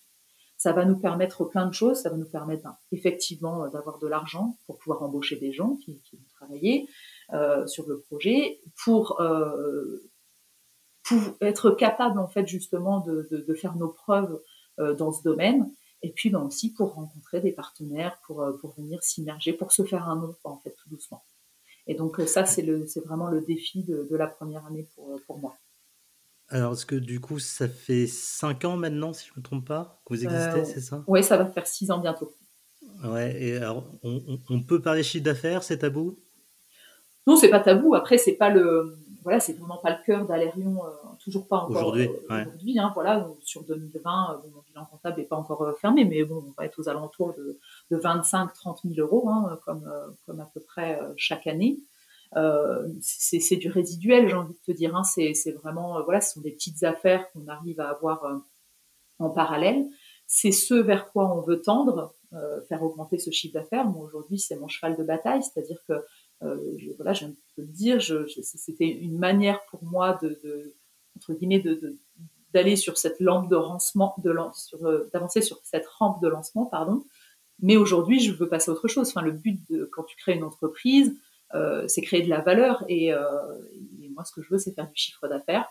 ça 0.58 0.74
va 0.74 0.86
nous 0.86 0.98
permettre 0.98 1.46
plein 1.46 1.68
de 1.68 1.74
choses. 1.74 2.02
Ça 2.02 2.10
va 2.10 2.18
nous 2.18 2.30
permettre 2.30 2.64
ben, 2.64 2.78
effectivement 2.92 3.68
d'avoir 3.70 4.00
de 4.00 4.08
l'argent 4.08 4.58
pour 4.66 4.78
pouvoir 4.78 5.04
embaucher 5.04 5.36
des 5.36 5.52
gens 5.52 5.76
qui, 5.78 6.02
qui 6.02 6.16
vont 6.16 6.30
travailler 6.36 6.88
sur 7.68 7.88
le 7.88 8.00
projet, 8.00 8.62
pour, 8.84 9.22
pour 11.08 11.20
être 11.42 11.72
capable 11.72 12.20
en 12.20 12.28
fait 12.28 12.48
justement 12.48 13.00
de, 13.00 13.28
de, 13.32 13.38
de 13.38 13.54
faire 13.54 13.76
nos 13.76 13.90
preuves 13.90 14.42
dans 14.78 15.12
ce 15.12 15.24
domaine 15.24 15.72
et 16.04 16.12
puis 16.12 16.30
ben, 16.30 16.42
aussi 16.42 16.74
pour 16.74 16.94
rencontrer 16.94 17.42
des 17.42 17.52
partenaires, 17.52 18.20
pour, 18.26 18.42
euh, 18.42 18.54
pour 18.54 18.74
venir 18.76 19.02
s'immerger, 19.04 19.54
pour 19.54 19.72
se 19.72 19.84
faire 19.84 20.08
un 20.08 20.16
nom 20.16 20.36
en 20.44 20.58
fait 20.58 20.76
tout 20.82 20.90
doucement. 20.90 21.24
Et 21.88 21.96
donc 21.96 22.20
euh, 22.20 22.26
ça 22.26 22.46
c'est 22.46 22.62
le 22.62 22.86
c'est 22.86 23.04
vraiment 23.04 23.28
le 23.28 23.42
défi 23.42 23.84
de, 23.84 24.08
de, 24.10 24.16
la 24.16 24.28
première 24.28 24.66
année 24.66 24.88
pour, 24.96 25.14
euh, 25.14 25.24
pour 25.26 25.40
moi. 25.40 25.56
Alors 26.50 26.74
est-ce 26.74 26.86
que 26.86 26.96
du 26.96 27.20
coup 27.20 27.40
ça 27.40 27.68
fait 27.68 28.08
cinq 28.08 28.66
ans 28.66 28.78
maintenant 28.78 29.14
si 29.14 29.28
je 29.28 29.34
ne 29.34 29.38
me 29.38 29.44
trompe 29.44 29.68
pas 29.68 30.02
que 30.06 30.14
vous 30.14 30.24
existez, 30.24 30.66
c'est 30.66 30.82
ça? 30.82 31.04
Oui, 31.08 31.24
ça 31.24 31.38
va 31.38 31.46
faire 31.48 31.68
six 31.68 31.90
ans 31.92 32.00
bientôt. 32.00 32.34
Ouais, 33.04 33.42
et 33.42 33.58
alors 33.58 33.86
on, 34.04 34.40
on 34.50 34.62
peut 34.62 34.82
parler 34.82 35.04
chiffre 35.04 35.24
d'affaires, 35.24 35.64
c'est 35.64 35.80
tabou? 35.80 36.20
Non, 37.26 37.36
c'est 37.36 37.50
pas 37.50 37.60
tabou. 37.60 37.94
Après, 37.94 38.18
c'est 38.18 38.36
pas 38.36 38.50
le 38.50 38.98
voilà, 39.24 39.40
c'est 39.40 39.54
vraiment 39.54 39.78
pas 39.78 39.92
le 39.92 40.04
cœur 40.06 40.26
d'Alérion, 40.26 40.86
euh, 40.86 40.90
toujours 41.24 41.48
pas 41.48 41.58
encore 41.58 41.78
aujourd'hui. 41.78 42.08
Euh, 42.08 42.42
aujourd'hui 42.46 42.80
hein, 42.80 42.92
voilà, 42.94 43.28
sur 43.44 43.64
2020, 43.64 44.32
euh, 44.32 44.50
mon 44.54 44.62
bilan 44.68 44.86
comptable 44.86 45.18
n'est 45.18 45.26
pas 45.26 45.36
encore 45.36 45.78
fermé, 45.80 46.06
mais 46.06 46.24
bon, 46.24 46.44
on 46.48 46.52
va 46.58 46.66
être 46.66 46.80
aux 46.80 46.88
alentours 46.90 47.34
de, 47.36 47.60
de 47.92 47.98
25-30 47.98 48.94
000 48.94 49.06
euros, 49.06 49.30
hein, 49.30 49.60
comme, 49.66 49.90
comme 50.26 50.40
à 50.40 50.50
peu 50.54 50.60
près 50.60 51.00
chaque 51.18 51.48
année. 51.48 51.78
c'est 53.02 53.56
du 53.56 53.70
résiduel, 53.70 54.30
j'ai 54.30 54.36
envie 54.36 54.54
de 54.54 54.74
te 54.74 54.78
dire. 54.78 54.96
Hein, 54.96 55.04
c'est 55.04 55.52
vraiment, 55.62 56.02
voilà, 56.04 56.22
ce 56.22 56.34
sont 56.34 56.42
des 56.42 56.52
petites 56.52 56.84
affaires 56.84 57.30
qu'on 57.32 57.48
arrive 57.48 57.80
à 57.80 57.90
avoir 57.90 58.24
en 59.20 59.30
parallèle. 59.30 59.88
C'est 60.26 60.52
ce 60.52 60.74
vers 60.74 61.12
quoi 61.12 61.34
on 61.36 61.42
veut 61.42 61.62
tendre, 61.62 62.14
faire 62.68 62.84
augmenter 62.84 63.18
ce 63.18 63.32
chiffre 63.32 63.54
d'affaires. 63.54 63.86
Moi, 63.86 64.06
aujourd'hui, 64.06 64.40
c'est 64.40 64.58
mon 64.58 64.68
cheval 64.68 64.96
de 64.96 65.04
bataille, 65.04 65.42
c'est-à-dire 65.44 65.80
que 65.88 66.04
je, 66.42 66.96
voilà, 66.98 67.14
je 67.14 67.26
viens 67.26 67.30
de 67.30 67.36
le 67.58 67.66
dire, 67.66 68.02
c'était 68.42 68.88
une 68.88 69.18
manière 69.18 69.60
pour 69.70 69.84
moi 69.84 70.18
de, 70.22 70.40
de 70.44 70.76
entre 71.18 71.34
guillemets, 71.34 71.60
de, 71.60 71.98
d'aller 72.54 72.76
sur 72.76 72.98
cette 72.98 73.20
lampe 73.20 73.50
de 73.50 73.56
lancement, 73.56 74.16
de 74.24 74.34
sur, 74.54 74.86
euh, 74.86 75.10
d'avancer 75.14 75.42
sur 75.42 75.60
cette 75.64 75.88
rampe 75.88 76.22
de 76.22 76.28
lancement, 76.28 76.66
pardon. 76.66 77.04
Mais 77.60 77.76
aujourd'hui, 77.76 78.20
je 78.20 78.32
veux 78.34 78.48
passer 78.48 78.70
à 78.70 78.74
autre 78.74 78.88
chose. 78.88 79.10
Enfin, 79.10 79.22
le 79.22 79.32
but 79.32 79.60
de, 79.70 79.86
quand 79.86 80.04
tu 80.04 80.16
crées 80.16 80.34
une 80.34 80.44
entreprise, 80.44 81.18
euh, 81.56 81.88
c'est 81.88 82.02
créer 82.02 82.22
de 82.22 82.30
la 82.30 82.42
valeur. 82.42 82.86
Et, 82.88 83.14
euh, 83.14 83.20
et, 84.02 84.10
moi, 84.10 84.24
ce 84.24 84.32
que 84.32 84.42
je 84.42 84.50
veux, 84.50 84.58
c'est 84.58 84.74
faire 84.74 84.88
du 84.88 84.96
chiffre 84.96 85.28
d'affaires. 85.28 85.68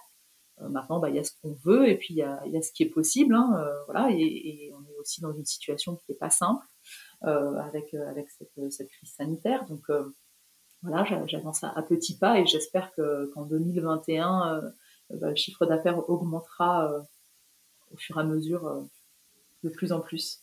Euh, 0.60 0.68
maintenant, 0.68 0.98
bah, 0.98 1.10
il 1.10 1.16
y 1.16 1.18
a 1.18 1.24
ce 1.24 1.32
qu'on 1.40 1.52
veut 1.64 1.88
et 1.88 1.96
puis 1.96 2.14
il 2.14 2.16
y 2.16 2.22
a, 2.22 2.44
y 2.46 2.56
a, 2.56 2.62
ce 2.62 2.72
qui 2.72 2.82
est 2.82 2.88
possible. 2.88 3.34
Hein, 3.34 3.56
euh, 3.58 3.84
voilà. 3.84 4.10
Et, 4.10 4.20
et, 4.20 4.72
on 4.74 4.82
est 4.90 4.98
aussi 4.98 5.20
dans 5.20 5.32
une 5.32 5.44
situation 5.44 5.96
qui 5.96 6.12
n'est 6.12 6.18
pas 6.18 6.30
simple 6.30 6.64
avec 7.22 7.94
avec 7.94 8.30
cette, 8.30 8.70
cette, 8.70 8.88
crise 8.88 9.14
sanitaire. 9.16 9.66
Donc 9.66 9.88
voilà, 10.86 11.26
j'avance 11.26 11.64
à, 11.64 11.82
petits 11.82 12.16
pas 12.16 12.38
et 12.38 12.46
j'espère 12.46 12.92
que 12.94 13.26
qu'en 13.34 13.44
2021, 13.44 14.62
euh, 14.62 14.70
bah, 15.18 15.30
le 15.30 15.36
chiffre 15.36 15.66
d'affaires 15.66 16.08
augmentera 16.08 16.92
euh, 16.92 17.00
au 17.92 17.96
fur 17.96 18.16
et 18.18 18.20
à 18.20 18.24
mesure 18.24 18.66
euh, 18.66 18.82
de 19.64 19.68
plus 19.68 19.92
en 19.92 20.00
plus. 20.00 20.42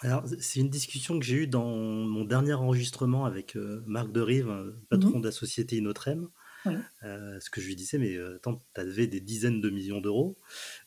Alors, 0.00 0.24
c'est 0.40 0.60
une 0.60 0.70
discussion 0.70 1.18
que 1.18 1.24
j'ai 1.24 1.36
eue 1.36 1.46
dans 1.46 1.68
mon 1.68 2.24
dernier 2.24 2.54
enregistrement 2.54 3.24
avec 3.26 3.54
Marc 3.86 4.10
Derive, 4.10 4.74
patron 4.90 5.10
mhm. 5.10 5.20
de 5.20 5.26
la 5.26 5.32
société 5.32 5.76
Inotrem. 5.76 6.28
Ce 6.64 7.50
que 7.50 7.60
je 7.60 7.66
lui 7.66 7.76
disais, 7.76 7.98
mais 7.98 8.16
attends, 8.36 8.60
tu 8.74 8.80
avais 8.80 9.06
des 9.06 9.20
dizaines 9.20 9.60
de 9.60 9.70
millions 9.70 10.00
d'euros. 10.00 10.36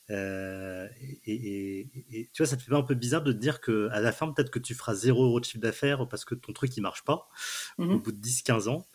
et, 0.09 1.87
tu 2.33 2.37
vois, 2.37 2.47
ça 2.47 2.57
te 2.57 2.61
fait 2.61 2.71
pas 2.71 2.77
un 2.77 2.83
peu 2.83 2.95
bizarre 2.95 3.23
de 3.23 3.31
te 3.31 3.37
dire 3.37 3.61
qu'à 3.61 3.99
la 3.99 4.11
fin, 4.11 4.31
peut-être 4.31 4.51
que 4.51 4.59
tu 4.59 4.73
feras 4.73 4.95
zéro 4.95 5.23
euro 5.23 5.39
de 5.39 5.45
chiffre 5.45 5.61
d'affaires 5.61 6.07
parce 6.07 6.25
que 6.25 6.35
ton 6.35 6.53
truc, 6.53 6.75
il 6.77 6.81
marche 6.81 7.03
pas 7.03 7.29
mmh 7.77 7.89
au 7.91 7.99
bout 7.99 8.11
de 8.11 8.19
10-15 8.19 8.69
ans. 8.69 8.85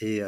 Et, 0.00 0.22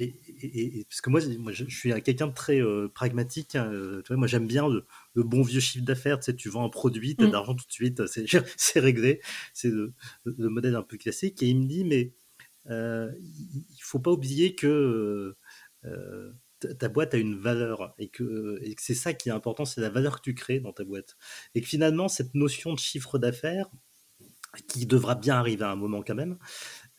et, 0.00 0.86
parce 0.88 1.00
que 1.00 1.10
moi, 1.10 1.20
moi 1.38 1.52
je, 1.52 1.64
suis 1.64 1.92
quelqu'un 2.02 2.28
de 2.28 2.34
très 2.34 2.60
pragmatique. 2.94 3.54
Hein, 3.54 3.70
tu 4.04 4.08
vois, 4.08 4.16
moi, 4.16 4.26
j'aime 4.26 4.46
bien 4.46 4.68
le, 4.68 4.84
bon 5.14 5.42
vieux 5.42 5.60
chiffre 5.60 5.84
d'affaires. 5.84 6.18
Tu 6.18 6.26
sais, 6.26 6.36
tu 6.36 6.48
vends 6.48 6.64
un 6.64 6.70
produit, 6.70 7.16
tu 7.16 7.22
as 7.22 7.26
de 7.26 7.30
mmh. 7.30 7.34
l'argent 7.34 7.54
tout 7.54 7.66
de 7.66 7.72
suite, 7.72 8.02
c'est 8.56 8.80
réglé. 8.80 9.20
C'est 9.52 9.70
le, 9.70 9.92
modèle 10.24 10.76
un 10.76 10.82
peu 10.82 10.96
classique. 10.96 11.42
Et 11.42 11.48
il 11.48 11.60
me 11.60 11.66
dit, 11.66 11.84
mais 11.84 12.12
il 12.68 13.80
faut 13.80 13.98
pas 13.98 14.10
oublier 14.10 14.54
que 14.54 15.36
ta 16.78 16.88
boîte 16.88 17.14
a 17.14 17.18
une 17.18 17.38
valeur 17.38 17.94
et 17.98 18.08
que, 18.08 18.58
et 18.62 18.74
que 18.74 18.82
c'est 18.82 18.94
ça 18.94 19.14
qui 19.14 19.28
est 19.30 19.32
important, 19.32 19.64
c'est 19.64 19.80
la 19.80 19.90
valeur 19.90 20.16
que 20.16 20.22
tu 20.22 20.34
crées 20.34 20.60
dans 20.60 20.72
ta 20.72 20.84
boîte. 20.84 21.16
Et 21.54 21.62
que 21.62 21.66
finalement, 21.66 22.08
cette 22.08 22.34
notion 22.34 22.74
de 22.74 22.78
chiffre 22.78 23.18
d'affaires, 23.18 23.70
qui 24.68 24.86
devra 24.86 25.14
bien 25.14 25.36
arriver 25.36 25.64
à 25.64 25.70
un 25.70 25.76
moment 25.76 26.02
quand 26.02 26.14
même, 26.14 26.38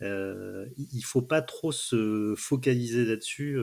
euh, 0.02 0.68
il 0.78 1.02
faut 1.02 1.22
pas 1.22 1.42
trop 1.42 1.72
se 1.72 2.34
focaliser 2.38 3.06
là-dessus. 3.06 3.60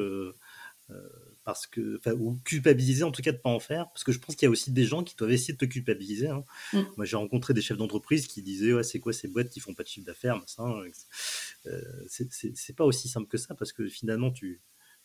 Parce 1.49 1.67
que, 1.67 1.99
ou 2.13 2.39
culpabiliser 2.45 3.05
en 3.05 3.11
tout 3.11 3.23
cas 3.23 3.33
de 3.33 3.39
pas 3.39 3.49
en 3.49 3.59
faire, 3.59 3.89
parce 3.89 4.05
que 4.05 4.13
je 4.13 4.19
pense 4.19 4.37
qu'il 4.37 4.45
y 4.45 4.49
a 4.49 4.51
aussi 4.51 4.71
des 4.71 4.85
gens 4.85 5.03
qui 5.03 5.17
doivent 5.17 5.33
essayer 5.33 5.55
de 5.55 5.59
te 5.59 5.65
culpabiliser. 5.65 6.29
Hein. 6.29 6.45
Mmh. 6.75 6.81
Moi, 6.99 7.07
j'ai 7.07 7.17
rencontré 7.17 7.55
des 7.55 7.63
chefs 7.63 7.79
d'entreprise 7.79 8.27
qui 8.27 8.43
disaient 8.43 8.75
ouais, 8.75 8.83
c'est 8.83 9.01
quoi 9.01 9.15
ces 9.15 9.29
boîtes 9.29 9.49
qui 9.49 9.59
font 9.59 9.73
pas 9.73 9.83
de 9.83 9.89
chiffre 9.89 10.05
d'affaires, 10.05 10.39
euh, 10.59 12.05
c'est 12.11 12.77
pas 12.77 12.85
aussi 12.85 13.09
simple 13.09 13.29
que 13.29 13.39
ça, 13.39 13.55
parce 13.55 13.73
que 13.73 13.89
finalement, 13.89 14.31
tu, 14.31 14.61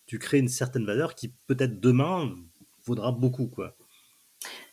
tu 0.06 0.20
crées 0.20 0.40
une 0.40 0.50
certaine 0.50 0.86
valeur 0.86 1.16
qui 1.16 1.32
peut-être 1.48 1.80
demain 1.80 2.36
vaudra 2.84 3.14
beaucoup, 3.14 3.48
quoi. 3.48 3.78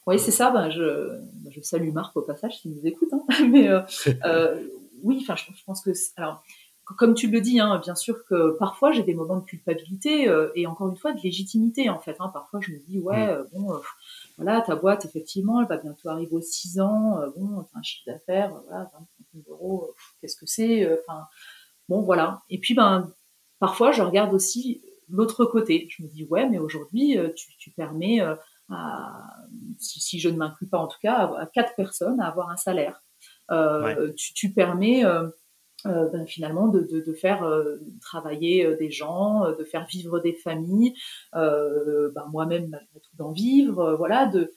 Oui, 0.09 0.18
c'est 0.18 0.33
ça. 0.33 0.51
Ben, 0.51 0.71
je, 0.71 1.21
ben, 1.35 1.53
je, 1.53 1.61
salue 1.61 1.93
Marc 1.93 2.16
au 2.16 2.23
passage 2.23 2.59
s'il 2.59 2.73
nous 2.73 2.85
écoute. 2.85 3.11
Hein. 3.12 3.23
Mais 3.49 3.68
euh, 3.68 3.83
euh, 4.25 4.61
oui, 5.05 5.18
enfin, 5.23 5.37
je, 5.37 5.57
je, 5.57 5.64
pense 5.64 5.83
que 5.83 5.91
alors, 6.16 6.43
comme 6.97 7.14
tu 7.14 7.28
le 7.28 7.41
dis, 7.41 7.61
hein, 7.61 7.78
bien 7.82 7.95
sûr 7.95 8.24
que 8.24 8.51
parfois 8.59 8.93
j'ai 8.93 9.03
des 9.03 9.14
moments 9.14 9.36
de 9.36 9.45
culpabilité 9.45 10.28
euh, 10.28 10.51
et 10.55 10.66
encore 10.66 10.88
une 10.88 10.97
fois 10.97 11.12
de 11.12 11.20
légitimité 11.20 11.88
en 11.88 11.99
fait. 11.99 12.16
Hein. 12.20 12.30
Parfois 12.32 12.61
je 12.61 12.72
me 12.72 12.78
dis 12.78 12.99
ouais, 12.99 13.26
mm. 13.26 13.30
euh, 13.30 13.45
bon, 13.53 13.74
euh, 13.74 13.78
voilà, 14.36 14.61
ta 14.61 14.76
boîte 14.76 15.05
effectivement, 15.05 15.61
elle 15.61 15.68
va 15.68 15.76
bientôt 15.76 16.09
arriver 16.09 16.34
aux 16.34 16.41
6 16.41 16.80
ans. 16.80 17.20
bon, 17.36 17.62
t'as 17.72 17.78
un 17.78 17.82
chiffre 17.82 18.05
d'affaires, 18.07 18.51
voilà, 18.66 18.91
25 18.95 19.07
000 19.34 19.45
euros, 19.49 19.95
qu'est-ce 20.20 20.36
que 20.36 20.47
c'est 20.47 20.91
Enfin, 21.01 21.26
bon, 21.88 22.01
voilà. 22.01 22.43
Et 22.51 22.59
puis 22.59 22.74
ben, 22.74 23.12
parfois 23.59 23.93
je 23.93 24.03
regarde 24.03 24.32
aussi 24.34 24.82
l'autre 25.09 25.45
côté. 25.45 25.88
Je 25.91 26.03
me 26.03 26.09
dis, 26.09 26.24
ouais, 26.24 26.49
mais 26.49 26.59
aujourd'hui, 26.59 27.18
tu, 27.36 27.57
tu, 27.59 27.70
permets, 27.70 28.20
à, 28.68 29.26
si, 29.78 30.01
si, 30.01 30.20
je 30.20 30.28
ne 30.28 30.36
m'inclus 30.36 30.68
pas 30.68 30.78
en 30.78 30.86
tout 30.86 30.99
cas, 31.03 31.32
à, 31.36 31.47
quatre 31.47 31.74
personnes 31.74 32.20
à 32.20 32.28
avoir 32.28 32.51
un 32.51 32.57
salaire. 32.57 33.03
Tu, 34.16 34.34
tu, 34.34 34.53
permets 34.53 35.05
euh, 35.87 36.09
ben, 36.11 36.26
finalement 36.26 36.68
de, 36.68 37.12
faire 37.12 37.49
travailler 38.01 38.76
des 38.76 38.91
gens, 38.91 39.51
de 39.53 39.64
faire 39.64 39.87
vivre 39.87 40.20
des 40.20 40.33
familles, 40.33 40.95
ben, 41.33 42.26
moi-même 42.31 42.68
malgré 42.68 43.01
tout 43.01 43.16
d'en 43.16 43.33
vivre, 43.33 43.95
voilà, 43.97 44.26
de, 44.26 44.53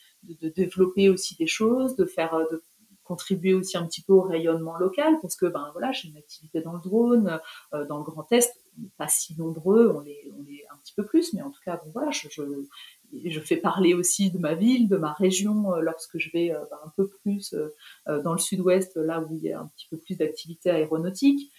développer 0.56 1.10
aussi 1.10 1.36
des 1.36 1.48
choses, 1.48 1.96
de 1.96 2.06
faire 2.06 2.38
de 2.52 2.64
contribuer 3.04 3.54
aussi 3.54 3.78
un 3.78 3.86
petit 3.86 4.02
peu 4.02 4.14
au 4.14 4.22
rayonnement 4.22 4.78
local 4.78 5.18
parce 5.22 5.36
que 5.36 5.46
ben 5.46 5.70
voilà 5.74 5.92
j'ai 5.92 6.10
une 6.10 6.18
activité 6.18 6.62
dans 6.62 6.74
le 6.74 6.80
drone 6.80 7.40
euh, 7.74 7.86
dans 7.86 7.98
le 7.98 8.04
Grand 8.04 8.32
Est 8.32 8.54
pas 8.98 9.08
si 9.08 9.38
nombreux 9.38 9.94
on 9.96 10.06
est 10.06 10.32
on 10.38 10.44
est 10.46 10.66
un 10.72 10.78
petit 10.78 10.94
peu 10.96 11.06
plus 11.06 11.34
mais 11.34 11.42
en 11.42 11.52
tout 11.52 11.60
cas 11.66 11.80
bon 11.84 11.92
voilà 11.94 12.12
je, 12.12 12.28
je 13.26 13.40
fais 13.40 13.58
parler 13.58 13.94
aussi 13.94 14.32
de 14.32 14.38
ma 14.38 14.56
ville 14.56 14.88
de 14.88 14.98
ma 14.98 15.14
région 15.14 15.74
euh, 15.74 15.82
lorsque 15.82 16.18
je 16.18 16.30
vais 16.32 16.52
euh, 16.52 16.60
ben, 16.70 16.78
un 16.86 16.92
peu 16.96 17.08
plus 17.08 17.56
dans 18.08 18.34
le 18.34 18.40
sud-ouest 18.40 18.96
là 18.96 19.22
où 19.22 19.36
il 19.36 19.44
y 19.44 19.52
a 19.52 19.60
un 19.60 19.68
petit 19.76 19.88
peu 19.90 19.98
plus 19.98 20.18
d'activité 20.18 20.70
aéronautique 20.70 21.52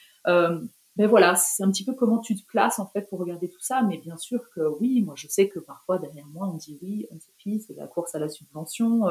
mais 0.97 1.07
voilà, 1.07 1.35
c'est 1.35 1.65
un 1.65 1.71
petit 1.73 1.85
peu 1.85 1.93
comment 1.93 2.19
tu 2.19 2.37
te 2.37 2.47
places 2.47 2.79
en 2.79 2.87
fait 2.87 3.09
pour 3.09 3.19
regarder 3.19 3.49
tout 3.49 3.61
ça. 3.61 3.83
Mais 3.83 3.99
bien 3.99 4.17
sûr 4.17 4.49
que 4.55 4.61
oui, 4.81 5.03
moi 5.03 5.15
je 5.17 5.27
sais 5.27 5.49
que 5.49 5.59
parfois 5.59 5.99
derrière 5.99 6.27
moi 6.27 6.49
on 6.49 6.57
dit 6.57 6.79
oui, 6.83 7.09
on 7.11 7.19
c'est 7.45 7.75
la 7.77 7.89
course 7.89 8.15
à 8.15 8.19
la 8.19 8.29
subvention. 8.29 9.09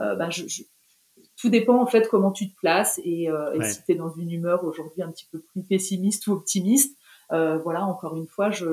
Euh, 0.00 0.14
ben, 0.16 0.30
je, 0.30 0.48
je, 0.48 0.62
tout 1.36 1.50
dépend 1.50 1.80
en 1.80 1.86
fait 1.86 2.08
comment 2.08 2.32
tu 2.32 2.50
te 2.50 2.56
places 2.56 3.00
et, 3.04 3.30
euh, 3.30 3.60
si 3.62 3.82
tu 3.84 3.92
es 3.92 3.94
dans 3.94 4.10
une 4.10 4.30
humeur 4.30 4.64
aujourd'hui 4.64 5.02
un 5.02 5.10
petit 5.10 5.26
peu 5.30 5.40
plus 5.40 5.62
pessimiste 5.62 6.26
ou 6.26 6.32
optimiste. 6.32 6.96
Euh, 7.30 7.58
voilà, 7.58 7.84
encore 7.84 8.16
une 8.16 8.26
fois, 8.26 8.50
je, 8.50 8.66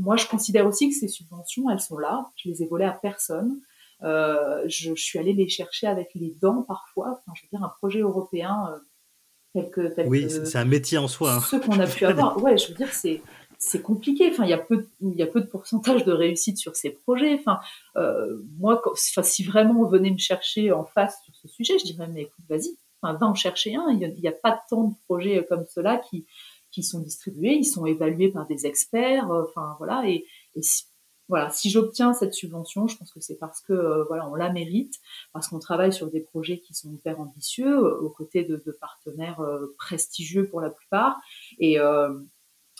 moi 0.00 0.16
je 0.16 0.26
considère 0.26 0.66
aussi 0.66 0.88
que 0.88 0.94
ces 0.94 1.08
subventions, 1.08 1.70
elles 1.70 1.80
sont 1.80 1.98
là. 1.98 2.30
Je 2.36 2.48
les 2.48 2.62
ai 2.62 2.66
volées 2.66 2.86
à 2.86 2.92
personne. 2.92 3.60
Euh, 4.02 4.62
je, 4.66 4.94
je, 4.94 5.02
suis 5.02 5.18
allée 5.18 5.34
les 5.34 5.48
chercher 5.48 5.86
avec 5.86 6.08
les 6.14 6.34
dents 6.40 6.62
parfois. 6.62 7.10
Enfin, 7.10 7.32
je 7.34 7.42
veux 7.42 7.48
dire, 7.52 7.62
un 7.62 7.72
projet 7.78 8.00
européen 8.00 8.70
euh, 8.72 8.78
tel 9.52 9.70
que, 9.70 9.94
tel 9.94 10.08
oui, 10.08 10.28
c'est 10.30 10.56
un 10.56 10.64
métier 10.64 10.96
en 10.96 11.06
soi. 11.06 11.34
Hein. 11.34 11.40
Ce 11.40 11.56
qu'on 11.56 11.78
a 11.78 11.86
pu 11.86 12.04
avoir. 12.06 12.42
Ouais, 12.42 12.56
je 12.56 12.68
veux 12.68 12.74
dire, 12.74 12.92
c'est 12.92 13.20
c'est 13.58 13.82
compliqué. 13.82 14.30
Enfin, 14.30 14.44
il 14.44 14.50
y 14.50 14.54
a 14.54 14.58
peu, 14.58 14.86
il 15.02 15.14
y 15.16 15.22
a 15.22 15.26
peu 15.26 15.42
de 15.42 15.46
pourcentage 15.46 16.04
de 16.06 16.12
réussite 16.12 16.56
sur 16.56 16.76
ces 16.76 16.90
projets. 16.90 17.34
Enfin, 17.34 17.60
euh, 17.96 18.42
moi, 18.58 18.80
enfin, 18.90 19.22
si 19.22 19.44
vraiment 19.44 19.82
on 19.82 19.86
venait 19.86 20.10
me 20.10 20.18
chercher 20.18 20.72
en 20.72 20.84
face 20.84 21.22
sur 21.24 21.34
ce 21.36 21.46
sujet, 21.48 21.78
je 21.78 21.84
dirais 21.84 22.08
mais 22.08 22.22
écoute, 22.22 22.44
vas-y, 22.48 22.74
enfin, 23.02 23.18
va 23.18 23.26
en 23.26 23.34
chercher 23.34 23.74
un. 23.76 23.90
Il 23.90 23.98
n'y 23.98 24.28
a, 24.28 24.30
a, 24.30 24.34
pas 24.34 24.58
tant 24.70 24.84
de 24.84 24.94
projets 25.04 25.44
comme 25.46 25.66
cela 25.68 25.98
qui 25.98 26.24
qui 26.70 26.82
sont 26.82 27.00
distribués, 27.00 27.54
ils 27.54 27.64
sont 27.64 27.86
évalués 27.86 28.30
par 28.30 28.46
des 28.46 28.66
experts. 28.66 29.30
Euh, 29.30 29.44
enfin 29.48 29.74
voilà, 29.78 30.08
et, 30.08 30.26
et 30.54 30.60
voilà, 31.28 31.50
si 31.50 31.70
j'obtiens 31.70 32.12
cette 32.12 32.34
subvention, 32.34 32.88
je 32.88 32.96
pense 32.96 33.12
que 33.12 33.20
c'est 33.20 33.38
parce 33.38 33.60
que 33.60 34.04
voilà, 34.08 34.28
on 34.28 34.34
la 34.34 34.50
mérite, 34.50 34.94
parce 35.32 35.48
qu'on 35.48 35.60
travaille 35.60 35.92
sur 35.92 36.10
des 36.10 36.20
projets 36.20 36.58
qui 36.58 36.74
sont 36.74 36.92
hyper 36.92 37.20
ambitieux, 37.20 37.78
aux 38.02 38.10
côtés 38.10 38.42
de, 38.42 38.56
partenaires 38.80 39.40
prestigieux 39.78 40.48
pour 40.48 40.60
la 40.60 40.70
plupart, 40.70 41.20
et 41.60 41.78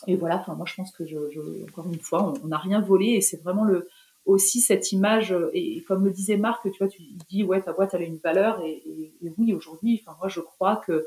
et 0.07 0.17
voilà, 0.17 0.39
enfin 0.39 0.55
moi 0.55 0.67
je 0.67 0.75
pense 0.75 0.93
que 0.93 1.05
je, 1.05 1.19
encore 1.69 1.87
une 1.87 2.01
fois, 2.01 2.33
on 2.43 2.49
n'a 2.49 2.59
rien 2.59 2.81
volé 2.81 3.09
et 3.09 3.21
c'est 3.21 3.43
vraiment 3.43 3.65
le 3.65 3.89
aussi 4.27 4.61
cette 4.61 4.93
image 4.93 5.35
et, 5.53 5.83
comme 5.85 6.05
le 6.05 6.11
disait 6.11 6.37
Marc, 6.37 6.71
tu 6.71 6.79
vois, 6.79 6.89
tu 6.89 7.03
dis 7.29 7.43
ouais 7.43 7.63
ta 7.63 7.73
boîte 7.73 7.95
elle 7.95 8.03
a 8.03 8.07
une 8.07 8.19
valeur 8.19 8.63
et, 8.65 9.13
oui 9.39 9.55
aujourd'hui, 9.55 10.03
enfin 10.03 10.17
moi 10.19 10.29
je 10.29 10.41
crois 10.41 10.77
que 10.77 11.05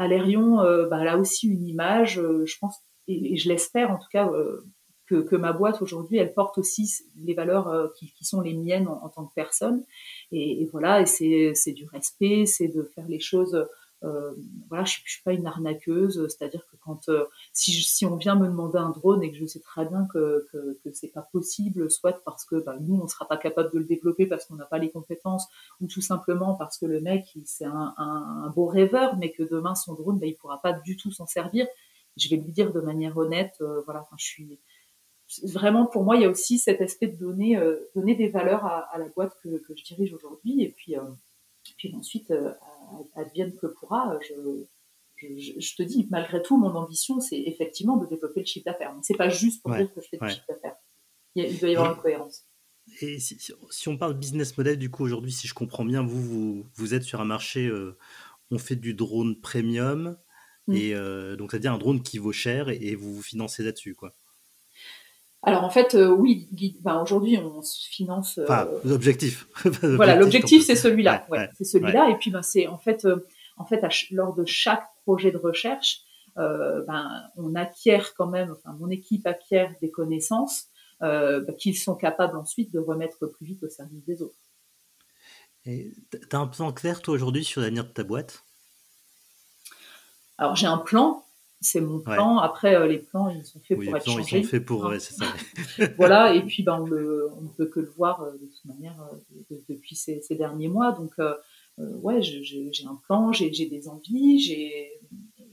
Alérion, 0.00 0.60
euh, 0.60 0.88
bah, 0.88 0.96
a 0.96 1.18
aussi 1.18 1.46
une 1.46 1.66
image, 1.68 2.18
euh, 2.18 2.46
je 2.46 2.56
pense 2.58 2.76
et, 3.06 3.36
je 3.36 3.48
l'espère 3.50 3.90
en 3.90 3.98
tout 3.98 4.08
cas 4.10 4.28
euh, 4.28 4.64
que, 5.06 5.36
ma 5.36 5.52
boîte 5.52 5.82
aujourd'hui 5.82 6.18
elle 6.18 6.32
porte 6.32 6.56
aussi 6.56 6.88
les 7.16 7.34
valeurs 7.34 7.92
qui, 7.98 8.14
sont 8.22 8.40
les 8.40 8.54
miennes 8.54 8.86
en, 8.86 9.08
tant 9.08 9.26
que 9.26 9.34
personne. 9.34 9.84
Et, 10.30 10.66
voilà 10.70 11.00
et 11.00 11.06
c'est 11.06 11.72
du 11.72 11.84
respect, 11.86 12.46
c'est 12.46 12.68
de 12.68 12.84
faire 12.94 13.08
les 13.08 13.18
choses 13.18 13.66
voilà, 14.02 14.84
je, 14.84 14.98
je 15.04 15.12
suis 15.12 15.22
pas 15.22 15.32
une 15.32 15.46
arnaqueuse, 15.46 16.26
c'est-à-dire 16.28 16.66
que 16.70 16.76
quand 16.76 17.08
euh, 17.08 17.24
si, 17.52 17.72
si 17.72 18.06
on 18.06 18.16
vient 18.16 18.34
me 18.34 18.46
demander 18.46 18.78
un 18.78 18.90
drone 18.90 19.22
et 19.22 19.30
que 19.30 19.36
je 19.36 19.44
sais 19.44 19.60
très 19.60 19.84
bien 19.84 20.06
que 20.12 20.46
que, 20.52 20.78
que 20.82 20.92
c'est 20.92 21.12
pas 21.12 21.28
possible, 21.32 21.90
soit 21.90 22.22
parce 22.24 22.44
que 22.44 22.56
bah, 22.56 22.76
nous 22.80 22.96
on 22.96 23.08
sera 23.08 23.28
pas 23.28 23.36
capable 23.36 23.70
de 23.72 23.78
le 23.78 23.84
développer 23.84 24.26
parce 24.26 24.46
qu'on 24.46 24.56
n'a 24.56 24.64
pas 24.64 24.78
les 24.78 24.90
compétences, 24.90 25.46
ou 25.80 25.86
tout 25.86 26.00
simplement 26.00 26.54
parce 26.54 26.78
que 26.78 26.86
le 26.86 27.00
mec 27.00 27.36
c'est 27.44 27.66
un, 27.66 27.94
un, 27.98 28.44
un, 28.44 28.50
beau 28.50 28.66
rêveur, 28.66 29.16
mais 29.16 29.32
que 29.32 29.42
demain 29.42 29.74
son 29.74 29.94
drone 29.94 30.18
bah, 30.18 30.26
il 30.26 30.36
pourra 30.36 30.60
pas 30.62 30.72
du 30.72 30.96
tout 30.96 31.10
s'en 31.10 31.26
servir, 31.26 31.66
je 32.16 32.28
vais 32.28 32.36
lui 32.36 32.52
dire 32.52 32.72
de 32.72 32.80
manière 32.80 33.16
honnête, 33.16 33.56
euh, 33.60 33.82
voilà, 33.84 34.06
je 34.16 34.24
suis 34.24 34.58
vraiment 35.44 35.86
pour 35.86 36.04
moi 36.04 36.16
il 36.16 36.22
y 36.22 36.24
a 36.24 36.28
aussi 36.28 36.58
cet 36.58 36.80
aspect 36.80 37.06
de 37.06 37.16
donner 37.16 37.56
euh, 37.56 37.88
donner 37.94 38.14
des 38.14 38.28
valeurs 38.28 38.64
à, 38.64 38.80
à, 38.92 38.98
la 38.98 39.08
boîte 39.08 39.36
que, 39.42 39.58
que 39.58 39.76
je 39.76 39.84
dirige 39.84 40.12
aujourd'hui 40.12 40.62
et 40.62 40.70
puis 40.70 40.96
puis 41.76 41.94
ensuite 41.94 42.32
advienne 43.14 43.54
que 43.56 43.66
pourra, 43.66 44.18
je, 44.20 44.64
je, 45.16 45.76
te 45.76 45.82
dis, 45.82 46.06
malgré 46.10 46.42
tout, 46.42 46.56
mon 46.56 46.74
ambition, 46.74 47.20
c'est 47.20 47.40
effectivement 47.40 47.96
de 47.96 48.06
développer 48.06 48.40
le 48.40 48.46
chiffre 48.46 48.64
d'affaires. 48.64 48.94
Mais 48.94 49.00
c'est 49.02 49.16
pas 49.16 49.28
juste 49.28 49.62
pour 49.62 49.74
dire 49.74 49.92
que 49.92 50.00
je 50.00 50.08
fais 50.08 50.18
du 50.18 50.30
chiffre 50.30 50.46
d'affaires. 50.48 50.76
Il, 51.34 51.58
doit 51.58 51.68
y 51.68 51.76
avoir 51.76 51.94
une 51.94 52.02
cohérence. 52.02 52.44
Et 53.00 53.20
si, 53.20 53.38
si, 53.70 53.88
on 53.88 53.96
parle 53.96 54.14
business 54.14 54.56
model, 54.56 54.76
du 54.76 54.90
coup, 54.90 55.04
aujourd'hui, 55.04 55.32
si 55.32 55.46
je 55.46 55.54
comprends 55.54 55.84
bien, 55.84 56.02
vous, 56.02 56.22
vous, 56.22 56.66
vous 56.74 56.94
êtes 56.94 57.04
sur 57.04 57.20
un 57.20 57.24
marché, 57.24 57.66
euh, 57.66 57.96
on 58.50 58.58
fait 58.58 58.76
du 58.76 58.94
drone 58.94 59.40
premium, 59.40 60.16
mm. 60.66 60.74
et 60.74 60.94
euh, 60.94 61.36
donc 61.36 61.52
c'est-à-dire 61.52 61.72
un 61.72 61.78
drone 61.78 62.02
qui 62.02 62.18
vaut 62.18 62.32
cher, 62.32 62.68
et, 62.68 62.94
vous 62.96 63.14
vous 63.14 63.22
financez 63.22 63.62
là-dessus, 63.62 63.94
quoi. 63.94 64.14
Alors 65.42 65.64
en 65.64 65.70
fait, 65.70 65.94
euh, 65.94 66.08
oui, 66.08 66.48
ben, 66.80 67.00
aujourd'hui 67.00 67.38
on 67.38 67.62
se 67.62 67.88
finance. 67.88 68.38
Euh, 68.38 68.44
enfin, 68.44 68.68
l'objectif. 68.84 69.46
voilà, 69.82 70.16
l'objectif 70.16 70.64
c'est 70.64 70.76
celui-là. 70.76 71.26
Ouais, 71.30 71.48
c'est 71.56 71.64
celui-là. 71.64 72.10
Et 72.10 72.16
puis 72.16 72.30
ben, 72.30 72.42
c'est 72.42 72.66
en 72.66 72.78
fait, 72.78 73.04
euh, 73.06 73.26
en 73.56 73.64
fait, 73.64 73.82
lors 74.10 74.34
de 74.34 74.44
chaque 74.44 74.86
projet 75.04 75.30
de 75.30 75.38
recherche, 75.38 76.02
ben, 76.36 77.22
on 77.36 77.54
acquiert 77.54 78.14
quand 78.14 78.26
même, 78.26 78.52
enfin 78.52 78.74
mon 78.78 78.88
équipe 78.88 79.26
acquiert 79.26 79.74
des 79.82 79.90
connaissances 79.90 80.66
qu'ils 81.58 81.76
sont 81.76 81.94
capables 81.94 82.36
ensuite 82.36 82.72
de 82.72 82.78
remettre 82.78 83.26
plus 83.26 83.46
vite 83.46 83.62
au 83.62 83.68
service 83.68 84.04
des 84.04 84.22
autres. 84.22 84.36
Et 85.66 85.92
t'as 86.30 86.38
un 86.38 86.46
plan 86.46 86.72
clair 86.72 87.02
toi 87.02 87.14
aujourd'hui 87.14 87.44
sur 87.44 87.60
l'avenir 87.60 87.84
de 87.84 87.90
ta 87.90 88.04
boîte? 88.04 88.44
Alors 90.38 90.56
j'ai 90.56 90.66
un 90.66 90.78
plan, 90.78 91.22
c'est 91.60 91.80
mon 91.80 92.00
plan. 92.00 92.38
Après, 92.38 92.74
euh, 92.74 92.86
les 92.86 92.98
plans, 92.98 93.28
ils 93.28 93.44
sont 93.44 93.60
faits 93.60 93.78
pour 93.78 93.96
être 93.96 94.04
changés. 94.04 94.38
Ils 94.38 94.44
sont 94.44 94.50
faits 94.50 94.64
pour, 94.64 94.92
c'est 94.98 95.14
ça. 95.14 95.26
voilà. 95.96 96.34
Et 96.34 96.42
puis, 96.42 96.62
ben, 96.62 96.78
on, 96.80 96.86
ne 96.86 97.48
peut 97.56 97.66
que 97.66 97.80
le 97.80 97.92
voir 97.96 98.22
euh, 98.22 98.32
de 98.32 98.46
toute 98.46 98.64
manière 98.64 98.96
euh, 99.02 99.56
depuis 99.68 99.94
ces, 99.94 100.22
derniers 100.30 100.68
mois. 100.68 100.92
Donc, 100.92 101.12
ouais, 101.78 102.22
j'ai 102.22 102.70
un 102.88 102.94
plan, 103.06 103.32
j'ai 103.32 103.50
des 103.50 103.88
envies, 103.88 104.40
j'ai. 104.40 104.90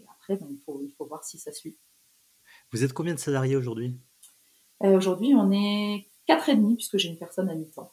Après, 0.09 0.37
ben, 0.37 0.47
il, 0.49 0.59
faut, 0.65 0.81
il 0.81 0.91
faut 0.97 1.05
voir 1.05 1.23
si 1.23 1.37
ça 1.37 1.51
suit. 1.51 1.75
Vous 2.71 2.83
êtes 2.83 2.93
combien 2.93 3.13
de 3.13 3.19
salariés 3.19 3.55
aujourd'hui? 3.55 3.93
Aujourd'hui, 4.79 5.33
on 5.33 5.51
est 5.51 6.07
quatre 6.25 6.49
et 6.49 6.55
demi 6.55 6.75
puisque 6.75 6.97
j'ai 6.97 7.09
une 7.09 7.17
personne 7.17 7.49
à 7.49 7.55
mi-temps. 7.55 7.91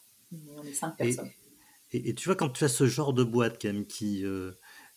On 0.57 0.63
est 0.63 0.73
cinq 0.73 0.95
personnes. 0.95 1.31
Et, 1.91 2.13
tu 2.13 2.27
vois, 2.27 2.35
quand 2.35 2.49
tu 2.49 2.63
as 2.63 2.67
ce 2.67 2.87
genre 2.87 3.13
de 3.13 3.23
boîte 3.23 3.61
quand 3.61 3.69
même 3.69 3.85
qui, 3.85 4.25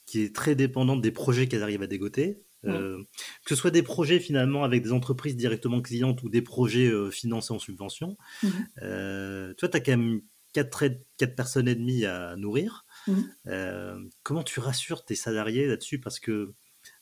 qui 0.05 0.23
est 0.23 0.35
très 0.35 0.55
dépendante 0.55 1.01
des 1.01 1.13
projets 1.13 1.47
qu'elle 1.47 1.63
arrive 1.63 1.83
à 1.83 1.87
dégoter, 1.87 2.43
euh, 2.65 3.03
que 3.45 3.51
ce 3.51 3.55
soit 3.55 3.71
des 3.71 3.83
projets 3.83 4.19
finalement 4.19 4.65
avec 4.65 4.83
des 4.83 4.93
entreprises 4.93 5.37
directement 5.37 5.81
clientes 5.81 6.23
ou 6.23 6.29
des 6.29 6.43
projets 6.43 6.89
euh, 6.89 7.11
financés 7.11 7.53
en 7.53 7.59
subvention. 7.59 8.17
Mmh 8.43 8.49
euh, 8.83 9.55
toi, 9.55 9.69
tu 9.69 9.77
as 9.77 9.81
quand 9.81 9.97
même 9.97 10.21
4, 10.55 10.85
4 11.19 11.37
personnes 11.37 11.69
et 11.69 11.75
demie 11.75 12.05
à 12.05 12.37
nourrir. 12.37 12.87
Mmh 13.07 14.09
comment 14.23 14.43
tu 14.43 14.61
rassures 14.61 15.05
tes 15.05 15.15
salariés 15.15 15.67
là-dessus? 15.67 16.01
Parce 16.01 16.19
que 16.19 16.53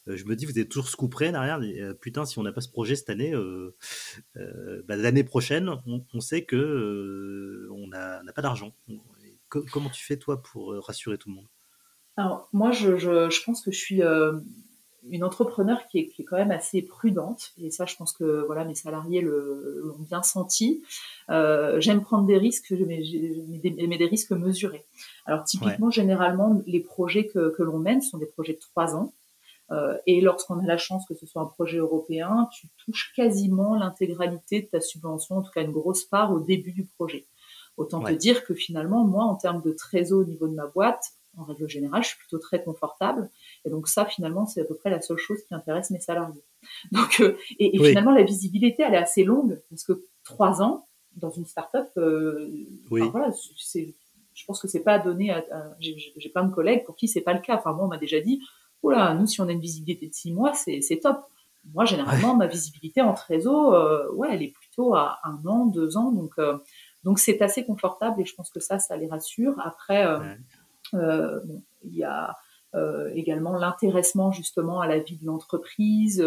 je 0.07 0.24
me 0.24 0.36
dis, 0.36 0.46
vous 0.46 0.59
êtes 0.59 0.68
toujours 0.68 0.88
scouprés 0.88 1.32
derrière. 1.32 1.61
putain, 2.00 2.24
si 2.24 2.38
on 2.38 2.42
n'a 2.42 2.52
pas 2.52 2.61
ce 2.61 2.68
projet 2.68 2.94
cette 2.94 3.11
année, 3.11 3.34
bah, 4.34 4.96
l'année 4.96 5.24
prochaine, 5.24 5.70
on, 5.86 6.20
sait 6.20 6.44
que 6.44 7.68
on 7.72 7.88
n'a 7.88 8.32
pas 8.34 8.42
d'argent. 8.42 8.74
comment 9.48 9.90
tu 9.90 10.04
fais 10.04 10.16
toi 10.16 10.42
pour 10.42 10.74
rassurer 10.84 11.18
tout 11.18 11.28
le 11.30 11.36
monde? 11.36 11.48
Alors 12.16 12.48
moi, 12.52 12.72
je, 12.72 12.96
je, 12.96 13.28
je, 13.28 13.42
pense 13.44 13.61
que 13.62 13.70
je 13.70 13.78
suis 13.78 14.00
une 15.11 15.24
entrepreneur 15.24 15.86
qui 15.88 15.98
est, 15.98 16.09
qui 16.09 16.22
est, 16.22 16.24
quand 16.24 16.36
même 16.36 16.50
assez 16.50 16.82
prudente. 16.82 17.52
Et 17.62 17.70
ça 17.70 17.86
je 17.86 17.96
pense 17.96 18.12
que 18.12 18.44
voilà 18.46 18.64
mes 18.64 18.74
salariés 18.74 19.20
l'ont 19.20 19.98
bien 19.98 20.22
senti. 20.22 20.82
Euh, 21.30 21.80
j'aime 21.80 22.02
prendre 22.02 22.26
des 22.26 22.38
risques 22.38 22.72
mais, 22.86 23.02
mais, 23.86 23.98
des, 23.98 24.07
risques 24.07 24.32
mesurés. 24.32 24.84
Alors 25.26 25.44
typiquement 25.44 25.90
généralement 25.90 26.61
les 26.66 26.80
projets 26.80 27.26
que, 27.26 27.50
que 27.57 27.62
l'on 27.62 27.78
mène 27.78 28.00
sont 28.00 28.18
des 28.18 28.26
projets 28.26 28.54
de 28.54 28.61
trois 28.61 28.94
ans. 28.94 29.12
Euh, 29.72 29.98
et 30.07 30.20
lorsqu'on 30.20 30.61
a 30.61 30.66
la 30.66 30.78
chance 30.78 31.07
que 31.07 31.14
ce 31.14 31.26
soit 31.26 31.42
un 31.42 31.46
projet 31.46 31.78
européen 31.78 32.48
tu 32.52 32.68
touches 32.84 33.12
quasiment 33.16 33.74
l'intégralité 33.74 34.62
de 34.62 34.66
ta 34.66 34.80
subvention 34.80 35.38
en 35.38 35.42
tout 35.42 35.50
cas 35.50 35.62
une 35.62 35.72
grosse 35.72 36.04
part 36.04 36.32
au 36.32 36.38
début 36.38 36.72
du 36.72 36.84
projet. 36.84 37.26
Autant 37.76 38.00
te 38.00 38.12
dire 38.12 38.44
que 38.44 38.54
finalement 38.54 39.04
moi 39.04 39.24
en 39.24 39.34
termes 39.34 39.62
de 39.62 39.72
trésor 39.72 40.20
au 40.20 40.24
niveau 40.24 40.46
de 40.46 40.54
ma 40.54 40.66
boîte 40.66 41.16
en 41.36 41.44
règle 41.44 41.68
générale, 41.68 42.02
je 42.02 42.09
suis 42.09 42.18
plutôt 42.18 42.38
très 42.38 42.62
confortable. 42.62 43.30
Et 43.67 43.71
donc 43.71 43.89
ça, 43.89 44.07
finalement, 44.07 44.47
c'est 44.47 44.62
à 44.62 44.64
peu 44.64 44.75
près 44.75 44.91
la 44.91 45.01
seule 45.01 45.19
chose 45.19 45.43
qui 45.47 45.55
intéresse 45.55 45.91
mes 45.91 46.01
salariés. 46.01 46.43
Donc, 46.93 47.21
euh, 47.21 47.37
et, 47.59 47.77
finalement, 47.79 48.12
la 48.12 48.23
visibilité, 48.23 48.83
elle 48.83 48.95
est 48.95 48.99
assez 48.99 49.25
longue 49.25 49.61
parce 49.69 49.85
que 49.85 50.05
trois 50.25 50.62
ans 50.62 50.87
dans 51.17 51.31
une 51.31 51.47
start-up, 51.47 51.89
euh, 51.97 52.49
voilà, 52.89 53.31
c'est, 53.59 53.95
je 54.35 54.45
pense 54.45 54.61
que 54.61 54.69
c'est 54.69 54.83
pas 54.83 54.99
donné 54.99 55.31
à, 55.31 55.45
j'ai, 55.81 56.31
plein 56.33 56.45
de 56.45 56.55
collègues 56.55 56.85
pour 56.85 56.95
qui 56.95 57.09
c'est 57.09 57.23
pas 57.23 57.33
le 57.33 57.41
cas. 57.41 57.57
Enfin, 57.57 57.73
moi, 57.73 57.87
on 57.87 57.89
m'a 57.89 57.99
déjà 57.99 58.21
dit, 58.21 58.41
oh 58.83 58.91
là, 58.91 59.14
nous, 59.14 59.27
si 59.27 59.41
on 59.41 59.49
a 59.49 59.53
une 59.53 59.61
visibilité 59.61 60.07
de 60.07 60.14
six 60.14 60.33
mois, 60.33 60.55
c'est, 60.55 60.81
c'est 60.81 60.99
top. 60.99 61.25
Moi, 61.75 61.85
généralement, 61.85 62.37
ma 62.37 62.47
visibilité 62.47 63.01
en 63.01 63.14
réseau, 63.14 63.75
euh, 63.75 64.11
ouais, 64.12 64.29
elle 64.33 64.43
est 64.43 64.53
plutôt 64.53 64.95
à 64.95 65.19
un 65.25 65.45
an, 65.47 65.67
deux 65.67 65.97
ans. 65.97 66.12
Donc, 66.12 66.33
euh, 66.39 66.59
donc 67.03 67.19
c'est 67.19 67.41
assez 67.43 67.64
confortable 67.64 68.21
et 68.21 68.25
je 68.25 68.35
pense 68.35 68.51
que 68.51 68.61
ça, 68.61 68.79
ça 68.79 68.97
les 68.97 69.09
rassure. 69.09 69.55
Après, 69.64 70.07
euh, 70.95 71.41
il 71.83 71.97
y 71.97 72.05
a 72.05 72.37
également 73.14 73.57
l'intéressement 73.57 74.33
justement 74.33 74.81
à 74.81 74.87
la 74.87 74.99
vie 74.99 75.16
de 75.16 75.27
l'entreprise, 75.27 76.24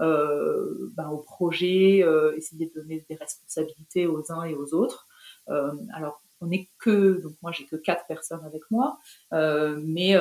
euh, 0.00 0.90
ben, 0.96 1.08
au 1.10 1.18
projet, 1.18 2.04
essayer 2.36 2.66
de 2.66 2.80
donner 2.80 3.04
des 3.08 3.16
responsabilités 3.16 4.06
aux 4.06 4.32
uns 4.32 4.44
et 4.44 4.54
aux 4.54 4.74
autres. 4.74 5.06
alors, 5.46 6.22
on 6.40 6.46
n'est 6.46 6.68
que, 6.78 7.20
donc 7.20 7.34
moi 7.40 7.52
j'ai 7.52 7.66
que 7.66 7.76
quatre 7.76 8.06
personnes 8.06 8.44
avec 8.44 8.62
moi, 8.70 8.98
mais 9.30 10.16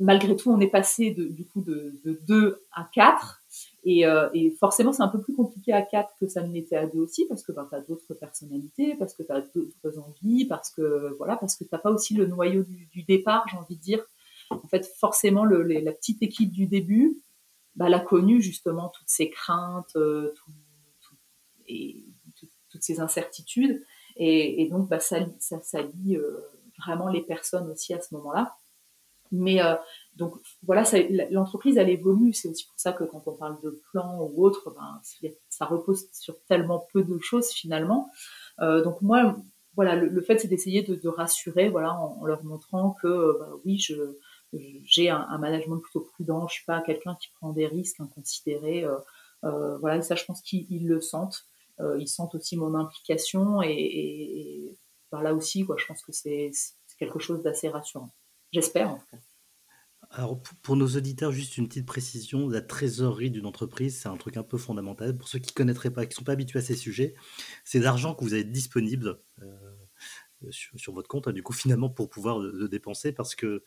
malgré 0.00 0.36
tout, 0.36 0.50
on 0.50 0.60
est 0.60 0.70
passé 0.70 1.10
de, 1.12 1.24
du 1.24 1.46
coup 1.46 1.62
de, 1.62 1.94
de 2.04 2.18
2 2.26 2.64
à 2.72 2.88
4. 2.92 3.37
Et, 3.84 4.06
euh, 4.06 4.28
et 4.34 4.50
forcément, 4.50 4.92
c'est 4.92 5.02
un 5.02 5.08
peu 5.08 5.20
plus 5.20 5.34
compliqué 5.34 5.72
à 5.72 5.82
4 5.82 6.14
que 6.20 6.26
ça 6.26 6.42
ne 6.42 6.52
l'était 6.52 6.76
à 6.76 6.86
2 6.86 6.98
aussi, 6.98 7.26
parce 7.26 7.42
que 7.42 7.52
ben, 7.52 7.66
tu 7.68 7.76
as 7.76 7.80
d'autres 7.80 8.14
personnalités, 8.14 8.94
parce 8.96 9.14
que 9.14 9.22
tu 9.22 9.32
as 9.32 9.40
d'autres 9.40 9.98
envies, 9.98 10.44
parce 10.46 10.70
que 10.70 11.14
voilà, 11.16 11.36
parce 11.36 11.56
que 11.56 11.64
tu 11.64 11.70
pas 11.70 11.90
aussi 11.90 12.14
le 12.14 12.26
noyau 12.26 12.64
du, 12.64 13.02
départ, 13.04 13.46
j'ai 13.50 13.56
envie 13.56 13.76
de 13.76 13.82
dire. 13.82 14.04
En 14.50 14.66
fait, 14.68 14.86
forcément, 14.98 15.44
la 15.44 15.92
petite 15.92 16.22
équipe 16.22 16.50
du 16.50 16.66
début, 16.66 17.18
bah, 17.76 17.86
elle 17.86 17.94
a 17.94 18.00
connu 18.00 18.40
justement 18.40 18.88
toutes 18.88 19.08
ces 19.08 19.30
craintes, 19.30 19.96
euh, 19.96 20.32
et 21.66 22.04
toutes 22.70 22.82
ces 22.82 23.00
incertitudes. 23.00 23.82
Et, 24.16 24.68
donc, 24.70 24.88
bah, 24.88 25.00
ça, 25.00 25.20
ça, 25.38 25.60
euh, 25.78 26.40
vraiment 26.78 27.08
les 27.08 27.22
personnes 27.22 27.70
aussi 27.70 27.94
à 27.94 28.00
ce 28.00 28.14
moment-là. 28.14 28.56
Mais 29.30 29.60
donc 30.18 30.34
voilà, 30.64 30.84
l'entreprise 31.30 31.78
elle 31.78 31.88
évolue. 31.88 32.32
C'est 32.32 32.48
aussi 32.48 32.66
pour 32.66 32.78
ça 32.78 32.92
que 32.92 33.04
quand 33.04 33.22
on 33.26 33.32
parle 33.32 33.60
de 33.62 33.80
plan 33.90 34.20
ou 34.20 34.44
autre, 34.44 34.74
ben, 34.74 35.00
ça 35.48 35.64
repose 35.64 36.06
sur 36.12 36.34
tellement 36.48 36.86
peu 36.92 37.02
de 37.04 37.18
choses 37.20 37.48
finalement. 37.50 38.10
Euh, 38.60 38.82
donc 38.82 39.00
moi, 39.00 39.36
voilà, 39.76 39.94
le, 39.94 40.20
fait 40.20 40.38
c'est 40.38 40.48
d'essayer 40.48 40.82
de, 40.82 41.08
rassurer, 41.08 41.68
voilà, 41.68 41.94
en, 41.94 42.24
leur 42.24 42.42
montrant 42.44 42.96
que 43.00 43.38
ben, 43.38 43.50
oui, 43.64 43.78
je 43.78 43.94
j'ai 44.84 45.10
un, 45.10 45.38
management 45.38 45.78
plutôt 45.78 46.00
prudent. 46.00 46.48
Je 46.48 46.54
suis 46.54 46.64
pas 46.64 46.80
quelqu'un 46.80 47.14
qui 47.14 47.28
prend 47.38 47.52
des 47.52 47.66
risques 47.66 48.00
inconsidérés. 48.00 48.84
Euh, 48.84 48.96
euh, 49.44 49.78
voilà, 49.78 50.02
ça, 50.02 50.16
je 50.16 50.24
pense 50.24 50.40
qu'ils 50.42 50.88
le 50.88 51.00
sentent. 51.00 51.46
ils 51.98 52.08
sentent 52.08 52.34
aussi 52.34 52.56
mon 52.56 52.74
implication 52.74 53.62
et, 53.62 54.74
là 55.12 55.32
aussi, 55.32 55.64
quoi, 55.64 55.76
je 55.78 55.86
pense 55.86 56.02
que 56.02 56.12
c'est 56.12 56.50
quelque 56.98 57.20
chose 57.20 57.42
d'assez 57.42 57.68
rassurant. 57.68 58.10
J'espère 58.52 58.90
en 58.90 58.96
tout 58.96 59.06
cas. 59.12 59.18
Alors, 60.10 60.40
pour 60.62 60.76
nos 60.76 60.86
auditeurs, 60.88 61.32
juste 61.32 61.58
une 61.58 61.68
petite 61.68 61.84
précision, 61.84 62.48
la 62.48 62.62
trésorerie 62.62 63.30
d'une 63.30 63.44
entreprise, 63.44 64.00
c'est 64.00 64.08
un 64.08 64.16
truc 64.16 64.38
un 64.38 64.42
peu 64.42 64.56
fondamental. 64.56 65.16
Pour 65.16 65.28
ceux 65.28 65.38
qui 65.38 65.52
ne 65.52 65.54
connaîtraient 65.54 65.90
pas, 65.90 66.06
qui 66.06 66.14
ne 66.14 66.14
sont 66.16 66.24
pas 66.24 66.32
habitués 66.32 66.60
à 66.60 66.62
ces 66.62 66.76
sujets, 66.76 67.14
c'est 67.64 67.78
l'argent 67.78 68.14
que 68.14 68.24
vous 68.24 68.32
avez 68.32 68.44
disponible 68.44 69.20
euh, 69.42 70.50
sur, 70.50 70.94
votre 70.94 71.08
compte, 71.08 71.28
hein, 71.28 71.32
du 71.32 71.42
coup, 71.42 71.52
finalement, 71.52 71.90
pour 71.90 72.08
pouvoir 72.08 72.38
le, 72.38 72.68
dépenser, 72.68 73.12
parce 73.12 73.34
que 73.34 73.62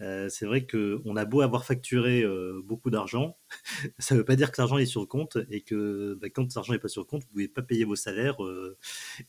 euh, 0.00 0.28
c'est 0.28 0.46
vrai 0.46 0.66
qu'on 0.66 1.16
a 1.16 1.24
beau 1.24 1.42
avoir 1.42 1.64
facturé 1.64 2.22
euh, 2.22 2.60
beaucoup 2.64 2.90
d'argent, 2.90 3.38
ça 4.00 4.16
ne 4.16 4.20
veut 4.20 4.24
pas 4.24 4.36
dire 4.36 4.50
que 4.50 4.60
l'argent 4.60 4.78
est 4.78 4.86
sur 4.86 5.00
le 5.00 5.06
compte, 5.06 5.38
et 5.48 5.60
que 5.60 6.18
bah, 6.20 6.28
quand 6.28 6.52
l'argent 6.56 6.72
n'est 6.72 6.80
pas 6.80 6.88
sur 6.88 7.02
le 7.02 7.06
compte, 7.06 7.22
vous 7.22 7.28
ne 7.28 7.32
pouvez 7.32 7.48
pas 7.48 7.62
payer 7.62 7.84
vos 7.84 7.96
salaires 7.96 8.38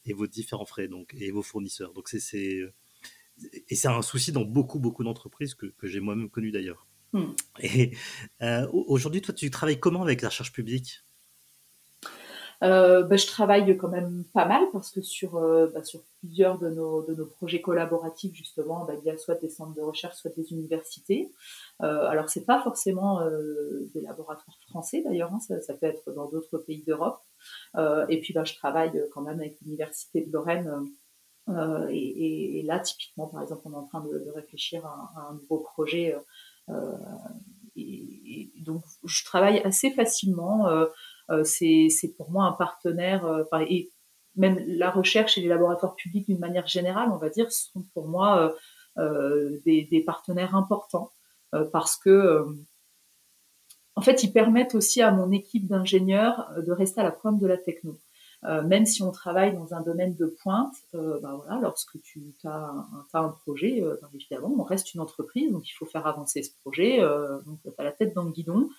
et 0.06 0.14
vos 0.14 0.26
différents 0.26 0.66
frais, 0.66 0.88
donc, 0.88 1.14
et 1.14 1.30
vos 1.30 1.44
fournisseurs. 1.44 1.94
Donc, 1.94 2.10
c'est 2.10 2.62
et 3.68 3.76
c'est 3.76 3.88
un 3.88 4.02
souci 4.02 4.32
dans 4.32 4.46
beaucoup, 4.46 4.80
beaucoup 4.80 5.04
d'entreprises 5.04 5.56
que, 5.56 5.74
j'ai 5.84 6.00
moi-même 6.00 6.30
connu 6.30 6.52
d'ailleurs. 6.52 6.88
Hmm. 7.14 7.32
Et 7.60 7.96
euh, 8.42 8.68
aujourd'hui, 8.72 9.22
toi, 9.22 9.34
tu 9.34 9.50
travailles 9.50 9.80
comment 9.80 10.04
avec 10.04 10.22
la 10.22 10.30
recherche 10.30 10.52
publique? 10.52 11.02
Euh, 12.64 13.04
bah, 13.04 13.18
je 13.18 13.28
travaille 13.28 13.76
quand 13.76 13.90
même 13.90 14.24
pas 14.34 14.46
mal 14.46 14.64
parce 14.72 14.90
que 14.90 15.02
sur, 15.02 15.36
euh, 15.36 15.68
bah, 15.74 15.84
sur 15.84 16.02
plusieurs 16.20 16.58
de 16.58 16.70
nos, 16.70 17.06
de 17.06 17.14
nos 17.14 17.26
projets 17.26 17.60
collaboratifs, 17.62 18.34
justement, 18.34 18.86
bah, 18.86 18.94
il 18.98 19.06
y 19.06 19.12
a 19.12 19.18
soit 19.18 19.36
des 19.36 19.50
centres 19.50 19.74
de 19.74 19.82
recherche, 19.82 20.16
soit 20.16 20.34
des 20.36 20.54
universités. 20.54 21.32
alors, 21.80 22.30
c'est 22.30 22.46
pas 22.46 22.64
forcément 22.64 23.20
des 23.94 24.02
laboratoires 24.02 24.58
français 24.70 25.04
d'ailleurs, 25.04 25.34
hein, 25.34 25.40
ça, 25.42 25.62
ça, 25.62 25.74
peut 25.74 25.88
être 25.88 26.14
dans 26.14 26.30
d'autres 26.30 26.58
pays 26.60 26.84
d'Europe. 26.84 27.22
et 27.78 28.22
puis, 28.22 28.34
je 28.34 28.56
travaille 28.56 29.04
quand 29.14 29.22
même 29.22 29.40
avec 29.40 29.60
l'Université 29.62 30.22
de 30.22 30.32
Lorraine 30.32 30.88
euh, 31.50 31.88
et, 31.92 32.64
là, 32.64 32.80
typiquement, 32.80 33.28
par 33.28 33.42
exemple, 33.42 33.62
on 33.66 33.74
est 33.74 33.78
en 33.78 33.86
train 33.86 34.02
de, 34.02 34.32
réfléchir 34.34 34.86
à, 34.86 35.30
un 35.30 35.34
nouveau 35.36 35.60
projet. 35.60 36.16
Euh, 36.70 36.98
et, 37.76 38.52
donc, 38.58 38.84
je 39.04 39.24
travaille 39.24 39.60
assez 39.60 39.92
facilement. 39.92 40.68
Euh, 40.68 40.88
euh, 41.30 41.44
c'est 41.44 42.14
pour 42.18 42.32
moi 42.32 42.46
un 42.46 42.54
partenaire. 42.54 43.46
et 43.70 43.92
même 44.36 44.62
la 44.68 44.92
recherche 44.92 45.38
et 45.38 45.42
les 45.42 45.48
laboratoires 45.48 45.96
publics, 45.96 46.28
d'une 46.28 46.40
manière 46.40 46.68
générale, 46.68 47.10
on 47.12 47.18
va 47.18 47.30
dire, 47.30 47.52
sont 47.52 47.84
pour 47.94 48.08
moi 48.08 48.54
des, 48.98 49.88
des, 49.90 50.02
partenaires 50.02 50.56
importants 50.56 51.12
parce 51.72 51.96
que 51.96 52.46
en 53.96 54.02
fait, 54.02 54.24
ils 54.24 54.34
permettent 54.34 54.76
aussi 54.76 55.02
à 55.02 55.12
mon 55.12 55.32
équipe 55.32 55.68
d'ingénieurs 55.68 56.52
de 56.58 56.72
rester 56.74 57.00
à 57.00 57.04
la 57.04 57.12
pointe 57.12 57.40
de 57.40 57.48
la 57.48 57.58
techno. 57.58 57.98
Euh, 58.48 58.62
même 58.64 58.86
si 58.86 59.02
on 59.02 59.12
travaille 59.12 59.54
dans 59.54 59.74
un 59.74 59.82
domaine 59.82 60.16
de 60.16 60.28
pointe, 60.28 60.76
euh, 60.94 61.20
bah 61.22 61.34
voilà, 61.36 61.60
lorsque 61.62 62.00
tu 62.02 62.22
as 62.44 62.50
un, 62.50 63.06
un 63.14 63.30
projet, 63.30 63.82
euh, 63.82 63.96
bah, 64.02 64.10
évidemment, 64.14 64.54
on 64.58 64.64
reste 64.64 64.94
une 64.94 65.02
entreprise, 65.02 65.52
donc 65.52 65.68
il 65.68 65.74
faut 65.74 65.86
faire 65.86 66.06
avancer 66.06 66.44
ce 66.44 66.52
projet, 66.62 67.00
donc 67.46 67.60
tu 67.64 67.70
as 67.78 67.84
la 67.84 67.92
tête 67.92 68.14
dans 68.14 68.24
le 68.24 68.32
guidon. 68.32 68.70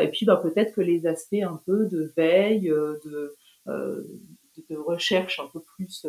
et 0.00 0.08
puis 0.08 0.24
bah, 0.26 0.36
peut-être 0.36 0.74
que 0.74 0.80
les 0.80 1.06
aspects 1.06 1.42
un 1.42 1.60
peu 1.66 1.86
de 1.86 2.12
veille, 2.16 2.68
de, 2.68 3.34
de 3.66 4.76
recherche 4.76 5.40
un 5.40 5.48
peu 5.52 5.60
plus 5.60 6.06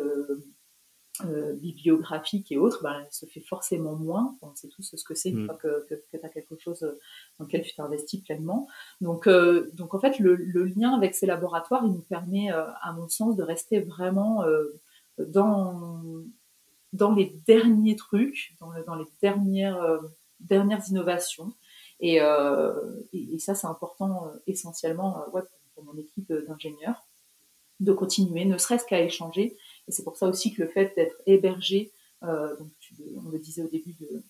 euh, 1.24 1.54
bibliographique 1.54 2.52
et 2.52 2.58
autres, 2.58 2.82
ben, 2.82 3.04
se 3.10 3.26
fait 3.26 3.40
forcément 3.40 3.94
moins. 3.94 4.36
On 4.42 4.54
sait 4.54 4.68
tous 4.68 4.82
ce 4.82 5.04
que 5.04 5.14
c'est 5.14 5.30
une 5.30 5.44
mm. 5.44 5.46
fois 5.46 5.54
que, 5.54 5.86
que, 5.88 5.94
que 5.94 6.16
tu 6.16 6.24
as 6.24 6.28
quelque 6.28 6.56
chose 6.58 6.82
euh, 6.82 6.98
dans 7.38 7.44
lequel 7.44 7.62
tu 7.62 7.74
t'investis 7.74 8.20
pleinement. 8.22 8.68
Donc, 9.00 9.26
euh, 9.26 9.70
donc 9.74 9.94
en 9.94 10.00
fait, 10.00 10.18
le, 10.18 10.34
le, 10.34 10.64
lien 10.64 10.94
avec 10.94 11.14
ces 11.14 11.26
laboratoires, 11.26 11.82
il 11.84 11.92
nous 11.92 12.02
permet, 12.02 12.52
euh, 12.52 12.66
à 12.82 12.92
mon 12.92 13.08
sens, 13.08 13.36
de 13.36 13.42
rester 13.42 13.80
vraiment 13.80 14.44
dans, 15.18 16.02
dans 16.92 17.14
les 17.14 17.34
derniers 17.46 17.96
trucs, 17.96 18.54
dans, 18.60 18.70
dans 18.86 18.94
les 18.94 19.06
dernières, 19.22 20.00
dernières 20.40 20.88
innovations. 20.88 21.54
Et, 22.00 22.16
et, 22.16 23.34
et 23.34 23.38
ça, 23.38 23.54
c'est 23.54 23.66
important 23.66 24.30
essentiellement 24.46 25.24
ouais, 25.32 25.42
pour, 25.42 25.84
pour 25.84 25.84
mon 25.84 25.98
équipe 25.98 26.32
d'ingénieurs 26.32 27.06
de 27.80 27.92
continuer, 27.92 28.44
ne 28.44 28.58
serait-ce 28.58 28.86
qu'à 28.86 29.02
échanger 29.02 29.56
et 29.88 29.92
c'est 29.92 30.04
pour 30.04 30.16
ça 30.16 30.26
aussi 30.28 30.52
que 30.52 30.62
le 30.62 30.68
fait 30.68 30.92
d'être 30.96 31.16
hébergé, 31.26 31.92
euh, 32.22 32.56
donc 32.56 32.68
on 33.24 33.28
le 33.30 33.38
disait 33.38 33.62
au 33.62 33.68
début 33.68 33.94
de, 34.00 34.22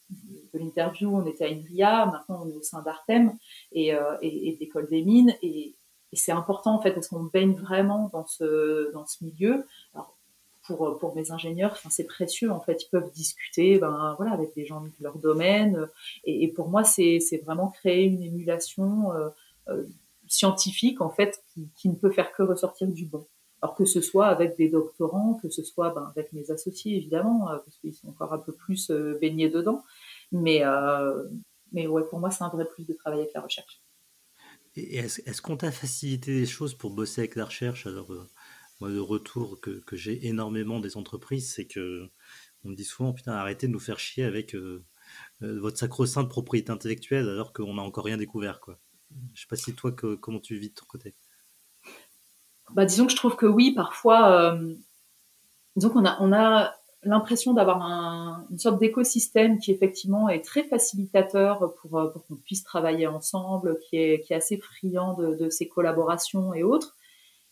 l'interview, 0.54 1.14
on 1.14 1.26
était 1.26 1.44
à 1.44 1.48
INRIA, 1.48 2.06
maintenant 2.06 2.42
on 2.44 2.50
est 2.50 2.56
au 2.56 2.62
sein 2.62 2.82
d'Artem 2.82 3.36
et, 3.72 3.94
euh, 3.94 4.16
d'école 4.20 4.88
des 4.88 5.02
mines. 5.02 5.34
Et, 5.42 5.74
c'est 6.12 6.32
important 6.32 6.74
en 6.74 6.80
fait 6.80 6.92
parce 6.92 7.08
qu'on 7.08 7.24
baigne 7.24 7.52
vraiment 7.52 8.08
dans 8.10 8.26
ce, 8.26 8.90
milieu. 9.22 9.66
Alors, 9.92 10.16
pour, 10.66 11.14
mes 11.14 11.30
ingénieurs, 11.30 11.76
c'est 11.90 12.04
précieux 12.04 12.50
en 12.50 12.60
fait. 12.60 12.84
Ils 12.84 12.88
peuvent 12.88 13.10
discuter, 13.12 13.78
ben 13.78 14.14
voilà, 14.16 14.32
avec 14.32 14.54
des 14.54 14.66
gens 14.66 14.80
de 14.80 14.90
leur 15.00 15.18
domaine. 15.18 15.88
Et, 16.24 16.48
pour 16.48 16.68
moi, 16.68 16.84
c'est 16.84 17.20
vraiment 17.44 17.68
créer 17.68 18.04
une 18.04 18.22
émulation 18.22 19.12
euh, 19.12 19.28
euh, 19.68 19.84
scientifique 20.28 21.00
en 21.00 21.10
fait 21.10 21.42
qui, 21.76 21.88
ne 21.88 21.94
peut 21.94 22.10
faire 22.10 22.32
que 22.32 22.42
ressortir 22.42 22.88
du 22.88 23.04
bon. 23.04 23.26
Alors 23.66 23.74
que 23.74 23.84
ce 23.84 24.00
soit 24.00 24.28
avec 24.28 24.56
des 24.56 24.68
doctorants, 24.68 25.40
que 25.42 25.50
ce 25.50 25.64
soit 25.64 25.92
ben, 25.92 26.12
avec 26.14 26.32
mes 26.32 26.52
associés 26.52 26.98
évidemment, 26.98 27.50
euh, 27.50 27.58
parce 27.58 27.76
qu'ils 27.78 27.94
sont 27.94 28.06
encore 28.10 28.32
un 28.32 28.38
peu 28.38 28.52
plus 28.52 28.92
euh, 28.92 29.18
baignés 29.20 29.50
dedans. 29.50 29.82
Mais, 30.30 30.60
euh, 30.62 31.24
mais 31.72 31.88
ouais, 31.88 32.04
pour 32.08 32.20
moi, 32.20 32.30
c'est 32.30 32.44
un 32.44 32.48
vrai 32.48 32.64
plus 32.64 32.86
de 32.86 32.92
travailler 32.92 33.22
avec 33.22 33.34
la 33.34 33.40
recherche. 33.40 33.82
Et 34.76 34.98
est-ce 34.98 35.42
qu'on 35.42 35.56
t'a 35.56 35.72
facilité 35.72 36.30
les 36.30 36.46
choses 36.46 36.74
pour 36.74 36.92
bosser 36.92 37.22
avec 37.22 37.34
la 37.34 37.46
recherche? 37.46 37.88
Alors, 37.88 38.08
moi, 38.80 38.88
le 38.88 39.02
retour 39.02 39.60
que, 39.60 39.82
j'ai 39.96 40.28
énormément 40.28 40.78
des 40.78 40.96
entreprises, 40.96 41.52
c'est 41.52 41.66
que 41.66 42.08
on 42.62 42.68
me 42.68 42.76
dit 42.76 42.84
souvent, 42.84 43.12
putain, 43.14 43.32
arrêtez 43.32 43.66
de 43.66 43.72
nous 43.72 43.80
faire 43.80 43.98
chier 43.98 44.22
avec 44.22 44.54
votre 45.40 45.76
sacro-sainte 45.76 46.28
propriété 46.28 46.70
intellectuelle 46.70 47.28
alors 47.28 47.52
qu'on 47.52 47.74
n'a 47.74 47.82
encore 47.82 48.04
rien 48.04 48.16
découvert. 48.16 48.60
Quoi. 48.60 48.78
Je 49.34 49.40
sais 49.40 49.48
pas 49.48 49.56
si 49.56 49.74
toi, 49.74 49.90
comment 49.92 50.38
tu 50.38 50.56
vis 50.56 50.68
de 50.68 50.74
ton 50.74 50.86
côté 50.86 51.16
bah, 52.72 52.84
disons 52.84 53.06
que 53.06 53.12
je 53.12 53.16
trouve 53.16 53.36
que 53.36 53.46
oui, 53.46 53.72
parfois, 53.72 54.30
euh, 54.30 54.74
disons 55.76 55.90
qu'on 55.90 56.04
a, 56.04 56.16
on 56.20 56.32
a 56.32 56.74
l'impression 57.02 57.52
d'avoir 57.54 57.82
un, 57.82 58.44
une 58.50 58.58
sorte 58.58 58.78
d'écosystème 58.78 59.58
qui 59.58 59.70
effectivement 59.70 60.28
est 60.28 60.44
très 60.44 60.64
facilitateur 60.64 61.74
pour, 61.80 61.98
euh, 61.98 62.08
pour 62.08 62.26
qu'on 62.26 62.36
puisse 62.36 62.64
travailler 62.64 63.06
ensemble, 63.06 63.78
qui 63.88 63.96
est, 63.96 64.20
qui 64.20 64.32
est 64.32 64.36
assez 64.36 64.58
friand 64.58 65.14
de, 65.14 65.34
de 65.34 65.48
ces 65.48 65.68
collaborations 65.68 66.52
et 66.54 66.62
autres. 66.62 66.96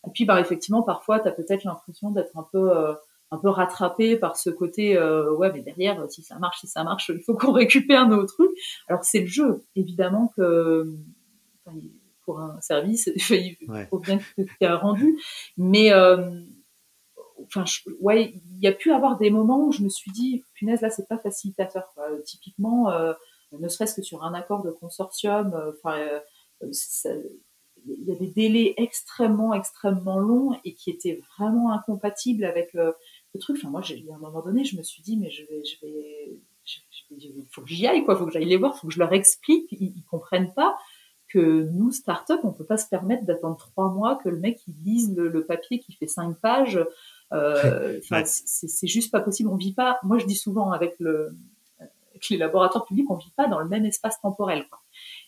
Et 0.07 0.11
puis, 0.11 0.25
bah, 0.25 0.41
effectivement, 0.41 0.83
parfois, 0.83 1.21
tu 1.21 1.29
as 1.29 1.33
peut-être 1.33 1.65
l'impression 1.65 2.11
d'être 2.11 2.37
un 2.37 2.47
peu, 2.53 2.77
euh, 2.77 2.95
un 3.31 3.39
peu 3.39 3.49
rattrapé 3.49 4.17
par 4.17 4.37
ce 4.37 4.51
côté, 4.51 4.97
euh, 4.97 5.33
ouais, 5.33 5.51
mais 5.53 5.63
derrière, 5.63 6.05
si 6.11 6.23
ça 6.23 6.39
marche, 6.39 6.61
si 6.61 6.67
ça 6.67 6.85
marche, 6.85 7.11
il 7.15 7.23
faut 7.23 7.35
qu'on 7.35 7.53
récupère 7.53 8.09
nos 8.09 8.25
trucs. 8.27 8.51
Alors, 8.89 9.05
c'est 9.05 9.21
le 9.21 9.27
jeu. 9.27 9.65
Évidemment 9.77 10.33
que, 10.37 10.87
enfin, 11.65 11.77
pour 12.25 12.41
un 12.41 12.61
service, 12.61 13.11
il 13.31 13.57
faut 13.91 13.99
bien 13.99 14.19
que 14.19 14.43
tu 14.43 14.57
aies 14.61 14.73
rendu. 14.73 15.19
Mais 15.57 15.93
euh, 15.93 16.41
enfin, 17.47 17.65
ouais, 18.01 18.35
il 18.35 18.61
y 18.61 18.67
a 18.67 18.73
pu 18.73 18.93
avoir 18.93 19.19
des 19.19 19.31
moments 19.31 19.67
où 19.67 19.73
je 19.73 19.83
me 19.83 19.89
suis 19.89 20.11
dit, 20.11 20.45
punaise, 20.55 20.81
là, 20.81 20.91
c'est 20.91 21.09
pas 21.09 21.19
facilitateur. 21.19 21.91
Quoi. 21.95 22.07
Typiquement, 22.25 22.91
euh, 22.91 23.13
ne 23.53 23.69
serait-ce 23.69 23.95
que 23.95 24.03
sur 24.03 24.25
un 24.25 24.35
accord 24.35 24.63
de 24.63 24.71
consortium, 24.71 25.55
euh, 25.55 25.73
enfin, 25.79 25.99
il 27.87 28.05
y 28.09 28.13
a 28.13 28.15
des 28.17 28.29
délais 28.29 28.75
extrêmement, 28.79 29.55
extrêmement 29.55 30.19
longs 30.19 30.59
et 30.65 30.75
qui 30.75 30.91
étaient 30.91 31.21
vraiment 31.39 31.73
incompatibles 31.73 32.45
avec 32.45 32.73
le 32.73 32.95
truc. 33.39 33.57
Enfin, 33.59 33.71
moi, 33.71 33.83
j'ai, 33.83 34.05
à 34.11 34.15
un 34.15 34.19
moment 34.19 34.43
donné, 34.43 34.65
je 34.65 34.77
me 34.77 34.83
suis 34.83 35.03
dit, 35.03 35.17
mais 35.17 35.31
je 35.31 35.43
vais, 35.47 35.63
je 35.65 35.87
vais, 35.87 36.39
il 37.11 37.47
faut 37.51 37.61
que 37.61 37.69
j'y 37.69 37.87
aille, 37.87 38.05
quoi. 38.05 38.17
Faut 38.17 38.25
que 38.25 38.33
j'aille 38.33 38.47
les 38.47 38.57
voir, 38.57 38.79
faut 38.79 38.87
que 38.87 38.95
je 38.95 38.99
leur 38.99 39.13
explique. 39.13 39.71
Ils, 39.73 39.93
ils 39.97 40.05
comprennent 40.05 40.55
pas 40.55 40.77
que 41.35 41.69
nous, 41.73 41.91
start-up, 41.91 42.41
on 42.45 42.53
peut 42.53 42.65
pas 42.65 42.77
se 42.77 42.89
permettre 42.89 43.25
d'attendre 43.25 43.57
trois 43.57 43.91
mois 43.91 44.21
que 44.23 44.29
le 44.29 44.39
mec 44.39 44.61
il 44.69 44.75
lise 44.85 45.13
le, 45.17 45.45
papier 45.45 45.81
qui 45.81 45.93
fait 45.93 46.07
cinq 46.07 46.39
pages. 46.39 46.79
Euh, 47.33 47.99
c'est 48.25 48.87
juste 48.87 49.11
pas 49.11 49.21
possible. 49.21 49.51
On 49.51 49.57
vit 49.57 49.73
pas. 49.73 49.99
Moi, 50.05 50.19
je 50.19 50.27
dis 50.27 50.37
souvent 50.37 50.71
avec 50.71 50.95
le 51.01 51.35
avec 51.81 52.29
les 52.29 52.37
laboratoires 52.37 52.85
publics, 52.87 53.11
on 53.11 53.17
vit 53.17 53.33
pas 53.37 53.49
dans 53.49 53.59
le 53.59 53.69
même 53.69 53.85
espace 53.85 54.21
temporel. 54.21 54.69
Quoi. 54.71 54.79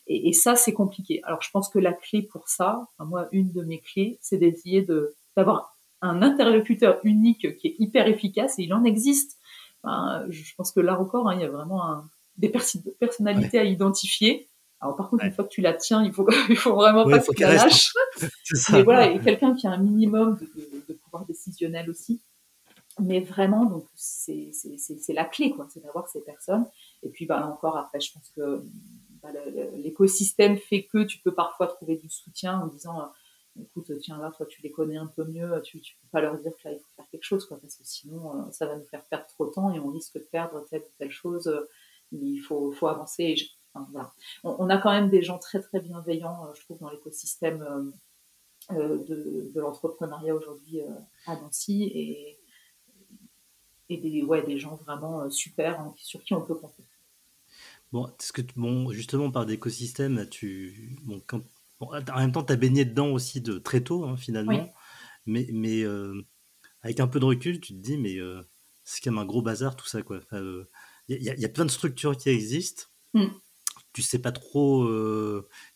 Et, 0.07 0.29
et, 0.29 0.33
ça, 0.33 0.55
c'est 0.55 0.73
compliqué. 0.73 1.21
Alors, 1.25 1.43
je 1.43 1.51
pense 1.51 1.69
que 1.69 1.81
la 1.81 1.93
clé 1.93 2.23
pour 2.23 2.49
ça, 2.49 2.87
enfin, 2.97 3.09
moi, 3.09 3.27
une 3.33 3.51
de 3.51 3.63
mes 3.63 3.81
clés, 3.81 4.19
c'est 4.21 4.39
d'essayer 4.39 4.83
de 4.83 5.17
d'avoir 5.37 5.77
un 6.03 6.23
interlocuteur 6.23 7.01
unique 7.03 7.57
qui 7.57 7.67
est 7.67 7.75
hyper 7.81 8.07
efficace 8.07 8.61
et 8.61 8.63
il 8.63 8.73
en 8.73 8.85
existe. 8.85 9.39
Enfin, 9.83 10.25
je 10.29 10.55
pense 10.57 10.71
que 10.71 10.79
là 10.79 11.01
encore, 11.01 11.29
hein, 11.29 11.35
il 11.35 11.41
y 11.41 11.45
a 11.45 11.51
vraiment 11.51 11.85
un, 11.85 12.09
des 12.37 12.53
personnalités 13.01 13.59
à 13.59 13.65
identifier 13.65 14.49
alors 14.81 14.97
par 14.97 15.09
contre, 15.09 15.25
une 15.25 15.33
fois 15.33 15.45
que 15.45 15.51
tu 15.51 15.63
la 15.63 15.73
tiens, 15.73 16.05
il 16.05 16.13
faut, 16.13 16.27
il 16.49 16.57
faut 16.57 16.75
vraiment 16.75 17.05
pas 17.05 17.19
que 17.19 17.33
tu 17.35 17.43
la 17.43 17.55
lâches. 17.55 17.93
Mais 18.73 18.83
voilà, 18.83 19.11
et 19.11 19.19
quelqu'un 19.21 19.55
qui 19.55 19.67
a 19.67 19.71
un 19.71 19.79
minimum 19.79 20.37
de, 20.37 20.83
de, 20.89 20.95
pouvoir 20.95 21.25
décisionnel 21.25 21.89
aussi. 21.91 22.21
Mais 22.99 23.21
vraiment, 23.21 23.67
donc 23.67 23.87
c'est 23.95 24.53
la 25.11 25.25
clé, 25.25 25.51
quoi, 25.51 25.67
c'est 25.71 25.81
d'avoir 25.81 26.09
ces 26.09 26.23
personnes. 26.23 26.67
Et 27.03 27.11
puis, 27.11 27.27
bah, 27.27 27.47
encore 27.47 27.77
après, 27.77 28.01
je 28.01 28.13
pense 28.13 28.31
que 28.35 28.63
bah, 29.23 29.29
l'écosystème 29.77 30.57
fait 30.57 30.85
que 30.85 31.05
tu 31.05 31.19
peux 31.19 31.35
parfois 31.35 31.67
trouver 31.67 31.97
du 31.97 32.09
soutien 32.09 32.59
en 32.61 32.67
disant, 32.67 33.11
écoute, 33.61 33.91
tiens 34.01 34.19
là, 34.19 34.31
toi 34.35 34.47
tu 34.47 34.63
les 34.63 34.71
connais 34.71 34.97
un 34.97 35.07
peu 35.07 35.25
mieux, 35.25 35.61
tu, 35.63 35.81
tu 35.81 35.97
peux 35.97 36.09
pas 36.11 36.21
leur 36.21 36.39
dire 36.39 36.53
que 36.53 36.69
là 36.69 36.75
il 36.75 36.79
faut 36.79 36.93
faire 36.97 37.09
quelque 37.11 37.25
chose, 37.25 37.47
quoi, 37.47 37.59
parce 37.61 37.77
que 37.77 37.85
sinon 37.85 38.51
ça 38.51 38.67
va 38.67 38.77
nous 38.77 38.87
faire 38.87 39.05
perdre 39.05 39.27
trop 39.27 39.47
de 39.47 39.53
temps 39.53 39.73
et 39.75 39.79
on 39.79 39.89
risque 39.89 40.15
de 40.15 40.25
perdre 40.25 40.65
telle 40.71 40.83
ou 40.83 40.93
telle 40.99 41.11
chose. 41.11 41.51
il 42.13 42.39
faut, 42.39 42.73
faut 42.73 42.89
avancer. 42.89 43.37
On, 44.45 44.69
a 44.69 44.79
quand 44.79 44.93
même 44.93 45.11
des 45.11 45.23
gens 45.23 45.39
très 45.39 45.61
très 45.61 45.81
bienveillants, 45.81 46.53
je 46.55 46.61
trouve, 46.63 46.79
dans 46.79 46.91
l'écosystème 46.91 47.93
de, 48.71 49.51
de 49.55 49.61
l'entrepreneuriat 49.61 50.35
aujourd'hui 50.35 50.81
à 51.27 51.37
Nancy 51.37 51.85
et, 51.85 52.39
et 53.89 53.97
des, 53.99 54.23
ouais, 54.23 54.45
des 54.45 54.59
gens 54.59 54.75
vraiment 54.77 55.29
super 55.31 55.81
hein, 55.81 55.95
sur 55.97 56.23
qui 56.23 56.35
on 56.35 56.43
peut 56.43 56.55
compter. 56.55 56.83
Bon, 57.93 58.13
ce 58.19 58.33
que, 58.33 58.43
bon, 58.57 58.91
justement, 58.91 59.31
par 59.31 59.47
d'écosystème, 59.47 60.27
tu, 60.29 60.97
bon, 61.05 61.23
quand, 61.27 61.41
en 61.81 62.19
même 62.19 62.33
temps, 62.33 62.45
tu 62.45 62.53
as 62.53 62.57
baigné 62.57 62.85
dedans 62.85 63.09
aussi 63.09 63.41
de 63.41 63.59
très 63.59 63.83
tôt, 63.83 64.05
hein, 64.05 64.17
finalement. 64.17 64.73
Mais, 65.27 65.49
mais 65.53 65.83
euh, 65.83 66.23
avec 66.83 67.01
un 67.01 67.07
peu 67.07 67.21
de 67.21 67.25
recul, 67.25 67.61
tu 67.61 67.75
te 67.75 67.79
dis, 67.79 67.99
mais 67.99 68.19
euh, 68.19 68.43
c'est 68.85 69.03
quand 69.03 69.11
même 69.11 69.19
un 69.19 69.27
gros 69.27 69.43
bazar, 69.43 69.77
tout 69.77 69.87
ça, 69.87 70.03
quoi. 70.03 70.21
Il 70.33 70.39
euh, 70.39 70.71
y, 71.09 71.15
y, 71.15 71.45
a 71.45 71.49
plein 71.49 71.65
de 71.65 71.71
structures 71.71 72.17
qui 72.17 72.29
existent. 72.29 72.85
Mm. 73.15 73.27
Tu 73.97 74.03
sais 74.03 74.19
pas 74.19 74.31
trop 74.31 74.87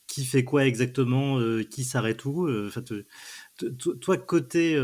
qui 0.06 0.26
fait 0.26 0.44
quoi 0.44 0.66
exactement, 0.66 1.38
qui 1.70 1.84
s'arrête 1.84 2.22
où. 2.26 2.46
toi, 4.02 4.18
côté 4.18 4.76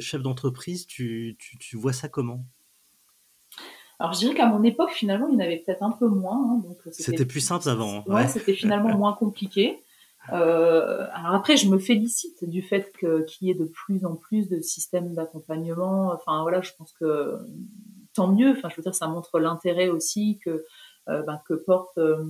chef 0.00 0.22
d'entreprise, 0.22 0.88
tu, 0.88 1.36
tu, 1.38 1.56
tu 1.56 1.76
vois 1.76 1.92
ça 1.92 2.08
comment? 2.08 2.44
Alors 4.00 4.14
je 4.14 4.18
dirais 4.18 4.34
qu'à 4.34 4.46
mon 4.46 4.64
époque, 4.64 4.90
finalement, 4.90 5.28
il 5.28 5.34
y 5.34 5.36
en 5.36 5.40
avait 5.40 5.58
peut-être 5.58 5.82
un 5.82 5.90
peu 5.90 6.08
moins. 6.08 6.36
Hein, 6.36 6.62
donc 6.64 6.78
c'était 6.90 7.26
plus 7.26 7.40
simple 7.40 7.68
avant. 7.68 7.98
Hein. 7.98 8.04
Ouais, 8.06 8.26
c'était 8.26 8.54
finalement 8.54 8.96
moins 8.96 9.12
compliqué. 9.12 9.78
Euh, 10.34 11.06
alors 11.14 11.34
après, 11.34 11.56
je 11.56 11.66
me 11.66 11.78
félicite 11.78 12.44
du 12.44 12.60
fait 12.60 12.92
qu'il 13.00 13.48
y 13.48 13.50
ait 13.50 13.54
de 13.54 13.64
plus 13.64 14.04
en 14.04 14.16
plus 14.16 14.50
de 14.50 14.60
systèmes 14.60 15.14
d'accompagnement. 15.14 16.12
Enfin 16.12 16.42
voilà, 16.42 16.60
je 16.60 16.72
pense 16.76 16.92
que 16.92 17.38
tant 18.12 18.28
mieux. 18.28 18.50
Enfin, 18.50 18.68
je 18.68 18.76
veux 18.76 18.82
dire, 18.82 18.94
ça 18.94 19.08
montre 19.08 19.40
l'intérêt 19.40 19.88
aussi 19.88 20.38
que 20.44 20.62
euh, 21.08 21.22
ben, 21.22 21.40
que 21.48 21.54
portent 21.54 21.96
euh, 21.96 22.22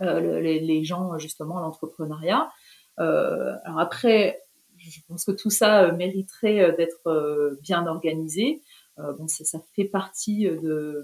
les, 0.00 0.60
les, 0.60 0.84
gens 0.84 1.18
justement 1.18 1.58
à 1.58 1.62
l'entrepreneuriat. 1.62 2.50
alors 2.96 3.78
après, 3.78 4.40
je 4.78 5.00
pense 5.08 5.24
que 5.24 5.32
tout 5.32 5.50
ça 5.50 5.92
mériterait 5.92 6.74
d'être 6.76 7.58
bien 7.62 7.86
organisé. 7.86 8.62
Euh, 8.98 9.12
bon, 9.12 9.28
ça 9.28 9.60
fait 9.74 9.84
partie 9.84 10.48
euh, 10.48 11.02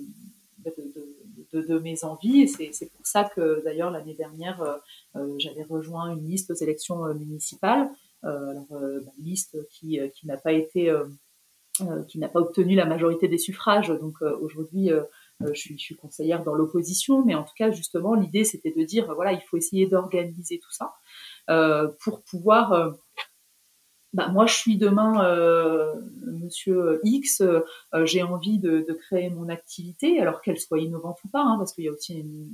de, 1.53 1.79
mes 1.81 2.05
envies 2.05 2.43
et 2.43 2.73
c'est 2.73 2.91
pour 2.93 3.07
ça 3.07 3.25
que 3.25 3.63
d'ailleurs 3.65 3.91
l'année 3.91 4.15
dernière 4.15 4.81
euh, 5.17 5.35
j'avais 5.39 5.65
rejoint 5.65 6.15
une 6.15 6.27
liste 6.27 6.51
aux 6.51 6.55
élections 6.55 7.13
municipales, 7.15 7.91
alors, 8.23 8.69
une 8.71 9.25
liste 9.25 9.59
qui 9.69 10.01
n'a 10.25 10.37
pas 10.37 10.53
été 10.53 10.95
qui 12.09 12.19
n'a 12.19 12.29
pas 12.29 12.41
obtenu 12.41 12.75
la 12.75 12.85
majorité 12.85 13.29
des 13.29 13.39
suffrages. 13.39 13.89
Donc 13.89 14.23
aujourd'hui, 14.23 14.91
je, 15.49 15.61
suis, 15.61 15.79
je 15.79 15.83
suis 15.83 15.97
conseillère 15.97 16.45
dans 16.45 16.55
l'opposition, 16.55 17.25
mais 17.25 17.35
en 17.35 17.45
tout 17.45 17.55
cas, 17.57 17.71
justement, 17.71 18.15
l'idée 18.15 18.45
c'était 18.45 18.73
de 18.77 18.83
dire 18.85 19.13
voilà, 19.15 19.33
il 19.33 19.43
faut 19.43 19.57
essayer 19.57 19.87
d'organiser 19.87 20.59
tout 20.59 20.73
ça 20.73 20.95
pour 22.05 22.23
pouvoir 22.23 22.95
bah, 24.13 24.29
moi 24.29 24.47
je 24.47 24.55
suis 24.55 24.77
demain 24.77 25.25
euh, 25.25 25.95
monsieur 26.27 27.01
X, 27.03 27.41
euh, 27.41 27.63
j'ai 28.05 28.23
envie 28.23 28.59
de, 28.59 28.85
de, 28.87 28.93
créer 28.93 29.31
mon 29.31 29.49
activité, 29.49 30.21
alors 30.21 30.43
qu'elle 30.43 30.59
soit 30.59 30.81
innovante 30.81 31.19
ou 31.25 31.29
pas, 31.29 31.43
hein, 31.43 31.57
parce 31.57 31.73
qu'il 31.73 31.85
y 31.85 31.89
a 31.89 31.93
aussi 31.93 32.19
une, 32.19 32.51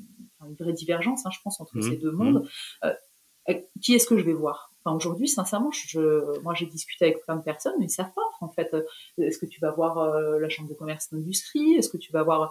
une 0.46 0.54
vraie 0.54 0.72
divergence, 0.72 1.26
hein, 1.26 1.30
je 1.32 1.38
pense, 1.42 1.60
entre 1.60 1.76
mmh. 1.76 1.82
ces 1.82 1.96
deux 1.96 2.12
mondes. 2.12 2.44
Mmh. 2.44 2.86
Euh, 2.86 3.54
qui 3.80 3.94
est-ce 3.94 4.06
que 4.06 4.18
je 4.18 4.24
vais 4.24 4.34
voir? 4.34 4.72
Enfin, 4.84 4.94
Aujourd'hui, 4.94 5.26
sincèrement, 5.26 5.70
je, 5.72 6.40
moi 6.42 6.54
j'ai 6.54 6.66
discuté 6.66 7.06
avec 7.06 7.24
plein 7.24 7.36
de 7.36 7.42
personnes, 7.42 7.74
mais 7.78 7.86
ils 7.86 7.90
savent 7.90 8.12
pas 8.14 8.22
en 8.40 8.48
fait. 8.48 8.74
Est-ce 9.18 9.38
que 9.38 9.46
tu 9.46 9.60
vas 9.60 9.70
voir 9.70 9.98
euh, 9.98 10.38
la 10.38 10.48
chambre 10.48 10.68
de 10.68 10.74
commerce 10.74 11.12
d'industrie? 11.12 11.74
Est-ce 11.74 11.88
que 11.88 11.96
tu 11.96 12.12
vas 12.12 12.22
voir 12.22 12.42
euh, 12.42 12.46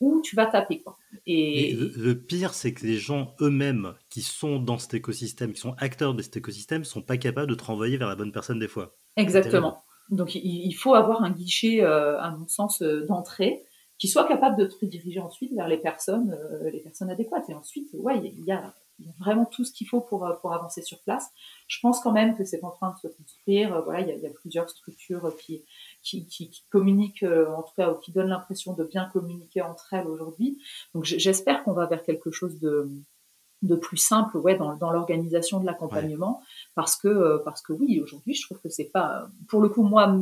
où 0.00 0.22
tu 0.22 0.36
vas 0.36 0.46
taper. 0.46 0.80
Quoi. 0.82 0.96
Et, 1.26 1.74
le, 1.74 2.14
pire, 2.14 2.54
c'est 2.54 2.72
que 2.72 2.86
les 2.86 2.96
gens 2.96 3.34
eux-mêmes 3.40 3.94
qui 4.08 4.22
sont 4.22 4.58
dans 4.58 4.78
cet 4.78 4.94
écosystème, 4.94 5.52
qui 5.52 5.60
sont 5.60 5.74
acteurs 5.78 6.14
de 6.14 6.22
cet 6.22 6.36
écosystème, 6.36 6.84
sont 6.84 7.02
pas 7.02 7.16
capables 7.16 7.50
de 7.50 7.54
te 7.54 7.64
renvoyer 7.64 7.96
vers 7.96 8.08
la 8.08 8.16
bonne 8.16 8.32
personne 8.32 8.58
des 8.58 8.68
fois. 8.68 8.94
Exactement. 9.16 9.82
Donc 10.10 10.34
il, 10.34 10.72
faut 10.72 10.94
avoir 10.94 11.22
un 11.22 11.30
guichet, 11.30 11.82
euh, 11.82 12.20
à 12.20 12.30
mon 12.32 12.48
sens, 12.48 12.82
euh, 12.82 13.06
d'entrée 13.06 13.64
qui 13.98 14.08
soit 14.08 14.26
capable 14.26 14.56
de 14.56 14.66
te 14.66 14.74
rediriger 14.80 15.20
ensuite 15.20 15.54
vers 15.54 15.68
les 15.68 15.76
personnes, 15.76 16.36
les 16.72 16.80
personnes 16.80 17.08
adéquates. 17.08 17.48
Et 17.48 17.54
ensuite, 17.54 17.88
ouais, 17.94 18.18
il 18.18 18.44
y 18.44 18.50
a 18.50 18.74
il 19.02 19.06
y 19.06 19.10
a 19.10 19.14
vraiment 19.18 19.44
tout 19.44 19.64
ce 19.64 19.72
qu'il 19.72 19.88
faut 19.88 20.00
pour, 20.00 20.24
euh, 20.24 20.32
pour 20.34 20.52
avancer 20.52 20.82
sur 20.82 20.98
place. 21.00 21.28
Je 21.66 21.78
pense 21.80 22.00
quand 22.00 22.12
même 22.12 22.36
que 22.36 22.44
c'est 22.44 22.62
en 22.64 22.70
train 22.70 22.92
de 22.92 22.98
se 22.98 23.14
construire. 23.14 23.74
Euh, 23.74 23.80
voilà, 23.80 24.00
il 24.00 24.08
y 24.08 24.12
a, 24.12 24.14
il 24.14 24.22
y 24.22 24.26
a 24.26 24.30
plusieurs 24.30 24.68
structures 24.70 25.34
qui, 25.36 25.64
qui, 26.02 26.26
qui, 26.26 26.48
qui, 26.50 26.64
communiquent, 26.70 27.24
euh, 27.24 27.50
en 27.50 27.62
tout 27.62 27.74
cas, 27.76 27.90
ou 27.90 27.96
qui 27.96 28.12
donnent 28.12 28.28
l'impression 28.28 28.74
de 28.74 28.84
bien 28.84 29.06
communiquer 29.12 29.62
entre 29.62 29.92
elles 29.92 30.06
aujourd'hui. 30.06 30.58
Donc 30.94 31.04
j'espère 31.04 31.64
qu'on 31.64 31.72
va 31.72 31.86
vers 31.86 32.02
quelque 32.02 32.30
chose 32.30 32.60
de, 32.60 32.88
de 33.62 33.76
plus 33.76 33.96
simple 33.96 34.36
ouais, 34.38 34.56
dans, 34.56 34.76
dans 34.76 34.92
l'organisation 34.92 35.60
de 35.60 35.66
l'accompagnement. 35.66 36.40
Parce, 36.74 36.96
que, 36.96 37.42
parce 37.44 37.62
que 37.62 37.72
oui, 37.72 38.00
aujourd'hui, 38.00 38.34
je 38.34 38.46
trouve 38.46 38.60
que 38.60 38.68
c'est 38.68 38.90
pas... 38.90 39.28
Pour 39.48 39.60
le 39.60 39.68
coup, 39.68 39.82
moi, 39.82 40.16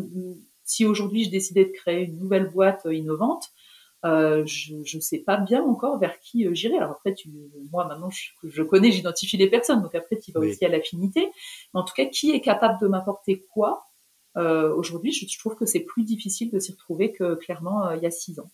si 0.65 0.87
aujourd'hui 0.87 1.25
je 1.25 1.31
décidais 1.31 1.67
de 1.67 1.73
créer 1.73 2.05
une 2.05 2.19
nouvelle 2.19 2.49
boîte 2.49 2.87
innovante, 2.91 3.51
euh, 4.05 4.45
je 4.47 4.75
ne 4.75 5.01
sais 5.01 5.19
pas 5.19 5.37
bien 5.37 5.63
encore 5.63 5.99
vers 5.99 6.19
qui 6.21 6.47
euh, 6.47 6.55
j'irai. 6.55 6.79
Alors 6.79 6.93
après, 6.93 7.15
tu, 7.15 7.31
moi 7.71 7.87
maintenant, 7.87 8.11
je, 8.11 8.31
je 8.45 8.63
connais, 8.63 8.91
j'identifie 8.91 9.37
les 9.37 9.49
personnes, 9.49 9.83
donc 9.83 9.95
après, 9.95 10.19
tu 10.19 10.33
vas 10.33 10.41
aussi 10.41 10.65
à 10.65 10.69
l'affinité. 10.69 11.29
Mais 11.75 11.81
en 11.81 11.85
tout 11.85 11.95
cas, 11.95 12.07
qui 12.07 12.31
est 12.31 12.41
capable 12.41 12.81
de 12.81 12.87
m'apporter 12.87 13.47
quoi 13.53 13.91
euh, 14.37 14.75
Aujourd'hui, 14.75 15.13
je, 15.13 15.39
trouve 15.39 15.55
que 15.55 15.67
c'est 15.67 15.81
plus 15.81 16.05
difficile 16.05 16.51
de 16.51 16.59
s'y 16.59 16.73
retrouver 16.73 17.13
que 17.13 17.35
clairement 17.35 17.87
euh, 17.87 17.97
il 17.97 18.03
y 18.03 18.07
a 18.07 18.11
six 18.11 18.41
ans. 18.41 18.51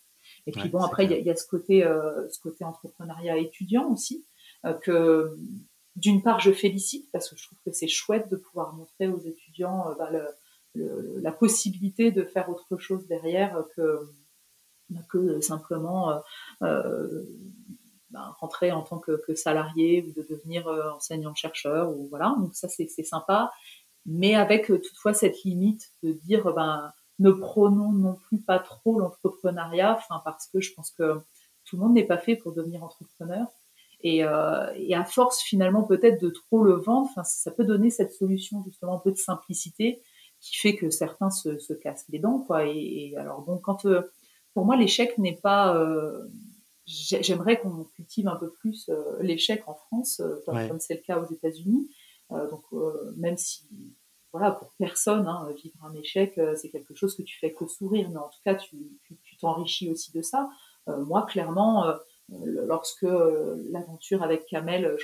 Et 0.49 0.53
puis 0.53 0.69
bon, 0.69 0.81
après, 0.81 1.05
il 1.05 1.11
y 1.11 1.15
a, 1.15 1.19
y 1.19 1.31
a, 1.31 1.37
ce 1.37 1.47
côté, 1.47 1.85
euh, 1.85 2.29
ce 2.29 2.41
côté 2.41 2.65
entrepreneuriat 2.65 3.37
étudiant 3.37 3.91
aussi, 3.93 4.25
que 4.83 5.37
d'une 5.95 6.23
part, 6.23 6.41
je 6.41 6.51
félicite 6.51 7.09
parce 7.13 7.29
que 7.31 7.37
je 7.37 7.47
trouve 7.47 7.59
que 7.65 7.71
c'est 7.71 7.87
chouette 7.87 8.29
de 8.31 8.37
pouvoir 8.37 8.75
montrer 8.75 9.07
aux 9.07 9.19
étudiants 9.19 9.95
bah, 9.97 10.11
le, 10.11 10.25
le, 10.75 11.21
la 11.21 11.31
possibilité 11.31 12.11
de 12.11 12.25
faire 12.25 12.49
autre 12.49 12.77
chose 12.79 13.07
derrière 13.07 13.65
que 13.77 14.01
que 15.09 15.41
simplement 15.41 16.11
euh, 16.11 16.19
euh, 16.63 17.25
ben, 18.11 18.35
rentrer 18.39 18.73
en 18.73 18.83
tant 18.83 18.99
que, 18.99 19.35
salarié 19.35 20.05
ou 20.07 20.13
de 20.13 20.27
devenir 20.29 20.67
enseignant-chercheur 20.97 21.91
ou 21.91 22.09
voilà. 22.09 22.35
Donc 22.39 22.55
ça 22.55 22.69
c'est 22.69 22.89
sympa, 23.05 23.53
mais 24.05 24.35
avec 24.35 24.67
toutefois 24.67 25.15
cette 25.15 25.43
limite 25.45 25.93
de 26.03 26.13
dire 26.13 26.53
ben 26.55 26.93
ne 27.19 27.31
prônons 27.31 27.93
non 27.93 28.15
plus 28.15 28.41
pas 28.41 28.59
trop 28.59 28.99
l'entrepreneuriat, 28.99 29.99
parce 30.25 30.49
que 30.49 30.61
je 30.61 30.73
pense 30.75 30.91
que 30.91 31.21
tout 31.65 31.77
le 31.77 31.83
monde 31.83 31.95
n'est 31.95 32.05
pas 32.05 32.19
fait 32.19 32.37
pour 32.37 32.53
devenir 32.53 32.83
entrepreneur. 32.83 33.47
Et, 34.03 34.25
euh, 34.25 34.73
et 34.77 34.95
à 34.95 35.05
force 35.05 35.41
finalement 35.41 35.83
peut-être 35.83 36.21
de 36.21 36.29
trop 36.29 36.63
le 36.63 36.75
vendre, 36.75 37.11
ça 37.25 37.51
peut 37.51 37.65
donner 37.65 37.91
cette 37.91 38.13
solution 38.13 38.63
justement 38.65 38.97
un 38.97 38.99
peu 38.99 39.11
de 39.11 39.17
simplicité 39.17 40.03
qui 40.39 40.57
fait 40.57 40.77
que 40.77 40.91
certains 40.91 41.31
se, 41.31 41.59
se 41.59 41.73
cassent 41.73 42.05
les 42.11 42.19
dents 42.19 42.41
quoi. 42.41 42.67
Et, 42.67 42.77
et 43.11 43.17
alors 43.17 43.41
bon 43.41 43.57
quand 43.57 43.87
euh, 43.87 44.03
pour 44.57 44.65
moi, 44.65 44.75
l'échec 44.75 45.19
n'est 45.19 45.37
pas. 45.37 45.77
Euh, 45.77 46.25
j'aimerais 46.87 47.61
qu'on 47.61 47.85
cultive 47.95 48.27
un 48.27 48.37
peu 48.37 48.49
plus 48.49 48.89
euh, 48.89 49.19
l'échec 49.21 49.63
en 49.67 49.75
France, 49.75 50.21
euh, 50.21 50.43
comme 50.47 50.81
c'est 50.81 50.95
le 50.95 51.03
cas 51.03 51.19
aux 51.19 51.31
États-Unis. 51.31 51.91
donc, 52.31 52.63
même 53.19 53.37
si, 53.37 53.69
voilà, 54.33 54.53
pour 54.53 54.73
personne, 54.79 55.27
hein, 55.29 55.47
vivre 55.63 55.77
un 55.85 55.93
échec, 55.95 56.41
c'est 56.57 56.71
quelque 56.71 56.95
chose 56.95 57.15
que 57.15 57.23
tu 57.23 57.39
fais 57.39 57.53
que 57.53 57.67
sourire, 57.67 58.09
mais 58.09 58.17
en 58.17 58.31
tout 58.31 58.41
cas, 58.47 58.55
tu 58.55 58.79
t'enrichis 59.39 59.91
aussi 59.91 60.11
de 60.13 60.23
ça. 60.23 60.49
moi, 60.87 61.27
clairement, 61.27 61.93
lorsque 62.31 63.07
l'aventure 63.75 64.23
avec 64.23 64.47
Kamel, 64.47 64.97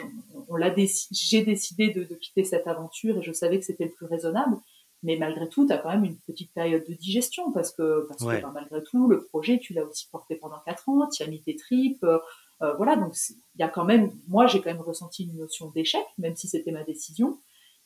on, 0.48 0.56
l'a 0.56 0.74
j'ai 1.10 1.42
décidé 1.42 1.90
de, 1.90 2.04
de, 2.04 2.14
quitter 2.14 2.44
cette 2.44 2.66
aventure 2.66 3.18
et 3.18 3.22
je 3.22 3.32
savais 3.32 3.58
que 3.58 3.66
c'était 3.66 3.84
le 3.84 3.92
plus 3.92 4.06
raisonnable. 4.06 4.56
Mais 5.02 5.16
malgré 5.16 5.48
tout, 5.48 5.66
tu 5.66 5.72
as 5.72 5.78
quand 5.78 5.90
même 5.90 6.04
une 6.04 6.18
petite 6.18 6.52
période 6.52 6.84
de 6.88 6.94
digestion 6.94 7.50
parce 7.52 7.72
que, 7.72 8.06
parce 8.08 8.20
que 8.20 8.40
ben, 8.40 8.52
malgré 8.54 8.82
tout, 8.84 9.08
le 9.08 9.24
projet, 9.24 9.58
tu 9.58 9.72
l'as 9.72 9.84
aussi 9.84 10.08
porté 10.10 10.36
pendant 10.36 10.60
quatre 10.64 10.88
ans, 10.88 11.08
tu 11.08 11.22
as 11.22 11.26
mis 11.26 11.42
tes 11.42 11.56
tripes. 11.56 12.04
Euh, 12.04 12.18
euh 12.62 12.74
voilà, 12.74 12.94
donc 12.94 13.14
il 13.28 13.60
y 13.60 13.64
a 13.64 13.68
quand 13.68 13.84
même, 13.84 14.12
moi 14.28 14.46
j'ai 14.46 14.60
quand 14.60 14.70
même 14.70 14.80
ressenti 14.80 15.24
une 15.24 15.36
notion 15.36 15.70
d'échec, 15.70 16.04
même 16.18 16.36
si 16.36 16.46
c'était 16.46 16.70
ma 16.70 16.84
décision. 16.84 17.40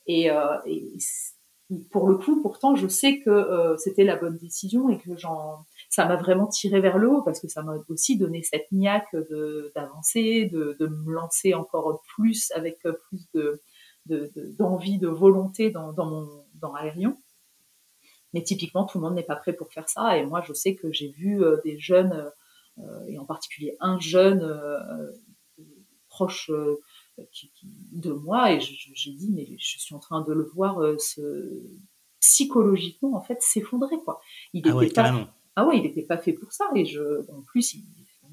Et, 0.06 0.30
euh, 0.30 0.56
et, 0.66 0.98
pour 1.90 2.06
le 2.06 2.16
coup, 2.16 2.40
pourtant, 2.42 2.76
je 2.76 2.86
sais 2.86 3.18
que 3.20 3.30
euh, 3.30 3.76
c'était 3.76 4.04
la 4.04 4.14
bonne 4.14 4.38
décision 4.38 4.88
et 4.88 4.98
que 4.98 5.16
j'en, 5.16 5.64
ça 5.88 6.06
m'a 6.06 6.14
vraiment 6.14 6.46
tiré 6.46 6.80
vers 6.80 6.96
le 6.96 7.10
haut 7.10 7.22
parce 7.22 7.40
que 7.40 7.48
ça 7.48 7.62
m'a 7.62 7.74
aussi 7.88 8.18
donné 8.18 8.42
cette 8.44 8.70
niaque 8.70 9.16
de 9.30 9.72
d'avancer, 9.74 10.48
de, 10.52 10.76
de 10.78 10.86
me 10.86 11.12
lancer 11.12 11.54
encore 11.54 12.02
plus 12.14 12.52
avec 12.54 12.78
plus 13.08 13.26
de 13.34 13.60
d'envie, 14.58 14.98
de, 14.98 15.08
de, 15.08 15.12
volonté 15.12 15.70
dans, 15.70 15.92
dans 15.92 16.06
mon 16.06 16.45
dans 16.60 16.74
Aérion. 16.74 17.16
Mais 18.32 18.42
typiquement, 18.42 18.84
tout 18.84 18.98
le 18.98 19.04
monde 19.04 19.14
n'est 19.14 19.22
pas 19.22 19.36
prêt 19.36 19.52
pour 19.52 19.72
faire 19.72 19.88
ça. 19.88 20.18
Et 20.18 20.26
moi, 20.26 20.42
je 20.42 20.52
sais 20.52 20.74
que 20.74 20.92
j'ai 20.92 21.08
vu 21.08 21.42
euh, 21.42 21.58
des 21.64 21.78
jeunes, 21.78 22.30
euh, 22.78 23.06
et 23.06 23.18
en 23.18 23.24
particulier 23.24 23.76
un 23.80 23.98
jeune 23.98 24.42
euh, 24.42 25.12
proche 26.08 26.50
de 27.92 28.12
moi 28.12 28.52
et 28.52 28.60
j'ai 28.60 29.12
dit 29.12 29.30
mais 29.32 29.46
je 29.58 29.78
suis 29.78 29.94
en 29.94 29.98
train 29.98 30.20
de 30.20 30.32
le 30.34 30.44
voir 30.44 30.78
se, 31.00 31.62
psychologiquement 32.20 33.14
en 33.16 33.22
fait 33.22 33.40
s'effondrer 33.40 33.96
quoi. 34.04 34.20
Il 34.52 34.62
ah 34.66 34.84
était 34.84 34.94
pas, 34.94 35.30
ah 35.56 35.66
ouais, 35.66 35.78
il 35.78 35.82
n'était 35.82 36.02
pas 36.02 36.18
fait 36.18 36.34
pour 36.34 36.52
ça 36.52 36.70
et 36.74 36.84
je 36.84 37.22
en 37.30 37.42
plus 37.42 37.74
il, 37.74 37.84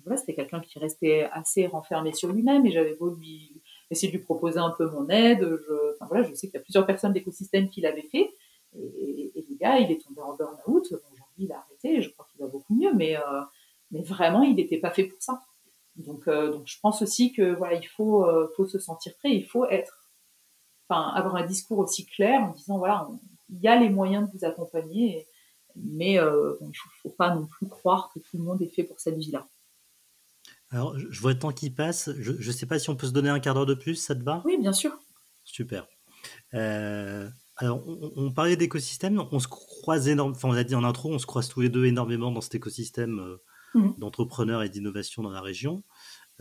voilà, 0.04 0.18
c'était 0.18 0.36
quelqu'un 0.36 0.60
qui 0.60 0.80
restait 0.80 1.30
assez 1.32 1.68
renfermé 1.68 2.14
sur 2.14 2.32
lui-même 2.32 2.66
et 2.66 2.72
j'avais 2.72 2.96
beau 2.96 3.16
lui 3.16 3.63
essayer 3.94 4.12
de 4.12 4.18
lui 4.18 4.24
proposer 4.24 4.60
un 4.60 4.72
peu 4.72 4.90
mon 4.90 5.08
aide. 5.10 5.42
Je, 5.42 5.94
enfin, 5.94 6.06
voilà, 6.08 6.24
je 6.24 6.34
sais 6.34 6.48
qu'il 6.48 6.56
y 6.56 6.62
a 6.62 6.64
plusieurs 6.64 6.86
personnes 6.86 7.14
d'écosystème 7.14 7.70
qui 7.70 7.82
l'avaient 7.82 8.08
fait 8.12 8.34
et, 8.76 9.32
et, 9.36 9.46
le 9.50 9.56
gars 9.56 9.78
il 9.78 9.92
est 9.92 10.02
tombé 10.02 10.22
en 10.22 10.36
burn-out. 10.36 10.86
Aujourd'hui 10.86 11.46
il 11.46 11.52
a 11.52 11.60
arrêté 11.60 11.98
et 11.98 12.02
je 12.02 12.10
crois 12.12 12.28
qu'il 12.32 12.42
va 12.42 12.48
beaucoup 12.48 12.76
mieux 12.76 12.94
mais 12.94 13.16
mais 13.92 14.02
vraiment 14.02 14.42
il 14.42 14.56
n'était 14.56 14.80
pas 14.80 14.90
fait 14.90 15.06
pour 15.06 15.22
ça. 15.22 15.42
Donc, 15.96 16.28
euh, 16.28 16.52
donc 16.52 16.64
je 16.66 16.80
pense 16.82 17.02
aussi 17.02 17.32
que 17.34 17.54
voilà, 17.56 17.76
il 17.76 17.88
faut, 17.88 18.26
euh, 18.26 18.52
faut 18.56 18.66
se 18.66 18.80
sentir 18.80 19.16
prêt, 19.18 19.36
il 19.36 19.46
faut 19.46 19.66
être, 19.66 20.10
enfin, 20.90 21.10
avoir 21.10 21.36
un 21.36 21.46
discours 21.46 21.80
aussi 21.80 22.06
clair 22.06 22.42
en 22.42 22.54
disant 22.54 22.78
voilà, 22.78 23.08
il 23.50 23.60
y 23.60 23.68
a 23.68 23.76
les 23.76 23.90
moyens 23.90 24.28
de 24.28 24.38
vous 24.38 24.46
accompagner, 24.46 25.28
mais 25.76 26.20
euh, 26.20 26.56
il 26.62 26.68
ne 26.68 26.74
faut, 27.02 27.10
pas 27.10 27.36
non 27.36 27.46
plus 27.46 27.68
croire 27.68 28.12
que 28.14 28.20
tout 28.20 28.38
le 28.38 28.44
monde 28.44 28.62
est 28.62 28.74
fait 28.74 28.84
pour 28.84 29.00
cette 29.00 29.18
vie-là. 29.18 29.48
Alors, 30.74 30.98
je 30.98 31.22
vois 31.22 31.32
le 31.32 31.40
temps 31.40 31.52
qui 31.52 31.70
passe. 31.70 32.10
Je 32.20 32.32
ne 32.32 32.52
sais 32.52 32.66
pas 32.66 32.80
si 32.80 32.90
on 32.90 32.96
peut 32.96 33.08
se 33.08 33.14
donner 33.14 33.30
un 33.30 33.40
quart 33.40 33.54
d'heure 33.54 33.66
de 33.66 33.74
plus, 33.74 33.96
ça 33.96 34.16
te 34.16 34.24
va? 34.24 34.42
Oui, 34.44 34.58
bien 34.60 34.74
sûr. 34.74 34.92
Super. 35.46 35.88
alors, 36.52 37.84
on, 38.18 38.32
parlait 38.32 38.58
d'écosystème, 38.58 39.24
on 39.32 39.40
se 39.40 39.48
croise 39.48 40.08
énormément, 40.08 40.36
enfin, 40.36 40.50
on 40.50 40.54
a 40.54 40.64
dit 40.64 40.76
en 40.76 40.84
intro, 40.84 41.14
on 41.14 41.20
se 41.20 41.26
croise 41.26 41.48
tous 41.48 41.62
les 41.62 41.70
deux 41.70 41.86
énormément 41.86 42.32
dans 42.32 42.42
cet 42.42 42.56
écosystème 42.56 43.38
Mmh. 43.74 43.94
d'entrepreneurs 43.98 44.62
et 44.62 44.70
d'innovation 44.70 45.24
dans 45.24 45.32
la 45.32 45.42
région. 45.42 45.84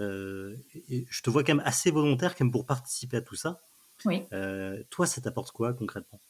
Euh, 0.01 0.55
et 0.91 1.07
je 1.09 1.22
te 1.22 1.30
vois 1.30 1.45
quand 1.45 1.55
même 1.55 1.64
assez 1.64 1.91
volontaire 1.91 2.35
quand 2.35 2.45
même 2.45 2.53
pour 2.53 2.66
participer 2.66 3.18
à 3.18 3.20
tout 3.22 3.37
ça. 3.37 3.61
Oui. 4.05 4.24
Euh, 4.33 4.83
toi, 4.91 5.07
ça 5.07 5.20
t'apporte 5.22 5.53
quoi 5.53 5.72
concrètement? 5.72 6.20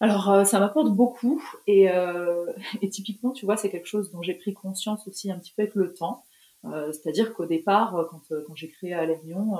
Alors, 0.00 0.30
euh, 0.30 0.44
ça 0.44 0.60
m'apporte 0.60 0.92
beaucoup 0.94 1.42
et, 1.66 1.84
et, 2.82 2.88
typiquement, 2.88 3.32
tu 3.32 3.44
vois, 3.44 3.56
c'est 3.58 3.70
quelque 3.70 3.86
chose 3.86 4.10
dont 4.12 4.22
j'ai 4.22 4.34
pris 4.34 4.54
conscience 4.54 5.06
aussi 5.08 5.30
un 5.30 5.38
petit 5.38 5.52
peu 5.54 5.62
avec 5.62 5.74
le 5.74 5.92
temps. 5.92 6.24
C'est-à-dire 6.92 7.34
qu'au 7.34 7.44
départ, 7.44 8.08
quand, 8.10 8.22
quand 8.46 8.54
j'ai 8.54 8.68
créé 8.68 8.94
Alérion, 8.94 9.58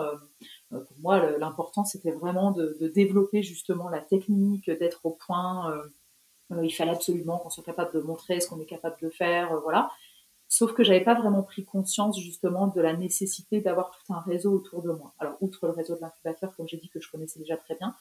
pour 0.71 0.97
moi, 1.01 1.37
l'important, 1.39 1.85
c'était 1.85 2.13
vraiment 2.13 2.51
de, 2.51 2.89
développer 2.95 3.43
justement 3.43 3.89
la 3.89 4.01
technique, 4.01 4.71
d'être 4.71 5.05
au 5.05 5.11
point 5.11 5.71
euh, 6.53 6.65
il 6.65 6.71
fallait 6.71 6.93
absolument 6.93 7.39
qu'on 7.39 7.51
soit 7.51 7.65
capable 7.65 7.95
de 7.95 8.01
montrer 8.01 8.41
ce 8.41 8.49
qu'on 8.49 8.61
est 8.61 8.67
capable 8.67 8.97
de 9.01 9.11
faire, 9.11 9.53
euh, 9.53 9.61
voilà. 9.61 9.91
Sauf 10.49 10.75
que 10.75 10.85
j'avais 10.85 11.03
pas 11.03 11.15
vraiment 11.15 11.43
pris 11.43 11.65
conscience 11.65 12.21
justement 12.21 12.69
de 12.69 12.81
la 12.81 12.95
nécessité 12.95 13.61
d'avoir 13.61 13.91
tout 13.91 14.13
un 14.13 14.21
réseau 14.21 14.53
autour 14.53 14.83
de 14.83 14.93
moi. 14.93 15.15
Alors 15.19 15.37
outre 15.41 15.67
le 15.67 15.73
réseau 15.73 15.97
de 15.97 16.01
l'incubateur, 16.01 16.55
comme 16.57 16.69
j'ai 16.69 16.77
dit 16.77 16.91
que 16.91 17.01
je 17.01 17.11
connaissais 17.11 17.41
déjà 17.41 17.57
très 17.57 17.77
bien, 17.77 17.97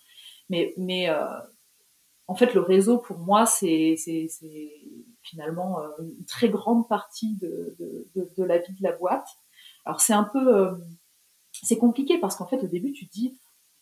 mais 0.49 1.09
euh, 1.09 1.25
en 2.27 2.35
fait 2.35 2.53
le 2.53 2.61
réseau 2.61 2.97
pour 2.97 3.17
moi 3.17 3.45
c'est 3.45 3.95
finalement 5.23 5.79
une 5.99 6.25
très 6.25 6.49
grande 6.49 6.87
partie 6.87 7.35
de, 7.37 7.75
de, 7.79 8.29
de, 8.37 8.43
la 8.43 8.57
vie 8.59 8.73
de 8.73 8.83
la 8.83 8.91
boîte. 8.91 9.27
Alors 9.85 10.01
c'est 10.01 10.13
un 10.13 10.23
peu 10.23 10.71
c'est 11.51 11.77
compliqué 11.77 12.19
parce 12.19 12.35
qu'en 12.35 12.47
fait 12.47 12.63
au 12.63 12.67
début 12.67 12.91
tu 12.93 13.07
te 13.07 13.11
dis 13.13 13.37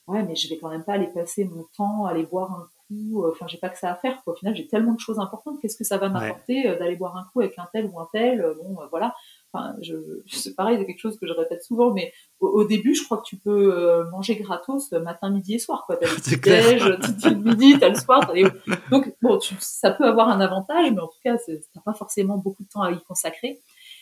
ouais 0.07 0.23
mais 0.23 0.35
je 0.35 0.49
vais 0.49 0.57
quand 0.57 0.69
même 0.69 0.83
pas 0.83 0.93
aller 0.93 1.07
passer 1.07 1.45
mon 1.45 1.65
temps 1.75 2.05
à 2.05 2.11
aller 2.11 2.25
boire 2.25 2.51
un 2.51 2.67
euh, 2.91 3.31
enfin, 3.31 3.47
j'ai 3.47 3.57
pas 3.57 3.69
que 3.69 3.77
ça 3.77 3.91
à 3.91 3.95
faire. 3.95 4.21
Au 4.25 4.33
final, 4.33 4.55
j'ai 4.55 4.67
tellement 4.67 4.93
de 4.93 4.99
choses 4.99 5.19
importantes. 5.19 5.59
Qu'est-ce 5.61 5.77
que 5.77 5.83
ça 5.83 5.97
va 5.97 6.09
m'apporter 6.09 6.67
euh, 6.67 6.77
d'aller 6.77 6.95
boire 6.95 7.15
un 7.17 7.25
coup 7.31 7.41
avec 7.41 7.57
un 7.57 7.67
tel 7.71 7.85
ou 7.85 7.99
un 7.99 8.07
tel? 8.11 8.41
Euh, 8.41 8.53
Bon, 8.55 8.77
voilà. 8.89 9.15
Enfin, 9.53 9.75
je, 9.81 9.95
c'est 10.27 10.55
pareil, 10.55 10.77
c'est 10.79 10.85
quelque 10.85 10.99
chose 10.99 11.19
que 11.19 11.27
je 11.27 11.33
répète 11.33 11.63
souvent, 11.63 11.91
mais 11.91 12.13
au, 12.39 12.63
début, 12.63 12.95
je 12.95 13.03
crois 13.03 13.17
que 13.17 13.25
tu 13.25 13.35
peux 13.35 14.03
manger 14.11 14.35
gratos 14.35 14.91
matin, 14.93 15.29
midi 15.29 15.55
et 15.55 15.59
soir. 15.59 15.83
Quoi. 15.85 15.97
T'as 15.97 16.07
le 16.09 16.15
petit 16.15 16.37
déj, 16.37 16.83
le 16.83 17.35
midi, 17.35 17.77
t'as 17.79 17.89
le 17.89 17.95
soir. 17.95 18.31
Donc, 18.91 19.13
bon, 19.21 19.39
ça 19.59 19.91
peut 19.91 20.05
avoir 20.05 20.29
un 20.29 20.39
avantage, 20.39 20.91
mais 20.91 21.01
en 21.01 21.07
tout 21.07 21.19
cas, 21.23 21.35
t'as 21.73 21.81
pas 21.81 21.93
forcément 21.93 22.37
beaucoup 22.37 22.63
de 22.63 22.69
temps 22.69 22.81
à 22.81 22.91
y 22.91 23.01
consacrer. 23.03 23.59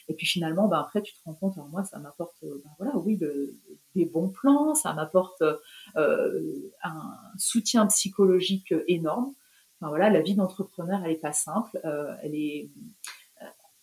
Et 0.10 0.14
puis 0.14 0.26
finalement, 0.26 0.68
bah, 0.68 0.80
après, 0.80 1.02
tu 1.02 1.14
te 1.14 1.20
rends 1.24 1.36
compte, 1.36 1.54
alors 1.58 1.70
moi, 1.70 1.84
ça 1.84 2.00
m'apporte, 2.00 2.38
bah, 2.42 2.72
voilà, 2.80 2.98
oui, 2.98 3.20
des 3.96 4.06
bons 4.06 4.30
plans, 4.30 4.74
ça 4.74 4.94
m'apporte 4.94 5.44
euh, 5.96 6.72
un 6.84 7.16
soutien 7.38 7.86
psychologique 7.88 8.74
énorme. 8.88 9.34
Enfin, 9.80 9.90
voilà, 9.90 10.10
la 10.10 10.22
vie 10.22 10.36
d'entrepreneur, 10.36 11.02
elle 11.06 11.12
est 11.12 11.22
pas 11.22 11.32
simple, 11.32 11.80
euh, 11.86 12.14
elle 12.24 12.36
est 12.36 12.70
euh, 12.76 12.90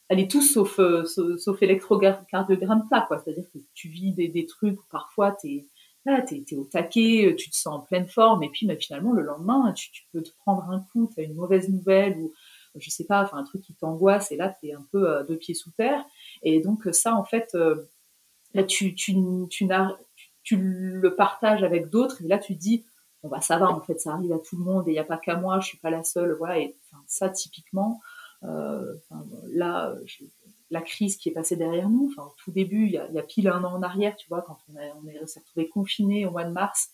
elle 0.08 0.20
est 0.20 0.30
tout 0.30 0.42
sauf, 0.42 0.80
sauf, 1.04 1.62
électrocardiogramme 1.62 2.86
plat, 2.88 3.04
quoi. 3.06 3.18
C'est-à-dire 3.18 3.44
que 3.52 3.58
tu 3.74 3.88
vis 3.88 4.12
des, 4.12 4.46
trucs 4.46 4.78
où 4.78 4.84
parfois 4.90 5.32
t'es 5.32 5.66
là, 6.04 6.22
t'es 6.22 6.44
es 6.48 6.54
au 6.56 6.64
taquet, 6.64 7.34
tu 7.36 7.50
te 7.50 7.56
sens 7.56 7.74
en 7.74 7.80
pleine 7.80 8.06
forme, 8.06 8.42
et 8.44 8.48
puis 8.48 8.66
mais 8.66 8.76
finalement 8.76 9.12
le 9.12 9.22
lendemain, 9.22 9.72
tu, 9.72 9.90
tu 9.90 10.04
peux 10.12 10.22
te 10.22 10.30
prendre 10.38 10.62
un 10.70 10.80
coup, 10.92 11.10
tu 11.12 11.20
as 11.20 11.24
une 11.24 11.34
mauvaise 11.34 11.68
nouvelle 11.68 12.16
ou 12.18 12.32
je 12.76 12.90
sais 12.90 13.04
pas, 13.04 13.22
enfin 13.22 13.38
un 13.38 13.44
truc 13.44 13.62
qui 13.62 13.74
t'angoisse, 13.74 14.30
et 14.30 14.36
là 14.36 14.54
t'es 14.60 14.72
un 14.72 14.86
peu 14.92 15.08
euh, 15.08 15.24
deux 15.24 15.36
pieds 15.36 15.54
sous 15.54 15.70
terre. 15.72 16.04
Et 16.42 16.60
donc 16.60 16.88
ça, 16.92 17.16
en 17.16 17.24
fait, 17.24 17.56
là 18.54 18.64
tu 18.64 18.94
tu 18.94 19.14
tu, 19.50 19.66
tu 20.42 20.56
le 20.56 21.14
partages 21.14 21.62
avec 21.62 21.90
d'autres 21.90 22.22
et 22.22 22.28
là 22.28 22.38
tu 22.38 22.54
dis 22.54 22.84
bon 23.22 23.28
bah 23.28 23.40
ça 23.40 23.58
va 23.58 23.68
en 23.68 23.80
fait 23.80 24.00
ça 24.00 24.12
arrive 24.12 24.32
à 24.32 24.38
tout 24.38 24.56
le 24.56 24.64
monde 24.64 24.88
et 24.88 24.92
il 24.92 24.94
n'y 24.94 25.00
a 25.00 25.04
pas 25.04 25.18
qu'à 25.18 25.36
moi 25.36 25.60
je 25.60 25.66
suis 25.66 25.78
pas 25.78 25.90
la 25.90 26.04
seule 26.04 26.32
voilà 26.38 26.58
et 26.58 26.76
ça 27.06 27.28
typiquement 27.28 28.00
euh, 28.00 28.15
là 28.42 29.94
la 30.70 30.82
crise 30.82 31.16
qui 31.16 31.28
est 31.28 31.32
passée 31.32 31.56
derrière 31.56 31.88
nous 31.88 32.10
enfin 32.10 32.28
au 32.28 32.34
tout 32.42 32.50
début 32.50 32.86
il 32.86 32.92
y, 32.92 32.98
a, 32.98 33.22
pile 33.22 33.48
un 33.48 33.62
an 33.64 33.74
en 33.74 33.82
arrière 33.82 34.16
tu 34.16 34.28
vois 34.28 34.42
quand 34.42 34.58
on, 34.68 34.74
on 34.74 35.08
est 35.08 35.26
s'est 35.26 35.40
retrouvé 35.40 35.68
confiné 35.68 36.26
au 36.26 36.30
mois 36.30 36.44
de 36.44 36.52
mars. 36.52 36.90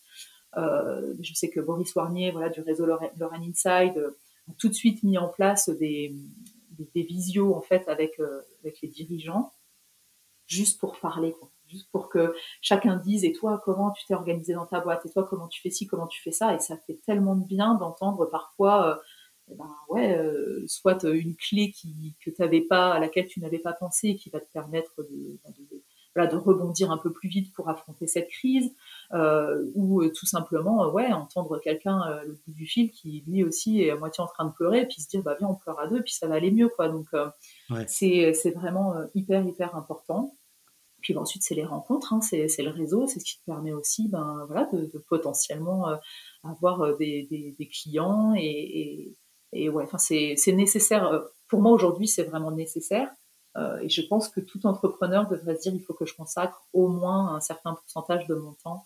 Euh, 0.59 1.15
je 1.21 1.33
sais 1.33 1.49
que 1.49 1.61
Boris 1.61 1.95
Warnier 1.95 2.31
voilà 2.31 2.51
du 2.51 2.61
réseau 2.61 2.85
Lorraine 2.85 3.43
Inside 3.43 3.97
euh, 3.97 4.19
a 4.51 4.53
tout 4.59 4.69
de 4.69 4.75
suite 4.75 5.03
mis 5.03 5.17
en 5.17 5.29
place 5.29 5.71
des, 5.71 6.15
des, 6.95 7.03
visios 7.03 7.55
en 7.55 7.63
fait 7.63 7.89
avec 7.89 8.21
les 8.63 8.89
dirigeants 8.89 9.51
juste 10.47 10.79
pour 10.79 10.99
parler 10.99 11.35
juste 11.73 11.91
pour 11.91 12.09
que 12.09 12.35
chacun 12.61 12.97
dise 12.97 13.25
et 13.25 13.33
toi 13.33 13.61
comment 13.65 13.91
tu 13.91 14.05
t'es 14.07 14.15
organisé 14.15 14.53
dans 14.53 14.67
ta 14.67 14.81
boîte? 14.81 15.05
Et 15.07 15.11
toi 15.11 15.25
comment 15.25 15.49
tu 15.49 15.61
fais 15.61 15.71
ci 15.71 15.87
comment 15.87 16.07
tu 16.07 16.23
fais 16.23 16.33
ça? 16.33 16.55
Et 16.55 16.59
ça 16.59 16.77
fait 16.77 17.01
tellement 17.07 17.35
de 17.35 17.45
bien 17.45 17.75
d'entendre 17.75 18.27
parfois 18.27 18.87
euh, 18.87 18.97
eh 19.51 19.55
ben 19.55 19.71
ouais 19.89 20.17
euh, 20.17 20.65
soit 20.67 21.03
une 21.05 21.37
clé 21.37 21.71
qui 21.71 22.15
que 22.25 22.31
tu 22.31 22.67
pas 22.67 22.93
à 22.93 22.99
laquelle 22.99 23.27
tu 23.27 23.41
n'avais 23.41 23.59
pas 23.59 23.73
pensé 23.73 24.09
et 24.09 24.17
qui 24.17 24.31
va 24.31 24.41
te 24.41 24.51
permettre 24.53 24.93
de, 24.99 25.39
voilà, 26.15 26.31
de 26.31 26.37
rebondir 26.37 26.91
un 26.91 26.99
peu 26.99 27.13
plus 27.13 27.29
vite 27.29 27.53
pour 27.55 27.69
affronter 27.69 28.07
cette 28.07 28.29
crise 28.29 28.73
euh, 29.13 29.71
ou 29.75 30.07
tout 30.09 30.27
simplement 30.27 30.89
ouais 30.91 31.13
entendre 31.13 31.59
quelqu'un 31.59 32.23
le 32.27 32.35
bout 32.47 32.53
du 32.53 32.67
fil 32.67 32.91
qui 32.91 33.25
lui 33.27 33.43
aussi 33.45 33.83
est 33.83 33.91
à 33.91 33.97
moitié 33.97 34.23
en 34.23 34.29
train 34.29 34.45
de 34.45 34.53
pleurer 34.53 34.83
et 34.83 34.87
puis 34.87 35.01
se 35.01 35.09
dire 35.09 35.23
bah 35.23 35.37
viens 35.39 35.49
on 35.49 35.57
pleure 35.57 35.81
à 35.81 35.89
deux 35.89 36.03
puis 36.03 36.13
ça 36.13 36.29
va 36.29 36.37
aller 36.37 36.51
mieux 36.51 36.69
quoi 36.69 36.89
donc 36.89 37.09
c'est 37.89 38.33
c'est 38.35 38.51
vraiment 38.53 38.95
hyper 39.15 39.45
hyper 39.45 39.75
important 39.75 40.37
puis 41.03 41.17
ensuite, 41.17 41.43
c'est 41.43 41.57
les 41.57 41.65
rencontres, 41.65 42.13
hein, 42.13 42.21
c'est, 42.21 42.47
le 42.63 42.71
réseau, 42.71 43.07
c'est 43.07 43.19
ce 43.21 43.25
qui 43.25 43.39
te 43.41 43.45
permet 43.45 43.73
aussi 43.73 44.09
ben, 44.09 44.45
voilà, 44.47 44.69
de, 44.73 44.99
potentiellement 45.09 45.89
euh, 45.89 45.97
avoir 46.45 46.81
euh, 46.81 46.97
des, 46.97 47.27
des, 47.59 47.69
clients. 47.69 48.35
Et, 48.37 48.41
et, 48.45 49.13
ouais, 49.53 49.85
enfin, 49.85 49.99
c'est, 49.99 50.37
nécessaire. 50.49 51.07
Euh, 51.07 51.21
pour 51.49 51.61
moi, 51.61 51.73
aujourd'hui, 51.73 52.09
c'est 52.09 52.25
vraiment 52.25 52.51
nécessaire. 52.51 53.11
et 53.83 53.89
je 53.89 54.03
pense 54.03 54.29
que 54.29 54.41
tout 54.41 54.67
entrepreneur 54.67 55.29
devrait 55.29 55.57
se 55.57 55.63
dire 55.63 55.75
il 55.75 55.83
faut 55.83 55.95
que 55.95 56.07
je 56.07 56.15
consacre 56.15 56.67
au 56.73 56.89
moins 56.89 57.35
un 57.35 57.41
certain 57.41 57.75
pourcentage 57.75 58.27
de 58.27 58.35
mon 58.35 58.55
temps 58.65 58.85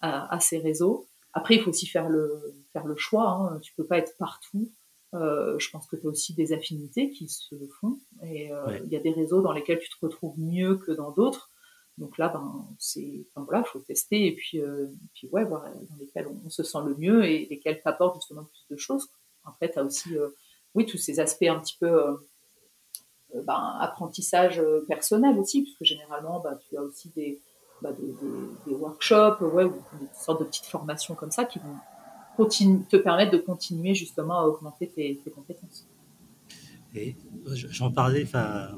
à, 0.00 0.38
ces 0.40 0.58
réseaux. 0.58 1.06
Après, 1.32 1.54
il 1.56 1.62
faut 1.62 1.70
aussi 1.70 1.86
faire 1.86 2.08
le, 2.08 2.54
faire 2.72 2.86
le 2.86 2.96
choix. 2.96 3.28
Hein. 3.28 3.58
Tu 3.62 3.72
peux 3.74 3.84
pas 3.84 3.98
être 3.98 4.16
partout. 4.18 4.70
Euh, 5.14 5.58
je 5.58 5.70
pense 5.70 5.86
que 5.86 5.96
tu 5.96 6.06
as 6.06 6.10
aussi 6.10 6.34
des 6.34 6.52
affinités 6.52 7.10
qui 7.10 7.28
se 7.28 7.54
font 7.80 7.98
et 8.22 8.52
euh, 8.52 8.78
il 8.84 8.92
y 8.92 8.96
a 8.96 9.00
des 9.00 9.12
réseaux 9.12 9.40
dans 9.40 9.52
lesquels 9.52 9.78
tu 9.78 9.88
te 9.88 9.96
retrouves 10.04 10.38
mieux 10.38 10.76
que 10.76 10.92
dans 10.92 11.12
d'autres. 11.12 11.50
Donc 11.96 12.18
là, 12.18 12.28
ben, 12.28 12.66
c'est, 12.78 13.26
enfin, 13.30 13.46
voilà, 13.48 13.64
faut 13.64 13.78
tester 13.78 14.26
et 14.26 14.32
puis, 14.34 14.60
euh, 14.60 14.88
puis 15.14 15.28
ouais, 15.28 15.44
voir 15.44 15.64
dans 15.88 15.96
lesquels 15.98 16.28
on, 16.44 16.50
se 16.50 16.62
sent 16.62 16.78
le 16.84 16.94
mieux 16.96 17.24
et 17.24 17.46
lesquels 17.46 17.80
t'apportent 17.80 18.16
justement 18.16 18.44
plus 18.44 18.66
de 18.74 18.76
choses. 18.76 19.08
Après, 19.46 19.70
tu 19.70 19.78
as 19.78 19.84
aussi, 19.84 20.10
oui, 20.74 20.86
tous 20.86 20.98
ces 20.98 21.20
aspects 21.20 21.44
un 21.48 21.60
petit 21.60 21.76
peu 21.78 22.16
ben, 23.34 23.76
apprentissage 23.80 24.62
personnel 24.88 25.38
aussi, 25.38 25.62
puisque 25.62 25.84
généralement, 25.84 26.40
ben, 26.40 26.58
tu 26.68 26.76
as 26.76 26.82
aussi 26.82 27.10
des, 27.10 27.40
ben, 27.82 27.94
des, 28.66 28.74
workshops, 28.74 29.40
ouais, 29.40 29.64
ou 29.64 29.74
des 30.00 30.06
sortes 30.14 30.40
de 30.40 30.46
petites 30.46 30.66
formations 30.66 31.14
comme 31.14 31.30
ça 31.30 31.44
qui 31.44 31.58
vont 31.58 32.46
te 32.48 32.96
permettre 32.96 33.32
de 33.32 33.38
continuer 33.38 33.94
justement 33.94 34.40
à 34.40 34.44
augmenter 34.44 34.88
tes, 34.88 35.20
compétences. 35.34 35.86
J'en 37.54 37.92
parlais 37.92 38.26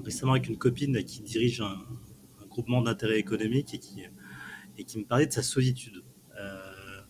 récemment 0.05 0.33
avec 0.33 0.49
une 0.49 0.59
copine 0.59 1.05
qui 1.05 1.23
dirige 1.23 1.61
un, 1.61 1.77
groupement 2.49 2.83
d'intérêt 2.83 3.19
économique 3.21 3.73
et 3.75 3.79
qui, 3.79 4.03
et 4.77 4.85
qui 4.85 4.99
me 4.99 5.05
parlait 5.05 5.27
de 5.27 5.33
sa 5.33 5.43
solitude. 5.43 6.03
Euh, 6.37 7.01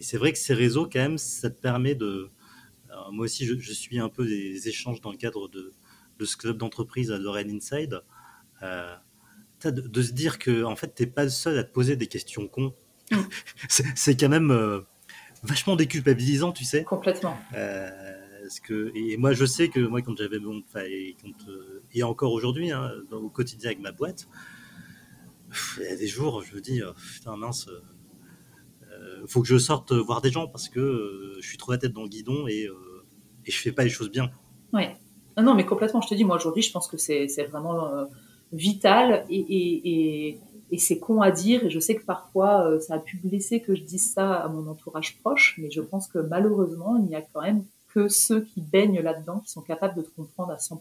et 0.00 0.02
c'est 0.02 0.16
vrai 0.16 0.32
que 0.32 0.38
ces 0.38 0.54
réseaux, 0.54 0.86
quand 0.86 0.98
même, 0.98 1.18
ça 1.18 1.50
te 1.50 1.60
permet 1.60 1.94
de. 1.94 2.30
Moi 3.12 3.24
aussi, 3.24 3.46
je, 3.46 3.72
suis 3.72 3.98
un 3.98 4.08
peu 4.08 4.26
des 4.26 4.68
échanges 4.68 5.00
dans 5.00 5.10
le 5.10 5.16
cadre 5.16 5.48
de, 5.48 5.72
de 6.18 6.24
ce 6.24 6.36
club 6.36 6.58
d'entreprise 6.58 7.10
à 7.10 7.18
Lorraine 7.18 7.50
Inside. 7.50 8.02
Euh, 8.62 8.94
de, 9.64 10.02
se 10.02 10.12
dire 10.12 10.38
que 10.38 10.64
en 10.64 10.76
fait, 10.76 10.88
t'es 10.94 11.06
pas 11.06 11.24
le 11.24 11.30
seul 11.30 11.58
à 11.58 11.64
te 11.64 11.72
poser 11.72 11.96
des 11.96 12.06
questions 12.06 12.46
cons. 12.48 12.74
Mm. 13.10 13.16
c'est 13.94 14.18
quand 14.18 14.28
même 14.28 14.50
euh, 14.50 14.80
vachement 15.42 15.76
déculpabilisant, 15.76 16.52
tu 16.52 16.64
sais. 16.64 16.84
Complètement. 16.84 17.36
Euh, 17.54 17.90
que, 18.64 18.90
et 18.96 19.16
moi, 19.16 19.32
je 19.32 19.44
sais 19.44 19.68
que 19.68 19.80
moi, 19.80 20.02
quand 20.02 20.16
j'avais 20.16 20.40
bon, 20.40 20.62
et, 20.84 21.16
et 21.92 22.02
encore 22.02 22.32
aujourd'hui, 22.32 22.72
hein, 22.72 22.90
au 23.12 23.28
quotidien 23.28 23.68
avec 23.70 23.80
ma 23.80 23.92
boîte, 23.92 24.28
il 25.78 25.84
y 25.84 25.86
a 25.86 25.96
des 25.96 26.08
jours, 26.08 26.42
je 26.42 26.56
me 26.56 26.60
dis, 26.60 26.82
oh, 26.82 26.92
putain, 27.14 27.36
mince, 27.36 27.68
faut 29.26 29.42
que 29.42 29.48
je 29.48 29.58
sorte 29.58 29.92
voir 29.92 30.20
des 30.20 30.30
gens 30.30 30.46
parce 30.48 30.68
que 30.68 30.80
euh, 30.80 31.36
je 31.40 31.46
suis 31.46 31.58
trop 31.58 31.72
la 31.72 31.78
tête 31.78 31.92
dans 31.92 32.02
le 32.02 32.08
guidon 32.08 32.46
et, 32.46 32.66
euh, 32.66 32.74
et 33.46 33.50
je 33.50 33.60
fais 33.60 33.72
pas 33.72 33.84
les 33.84 33.90
choses 33.90 34.10
bien. 34.10 34.30
Ouais. 34.72 34.96
Non, 35.36 35.54
mais 35.54 35.64
complètement. 35.64 36.00
Je 36.00 36.08
te 36.08 36.14
dis, 36.14 36.24
moi 36.24 36.36
aujourd'hui, 36.36 36.62
je 36.62 36.72
pense 36.72 36.86
que 36.86 36.96
c'est 36.96 37.26
vraiment 37.44 38.06
vital 38.52 39.24
et, 39.30 39.38
et, 39.38 40.38
et, 40.70 40.78
c'est 40.78 40.98
con 40.98 41.22
à 41.22 41.30
dire. 41.30 41.64
Et 41.64 41.70
je 41.70 41.80
sais 41.80 41.94
que 41.94 42.04
parfois, 42.04 42.78
ça 42.80 42.94
a 42.94 42.98
pu 42.98 43.16
blesser 43.16 43.62
que 43.62 43.74
je 43.74 43.82
dise 43.82 44.12
ça 44.12 44.34
à 44.34 44.48
mon 44.48 44.68
entourage 44.68 45.18
proche, 45.20 45.54
mais 45.58 45.70
je 45.70 45.80
pense 45.80 46.08
que 46.08 46.18
malheureusement, 46.18 46.96
il 46.98 47.04
n'y 47.04 47.14
a 47.14 47.22
quand 47.22 47.40
même 47.40 47.64
que 47.94 48.08
ceux 48.08 48.42
qui 48.42 48.60
baignent 48.60 49.00
là-dedans 49.00 49.40
qui 49.40 49.50
sont 49.50 49.62
capables 49.62 49.96
de 49.96 50.02
te 50.02 50.10
comprendre 50.10 50.52
à 50.52 50.56
100%. 50.56 50.78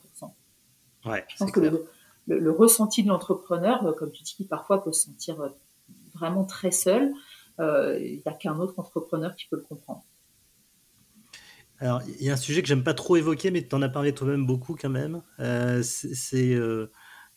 Ouais, 1.06 1.24
je 1.30 1.38
pense 1.38 1.52
que 1.52 1.62
le, 1.62 1.88
le, 2.28 2.52
ressenti 2.52 3.04
de 3.04 3.08
l'entrepreneur, 3.08 3.96
comme 3.98 4.12
tu 4.12 4.24
dis, 4.24 4.36
qui 4.36 4.44
parfois 4.46 4.84
peut 4.84 4.92
se 4.92 5.06
sentir 5.06 5.38
vraiment 6.14 6.44
très 6.44 6.72
seul, 6.72 7.04
euh, 7.04 7.14
il 7.60 8.22
n'y 8.26 8.32
a 8.32 8.34
qu'un 8.34 8.60
autre 8.60 8.80
entrepreneur 8.80 9.36
qui 9.36 9.48
peut 9.48 9.58
le 9.58 9.64
comprendre. 9.64 10.04
Alors, 11.82 12.02
il 12.20 12.26
y 12.26 12.30
a 12.30 12.34
un 12.34 12.38
sujet 12.38 12.62
que 12.62 12.68
j'aime 12.68 12.84
pas 12.84 12.94
trop 12.94 13.16
évoquer, 13.16 13.52
mais 13.52 13.66
tu 13.66 13.74
en 13.74 13.82
as 13.82 13.90
parlé 13.90 14.14
toi-même 14.14 14.46
beaucoup 14.46 14.76
quand 14.76 14.90
même. 14.90 15.22
Euh, 15.40 15.82
euh, 16.34 16.88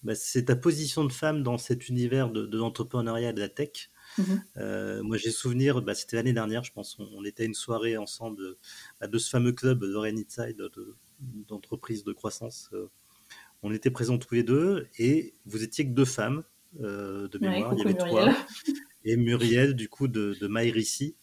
bah, 0.02 0.14
c'est 0.16 0.46
ta 0.46 0.56
position 0.56 1.04
de 1.04 1.12
femme 1.12 1.44
dans 1.44 1.58
cet 1.58 1.88
univers 1.88 2.28
de, 2.30 2.56
l'entrepreneuriat 2.56 3.30
et 3.30 3.32
de 3.32 3.40
la 3.40 3.48
tech. 3.48 3.90
Mhm. 4.18 5.02
moi, 5.02 5.16
j'ai 5.16 5.30
souvenir, 5.30 5.80
bah, 5.80 5.94
c'était 5.94 6.16
l'année 6.16 6.32
dernière, 6.32 6.64
je 6.64 6.72
pense, 6.72 6.98
on, 6.98 7.24
était 7.24 7.44
à 7.44 7.46
une 7.46 7.54
soirée 7.54 7.96
ensemble 7.96 8.56
bah, 9.00 9.06
de 9.06 9.18
ce 9.18 9.30
fameux 9.30 9.52
club 9.52 9.84
Lorraine 9.84 10.18
Inside 10.18 10.60
d'entreprise 11.48 12.02
de, 12.02 12.12
croissance. 12.12 12.70
on 13.62 13.72
était 13.72 13.90
présents 13.90 14.18
tous 14.18 14.34
les 14.34 14.42
deux 14.42 14.88
et 14.98 15.34
vous 15.46 15.62
étiez 15.62 15.86
que 15.86 15.92
deux 15.92 16.04
femmes 16.04 16.42
de 16.74 17.38
mémoire. 17.38 17.74
il 17.74 17.78
y 17.78 17.82
avait 17.82 17.94
trois. 17.94 18.28
et 19.04 19.16
Muriel, 19.16 19.74
du 19.74 19.88
coup, 19.88 20.08
de, 20.08 20.36
de 20.40 20.48
MyRici, 20.48 21.14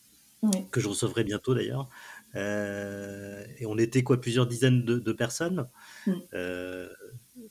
que 0.72 0.80
je 0.80 0.88
recevrai 0.88 1.24
bientôt 1.24 1.54
d'ailleurs. 1.54 1.90
Euh, 2.36 3.44
et 3.58 3.66
on 3.66 3.78
était 3.78 4.04
quoi, 4.04 4.20
plusieurs 4.20 4.48
dizaines 4.48 4.84
de, 4.84 5.12
personnes. 5.12 5.68
Mm. 6.06 6.14
Euh, 6.34 6.90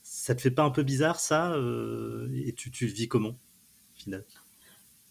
ça 0.03 0.35
te 0.35 0.41
fait 0.41 0.51
pas 0.51 0.63
un 0.63 0.69
peu 0.69 0.83
bizarre 0.83 1.19
ça 1.19 1.51
euh, 1.53 2.29
Et 2.45 2.53
tu, 2.53 2.71
tu, 2.71 2.85
le 2.85 2.93
vis 2.93 3.07
comment, 3.07 3.35
final? 3.93 4.23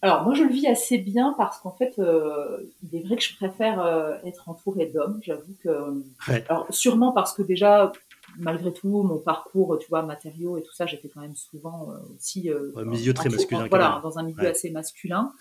Alors 0.01 0.23
moi 0.23 0.33
je 0.33 0.45
le 0.45 0.53
vis 0.53 0.69
assez 0.69 0.97
bien 0.97 1.35
parce 1.37 1.59
qu'en 1.59 1.73
fait, 1.73 1.95
il 1.99 2.97
est 2.97 3.03
vrai 3.03 3.17
que 3.17 3.23
je 3.23 3.35
préfère 3.35 4.21
être 4.25 4.49
entourée 4.49 4.87
d'hommes. 4.87 5.19
J'avoue 5.23 5.57
que, 5.61 6.05
alors 6.49 6.67
sûrement 6.71 7.11
parce 7.11 7.35
que 7.35 7.43
déjà 7.43 7.91
malgré 8.39 8.73
tout, 8.73 9.03
mon 9.03 9.19
parcours, 9.19 9.79
tu 9.79 9.89
vois, 9.89 10.03
matériaux 10.03 10.57
et 10.57 10.63
tout 10.63 10.73
ça, 10.73 10.87
j'étais 10.87 11.09
quand 11.09 11.21
même 11.21 11.37
souvent 11.37 11.91
euh, 11.91 12.15
aussi. 12.17 12.51
Euh, 12.51 12.73
un 12.77 12.85
milieu 12.85 13.13
très 13.13 13.29
masculin. 13.29 13.67
voilà, 13.69 14.01
dans 14.03 14.19
un 14.19 14.23
milieu 14.23 14.49
assez 14.49 14.71
masculin. 14.71 15.33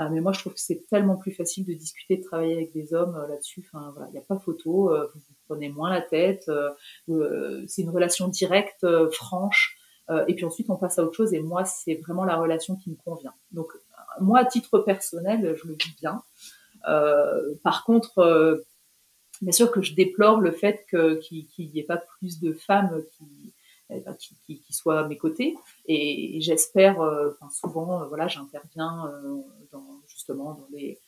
Euh, 0.00 0.08
mais 0.10 0.20
moi, 0.20 0.32
je 0.32 0.40
trouve 0.40 0.54
que 0.54 0.60
c'est 0.60 0.86
tellement 0.88 1.16
plus 1.16 1.32
facile 1.32 1.64
de 1.66 1.72
discuter, 1.72 2.16
de 2.16 2.22
travailler 2.22 2.54
avec 2.54 2.72
des 2.72 2.94
hommes 2.94 3.16
là-dessus. 3.28 3.64
Enfin, 3.66 3.90
voilà, 3.92 4.08
il 4.08 4.12
n'y 4.12 4.18
a 4.18 4.22
pas 4.22 4.38
photo. 4.38 4.90
vous 4.90 5.20
vous 5.20 5.34
prenez 5.46 5.68
moins 5.68 5.90
la 5.90 6.00
tête. 6.00 6.50
c'est 7.06 7.82
une 7.82 7.90
relation 7.90 8.28
directe, 8.28 8.86
franche. 9.12 9.76
et 10.26 10.34
puis 10.34 10.44
ensuite, 10.44 10.68
on 10.68 10.76
passe 10.76 10.98
à 10.98 11.04
autre 11.04 11.14
chose. 11.14 11.32
Et 11.32 11.40
moi, 11.40 11.64
c'est 11.64 11.94
vraiment 11.96 12.24
la 12.24 12.36
relation 12.36 12.74
qui 12.76 12.90
me 12.90 12.96
convient. 12.96 13.34
Donc, 13.52 13.72
moi, 14.20 14.40
à 14.40 14.44
titre 14.44 14.80
personnel, 14.80 15.56
je 15.62 15.68
le 15.68 15.74
vis 15.74 15.94
bien. 16.00 16.22
par 17.62 17.84
contre 17.84 18.64
bien 19.44 19.52
sûr 19.52 19.70
que 19.70 19.82
je 19.82 19.94
déplore 19.94 20.40
le 20.40 20.52
fait 20.52 20.86
qu'il 20.88 21.46
n'y 21.58 21.78
ait 21.78 21.84
pas 21.84 21.98
plus 21.98 22.40
de 22.40 22.52
femmes 22.54 23.02
ben, 23.90 24.16
qui, 24.46 24.58
qui, 24.60 24.72
soient 24.72 25.00
à 25.00 25.08
mes 25.08 25.18
côtés. 25.18 25.54
Et, 25.86 26.40
j'espère, 26.40 27.02
euh, 27.02 27.30
souvent, 27.52 28.00
euh, 28.00 28.06
voilà, 28.06 28.26
j'interviens 28.26 29.06
euh, 29.06 29.78
justement 30.08 30.54
dans 30.54 30.68
des, 30.72 30.98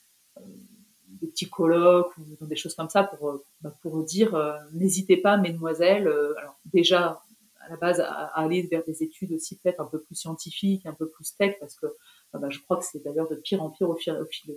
petits 1.21 1.49
colloques 1.49 2.17
ou 2.19 2.23
dans 2.39 2.47
des 2.47 2.57
choses 2.57 2.75
comme 2.75 2.91
ça 2.91 3.05
pour, 3.05 3.41
pour 3.81 4.05
dire 4.05 4.37
n'hésitez 4.73 5.17
pas, 5.17 5.39
mesdemoiselles. 5.39 6.09
alors 6.09 6.59
déjà, 6.67 7.23
à 7.61 7.71
la 7.71 7.77
base, 7.77 8.01
à, 8.01 8.27
aller 8.39 8.63
vers 8.63 8.85
des 8.85 9.03
études 9.03 9.33
aussi 9.33 9.57
peut-être 9.57 9.81
un 9.81 9.87
peu 9.87 10.01
plus 10.01 10.15
scientifiques, 10.15 10.85
un 10.85 10.93
peu 10.93 11.09
plus 11.09 11.35
tech, 11.37 11.57
parce 11.59 11.77
que 11.77 11.87
bah, 12.35 12.51
je 12.51 12.59
crois 12.61 12.77
que 12.77 12.85
c'est 12.85 13.03
d'ailleurs 13.03 13.29
de 13.31 13.37
pire 13.37 13.63
en 13.63 13.71
pire 13.71 13.89
au 13.89 13.95
fil, 13.95 14.13
au 14.13 14.27
fil, 14.27 14.55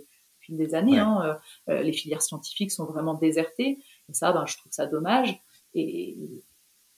des 0.56 0.74
années. 0.74 0.98
Hein, 0.98 1.22
euh, 1.24 1.34
euh, 1.72 1.82
les 1.82 1.92
filières 1.92 2.22
scientifiques 2.22 2.70
sont 2.70 2.84
vraiment 2.84 3.14
désertées. 3.14 3.78
Et 4.08 4.12
ça, 4.12 4.32
ben, 4.32 4.44
je 4.46 4.56
trouve 4.56 4.72
ça 4.72 4.86
dommage. 4.86 5.40
Et, 5.74 6.16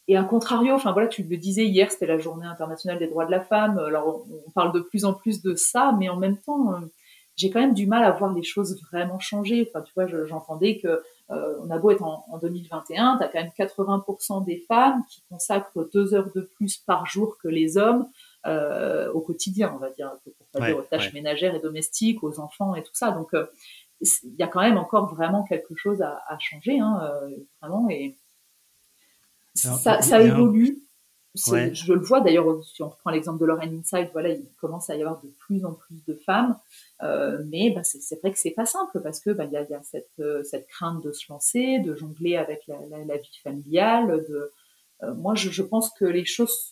et 0.09 0.17
à 0.17 0.25
contrario, 0.25 0.75
enfin 0.75 0.93
voilà, 0.93 1.09
tu 1.09 1.23
le 1.23 1.37
disais 1.37 1.67
hier, 1.67 1.91
c'était 1.91 2.07
la 2.07 2.19
journée 2.19 2.47
internationale 2.47 2.99
des 2.99 3.07
droits 3.07 3.27
de 3.27 3.31
la 3.31 3.41
femme. 3.41 3.79
Alors 3.79 4.25
on, 4.47 4.51
parle 4.51 4.73
de 4.73 4.81
plus 4.81 5.05
en 5.05 5.15
plus 5.15 5.43
de 5.43 5.55
ça, 5.55 5.95
mais 5.99 6.09
en 6.09 6.17
même 6.17 6.39
temps, 6.39 6.73
euh, 6.73 6.79
j'ai 7.37 7.51
quand 7.51 7.61
même 7.61 7.75
du 7.75 7.87
mal 7.87 8.05
à 8.05 8.11
voir 8.11 8.33
les 8.35 8.43
choses 8.43 8.81
vraiment 8.91 9.19
changer. 9.19 9.69
Enfin, 9.69 9.83
tu 9.83 9.93
vois, 9.95 10.07
j'entendais 10.27 10.79
que 10.79 11.03
on 11.29 11.71
a 11.71 11.79
beau 11.79 11.91
être 11.91 12.03
en, 12.03 12.27
en 12.31 12.37
2021, 12.37 13.17
tu 13.17 13.25
as 13.25 13.29
quand 13.29 13.41
même 13.41 13.53
80% 13.59 14.45
des 14.45 14.59
femmes 14.69 15.03
qui 15.09 15.23
consacrent 15.31 15.89
deux 15.91 16.13
heures 16.13 16.31
de 16.35 16.43
plus 16.43 16.77
par 16.77 17.07
jour 17.07 17.39
que 17.43 17.49
les 17.49 17.79
hommes 17.79 18.07
au 18.45 19.21
quotidien, 19.21 19.73
on 19.75 19.79
va 19.79 19.91
dire, 19.91 20.13
pour 20.25 20.47
pas 20.53 20.67
dire 20.67 20.79
aux 20.79 20.83
tâches 20.83 21.13
ménagères 21.13 21.55
et 21.55 21.61
domestiques, 21.61 22.23
aux 22.23 22.41
enfants 22.41 22.75
et 22.75 22.83
tout 22.83 22.95
ça. 22.95 23.13
Donc, 23.13 23.35
euh, 23.35 23.47
il 24.01 24.35
y 24.37 24.43
a 24.43 24.49
quand 24.49 24.61
même 24.61 24.79
encore 24.79 25.15
vraiment 25.15 25.45
quelque 25.45 25.77
chose 25.77 26.03
à, 26.03 26.21
à 26.29 26.39
changer, 26.39 26.81
hein, 26.81 27.01
euh, 27.05 27.31
vraiment, 27.61 27.89
et 27.89 28.17
ça, 29.55 30.03
ça 30.03 30.21
évolue. 30.21 30.79
Je 31.35 31.93
le 31.93 32.01
vois 32.01 32.21
d'ailleurs, 32.21 32.63
si 32.65 32.83
on 32.83 32.89
reprend 32.89 33.11
l'exemple 33.11 33.41
de 33.41 33.47
Lorraine 33.47 33.79
Inside, 33.79 34.11
voilà, 34.13 34.31
il 34.31 34.45
commence 34.61 34.91
à 34.91 34.97
y 34.97 35.01
avoir 35.03 35.23
de 35.23 35.29
plus 35.39 35.65
en 35.65 35.73
plus 35.73 36.05
de 36.07 36.15
femmes, 36.15 36.59
euh, 37.03 37.43
mais 37.49 37.71
bah, 37.71 37.85
c'est 37.85 38.21
vrai 38.21 38.33
que 38.33 38.39
c'est 38.39 38.51
pas 38.51 38.67
simple 38.67 39.01
parce 39.01 39.21
que 39.21 39.31
bah, 39.31 39.45
il 39.45 39.53
y, 39.53 39.57
a, 39.57 39.63
y 39.63 39.75
a 39.75 39.83
cette, 39.83 40.21
cette 40.45 40.67
crainte 40.67 41.03
de 41.03 41.13
se 41.13 41.31
lancer, 41.31 41.79
de 41.79 41.95
jongler 41.95 42.37
avec 42.37 42.67
la, 42.67 42.77
la, 42.91 43.05
la 43.05 43.17
vie 43.17 43.41
familiale. 43.43 44.25
De, 44.29 44.53
moi, 45.15 45.35
je, 45.35 45.51
je, 45.51 45.63
pense 45.63 45.91
que 45.91 46.05
les 46.05 46.25
choses 46.25 46.71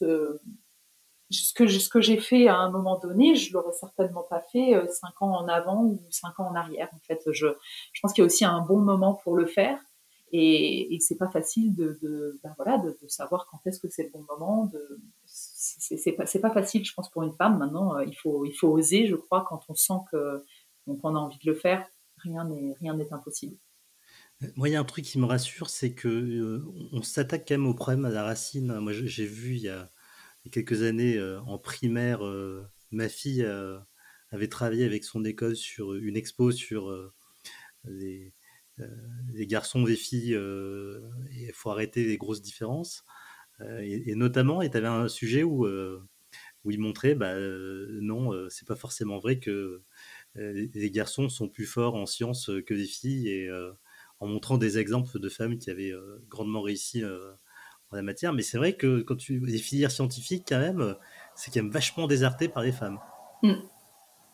ce 1.31 1.55
que, 1.55 1.68
ce 1.68 1.89
que 1.89 2.01
j'ai 2.01 2.18
fait 2.18 2.49
à 2.49 2.57
un 2.57 2.70
moment 2.70 2.99
donné, 2.99 3.37
je 3.37 3.53
l'aurais 3.53 3.72
certainement 3.72 4.22
pas 4.22 4.41
fait 4.53 4.74
euh, 4.74 4.87
cinq 4.89 5.22
ans 5.22 5.31
en 5.31 5.49
avant 5.49 5.85
ou 5.85 6.03
cinq 6.11 6.39
ans 6.41 6.49
en 6.49 6.55
arrière. 6.55 6.89
En 6.93 6.99
fait, 7.07 7.20
je, 7.31 7.47
je 7.93 8.01
pense 8.01 8.12
qu'il 8.12 8.22
y 8.22 8.24
a 8.24 8.26
aussi 8.26 8.45
un 8.45 8.61
bon 8.61 8.78
moment 8.78 9.14
pour 9.14 9.37
le 9.37 9.47
faire. 9.47 9.78
Et, 10.33 10.95
et 10.95 11.01
c'est 11.01 11.16
pas 11.16 11.28
facile 11.28 11.74
de, 11.74 12.39
ben 12.43 12.55
voilà, 12.57 12.78
de, 12.78 12.97
savoir 13.09 13.49
quand 13.51 13.59
est-ce 13.66 13.81
que 13.81 13.89
c'est 13.89 14.05
le 14.05 14.11
bon 14.11 14.24
moment. 14.28 14.66
De, 14.66 15.01
c'est 15.24 16.12
pas, 16.12 16.24
pas 16.24 16.51
facile, 16.51 16.85
je 16.85 16.95
pense, 16.95 17.11
pour 17.11 17.22
une 17.24 17.33
femme. 17.33 17.59
Maintenant, 17.59 17.97
euh, 17.97 18.05
il 18.05 18.14
faut, 18.14 18.45
il 18.45 18.53
faut 18.53 18.68
oser, 18.68 19.07
je 19.07 19.16
crois, 19.16 19.45
quand 19.49 19.61
on 19.68 19.74
sent 19.74 19.95
que 20.11 20.45
qu'on 21.01 21.14
a 21.14 21.18
envie 21.18 21.39
de 21.39 21.51
le 21.51 21.55
faire. 21.55 21.87
Rien 22.18 22.45
n'est, 22.45 22.74
rien 22.81 22.95
n'est 22.95 23.12
impossible. 23.12 23.57
Moi, 24.57 24.68
il 24.68 24.72
y 24.72 24.76
a 24.76 24.81
un 24.81 24.85
truc 24.85 25.05
qui 25.05 25.20
me 25.20 25.26
rassure, 25.26 25.70
c'est 25.70 25.93
que 25.93 26.09
euh, 26.09 26.64
on 26.93 27.03
s'attaque 27.03 27.45
quand 27.47 27.55
même 27.55 27.66
au 27.66 27.74
problème 27.74 28.05
à 28.07 28.11
la 28.11 28.24
racine. 28.24 28.78
Moi, 28.81 28.93
j'ai 28.93 29.26
vu 29.26 29.55
il 29.55 29.62
y 29.62 29.68
a 29.68 29.89
quelques 30.49 30.82
années, 30.82 31.16
euh, 31.16 31.41
en 31.43 31.59
primaire, 31.59 32.24
euh, 32.24 32.66
ma 32.91 33.09
fille 33.09 33.43
euh, 33.45 33.78
avait 34.30 34.49
travaillé 34.49 34.84
avec 34.84 35.05
son 35.05 35.24
école 35.24 35.57
sur 35.57 35.94
une 35.94 36.16
expo 36.16 36.51
sur 36.52 37.12
les, 37.85 38.32
garçons 39.47 39.85
et 39.86 39.90
les 39.90 39.97
filles, 39.97 40.35
et 40.35 41.47
il 41.47 41.52
faut 41.52 41.70
arrêter 41.70 42.05
les 42.05 42.16
grosses 42.16 42.43
différences. 42.43 43.05
Et, 43.60 44.15
notamment, 44.15 44.62
il 44.62 44.73
y 44.73 44.77
avait 44.77 44.86
un 44.86 45.09
sujet 45.09 45.43
où, 45.43 45.66
où 45.66 46.70
il 46.70 46.78
montrait, 46.78 47.16
bah, 47.16 47.35
non, 48.01 48.48
c'est 48.48 48.69
pas 48.69 48.77
forcément 48.77 49.19
vrai 49.19 49.40
que 49.40 49.82
les 50.36 50.90
garçons 50.93 51.28
sont 51.28 51.48
plus 51.48 51.66
forts 51.66 51.97
en 51.97 52.06
sciences 52.06 52.51
que 52.66 52.74
les 52.74 52.86
filles, 52.86 53.28
et 53.28 53.51
en 54.20 54.28
montrant 54.28 54.59
des 54.59 54.78
exemples 54.78 55.19
de 55.19 55.28
femmes 55.28 55.59
qui 55.59 55.70
avaient 55.70 55.93
grandement 56.28 56.62
réussi 56.62 57.02
en 57.91 57.97
la 57.97 58.03
matière. 58.03 58.33
Mais 58.33 58.43
c'est 58.43 58.59
vrai 58.59 58.75
que 58.75 59.01
quand 59.01 59.17
tu 59.17 59.41
les 59.41 59.59
filières 59.59 59.91
scientifiques, 59.91 60.47
quand 60.49 60.59
même, 60.59 60.97
c'est 61.35 61.53
quand 61.53 61.62
même 61.62 61.73
vachement 61.73 62.07
déserté 62.07 62.49
par 62.49 62.62
les 62.62 62.73
femmes. 62.73 62.99
Hmm. 63.43 63.55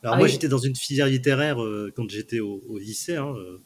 Alors 0.03 0.15
ah 0.15 0.19
moi, 0.19 0.29
j'étais 0.29 0.49
dans 0.49 0.59
une 0.59 0.77
filière 0.77 1.07
littéraire 1.07 1.63
euh, 1.63 1.93
quand 1.97 2.09
j'étais 2.09 2.41
au, 2.41 2.79
lycée, 2.79 3.17
hein, 3.17 3.35
euh, 3.35 3.63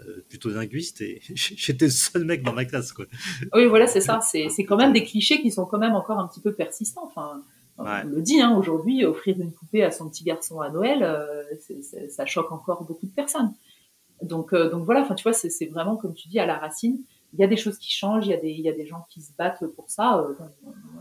euh, 0.00 0.24
plutôt 0.28 0.50
linguiste, 0.50 1.00
et 1.00 1.20
j'étais 1.34 1.86
le 1.86 1.90
seul 1.90 2.24
mec 2.24 2.42
dans 2.42 2.52
ma 2.52 2.64
classe. 2.64 2.92
Quoi. 2.92 3.06
Oui, 3.54 3.66
voilà, 3.66 3.86
c'est 3.86 4.00
ça. 4.00 4.20
C'est 4.20 4.64
quand 4.64 4.76
même 4.76 4.92
des 4.92 5.02
clichés 5.02 5.40
qui 5.40 5.50
sont 5.50 5.66
quand 5.66 5.78
même 5.78 5.94
encore 5.94 6.18
un 6.18 6.28
petit 6.28 6.40
peu 6.40 6.52
persistants. 6.52 7.04
Enfin, 7.04 7.42
on 7.78 7.84
le 7.84 8.20
dit, 8.20 8.40
hein, 8.40 8.56
aujourd'hui, 8.56 9.04
offrir 9.04 9.40
une 9.40 9.52
poupée 9.52 9.82
à 9.82 9.90
son 9.90 10.08
petit 10.08 10.24
garçon 10.24 10.60
à 10.60 10.70
Noël, 10.70 11.04
ça 12.10 12.26
choque 12.26 12.52
encore 12.52 12.84
beaucoup 12.84 13.06
de 13.06 13.12
personnes. 13.12 13.52
Donc, 14.22 14.54
donc 14.54 14.84
voilà, 14.84 15.00
enfin, 15.00 15.16
tu 15.16 15.24
vois, 15.24 15.32
c'est 15.32 15.66
vraiment, 15.66 15.96
comme 15.96 16.14
tu 16.14 16.28
dis, 16.28 16.38
à 16.38 16.46
la 16.46 16.58
racine 16.58 16.98
il 17.32 17.40
y 17.40 17.44
a 17.44 17.46
des 17.46 17.56
choses 17.56 17.78
qui 17.78 17.90
changent, 17.90 18.26
il 18.26 18.30
y 18.30 18.34
a 18.34 18.40
des, 18.40 18.50
il 18.50 18.60
y 18.60 18.68
a 18.68 18.72
des 18.72 18.86
gens 18.86 19.06
qui 19.08 19.22
se 19.22 19.32
battent 19.36 19.66
pour 19.74 19.90
ça. 19.90 20.26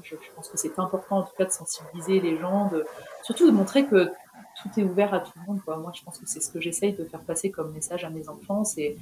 je, 0.04 0.16
je, 0.16 0.32
pense 0.36 0.48
que 0.50 0.58
c'est 0.58 0.80
important 0.80 1.18
en 1.18 1.24
tout 1.24 1.36
cas 1.38 1.46
de 1.46 1.52
sensibiliser 1.52 2.20
les 2.22 2.38
gens, 2.38 2.70
de, 2.70 2.86
surtout 3.24 3.46
de 3.46 3.52
montrer 3.52 3.86
que 3.86 4.12
tout 4.62 4.80
est 4.80 4.84
ouvert 4.84 5.14
à 5.14 5.20
tout 5.20 5.32
le 5.36 5.46
monde. 5.46 5.62
Moi, 5.66 5.92
je 5.96 6.04
pense 6.04 6.18
que 6.18 6.26
c'est 6.28 6.42
ce 6.42 6.52
que 6.52 6.60
j'essaye 6.60 6.94
de 6.94 7.04
faire 7.06 7.22
passer 7.22 7.52
comme 7.52 7.72
message 7.74 8.04
à 8.04 8.10
mes 8.10 8.30
enfants. 8.30 8.64
C'est 8.64 8.98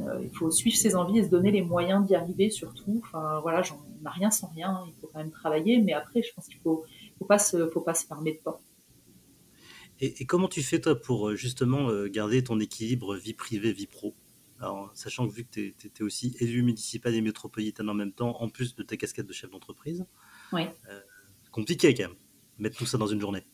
euh, 0.00 0.20
il 0.22 0.30
faut 0.30 0.50
suivre 0.50 0.76
ses 0.76 0.94
envies 0.94 1.18
et 1.18 1.24
se 1.24 1.28
donner 1.28 1.50
les 1.50 1.62
moyens 1.62 2.06
d'y 2.06 2.14
arriver, 2.14 2.50
surtout. 2.50 3.00
Enfin, 3.04 3.40
voilà, 3.40 3.62
on 3.72 4.02
n'a 4.02 4.10
rien 4.10 4.30
sans 4.30 4.48
rien. 4.48 4.82
Il 4.86 4.94
faut 5.00 5.08
quand 5.12 5.18
même 5.18 5.30
travailler, 5.30 5.80
mais 5.80 5.92
après, 5.92 6.22
je 6.22 6.32
pense 6.34 6.46
qu'il 6.46 6.58
faut, 6.58 6.84
faut 7.18 7.24
pas 7.24 7.38
se, 7.38 7.68
faut 7.68 7.80
pas 7.80 7.94
se 7.94 8.06
fermer 8.06 8.32
de 8.32 8.38
porte. 8.38 8.62
Et, 10.00 10.26
comment 10.26 10.46
tu 10.48 10.62
fais 10.62 10.80
toi 10.80 10.94
pour 10.94 11.30
euh, 11.30 11.34
justement 11.34 11.90
euh, 11.90 12.08
garder 12.08 12.44
ton 12.44 12.60
équilibre 12.60 13.16
vie 13.16 13.34
privée 13.34 13.72
vie 13.72 13.88
pro? 13.88 14.14
Alors, 14.60 14.90
sachant 14.94 15.28
que 15.28 15.32
vu 15.32 15.44
que 15.44 15.50
tu 15.50 15.74
étais 15.86 16.02
aussi 16.02 16.36
élu 16.40 16.62
municipal 16.62 17.14
et 17.14 17.20
métropolitain 17.20 17.86
en 17.88 17.94
même 17.94 18.12
temps, 18.12 18.40
en 18.40 18.48
plus 18.48 18.74
de 18.74 18.82
ta 18.82 18.96
casquette 18.96 19.26
de 19.26 19.32
chef 19.32 19.50
d'entreprise, 19.50 20.04
oui. 20.52 20.62
compliqué 21.50 21.94
quand 21.94 22.08
même, 22.08 22.16
mettre 22.58 22.76
tout 22.76 22.86
ça 22.86 22.98
dans 22.98 23.06
une 23.06 23.20
journée. 23.20 23.44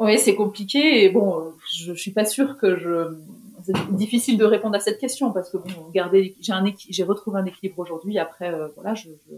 Oui, 0.00 0.16
c'est 0.18 0.36
compliqué 0.36 1.04
et 1.04 1.08
bon, 1.10 1.52
je, 1.74 1.92
je 1.92 1.98
suis 1.98 2.12
pas 2.12 2.24
sûre 2.24 2.56
que 2.56 2.78
je. 2.78 3.16
C'est 3.64 3.96
difficile 3.96 4.38
de 4.38 4.44
répondre 4.44 4.76
à 4.76 4.80
cette 4.80 5.00
question 5.00 5.32
parce 5.32 5.50
que 5.50 5.56
bon, 5.56 5.88
garder, 5.92 6.36
j'ai 6.40 6.52
un 6.52 6.64
j'ai 6.88 7.02
retrouvé 7.02 7.40
un 7.40 7.44
équilibre 7.44 7.80
aujourd'hui. 7.80 8.16
Après, 8.18 8.54
euh, 8.54 8.68
voilà, 8.76 8.94
je, 8.94 9.08
je, 9.28 9.34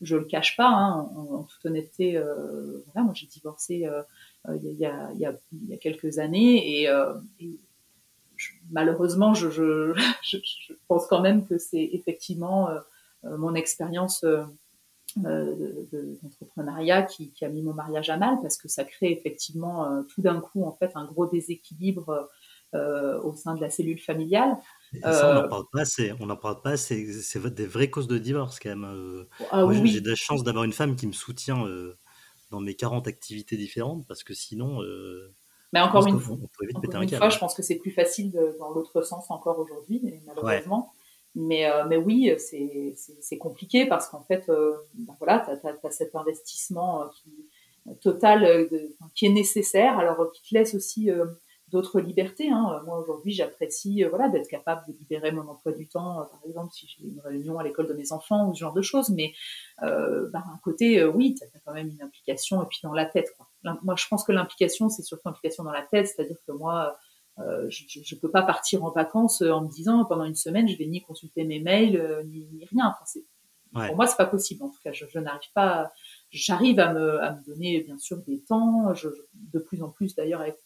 je 0.00 0.16
le 0.16 0.24
cache 0.24 0.56
pas, 0.56 0.68
hein, 0.68 1.08
en, 1.16 1.42
toute 1.42 1.64
honnêteté. 1.66 2.16
Euh, 2.16 2.84
voilà, 2.86 3.04
moi 3.04 3.14
j'ai 3.14 3.26
divorcé 3.26 3.86
euh, 3.86 4.02
euh, 4.48 4.56
il 4.62 4.78
y, 4.78 4.86
a, 4.86 5.10
il, 5.14 5.20
y 5.20 5.26
a, 5.26 5.34
il 5.52 5.68
y 5.68 5.74
a 5.74 5.78
quelques 5.78 6.18
années 6.18 6.82
et, 6.82 6.88
et 7.40 7.58
malheureusement, 8.70 9.34
je, 9.34 9.48
je, 10.22 10.38
je, 10.38 10.72
pense 10.88 11.06
quand 11.06 11.20
même 11.20 11.46
que 11.46 11.58
c'est 11.58 11.90
effectivement 11.92 12.68
mon 13.22 13.54
expérience 13.54 14.24
euh, 15.24 15.86
d'entrepreneuriat 16.22 17.04
qui, 17.04 17.30
qui, 17.30 17.44
a 17.44 17.48
mis 17.48 17.62
mon 17.62 17.72
mariage 17.72 18.10
à 18.10 18.16
mal 18.16 18.36
parce 18.42 18.56
que 18.56 18.66
ça 18.66 18.82
crée 18.82 19.12
effectivement 19.12 19.86
euh, 19.88 20.02
tout 20.02 20.22
d'un 20.22 20.40
coup 20.40 20.64
en 20.64 20.72
fait 20.72 20.90
un 20.96 21.04
gros 21.04 21.26
déséquilibre 21.26 22.28
euh, 22.74 23.20
au 23.22 23.32
sein 23.36 23.54
de 23.54 23.60
la 23.60 23.70
cellule 23.70 24.00
familiale. 24.00 24.56
ça, 25.02 25.30
on 25.30 25.42
n'en 25.42 25.48
parle 25.48 25.64
pas 25.72 25.82
assez. 25.82 26.12
On 26.18 26.26
n'en 26.26 26.36
parle 26.36 26.60
pas. 26.62 26.76
C'est 26.76 27.06
des 27.54 27.66
vraies 27.66 27.90
causes 27.90 28.08
de 28.08 28.18
divorce 28.18 28.58
quand 28.58 28.70
même. 28.70 29.26
Ah, 29.52 29.64
j'ai 29.84 30.00
de 30.00 30.10
la 30.10 30.16
chance 30.16 30.42
d'avoir 30.42 30.64
une 30.64 30.72
femme 30.72 30.96
qui 30.96 31.06
me 31.06 31.12
soutient 31.12 31.64
dans 32.50 32.58
mes 32.58 32.74
40 32.74 33.06
activités 33.06 33.56
différentes 33.56 34.04
parce 34.08 34.24
que 34.24 34.34
sinon. 34.34 34.80
Mais 35.74 35.80
encore 35.80 36.06
une, 36.06 36.20
fois, 36.20 36.36
une 37.02 37.08
fois, 37.08 37.30
je 37.30 37.38
pense 37.38 37.52
que 37.52 37.62
c'est 37.62 37.74
plus 37.74 37.90
facile 37.90 38.30
de, 38.30 38.56
dans 38.60 38.70
l'autre 38.70 39.02
sens 39.02 39.28
encore 39.28 39.58
aujourd'hui, 39.58 40.20
malheureusement. 40.24 40.92
Mais, 41.34 41.68
euh, 41.68 41.84
mais 41.88 41.96
oui, 41.96 42.32
c'est 42.38 43.38
compliqué 43.38 43.84
parce 43.84 44.08
qu'en 44.08 44.22
fait, 44.22 44.48
euh, 44.48 44.76
ben 44.94 45.16
voilà, 45.18 45.40
tu 45.40 45.66
as, 45.66 45.76
as, 45.82 45.90
cet 45.90 46.14
investissement 46.14 47.02
euh, 47.02 47.06
qui, 47.16 47.96
total 48.00 48.68
qui 49.16 49.26
est 49.26 49.32
nécessaire, 49.32 49.98
alors 49.98 50.30
qui 50.30 50.42
te 50.48 50.54
laisse 50.54 50.76
aussi 50.76 51.10
d'autres 51.74 52.00
libertés. 52.00 52.50
Hein. 52.50 52.82
Moi 52.86 52.98
aujourd'hui, 52.98 53.32
j'apprécie 53.32 54.04
voilà 54.04 54.28
d'être 54.28 54.48
capable 54.48 54.86
de 54.86 54.92
libérer 54.98 55.32
mon 55.32 55.46
emploi 55.48 55.72
du 55.72 55.86
temps, 55.86 56.26
par 56.30 56.40
exemple 56.46 56.72
si 56.72 56.86
j'ai 56.86 57.06
une 57.06 57.20
réunion 57.20 57.58
à 57.58 57.64
l'école 57.64 57.88
de 57.88 57.94
mes 57.94 58.12
enfants 58.12 58.48
ou 58.48 58.54
ce 58.54 58.60
genre 58.60 58.72
de 58.72 58.82
choses. 58.82 59.10
Mais 59.10 59.34
euh, 59.82 60.30
ben, 60.32 60.42
un 60.52 60.58
côté, 60.62 61.04
oui, 61.04 61.34
tu 61.34 61.44
as, 61.44 61.60
quand 61.64 61.74
même 61.74 61.88
une 61.88 62.02
implication 62.02 62.62
et 62.62 62.66
puis 62.66 62.78
dans 62.82 62.92
la 62.92 63.06
tête. 63.06 63.34
Quoi. 63.36 63.48
Moi, 63.82 63.94
je 63.96 64.06
pense 64.08 64.24
que 64.24 64.32
l'implication, 64.32 64.88
c'est 64.88 65.02
surtout 65.02 65.28
l'implication 65.28 65.64
dans 65.64 65.72
la 65.72 65.82
tête, 65.82 66.06
c'est-à-dire 66.06 66.38
que 66.46 66.52
moi, 66.52 66.96
euh, 67.40 67.68
je 67.68 68.14
ne 68.14 68.20
peux 68.20 68.30
pas 68.30 68.42
partir 68.42 68.84
en 68.84 68.90
vacances 68.90 69.42
euh, 69.42 69.50
en 69.50 69.62
me 69.62 69.68
disant 69.68 70.04
pendant 70.04 70.24
une 70.24 70.36
semaine 70.36 70.68
je 70.68 70.78
vais 70.78 70.86
ni 70.86 71.02
consulter 71.02 71.42
mes 71.42 71.58
mails 71.58 71.96
euh, 71.96 72.22
ni, 72.22 72.46
ni, 72.52 72.64
rien. 72.66 72.94
Enfin, 72.94 73.20
ouais. 73.74 73.88
Pour 73.88 73.96
moi 73.96 74.06
c'est 74.06 74.16
pas 74.16 74.26
possible. 74.26 74.62
En 74.62 74.68
tout 74.68 74.78
cas, 74.84 74.92
je, 74.92 75.04
je 75.08 75.18
n'arrive 75.18 75.50
pas. 75.52 75.90
J'arrive 76.30 76.78
à 76.78 76.92
me, 76.92 77.20
à 77.20 77.34
me 77.34 77.44
donner 77.44 77.80
bien 77.80 77.98
sûr 77.98 78.18
des 78.18 78.40
temps, 78.40 78.94
je, 78.94 79.08
de 79.34 79.58
plus 79.58 79.82
en 79.82 79.88
plus 79.88 80.14
d'ailleurs 80.14 80.40
avec 80.40 80.60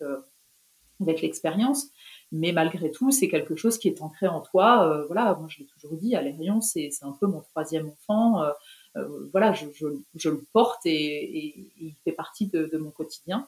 avec 1.01 1.23
l'expérience. 1.23 1.87
Mais 2.31 2.53
malgré 2.53 2.91
tout, 2.91 3.11
c'est 3.11 3.29
quelque 3.29 3.57
chose 3.57 3.79
qui 3.79 3.89
est 3.89 4.03
ancré 4.03 4.29
en 4.29 4.41
toi. 4.41 4.87
Euh, 4.87 5.07
voilà, 5.07 5.35
moi 5.35 5.49
je 5.49 5.61
l'ai 5.61 5.66
toujours 5.66 5.97
dit, 5.97 6.15
Alérion, 6.15 6.61
c'est 6.61 6.91
un 7.03 7.12
peu 7.12 7.27
mon 7.27 7.41
troisième 7.41 7.89
enfant. 7.89 8.43
Euh, 8.43 8.51
euh, 8.97 9.29
voilà, 9.33 9.53
je, 9.53 9.66
je, 9.75 9.87
je, 10.15 10.29
le 10.29 10.43
porte 10.53 10.85
et, 10.85 10.91
et, 10.91 11.47
et, 11.61 11.73
il 11.81 11.95
fait 12.05 12.12
partie 12.12 12.49
de, 12.49 12.69
de 12.70 12.79
mon 12.79 12.91
quotidien. 12.91 13.47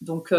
Donc 0.00 0.32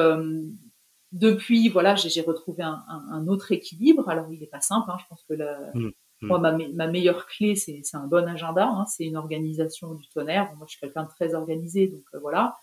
depuis, 1.13 1.69
voilà, 1.69 1.93
j'ai 1.95 2.21
retrouvé 2.21 2.63
un, 2.63 2.83
un, 2.89 3.05
un, 3.11 3.27
autre 3.27 3.51
équilibre. 3.51 4.09
Alors, 4.09 4.25
il 4.31 4.39
n'est 4.39 4.47
pas 4.47 4.61
simple. 4.61 4.89
Hein. 4.89 4.97
Je 4.99 5.05
pense 5.07 5.23
que 5.29 5.35
la, 5.35 5.59
mmh, 5.75 5.85
mmh. 5.85 6.27
moi, 6.27 6.39
ma, 6.39 6.57
ma, 6.57 6.87
meilleure 6.87 7.27
clé, 7.27 7.55
c'est 7.55 7.83
un 7.93 8.07
bon 8.07 8.27
agenda. 8.27 8.67
Hein. 8.67 8.85
C'est 8.87 9.05
une 9.05 9.15
organisation 9.15 9.93
du 9.93 10.07
tonnerre. 10.09 10.51
moi, 10.57 10.65
je 10.67 10.71
suis 10.71 10.79
quelqu'un 10.81 11.03
de 11.03 11.09
très 11.09 11.35
organisé, 11.35 11.87
donc 11.87 12.03
euh, 12.15 12.19
voilà. 12.19 12.57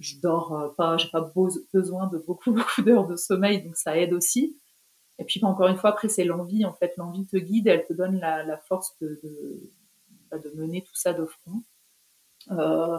Je 0.00 0.16
dors 0.20 0.56
euh, 0.56 0.68
pas, 0.68 0.96
j'ai 0.96 1.08
pas 1.08 1.32
besoin 1.72 2.06
de 2.08 2.18
beaucoup, 2.18 2.52
beaucoup 2.52 2.82
d'heures 2.82 3.06
de 3.06 3.16
sommeil, 3.16 3.62
donc 3.62 3.76
ça 3.76 3.98
aide 3.98 4.12
aussi. 4.12 4.56
Et 5.18 5.24
puis, 5.24 5.42
encore 5.44 5.68
une 5.68 5.76
fois, 5.76 5.90
après, 5.90 6.08
c'est 6.08 6.24
l'envie. 6.24 6.64
En 6.64 6.72
fait, 6.72 6.96
l'envie 6.96 7.26
te 7.26 7.36
guide, 7.36 7.66
elle 7.66 7.84
te 7.84 7.92
donne 7.92 8.20
la, 8.20 8.58
force 8.58 8.96
de, 9.00 9.20
bah, 10.30 10.38
de, 10.38 10.50
mener 10.50 10.82
tout 10.82 10.94
ça 10.94 11.12
de 11.12 11.24
front. 11.24 11.62
Euh, 12.52 12.98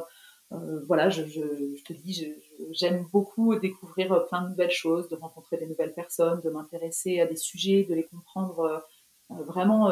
euh, 0.51 0.83
voilà, 0.85 1.09
je, 1.09 1.25
je, 1.25 1.83
te 1.83 1.93
dis, 1.93 2.33
j'aime 2.71 3.07
beaucoup 3.13 3.55
découvrir 3.55 4.25
plein 4.27 4.41
de 4.41 4.49
nouvelles 4.49 4.71
choses, 4.71 5.07
de 5.07 5.15
rencontrer 5.15 5.57
des 5.57 5.67
nouvelles 5.67 5.93
personnes, 5.93 6.41
de 6.41 6.49
m'intéresser 6.49 7.21
à 7.21 7.25
des 7.25 7.37
sujets, 7.37 7.85
de 7.85 7.95
les 7.95 8.03
comprendre, 8.03 8.83
vraiment 9.29 9.91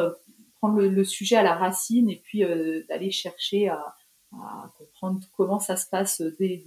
prendre 0.58 0.82
le, 0.82 1.04
sujet 1.04 1.36
à 1.36 1.42
la 1.42 1.54
racine 1.54 2.10
et 2.10 2.16
puis 2.16 2.40
d'aller 2.88 3.12
chercher 3.12 3.68
à, 3.68 3.96
à, 4.32 4.72
comprendre 4.76 5.20
comment 5.36 5.60
ça 5.60 5.76
se 5.76 5.88
passe 5.88 6.20
dès, 6.38 6.64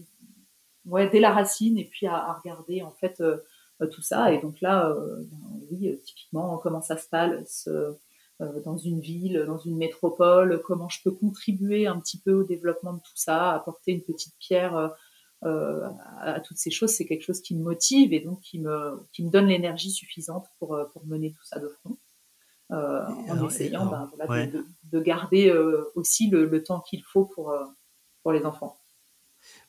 ouais, 0.85 1.09
dès 1.09 1.19
la 1.19 1.31
racine 1.31 1.77
et 1.77 1.85
puis 1.85 2.07
à, 2.07 2.15
à 2.15 2.33
regarder 2.33 2.81
en 2.81 2.91
fait 2.91 3.21
tout 3.91 4.01
ça. 4.01 4.31
Et 4.31 4.39
donc 4.39 4.61
là, 4.61 4.95
ben, 4.95 5.37
oui, 5.71 5.99
typiquement 6.05 6.57
comment 6.57 6.81
ça 6.81 6.97
se 6.97 7.07
passe 7.07 7.67
euh, 8.41 8.59
dans 8.61 8.77
une 8.77 8.99
ville, 8.99 9.43
dans 9.45 9.57
une 9.57 9.77
métropole, 9.77 10.61
comment 10.65 10.89
je 10.89 10.99
peux 11.03 11.11
contribuer 11.11 11.85
un 11.85 11.99
petit 11.99 12.19
peu 12.19 12.33
au 12.33 12.43
développement 12.43 12.93
de 12.93 12.99
tout 12.99 13.15
ça, 13.15 13.51
apporter 13.51 13.91
une 13.91 14.01
petite 14.01 14.33
pierre 14.39 14.75
euh, 14.75 14.87
euh, 15.43 15.87
à, 16.19 16.39
toutes 16.39 16.57
ces 16.57 16.71
choses, 16.71 16.91
c'est 16.91 17.05
quelque 17.05 17.23
chose 17.23 17.41
qui 17.41 17.55
me 17.55 17.63
motive 17.63 18.13
et 18.13 18.19
donc 18.19 18.41
qui 18.41 18.59
me, 18.59 18.99
qui 19.11 19.23
me 19.23 19.29
donne 19.29 19.47
l'énergie 19.47 19.91
suffisante 19.91 20.47
pour, 20.59 20.79
pour 20.91 21.05
mener 21.05 21.31
tout 21.31 21.43
ça 21.43 21.59
de 21.59 21.67
front. 21.67 21.97
Euh, 22.71 23.05
en 23.29 23.47
essayant 23.47 23.85
ben, 23.85 24.09
voilà, 24.15 24.31
ouais. 24.31 24.47
de, 24.47 24.65
de, 24.91 24.99
garder 25.01 25.49
euh, 25.49 25.91
aussi 25.95 26.29
le, 26.29 26.45
le 26.45 26.63
temps 26.63 26.79
qu'il 26.79 27.03
faut 27.03 27.25
pour, 27.25 27.51
euh, 27.51 27.65
pour 28.23 28.31
les 28.31 28.45
enfants. 28.45 28.80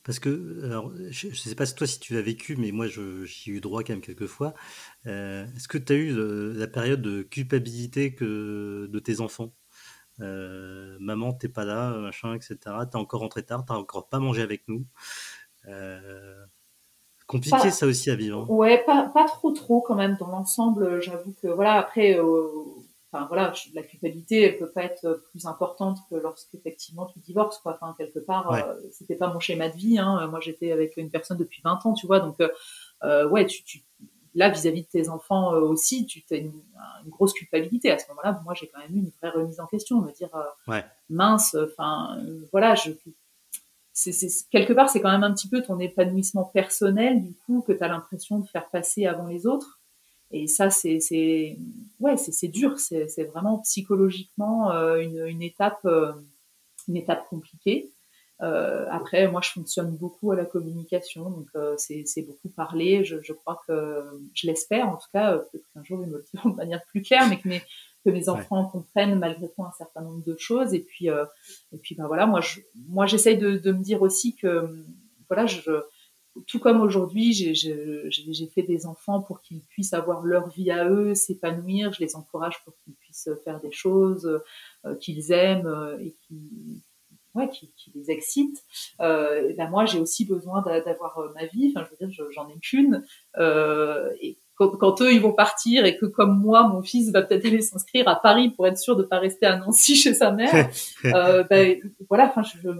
Parce 0.04 0.18
que, 0.18 0.64
alors, 0.64 0.92
je 1.10 1.28
ne 1.28 1.34
sais 1.34 1.54
pas 1.54 1.66
toi 1.66 1.86
si 1.86 2.00
tu 2.00 2.14
l'as 2.14 2.22
vécu, 2.22 2.56
mais 2.56 2.72
moi 2.72 2.86
j'y 2.88 3.50
ai 3.50 3.54
eu 3.54 3.60
droit 3.60 3.82
quand 3.82 3.92
même 3.92 4.00
quelques 4.00 4.26
fois. 4.26 4.52
Euh, 5.06 5.46
Est-ce 5.56 5.68
que 5.68 5.78
tu 5.78 5.92
as 5.92 5.96
eu 5.96 6.12
euh, 6.12 6.52
la 6.56 6.66
période 6.66 7.02
de 7.02 7.22
culpabilité 7.22 8.14
que, 8.14 8.88
de 8.90 8.98
tes 8.98 9.20
enfants? 9.20 9.52
Euh, 10.20 10.96
Maman, 11.00 11.32
t'es 11.32 11.48
pas 11.48 11.64
là, 11.64 11.96
machin, 11.98 12.34
etc. 12.34 12.56
T'es 12.90 12.96
encore 12.96 13.20
rentré 13.20 13.44
tard, 13.44 13.64
t'as 13.64 13.74
encore 13.74 14.08
pas 14.08 14.18
mangé 14.18 14.42
avec 14.42 14.66
nous. 14.66 14.84
Euh, 15.68 16.44
compliqué 17.28 17.56
pas, 17.56 17.70
ça 17.70 17.86
aussi 17.86 18.10
à 18.10 18.16
vivre. 18.16 18.40
Hein. 18.40 18.46
Ouais, 18.48 18.82
pas, 18.84 19.08
pas 19.14 19.24
trop 19.26 19.52
trop 19.52 19.80
quand 19.80 19.94
même 19.94 20.16
dans 20.18 20.28
l'ensemble. 20.28 21.00
J'avoue 21.00 21.34
que 21.40 21.46
voilà, 21.46 21.74
après 21.74 22.18
enfin 23.12 23.26
voilà, 23.26 23.52
la 23.74 23.82
culpabilité, 23.82 24.42
elle 24.42 24.58
peut 24.58 24.70
pas 24.70 24.84
être 24.84 25.22
plus 25.30 25.46
importante 25.46 25.98
que 26.08 26.16
lorsqu'effectivement 26.16 27.06
tu 27.06 27.18
divorces, 27.18 27.58
quoi. 27.58 27.78
Enfin, 27.80 27.94
quelque 27.98 28.18
part, 28.18 28.50
ouais. 28.50 28.64
euh, 28.64 28.80
c'était 28.90 29.16
pas 29.16 29.32
mon 29.32 29.38
schéma 29.38 29.68
de 29.68 29.76
vie. 29.76 29.98
Hein. 29.98 30.26
Moi, 30.28 30.40
j'étais 30.40 30.72
avec 30.72 30.96
une 30.96 31.10
personne 31.10 31.36
depuis 31.36 31.60
20 31.62 31.84
ans, 31.86 31.92
tu 31.92 32.06
vois. 32.06 32.20
Donc, 32.20 32.36
euh, 33.04 33.28
ouais, 33.28 33.46
tu, 33.46 33.62
tu 33.64 33.82
là, 34.34 34.48
vis-à-vis 34.48 34.80
-vis 34.80 34.84
de 34.84 34.90
tes 34.90 35.08
enfants 35.08 35.54
euh, 35.54 35.60
aussi, 35.60 36.06
tu 36.06 36.22
as 36.30 36.36
une, 36.36 36.52
une, 37.04 37.10
grosse 37.10 37.32
culpabilité. 37.32 37.90
À 37.90 37.98
ce 37.98 38.08
moment-là, 38.08 38.40
moi, 38.44 38.54
j'ai 38.54 38.68
quand 38.68 38.80
même 38.80 38.94
eu 38.94 39.00
une 39.00 39.12
vraie 39.20 39.30
remise 39.30 39.60
en 39.60 39.66
question, 39.66 40.00
me 40.00 40.12
dire, 40.12 40.34
euh, 40.34 40.70
ouais. 40.72 40.84
mince, 41.10 41.54
enfin, 41.54 42.18
voilà, 42.50 42.74
je, 42.74 42.92
c'est, 43.92 44.28
quelque 44.50 44.72
part, 44.72 44.88
c'est 44.88 45.00
quand 45.00 45.10
même 45.10 45.24
un 45.24 45.34
petit 45.34 45.48
peu 45.48 45.62
ton 45.62 45.78
épanouissement 45.78 46.44
personnel, 46.44 47.22
du 47.22 47.34
coup, 47.46 47.62
que 47.66 47.72
tu 47.72 47.82
as 47.82 47.88
l'impression 47.88 48.38
de 48.38 48.46
faire 48.46 48.68
passer 48.70 49.06
avant 49.06 49.26
les 49.26 49.46
autres. 49.46 49.80
Et 50.32 50.46
ça, 50.46 50.70
c'est, 50.70 50.98
c'est, 51.00 51.58
ouais, 52.00 52.16
c'est, 52.16 52.32
c'est 52.32 52.48
dur. 52.48 52.78
C'est, 52.78 53.08
c'est 53.08 53.24
vraiment 53.24 53.58
psychologiquement 53.58 54.72
euh, 54.72 54.96
une, 54.96 55.26
une, 55.26 55.42
étape, 55.42 55.84
euh, 55.84 56.12
une 56.88 56.96
étape 56.96 57.28
compliquée. 57.28 57.92
Euh, 58.42 58.86
après, 58.90 59.28
moi, 59.28 59.40
je 59.40 59.50
fonctionne 59.50 59.96
beaucoup 59.96 60.32
à 60.32 60.36
la 60.36 60.44
communication, 60.44 61.30
donc 61.30 61.46
euh, 61.54 61.74
c'est, 61.76 62.02
c'est 62.06 62.22
beaucoup 62.22 62.48
parler. 62.48 63.04
Je, 63.04 63.16
je, 63.22 63.32
crois 63.32 63.60
que, 63.68 64.02
je 64.34 64.48
l'espère, 64.48 64.88
en 64.88 64.96
tout 64.96 65.08
cas, 65.12 65.34
euh, 65.34 65.38
peut-être 65.38 65.64
qu'un 65.72 65.84
jour 65.84 66.02
ils 66.02 66.10
me 66.10 66.16
le 66.16 66.24
diront 66.34 66.50
de 66.50 66.56
manière 66.56 66.82
plus 66.86 67.02
claire, 67.02 67.28
mais 67.28 67.38
que 67.38 67.46
mes, 67.46 67.62
que 68.04 68.10
mes 68.10 68.28
enfants 68.28 68.64
ouais. 68.64 68.70
comprennent 68.72 69.16
malgré 69.18 69.48
tout 69.48 69.62
un 69.62 69.70
certain 69.78 70.00
nombre 70.00 70.24
de 70.24 70.36
choses. 70.38 70.74
Et 70.74 70.80
puis, 70.80 71.08
euh, 71.08 71.24
et 71.72 71.78
puis, 71.78 71.94
ben 71.94 72.08
voilà, 72.08 72.26
moi, 72.26 72.40
je, 72.40 72.60
moi, 72.88 73.06
j'essaye 73.06 73.38
de, 73.38 73.58
de 73.58 73.70
me 73.70 73.82
dire 73.82 74.02
aussi 74.02 74.34
que, 74.34 74.84
voilà, 75.28 75.46
je 75.46 75.60
tout 76.46 76.58
comme 76.58 76.80
aujourd'hui, 76.80 77.32
j'ai 77.32 78.46
fait 78.54 78.62
des 78.62 78.86
enfants 78.86 79.20
pour 79.20 79.42
qu'ils 79.42 79.60
puissent 79.60 79.92
avoir 79.92 80.22
leur 80.22 80.48
vie 80.48 80.70
à 80.70 80.88
eux, 80.88 81.14
s'épanouir. 81.14 81.92
Je 81.92 82.00
les 82.00 82.16
encourage 82.16 82.62
pour 82.64 82.74
qu'ils 82.78 82.94
puissent 82.94 83.28
faire 83.44 83.60
des 83.60 83.72
choses 83.72 84.40
euh, 84.84 84.94
qu'ils 84.96 85.32
aiment 85.32 85.66
euh, 85.66 85.98
et 86.00 86.16
qui, 86.26 86.82
ouais, 87.34 87.48
qui, 87.50 87.72
qui, 87.76 87.92
les 87.94 88.10
excitent. 88.10 88.62
Euh, 89.00 89.52
ben 89.56 89.68
moi, 89.68 89.84
j'ai 89.84 90.00
aussi 90.00 90.24
besoin 90.24 90.62
d'avoir 90.62 91.18
ma 91.34 91.44
vie. 91.46 91.72
Enfin, 91.74 91.86
je 91.86 91.90
veux 91.90 92.08
dire, 92.10 92.26
j'en 92.30 92.48
ai 92.48 92.58
qu'une. 92.60 93.04
et 94.20 94.38
quand, 94.56 95.02
eux, 95.02 95.12
ils 95.12 95.20
vont 95.20 95.32
partir 95.32 95.84
et 95.84 95.96
que, 95.96 96.06
comme 96.06 96.38
moi, 96.38 96.68
mon 96.68 96.82
fils 96.82 97.10
va 97.10 97.22
peut-être 97.22 97.44
aller 97.44 97.62
s'inscrire 97.62 98.06
à 98.06 98.16
Paris 98.16 98.50
pour 98.50 98.66
être 98.66 98.78
sûr 98.78 98.96
de 98.96 99.02
pas 99.02 99.18
rester 99.18 99.46
à 99.46 99.56
Nancy 99.56 99.96
chez 99.96 100.14
sa 100.14 100.30
mère, 100.30 100.70
ben, 101.50 101.78
voilà. 102.08 102.26
Enfin, 102.28 102.42
je, 102.42 102.58
je 102.62 102.70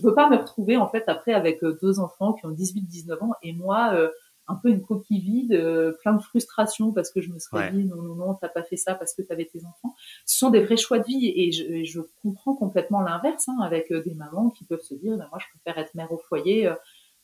peux 0.00 0.14
pas 0.14 0.28
me 0.28 0.36
retrouver 0.36 0.76
en 0.76 0.88
fait 0.88 1.04
après 1.06 1.32
avec 1.32 1.62
euh, 1.62 1.78
deux 1.80 2.00
enfants 2.00 2.32
qui 2.32 2.46
ont 2.46 2.52
18-19 2.52 3.24
ans 3.24 3.32
et 3.42 3.52
moi 3.52 3.92
euh, 3.94 4.10
un 4.48 4.54
peu 4.54 4.68
une 4.68 4.82
coquille 4.82 5.20
vide, 5.20 5.52
euh, 5.54 5.92
plein 6.02 6.12
de 6.12 6.22
frustration 6.22 6.92
parce 6.92 7.10
que 7.10 7.20
je 7.20 7.32
me 7.32 7.38
serais 7.38 7.72
dit 7.72 7.84
non 7.84 8.00
non 8.02 8.14
non 8.14 8.34
t'as 8.34 8.48
pas 8.48 8.62
fait 8.62 8.76
ça 8.76 8.94
parce 8.94 9.12
que 9.14 9.22
tu 9.22 9.32
avais 9.32 9.44
tes 9.44 9.64
enfants. 9.64 9.94
Ce 10.24 10.38
sont 10.38 10.50
des 10.50 10.60
vrais 10.60 10.76
choix 10.76 10.98
de 10.98 11.04
vie 11.04 11.32
et 11.34 11.52
je, 11.52 11.84
je 11.84 12.00
comprends 12.22 12.54
complètement 12.54 13.00
l'inverse 13.00 13.48
hein, 13.48 13.58
avec 13.62 13.92
des 13.92 14.14
mamans 14.14 14.50
qui 14.50 14.64
peuvent 14.64 14.82
se 14.82 14.94
dire 14.94 15.16
ben, 15.16 15.26
moi 15.30 15.38
je 15.40 15.46
préfère 15.50 15.82
être 15.82 15.94
mère 15.94 16.12
au 16.12 16.18
foyer. 16.18 16.70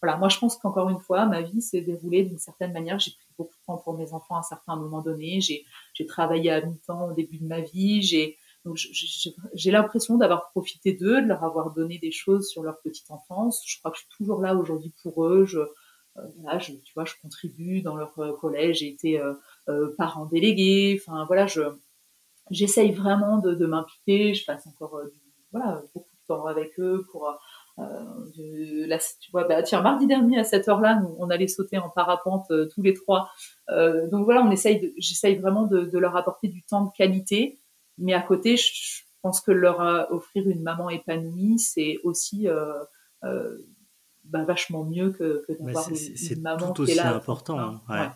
voilà, 0.00 0.16
moi 0.16 0.28
je 0.28 0.38
pense 0.38 0.56
qu'encore 0.56 0.90
une 0.90 1.00
fois 1.00 1.26
ma 1.26 1.42
vie 1.42 1.62
s'est 1.62 1.80
déroulée 1.80 2.24
d'une 2.24 2.38
certaine 2.38 2.72
manière. 2.72 2.98
J'ai 2.98 3.12
pris 3.12 3.26
beaucoup 3.38 3.54
de 3.54 3.66
temps 3.66 3.78
pour 3.78 3.96
mes 3.96 4.12
enfants 4.12 4.36
à 4.36 4.40
un 4.40 4.42
certain 4.42 4.76
moment 4.76 5.00
donné. 5.00 5.40
J'ai 5.40 5.64
j'ai 5.94 6.06
travaillé 6.06 6.50
à 6.50 6.60
mi-temps 6.60 7.10
au 7.10 7.12
début 7.12 7.38
de 7.38 7.46
ma 7.46 7.60
vie. 7.60 8.02
J'ai 8.02 8.36
donc 8.64 8.78
j'ai 9.55 9.70
l'impression 9.70 10.16
d'avoir 10.18 10.51
profité 10.51 10.93
d'eux, 10.93 11.20
de 11.20 11.26
leur 11.26 11.43
avoir 11.43 11.72
donné 11.72 11.98
des 11.98 12.12
choses 12.12 12.48
sur 12.48 12.62
leur 12.62 12.80
petite 12.80 13.10
enfance. 13.10 13.62
Je 13.66 13.78
crois 13.78 13.90
que 13.90 13.97
je 13.97 14.02
suis 14.02 14.16
toujours 14.16 14.40
là 14.40 14.55
aujourd'hui 14.55 14.93
pour 15.02 15.24
eux. 15.26 15.44
Je, 15.44 15.59
euh, 16.18 16.59
je, 16.59 16.72
tu 16.72 16.94
vois, 16.94 17.05
je 17.05 17.14
contribue 17.20 17.82
dans 17.82 17.97
leur 17.97 18.16
euh, 18.18 18.32
collège. 18.36 18.78
J'ai 18.78 18.89
été 18.89 19.18
euh, 19.20 19.34
euh, 19.68 19.94
parent 19.98 20.26
délégué. 20.26 21.01
Enfin 21.01 21.24
voilà, 21.26 21.47
je 21.47 21.62
j'essaye 22.51 22.93
vraiment 22.93 23.39
de, 23.39 23.55
de 23.55 23.66
m'impliquer. 23.66 24.34
Je 24.34 24.44
passe 24.44 24.66
encore 24.66 25.01
voilà 25.51 25.82
beaucoup 25.94 26.14
de 26.14 26.26
temps 26.26 26.47
avec 26.47 26.78
eux 26.78 27.05
pour 27.10 27.28
la, 27.78 28.98
tu 28.98 29.30
vois, 29.32 29.44
bah, 29.44 29.62
tiens, 29.62 29.80
mardi 29.80 30.06
dernier 30.06 30.39
à 30.39 30.44
cette 30.44 30.68
heure-là, 30.68 31.02
on 31.18 31.30
allait 31.30 31.48
sauter 31.48 31.78
en 31.78 31.89
parapente 31.89 32.52
tous 32.74 32.82
les 32.82 32.93
trois. 32.93 33.30
Euh, 33.70 34.09
donc 34.10 34.24
voilà, 34.24 34.43
on 34.43 34.51
essaye, 34.51 34.93
j'essaye 34.98 35.36
vraiment 35.36 35.66
de, 35.66 35.86
de, 35.86 35.98
leur 35.98 36.16
apporter 36.16 36.48
du 36.48 36.62
temps 36.62 36.84
de 36.84 36.90
qualité 36.97 37.59
mais 37.98 38.14
à 38.14 38.23
côté, 38.23 38.56
je 38.56 39.02
pense 39.23 39.40
que 39.40 39.52
leur 39.52 39.81
euh, 39.81 40.05
offrir 40.10 40.48
une 40.48 40.62
maman 40.62 40.90
épanouie, 40.90 41.59
c'est 41.59 41.98
aussi 42.02 42.48
euh, 42.48 42.73
euh, 43.24 43.56
bah, 44.24 44.44
vachement 44.44 44.85
mieux 44.85 45.10
que, 45.10 45.44
que 45.47 45.52
d'avoir 45.52 45.89
une, 45.89 46.43
maman 46.43 46.73
tout 46.73 46.85
qui 46.85 46.93
est 46.93 46.94
là. 46.94 47.02
C'est 47.05 47.16
important. 47.16 47.59
Hein, 47.59 47.82
ouais. 47.89 48.09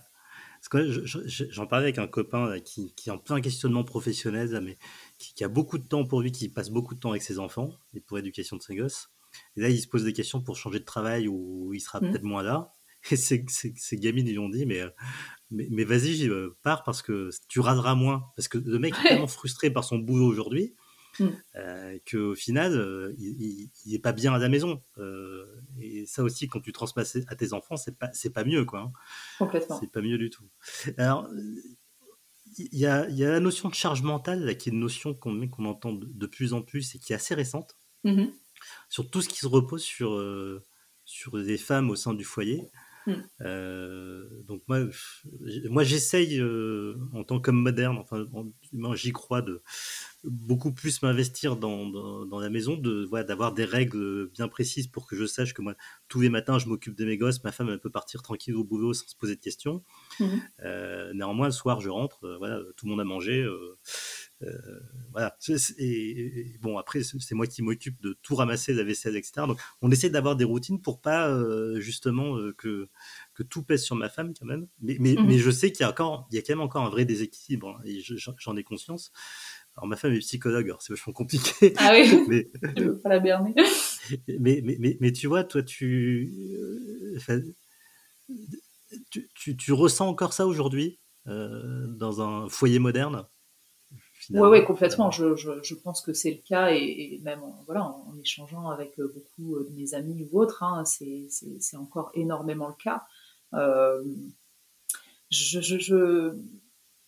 Parce 0.59 0.69
que 0.69 1.05
j'en 1.07 1.66
parlais 1.66 1.85
avec 1.85 1.98
un 1.98 2.09
copain 2.09 2.59
qui, 2.61 2.93
qui, 2.94 3.09
est 3.09 3.12
en 3.12 3.19
plein 3.19 3.40
questionnement 3.40 3.85
professionnel, 3.85 4.61
mais 4.62 4.78
qui, 5.19 5.32
qui, 5.35 5.44
a 5.44 5.48
beaucoup 5.48 5.78
de 5.78 5.86
temps 5.86 6.05
pour 6.05 6.23
lui, 6.23 6.32
qui 6.32 6.48
passe 6.48 6.70
beaucoup 6.70 6.94
de 6.94 7.01
temps 7.01 7.11
avec 7.11 7.23
ses 7.23 7.39
enfants 7.39 7.70
et 7.94 8.01
pour 8.01 8.16
l'éducation 8.16 8.57
de 8.57 8.62
ses 8.62 8.74
gosses. 8.74 9.11
Et 9.57 9.61
là, 9.61 9.69
il 9.69 9.78
se 9.78 9.86
pose 9.86 10.03
des 10.03 10.12
questions 10.12 10.40
pour 10.40 10.57
changer 10.57 10.81
de 10.81 10.85
travail 10.85 11.28
ou 11.28 11.73
il 11.73 11.81
sera 11.81 12.01
mmh. 12.01 12.11
peut-être 12.11 12.23
moins 12.24 12.43
là. 12.43 12.73
Et 13.12 13.16
ces, 13.16 13.44
gamines, 13.96 14.26
ils 14.26 14.32
lui 14.32 14.38
ont 14.38 14.48
dit, 14.48 14.66
mais 14.66 14.82
mais, 15.50 15.68
mais 15.70 15.84
vas-y, 15.84 16.28
euh, 16.28 16.56
pars 16.62 16.82
parce 16.82 17.02
que 17.02 17.30
tu 17.48 17.60
raderas 17.60 17.94
moins. 17.94 18.24
Parce 18.36 18.48
que 18.48 18.58
le 18.58 18.78
mec 18.78 18.94
est 18.98 19.08
tellement 19.08 19.26
frustré 19.26 19.70
par 19.70 19.84
son 19.84 19.98
boulot 19.98 20.26
aujourd'hui 20.26 20.74
mm. 21.20 21.26
euh, 21.56 21.98
qu'au 22.10 22.34
final, 22.34 22.72
euh, 22.72 23.14
il, 23.18 23.70
n'est 23.86 23.94
est 23.94 23.98
pas 23.98 24.12
bien 24.12 24.34
à 24.34 24.38
la 24.38 24.48
maison. 24.48 24.82
Euh, 24.98 25.46
et 25.80 26.04
ça 26.06 26.24
aussi, 26.24 26.48
quand 26.48 26.60
tu 26.60 26.72
transmets 26.72 27.04
à 27.28 27.36
tes 27.36 27.52
enfants, 27.52 27.76
c'est 27.76 27.96
pas, 27.96 28.10
pas 28.34 28.44
mieux, 28.44 28.64
quoi. 28.64 28.80
Hein. 28.80 28.92
Complètement. 29.38 29.78
C'est 29.78 29.90
pas 29.90 30.00
mieux 30.00 30.18
du 30.18 30.30
tout. 30.30 30.44
Alors, 30.98 31.28
il 32.58 32.78
y 32.78 32.86
a, 32.86 33.08
y 33.10 33.24
a, 33.24 33.30
la 33.30 33.40
notion 33.40 33.68
de 33.68 33.74
charge 33.74 34.02
mentale, 34.02 34.44
là, 34.44 34.54
qui 34.54 34.70
est 34.70 34.72
une 34.72 34.80
notion 34.80 35.14
qu'on 35.14 35.46
qu'on 35.48 35.66
entend 35.66 35.92
de, 35.92 36.26
plus 36.26 36.54
en 36.54 36.62
plus 36.62 36.94
et 36.94 36.98
qui 36.98 37.12
est 37.12 37.16
assez 37.16 37.34
récente. 37.34 37.76
Mm-hmm. 38.04 38.32
Sur 38.88 39.10
tout 39.10 39.22
ce 39.22 39.28
qui 39.28 39.38
se 39.38 39.46
repose 39.46 39.82
sur, 39.82 40.20
sur 41.04 41.36
les 41.36 41.58
femmes 41.58 41.90
au 41.90 41.94
sein 41.94 42.14
du 42.14 42.24
foyer. 42.24 42.68
Mm. 43.06 43.12
Euh, 43.42 44.24
donc 44.46 44.62
moi, 44.68 44.80
moi 45.70 45.84
j'essaye 45.84 46.40
euh, 46.40 46.96
en 47.12 47.24
tant 47.24 47.40
qu'homme 47.40 47.60
moderne, 47.60 47.98
enfin 47.98 48.26
j'y 48.94 49.12
crois 49.12 49.42
de 49.42 49.62
beaucoup 50.24 50.72
plus 50.72 51.02
m'investir 51.02 51.56
dans, 51.56 51.86
dans, 51.86 52.40
la 52.40 52.50
maison, 52.50 52.76
de 52.76 53.04
voilà, 53.08 53.24
d'avoir 53.24 53.52
des 53.52 53.64
règles 53.64 54.28
bien 54.30 54.48
précises 54.48 54.88
pour 54.88 55.06
que 55.06 55.14
je 55.14 55.24
sache 55.24 55.54
que 55.54 55.62
moi 55.62 55.74
tous 56.08 56.20
les 56.20 56.28
matins 56.28 56.58
je 56.58 56.66
m'occupe 56.66 56.96
de 56.96 57.04
mes 57.04 57.16
gosses, 57.16 57.44
ma 57.44 57.52
femme 57.52 57.68
elle 57.70 57.80
peut 57.80 57.90
partir 57.90 58.22
tranquille 58.22 58.56
au 58.56 58.64
boulot 58.64 58.92
sans 58.92 59.06
se 59.06 59.16
poser 59.16 59.36
de 59.36 59.40
questions. 59.40 59.84
Mm. 60.18 60.26
Euh, 60.64 61.12
néanmoins 61.14 61.46
le 61.46 61.52
soir 61.52 61.80
je 61.80 61.88
rentre, 61.88 62.36
voilà 62.38 62.60
tout 62.76 62.86
le 62.86 62.90
monde 62.90 63.00
a 63.00 63.04
mangé. 63.04 63.46
Euh, 64.42 64.80
voilà. 65.12 65.36
Et, 65.78 66.58
bon, 66.60 66.78
après, 66.78 67.02
c'est 67.02 67.34
moi 67.34 67.46
qui 67.46 67.62
m'occupe 67.62 68.00
de 68.02 68.18
tout 68.22 68.34
ramasser, 68.34 68.74
la 68.74 68.84
vaisselle, 68.84 69.16
etc. 69.16 69.46
Donc, 69.46 69.58
on 69.80 69.90
essaie 69.90 70.10
d'avoir 70.10 70.36
des 70.36 70.44
routines 70.44 70.80
pour 70.80 71.00
pas 71.00 71.28
euh, 71.28 71.80
justement 71.80 72.36
euh, 72.36 72.52
que, 72.52 72.88
que 73.34 73.42
tout 73.42 73.62
pèse 73.62 73.82
sur 73.82 73.96
ma 73.96 74.08
femme 74.08 74.34
quand 74.38 74.46
même. 74.46 74.66
Mais, 74.80 74.96
mais, 75.00 75.14
mmh 75.14 75.26
mais 75.26 75.38
je 75.38 75.50
sais 75.50 75.72
qu'il 75.72 75.80
y 75.80 75.84
a 75.84 75.90
encore, 75.90 76.28
il 76.30 76.36
y 76.36 76.38
a 76.38 76.42
quand 76.42 76.52
même 76.52 76.60
encore 76.60 76.84
un 76.84 76.90
vrai 76.90 77.04
déséquilibre 77.04 77.68
hein, 77.68 77.82
et 77.84 78.00
j'en 78.00 78.56
ai 78.56 78.62
conscience. 78.62 79.12
Alors, 79.76 79.86
ma 79.86 79.96
femme 79.96 80.12
est 80.12 80.20
psychologue, 80.20 80.74
c'est 80.80 80.92
vachement 80.92 81.12
compliqué. 81.12 81.74
Ah 81.78 81.92
oui. 81.92 82.24
mais, 82.28 82.50
je 82.76 82.84
veux 82.84 82.98
pas 82.98 83.08
la 83.08 83.20
berner. 83.20 83.54
mais, 84.28 84.60
mais, 84.62 84.76
mais, 84.78 84.96
mais, 85.00 85.12
tu 85.12 85.26
vois, 85.26 85.44
toi, 85.44 85.62
tu, 85.62 86.32
tu, 89.10 89.28
tu, 89.34 89.56
tu, 89.56 89.72
ressens 89.72 90.08
encore 90.08 90.32
ça 90.32 90.46
aujourd'hui 90.46 91.00
dans 91.26 92.20
un 92.20 92.48
foyer 92.48 92.78
moderne? 92.78 93.26
Oui, 94.31 94.48
ouais, 94.48 94.65
complètement. 94.65 95.11
Je, 95.11 95.36
je, 95.36 95.51
je, 95.62 95.74
pense 95.74 96.01
que 96.01 96.12
c'est 96.12 96.31
le 96.31 96.40
cas 96.47 96.70
et, 96.70 97.20
même 97.23 97.43
en, 97.43 97.62
voilà, 97.66 97.85
en, 97.85 98.15
échangeant 98.20 98.70
avec 98.70 98.98
euh, 98.98 99.12
beaucoup 99.15 99.57
euh, 99.57 99.69
de 99.70 99.77
mes 99.77 99.94
amis 99.94 100.28
ou 100.31 100.40
autres, 100.40 100.62
hein, 100.62 100.85
c'est 100.85 101.77
encore 101.77 102.11
énormément 102.15 102.69
le 102.69 102.74
cas. 102.74 103.05
Euh, 103.55 104.03
je, 105.31 105.61
je, 105.61 106.36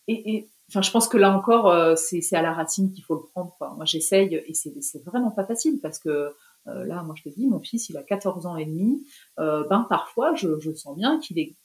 et, 0.07 0.35
et, 0.35 0.49
enfin, 0.69 0.81
je 0.81 0.91
pense 0.91 1.07
que 1.07 1.17
là 1.17 1.35
encore, 1.35 1.69
euh, 1.69 1.95
c'est 1.95 2.35
à 2.35 2.41
la 2.41 2.53
racine 2.53 2.91
qu'il 2.91 3.03
faut 3.03 3.15
le 3.15 3.23
prendre. 3.33 3.55
Quoi. 3.57 3.73
Moi, 3.75 3.85
j'essaye 3.85 4.35
et 4.35 4.53
c'est 4.53 5.03
vraiment 5.03 5.31
pas 5.31 5.45
facile 5.45 5.79
parce 5.81 5.99
que 5.99 6.33
là, 6.65 7.01
moi, 7.01 7.15
je 7.17 7.23
te 7.23 7.29
dis, 7.29 7.47
mon 7.47 7.59
fils, 7.59 7.89
il 7.89 7.97
a 7.97 8.03
14 8.03 8.45
ans 8.45 8.55
et 8.55 8.65
demi. 8.65 9.03
ben, 9.37 9.87
parfois, 9.89 10.35
je, 10.35 10.59
je 10.59 10.71
sens 10.73 10.95
bien 10.95 11.19
qu'il 11.19 11.39
est 11.39 11.55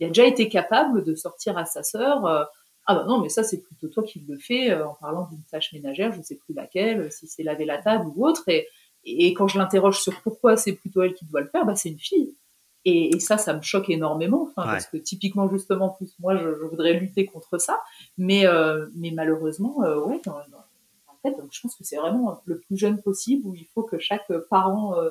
il 0.00 0.04
a 0.04 0.08
déjà 0.08 0.26
été 0.26 0.48
capable 0.48 1.02
de 1.02 1.16
sortir 1.16 1.58
à 1.58 1.64
sa 1.64 1.82
sœur 1.82 2.48
ah 2.88 2.94
bah 2.94 3.04
non, 3.06 3.20
mais 3.20 3.28
ça 3.28 3.44
c'est 3.44 3.60
plutôt 3.60 3.88
toi 3.88 4.02
qui 4.02 4.24
le 4.26 4.38
fais 4.38 4.70
euh, 4.70 4.88
en 4.88 4.94
parlant 4.94 5.28
d'une 5.30 5.42
tâche 5.42 5.74
ménagère, 5.74 6.10
je 6.12 6.18
ne 6.18 6.22
sais 6.22 6.36
plus 6.36 6.54
laquelle, 6.54 7.12
si 7.12 7.26
c'est 7.26 7.42
laver 7.42 7.66
la 7.66 7.76
table 7.76 8.06
ou 8.16 8.26
autre. 8.26 8.44
Et, 8.48 8.66
et 9.04 9.34
quand 9.34 9.46
je 9.46 9.58
l'interroge 9.58 10.00
sur 10.00 10.18
pourquoi 10.22 10.56
c'est 10.56 10.72
plutôt 10.72 11.02
elle 11.02 11.12
qui 11.12 11.26
doit 11.26 11.42
le 11.42 11.48
faire, 11.48 11.66
bah 11.66 11.76
c'est 11.76 11.90
une 11.90 11.98
fille. 11.98 12.34
Et, 12.86 13.14
et, 13.14 13.20
ça, 13.20 13.36
ça 13.36 13.52
me 13.52 13.60
choque 13.60 13.90
énormément, 13.90 14.50
parce 14.56 14.86
que 14.86 14.96
typiquement 14.96 15.50
justement 15.50 15.90
plus 15.90 16.14
moi 16.18 16.34
je, 16.38 16.54
je 16.54 16.64
voudrais 16.64 16.94
lutter 16.94 17.26
contre 17.26 17.58
ça, 17.60 17.78
mais 18.16 18.46
euh, 18.46 18.86
mais 18.94 19.10
malheureusement 19.10 19.82
euh, 19.82 20.00
ouais. 20.00 20.22
en 20.26 21.16
fait, 21.22 21.32
donc, 21.32 21.50
je 21.50 21.60
pense 21.60 21.74
que 21.74 21.84
c'est 21.84 21.96
vraiment 21.96 22.40
le 22.46 22.58
plus 22.58 22.78
jeune 22.78 23.02
possible 23.02 23.46
où 23.46 23.54
il 23.54 23.66
faut 23.74 23.82
que 23.82 23.98
chaque 23.98 24.32
parent 24.48 24.98
euh, 24.98 25.10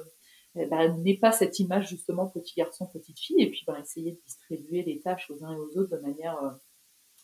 bah, 0.72 0.88
n'ait 0.88 1.18
pas 1.18 1.32
cette 1.32 1.60
image 1.60 1.90
justement 1.90 2.26
petit 2.26 2.56
garçon 2.56 2.88
petite 2.88 3.20
fille 3.20 3.40
et 3.40 3.52
puis 3.52 3.64
bah, 3.68 3.78
essayer 3.80 4.14
de 4.14 4.20
distribuer 4.26 4.82
les 4.82 5.00
tâches 5.00 5.30
aux 5.30 5.46
uns 5.46 5.54
et 5.54 5.60
aux 5.60 5.78
autres 5.78 5.96
de 5.96 6.02
manière 6.02 6.40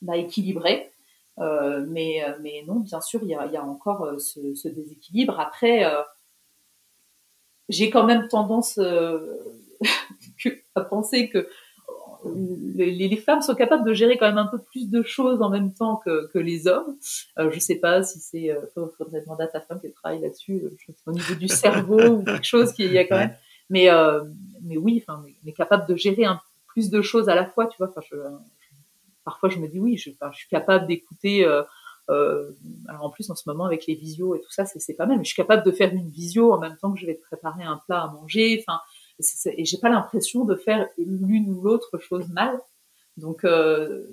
bah, 0.04 0.18
équilibré. 0.18 0.92
Euh, 1.40 1.84
mais, 1.90 2.24
euh, 2.24 2.34
mais 2.42 2.64
non, 2.68 2.80
bien 2.80 3.02
sûr, 3.02 3.22
il 3.24 3.30
y 3.30 3.36
a, 3.36 3.48
y 3.48 3.58
a 3.58 3.64
encore 3.64 4.06
euh, 4.06 4.20
ce, 4.20 4.54
ce, 4.54 4.68
déséquilibre. 4.68 5.40
Après, 5.40 5.84
euh, 5.86 6.02
j'ai 7.70 7.90
quand 7.90 8.06
même 8.06 8.28
tendance 8.28 8.78
à 10.76 10.82
penser 10.82 11.30
que 11.30 11.48
les, 12.76 13.10
les, 13.10 13.18
femmes 13.18 13.42
sont 13.42 13.56
capables 13.56 13.86
de 13.86 13.94
gérer 13.94 14.18
quand 14.18 14.28
même 14.28 14.38
un 14.38 14.48
peu 14.48 14.60
plus 14.60 14.90
de 14.90 15.04
choses 15.04 15.42
en 15.42 15.50
même 15.50 15.74
temps 15.74 15.98
que, 15.98 16.28
que 16.32 16.40
les 16.40 16.68
hommes. 16.68 16.96
Euh, 17.38 17.52
je 17.52 17.60
sais 17.60 17.76
pas 17.76 18.04
si 18.04 18.20
c'est, 18.20 18.52
euh, 18.52 18.62
faudrait 18.98 19.22
demander 19.22 19.44
à 19.44 19.48
ta 19.48 19.60
femme 19.60 19.82
qu'elle 19.82 19.94
travaille 19.94 20.22
là-dessus, 20.22 20.64
au 21.06 21.12
niveau 21.12 21.36
du 21.36 21.48
cerveau 21.48 22.02
ou 22.02 22.24
quelque 22.24 22.46
chose 22.46 22.72
qu'il 22.74 22.92
y 22.94 22.98
a 22.98 23.06
quand 23.06 23.18
même. 23.18 23.36
Mais, 23.70 23.90
mais 24.62 24.78
oui, 24.78 25.04
enfin, 25.06 25.24
mais, 25.44 25.52
capable 25.54 25.88
de 25.88 25.96
gérer 25.96 26.26
un 26.26 26.40
plus 26.68 26.90
de 26.90 27.02
choses 27.02 27.28
à 27.28 27.36
la 27.36 27.46
fois, 27.46 27.68
tu 27.68 27.78
vois. 27.78 27.90
Enfin, 27.90 28.02
je, 28.10 28.16
parfois 29.24 29.50
je 29.50 29.60
me 29.60 29.68
dis 29.68 29.80
oui, 29.80 29.98
je, 29.98 30.10
je 30.10 30.38
suis 30.38 30.50
capable 30.50 30.88
d'écouter. 30.88 31.46
Euh, 31.46 31.64
euh, 32.10 32.52
alors 32.90 33.06
en 33.06 33.10
plus 33.10 33.30
en 33.30 33.36
ce 33.36 33.48
moment 33.48 33.64
avec 33.64 33.88
les 33.88 33.96
visios 33.96 34.36
et 34.36 34.42
tout 34.42 34.52
ça, 34.52 34.66
c'est 34.66 34.94
pas 34.94 35.06
mal. 35.06 35.18
Mais 35.18 35.24
je 35.24 35.30
suis 35.30 35.42
capable 35.42 35.64
de 35.66 35.72
faire 35.72 35.94
une 35.94 36.10
visio 36.10 36.52
en 36.54 36.60
même 36.60 36.78
temps 36.78 36.92
que 36.92 37.00
je 37.00 37.06
vais 37.06 37.14
préparer 37.16 37.64
un 37.64 37.78
plat 37.86 38.04
à 38.04 38.08
manger. 38.08 38.64
Enfin, 38.66 38.80
et 39.46 39.64
j'ai 39.64 39.78
pas 39.78 39.90
l'impression 39.90 40.44
de 40.44 40.56
faire 40.56 40.90
l'une 40.98 41.50
ou 41.50 41.62
l'autre 41.62 41.98
chose 42.00 42.28
mal. 42.30 42.60
Donc 43.18 43.46
euh, 43.46 44.06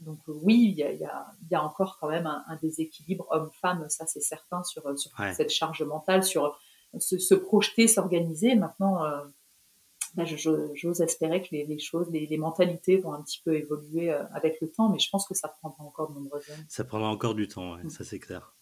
donc 0.00 0.18
oui, 0.26 0.66
il 0.70 0.74
y 0.74 0.82
a, 0.82 0.92
y, 0.92 1.04
a, 1.04 1.26
y 1.48 1.54
a, 1.54 1.62
encore 1.62 1.98
quand 2.00 2.08
même 2.08 2.26
un, 2.26 2.44
un 2.48 2.56
déséquilibre 2.56 3.26
homme-femme, 3.30 3.86
ça 3.88 4.04
c'est 4.06 4.20
certain 4.20 4.64
sur, 4.64 4.82
sur 4.98 5.12
cette 5.32 5.50
charge 5.50 5.82
mentale, 5.84 6.24
sur 6.24 6.58
se, 6.98 7.18
se 7.18 7.34
projeter, 7.34 7.88
s'organiser. 7.88 8.54
Maintenant, 8.54 9.04
euh, 9.04 9.20
j'ose 10.16 11.00
espérer 11.00 11.42
que 11.42 11.48
les, 11.52 11.78
choses, 11.78 12.08
les, 12.10 12.36
mentalités 12.36 12.98
vont 12.98 13.12
un 13.12 13.22
petit 13.22 13.40
peu 13.44 13.54
évoluer 13.54 14.10
avec 14.10 14.60
le 14.60 14.68
temps, 14.68 14.88
mais 14.90 14.98
je 14.98 15.08
pense 15.10 15.26
que 15.26 15.34
ça 15.34 15.48
prendra 15.48 15.84
encore 15.84 16.10
de 16.10 16.18
nombreuses 16.18 16.48
années. 16.50 16.64
Ça 16.68 16.84
prendra 16.84 17.08
encore 17.08 17.34
du 17.34 17.48
temps, 17.48 17.76
mm. 17.76 17.90
ça 17.90 18.04
c'est 18.04 18.18
clair. 18.18 18.54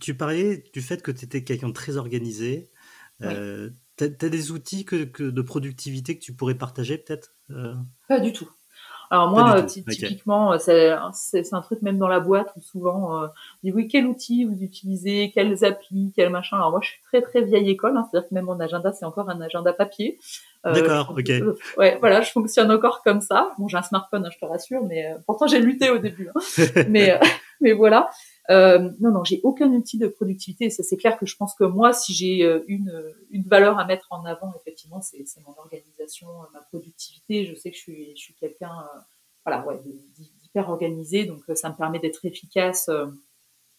tu 0.00 0.16
parlais 0.16 0.64
du 0.72 0.82
fait 0.82 1.02
que 1.02 1.10
tu 1.10 1.24
étais 1.24 1.44
quelqu'un 1.44 1.68
de 1.68 1.74
très 1.74 1.96
organisé. 1.96 2.70
tu 3.20 3.26
as, 4.00 4.08
des 4.08 4.50
outils 4.50 4.84
que, 4.84 5.04
de 5.04 5.42
productivité 5.42 6.18
que 6.18 6.22
tu 6.24 6.34
pourrais 6.34 6.56
partager 6.56 6.98
peut-être 6.98 7.34
Pas 8.08 8.20
du 8.20 8.32
tout. 8.32 8.48
Alors 9.10 9.28
moi, 9.28 9.62
typiquement, 9.62 10.58
c'est 10.58 10.90
un 10.90 11.60
truc 11.60 11.82
même 11.82 11.98
dans 11.98 12.08
la 12.08 12.20
boîte 12.20 12.52
où 12.56 12.60
souvent 12.60 13.22
euh, 13.22 13.26
on 13.26 13.30
dit 13.64 13.72
oui, 13.72 13.88
quel 13.88 14.06
outil 14.06 14.44
vous 14.44 14.62
utilisez, 14.62 15.30
quelles 15.34 15.64
applis, 15.64 16.12
quel 16.14 16.30
machin. 16.30 16.56
Alors 16.56 16.70
moi, 16.70 16.80
je 16.82 16.88
suis 16.88 17.00
très 17.04 17.22
très 17.22 17.42
vieille 17.42 17.70
école, 17.70 17.96
hein, 17.96 18.06
c'est-à-dire 18.10 18.28
que 18.28 18.34
même 18.34 18.46
mon 18.46 18.58
agenda, 18.60 18.92
c'est 18.92 19.04
encore 19.04 19.30
un 19.30 19.40
agenda 19.40 19.72
papier. 19.72 20.18
Euh, 20.66 20.72
D'accord, 20.72 21.14
ok. 21.16 21.30
ouais, 21.78 21.98
voilà, 22.00 22.22
je 22.22 22.32
fonctionne 22.32 22.70
encore 22.72 23.02
comme 23.02 23.20
ça. 23.20 23.52
Bon, 23.58 23.68
j'ai 23.68 23.76
un 23.76 23.82
smartphone, 23.82 24.26
hein, 24.26 24.30
je 24.32 24.38
te 24.38 24.44
rassure, 24.44 24.84
mais 24.84 25.06
euh, 25.06 25.18
pourtant 25.26 25.46
j'ai 25.46 25.60
lutté 25.60 25.90
au 25.90 25.98
début. 25.98 26.28
Hein. 26.34 26.64
mais 26.88 27.18
mais 27.60 27.72
voilà. 27.72 28.10
Euh, 28.50 28.90
non, 29.00 29.10
non, 29.10 29.24
j'ai 29.24 29.40
aucun 29.42 29.68
outil 29.72 29.98
de 29.98 30.06
productivité. 30.06 30.70
Ça, 30.70 30.82
c'est 30.82 30.96
clair 30.96 31.18
que 31.18 31.26
je 31.26 31.36
pense 31.36 31.54
que 31.54 31.64
moi, 31.64 31.92
si 31.92 32.12
j'ai 32.14 32.44
une, 32.68 33.12
une 33.30 33.42
valeur 33.42 33.78
à 33.78 33.84
mettre 33.84 34.06
en 34.10 34.24
avant, 34.24 34.54
effectivement, 34.60 35.00
c'est 35.02 35.24
mon 35.46 35.54
organisation, 35.58 36.28
ma 36.52 36.60
productivité. 36.60 37.44
Je 37.44 37.54
sais 37.54 37.70
que 37.70 37.76
je 37.76 37.82
suis, 37.82 38.10
je 38.16 38.20
suis 38.20 38.34
quelqu'un, 38.34 38.70
euh, 38.70 38.98
voilà, 39.44 39.66
ouais, 39.66 39.80
d'hyper 40.42 40.68
organisé, 40.68 41.24
donc 41.24 41.42
ça 41.54 41.70
me 41.70 41.74
permet 41.76 41.98
d'être 41.98 42.24
efficace 42.24 42.90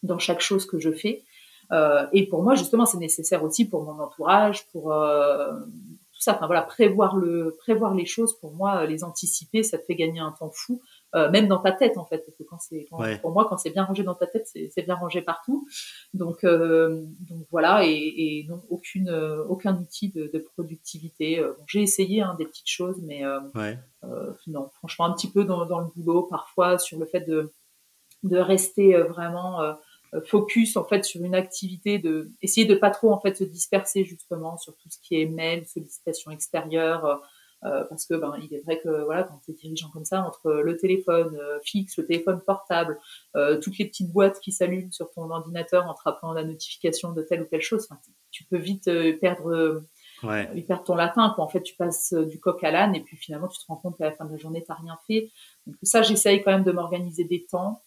dans 0.03 0.19
chaque 0.19 0.41
chose 0.41 0.65
que 0.65 0.79
je 0.79 0.91
fais. 0.91 1.23
Euh, 1.71 2.05
et 2.13 2.27
pour 2.27 2.43
moi, 2.43 2.55
justement, 2.55 2.85
c'est 2.85 2.97
nécessaire 2.97 3.43
aussi 3.43 3.67
pour 3.67 3.83
mon 3.83 3.99
entourage, 3.99 4.67
pour 4.67 4.83
tout 4.83 6.21
ça. 6.21 6.35
Enfin 6.35 6.45
voilà, 6.47 6.61
prévoir 6.61 7.15
le, 7.15 7.55
prévoir 7.59 7.93
les 7.93 8.05
choses. 8.05 8.37
Pour 8.39 8.53
moi, 8.53 8.85
les 8.85 9.03
anticiper, 9.03 9.63
ça 9.63 9.77
te 9.77 9.85
fait 9.85 9.95
gagner 9.95 10.19
un 10.19 10.31
temps 10.31 10.51
fou. 10.53 10.81
Euh, 11.15 11.31
même 11.31 11.47
dans 11.47 11.59
ta 11.59 11.71
tête 11.71 11.97
en 11.97 12.05
fait, 12.05 12.17
parce 12.17 12.35
que 12.35 12.43
quand 12.43 12.59
c'est 12.59 12.85
pour 13.21 13.31
moi 13.31 13.45
quand 13.47 13.57
c'est 13.57 13.69
bien 13.69 13.85
rangé 13.85 14.03
dans 14.03 14.13
ta 14.13 14.27
tête, 14.27 14.45
c'est 14.45 14.81
bien 14.83 14.95
rangé 14.95 15.21
partout. 15.21 15.65
Donc 16.13 16.43
euh, 16.43 17.01
donc 17.21 17.47
voilà 17.49 17.85
et, 17.85 17.93
et 17.93 18.45
non 18.49 18.61
aucune 18.69 19.07
euh, 19.07 19.41
aucun 19.45 19.77
outil 19.77 20.09
de, 20.09 20.29
de 20.33 20.39
productivité. 20.39 21.41
Bon, 21.41 21.63
J'ai 21.65 21.81
essayé 21.81 22.21
hein, 22.21 22.35
des 22.37 22.45
petites 22.45 22.69
choses, 22.69 23.01
mais 23.03 23.23
non 24.47 24.69
franchement 24.73 25.05
un 25.05 25.13
petit 25.13 25.31
peu 25.31 25.45
dans, 25.45 25.65
dans, 25.65 25.79
le 25.79 25.87
boulot 25.95 26.23
parfois 26.23 26.77
sur 26.77 26.99
le 26.99 27.05
fait 27.05 27.21
de 27.21 27.53
de 28.23 28.37
rester 28.37 28.97
vraiment 28.97 29.61
focus 30.25 30.75
en 30.75 30.83
fait 30.83 31.05
sur 31.05 31.23
une 31.23 31.35
activité, 31.35 31.99
de 31.99 32.29
essayer 32.41 32.67
de 32.67 32.75
pas 32.75 32.89
trop 32.89 33.13
en 33.13 33.19
fait 33.21 33.35
se 33.37 33.45
disperser 33.45 34.03
justement 34.03 34.57
sur 34.57 34.75
tout 34.75 34.89
ce 34.89 34.97
qui 34.99 35.21
est 35.21 35.25
mail, 35.25 35.65
sollicitation 35.65 36.31
extérieure 36.31 37.21
euh, 37.63 37.83
parce 37.85 38.05
que 38.05 38.13
ben, 38.13 38.35
il 38.41 38.53
est 38.53 38.61
vrai 38.61 38.79
que 38.79 39.03
voilà, 39.03 39.23
quand 39.23 39.39
tu 39.43 39.51
es 39.51 39.53
dirigeant 39.55 39.89
comme 39.89 40.05
ça, 40.05 40.23
entre 40.23 40.51
le 40.51 40.77
téléphone 40.77 41.35
euh, 41.41 41.57
fixe, 41.63 41.97
le 41.97 42.05
téléphone 42.05 42.39
portable, 42.41 42.99
euh, 43.35 43.59
toutes 43.59 43.79
les 43.79 43.85
petites 43.85 44.11
boîtes 44.11 44.39
qui 44.39 44.51
s'allument 44.51 44.91
sur 44.91 45.09
ton 45.11 45.29
ordinateur 45.31 45.87
en 45.87 45.95
te 45.95 46.01
rappelant 46.03 46.33
la 46.33 46.43
notification 46.43 47.13
de 47.13 47.23
telle 47.23 47.41
ou 47.41 47.45
telle 47.45 47.61
chose, 47.61 47.87
tu 48.29 48.43
peux 48.43 48.57
vite 48.57 48.89
perdre 49.19 49.81
ouais. 50.23 50.61
perdre 50.61 50.83
ton 50.83 50.95
latin. 50.95 51.31
Quoi. 51.35 51.43
En 51.43 51.47
fait, 51.47 51.63
tu 51.63 51.75
passes 51.75 52.13
du 52.13 52.39
coq 52.39 52.63
à 52.63 52.69
l'âne 52.69 52.95
et 52.95 53.01
puis 53.01 53.17
finalement, 53.17 53.47
tu 53.47 53.59
te 53.59 53.65
rends 53.67 53.77
compte 53.77 53.97
qu'à 53.97 54.05
la 54.05 54.11
fin 54.11 54.25
de 54.25 54.31
la 54.31 54.37
journée, 54.37 54.63
tu 54.63 54.71
n'as 54.71 54.77
rien 54.77 54.97
fait. 55.07 55.31
Donc 55.65 55.77
ça, 55.81 56.03
j'essaye 56.03 56.43
quand 56.43 56.51
même 56.51 56.63
de 56.63 56.71
m'organiser 56.71 57.23
des 57.23 57.45
temps. 57.45 57.81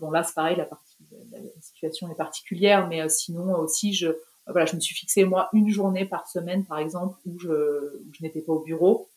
bon, 0.00 0.10
là, 0.10 0.22
c'est 0.22 0.34
pareil, 0.34 0.56
la, 0.56 0.64
partie, 0.64 0.96
la, 1.30 1.38
situation 1.60 2.10
est 2.10 2.16
particulière, 2.16 2.88
mais 2.88 3.06
sinon 3.10 3.54
aussi, 3.58 3.92
je, 3.92 4.08
voilà, 4.46 4.64
je 4.64 4.76
me 4.76 4.80
suis 4.80 4.94
fixé 4.94 5.24
moi 5.24 5.50
une 5.52 5.68
journée 5.68 6.06
par 6.06 6.26
semaine, 6.26 6.64
par 6.64 6.78
exemple, 6.78 7.18
où 7.26 7.38
je, 7.38 7.50
où 7.50 8.12
je 8.12 8.22
n'étais 8.22 8.40
pas 8.40 8.54
au 8.54 8.60
bureau 8.60 9.09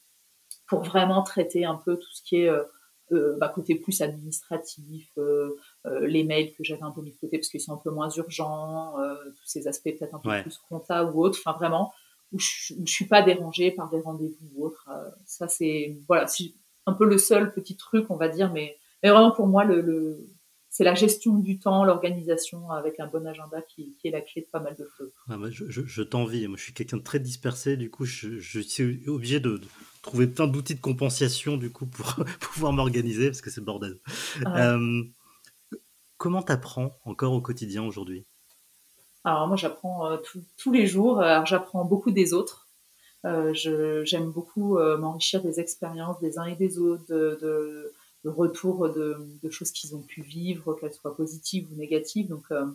pour 0.73 0.83
vraiment 0.83 1.21
traiter 1.21 1.65
un 1.65 1.75
peu 1.75 1.97
tout 1.97 2.11
ce 2.11 2.23
qui 2.23 2.37
est 2.37 2.49
euh, 2.49 2.63
euh, 3.11 3.37
bah, 3.37 3.47
côté 3.47 3.75
plus 3.75 4.01
administratif, 4.01 5.07
euh, 5.19 5.55
les 6.01 6.23
mails 6.23 6.51
que 6.53 6.63
j'avais 6.63 6.81
un 6.81 6.89
peu 6.89 7.01
mis 7.01 7.11
de 7.11 7.17
côté 7.17 7.37
parce 7.37 7.49
qu'ils 7.49 7.61
sont 7.61 7.73
un 7.73 7.81
peu 7.83 7.91
moins 7.91 8.09
urgents, 8.09 8.95
tous 9.27 9.45
ces 9.45 9.67
aspects 9.67 9.91
peut-être 9.99 10.15
un 10.15 10.19
peu 10.19 10.41
plus 10.41 10.59
compta 10.69 11.05
ou 11.05 11.23
autre. 11.23 11.37
Enfin, 11.45 11.55
vraiment, 11.55 11.93
où 12.31 12.39
je, 12.39 12.73
ne 12.73 12.87
suis 12.87 13.05
pas 13.05 13.21
dérangée 13.21 13.69
par 13.69 13.91
des 13.91 13.99
rendez-vous 13.99 14.49
ou 14.55 14.65
autre. 14.65 14.89
ça, 15.25 15.47
c'est 15.47 15.95
voilà, 16.07 16.25
un 16.87 16.93
peu 16.93 17.05
le 17.05 17.19
seul 17.19 17.53
petit 17.53 17.77
truc, 17.77 18.07
on 18.09 18.15
va 18.15 18.29
dire, 18.29 18.51
mais, 18.51 18.77
mais 19.03 19.09
vraiment 19.09 19.31
pour 19.31 19.45
moi, 19.45 19.63
le 19.63 20.25
c'est 20.73 20.83
la 20.83 20.95
gestion 20.95 21.35
du 21.35 21.59
temps, 21.59 21.83
l'organisation 21.83 22.71
avec 22.71 22.99
un 22.99 23.05
bon 23.05 23.27
agenda 23.27 23.61
qui, 23.61 23.95
est 24.03 24.09
la 24.09 24.21
clé 24.21 24.41
de 24.41 24.47
pas 24.47 24.59
mal 24.59 24.75
de 24.75 24.89
choses. 24.97 25.11
je, 25.85 26.01
t'envie. 26.01 26.47
Moi, 26.47 26.57
je 26.57 26.63
suis 26.63 26.73
quelqu'un 26.73 26.97
de 26.97 27.03
très 27.03 27.19
dispersé. 27.19 27.77
Du 27.77 27.91
coup, 27.91 28.05
je, 28.05 28.39
suis 28.59 29.07
obligé 29.07 29.39
de, 29.39 29.61
trouver 30.01 30.25
plein 30.25 30.47
d'outils 30.47 30.73
de 30.73 30.81
compensation 30.81 31.57
du 31.57 31.71
coup 31.71 31.85
pour 31.85 32.15
pouvoir 32.39 32.73
m'organiser 32.73 33.27
parce 33.27 33.41
que 33.41 33.51
c'est 33.51 33.63
bordel. 33.63 33.99
Euh, 34.47 35.03
comment 36.17 36.41
t'apprends 36.41 36.97
encore 37.05 37.33
au 37.33 37.41
quotidien 37.41 37.83
aujourd'hui? 37.83 38.25
Alors 39.23 39.47
moi, 39.47 39.57
j'apprends 39.57 40.07
euh, 40.07 40.17
tous 40.57 40.71
les 40.71 40.87
jours. 40.87 41.21
Alors, 41.21 41.45
j'apprends 41.45 41.85
beaucoup 41.85 42.09
des 42.09 42.33
autres. 42.33 42.67
Euh, 43.25 43.53
j'aime 43.53 44.31
beaucoup 44.31 44.79
m'enrichir 44.79 45.43
des 45.43 45.59
expériences 45.59 46.19
des 46.19 46.39
uns 46.39 46.45
et 46.45 46.55
des 46.55 46.79
autres, 46.79 47.05
de 47.07 47.93
retour 48.29 48.89
de, 48.89 49.17
de 49.41 49.49
choses 49.49 49.71
qu'ils 49.71 49.95
ont 49.95 50.01
pu 50.01 50.21
vivre, 50.21 50.73
qu'elles 50.75 50.93
soient 50.93 51.15
positives 51.15 51.67
ou 51.71 51.75
négatives. 51.75 52.27
Donc, 52.29 52.45
euh, 52.51 52.65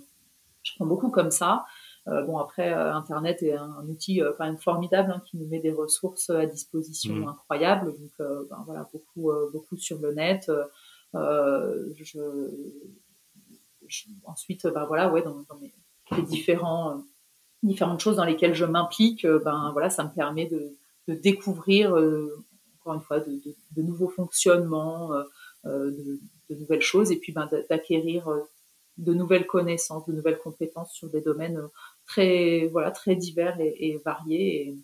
je 0.63 0.73
prends 0.77 0.87
beaucoup 0.87 1.11
comme 1.11 1.31
ça. 1.31 1.65
Euh, 2.07 2.23
bon, 2.23 2.39
après, 2.39 2.73
euh, 2.73 2.95
Internet 2.95 3.43
est 3.43 3.55
un, 3.55 3.87
outil 3.89 4.21
quand 4.37 4.45
même 4.45 4.59
formidable 4.59 5.13
hein, 5.13 5.23
qui 5.27 5.37
nous 5.37 5.47
met 5.47 5.61
des 5.61 5.73
ressources 5.73 6.31
à 6.31 6.47
disposition 6.47 7.15
mmh. 7.15 7.29
incroyables. 7.29 7.93
Donc, 7.93 8.13
ben, 8.19 8.63
voilà, 8.67 8.89
beaucoup, 8.93 9.31
beaucoup 9.53 9.77
sur 9.77 9.99
le 9.99 10.13
net. 10.13 10.51
Je, 11.15 12.19
ensuite, 14.25 14.67
ben, 14.67 14.85
voilà, 14.85 15.11
ouais, 15.11 15.23
dans, 15.23 15.45
dans 15.49 15.57
mes, 15.61 15.73
les 16.17 16.23
différents, 16.23 17.03
différentes 17.63 18.01
choses 18.01 18.17
dans 18.17 18.25
lesquelles 18.25 18.55
je 18.55 18.65
m'implique, 18.65 19.27
ben 19.27 19.71
voilà, 19.73 19.89
ça 19.91 20.05
me 20.05 20.11
permet 20.11 20.47
de, 20.47 20.77
de 21.09 21.15
découvrir 21.15 21.95
encore 22.89 22.95
une 22.95 23.03
fois 23.03 23.21
de, 23.21 23.83
nouveaux 23.83 24.09
fonctionnements, 24.09 25.13
euh, 25.67 25.91
de, 25.91 26.55
nouvelles 26.55 26.83
choses 26.83 27.13
et 27.13 27.17
puis 27.17 27.33
ben, 27.33 27.49
d'acquérir 27.69 28.29
euh, 28.29 28.41
de 28.97 29.13
nouvelles 29.13 29.47
connaissances, 29.47 30.07
de 30.07 30.13
nouvelles 30.13 30.39
compétences 30.39 30.93
sur 30.93 31.11
des 31.11 31.21
domaines 31.21 31.59
euh, 31.59 31.69
très, 32.07 32.69
voilà, 32.69 32.91
très 32.91 33.17
divers 33.17 33.59
et, 33.61 34.01
variés. 34.05 34.79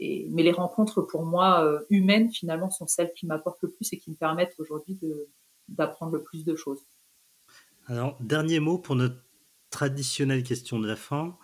Mais 0.00 0.42
les 0.42 0.52
rencontres 0.52 1.02
pour 1.02 1.24
moi 1.24 1.80
humaines 1.88 2.32
finalement 2.32 2.70
sont 2.70 2.88
celles 2.88 3.12
qui 3.12 3.26
m'apportent 3.26 3.62
le 3.62 3.70
plus 3.70 3.92
et 3.92 3.98
qui 3.98 4.10
me 4.10 4.16
permettent 4.16 4.54
aujourd'hui 4.58 4.98
d'apprendre 5.68 6.12
le 6.12 6.22
plus 6.22 6.44
de 6.44 6.56
choses. 6.56 6.80
Alors, 7.86 8.16
dernier 8.18 8.58
mot 8.58 8.78
pour 8.78 8.96
notre 8.96 9.22
traditionnelle 9.70 10.42
question 10.42 10.80
de 10.80 10.88
la 10.88 10.96
fin. 10.96 11.38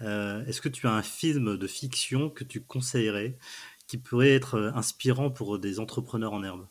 Est-ce 0.00 0.60
que 0.60 0.68
tu 0.68 0.86
as 0.86 0.92
un 0.92 1.02
film 1.02 1.56
de 1.56 1.66
fiction 1.66 2.30
que 2.30 2.44
tu 2.44 2.60
conseillerais 2.62 3.36
qui 3.86 3.98
pourrait 3.98 4.34
être 4.34 4.72
inspirant 4.74 5.30
pour 5.30 5.58
des 5.58 5.80
entrepreneurs 5.80 6.32
en 6.32 6.42
herbe 6.42 6.66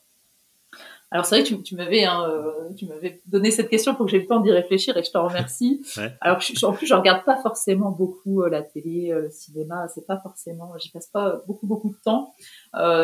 alors 1.13 1.27
c'est 1.27 1.39
vrai 1.39 1.47
que 1.47 1.61
tu, 1.61 1.75
m'avais 1.75 2.05
hein, 2.05 2.27
euh, 2.27 2.73
tu 2.75 2.87
m'avais 2.87 3.21
donné 3.27 3.51
cette 3.51 3.69
question 3.69 3.93
pour 3.93 4.07
que 4.07 4.11
j'ai 4.11 4.19
le 4.19 4.25
temps 4.25 4.39
d'y 4.39 4.51
réfléchir 4.51 4.97
et 4.97 5.03
je 5.03 5.11
te 5.11 5.17
remercie. 5.19 5.85
Alors 6.21 6.39
en 6.63 6.73
plus 6.73 6.87
je 6.87 6.93
regarde 6.95 7.23
pas 7.23 7.39
forcément 7.39 7.91
beaucoup 7.91 8.41
euh, 8.41 8.49
la 8.49 8.63
télé, 8.63 9.11
euh, 9.11 9.21
le 9.21 9.29
cinéma, 9.29 9.87
c'est 9.93 10.07
pas 10.07 10.17
forcément, 10.17 10.73
j'y 10.79 10.89
passe 10.89 11.05
pas 11.05 11.43
beaucoup 11.45 11.67
beaucoup 11.67 11.89
de 11.89 11.97
temps. 12.03 12.33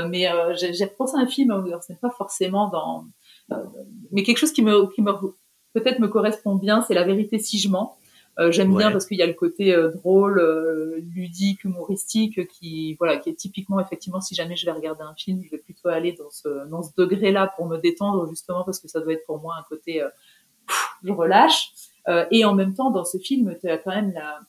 mais 0.09 0.27
j'ai 0.55 0.85
repensé 0.85 1.17
à 1.17 1.19
un 1.19 1.27
film, 1.27 1.51
alors 1.51 1.83
ce 1.83 1.91
n'est 1.91 1.99
pas 1.99 2.09
forcément 2.09 2.69
dans, 2.69 3.05
mais 4.11 4.23
quelque 4.23 4.37
chose 4.37 4.53
qui 4.53 4.63
me 4.63 4.91
qui 4.91 5.03
me 5.03 5.11
peut-être 5.73 5.99
me 5.99 6.07
correspond 6.07 6.55
bien, 6.55 6.81
c'est 6.81 6.95
La 6.95 7.03
vérité 7.03 7.37
si 7.37 7.59
je 7.59 7.69
mens. 7.69 7.98
Euh, 8.39 8.51
j'aime 8.51 8.75
bien 8.75 8.89
parce 8.91 9.05
qu'il 9.05 9.17
y 9.17 9.21
a 9.21 9.27
le 9.27 9.33
côté 9.33 9.75
euh, 9.75 9.89
drôle, 9.89 10.39
euh, 10.39 11.01
ludique, 11.13 11.65
humoristique, 11.65 12.47
qui 12.47 12.93
voilà, 12.95 13.17
qui 13.17 13.29
est 13.29 13.33
typiquement 13.33 13.81
effectivement 13.81 14.21
si 14.21 14.33
jamais 14.33 14.55
je 14.55 14.65
vais 14.65 14.71
regarder 14.71 15.01
un 15.01 15.13
film, 15.13 15.43
je 15.43 15.51
vais 15.51 15.57
plutôt 15.57 15.89
aller 15.89 16.13
dans 16.13 16.29
ce 16.29 16.67
dans 16.69 16.81
ce 16.81 16.91
degré-là 16.97 17.51
pour 17.57 17.67
me 17.67 17.77
détendre 17.77 18.29
justement 18.29 18.63
parce 18.63 18.79
que 18.79 18.87
ça 18.87 19.01
doit 19.01 19.13
être 19.13 19.25
pour 19.25 19.41
moi 19.41 19.55
un 19.59 19.63
côté 19.63 20.01
je 21.03 21.11
relâche. 21.11 21.73
et 22.31 22.45
en 22.45 22.53
même 22.53 22.73
temps, 22.73 22.91
dans 22.91 23.05
ce 23.05 23.17
film, 23.17 23.57
tu 23.59 23.69
as 23.69 23.77
quand 23.77 23.91
même 23.91 24.13
la 24.13 24.39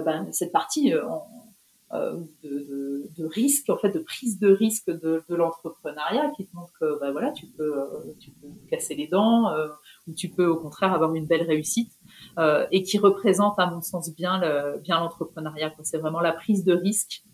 ben, 0.00 0.26
cette 0.32 0.52
partie 0.52 0.90
de, 0.90 1.00
de, 2.42 3.08
de, 3.16 3.26
risque, 3.26 3.70
en 3.70 3.76
fait, 3.76 3.90
de 3.90 4.00
prise 4.00 4.40
de 4.40 4.52
risque 4.52 4.90
de, 4.90 5.22
de 5.28 5.34
l'entrepreneuriat 5.36 6.32
qui 6.36 6.46
te 6.46 6.56
montre 6.56 6.72
que 6.80 6.98
ben, 6.98 7.12
voilà, 7.12 7.30
tu 7.32 7.46
peux, 7.46 7.86
tu 8.18 8.32
peux 8.32 8.48
casser 8.68 8.96
les 8.96 9.06
dents 9.06 9.54
ou 10.08 10.12
tu 10.14 10.28
peux 10.28 10.46
au 10.46 10.56
contraire 10.56 10.92
avoir 10.92 11.14
une 11.14 11.26
belle 11.26 11.42
réussite. 11.42 11.92
Euh, 12.38 12.66
et 12.70 12.84
qui 12.84 12.98
représente, 12.98 13.58
à 13.58 13.66
mon 13.68 13.80
sens, 13.80 14.14
bien 14.14 14.38
le, 14.38 14.78
bien 14.78 15.00
l'entrepreneuriat. 15.00 15.74
C'est 15.82 15.98
vraiment 15.98 16.20
la 16.20 16.32
prise 16.32 16.64
de 16.64 16.72
risque. 16.72 17.24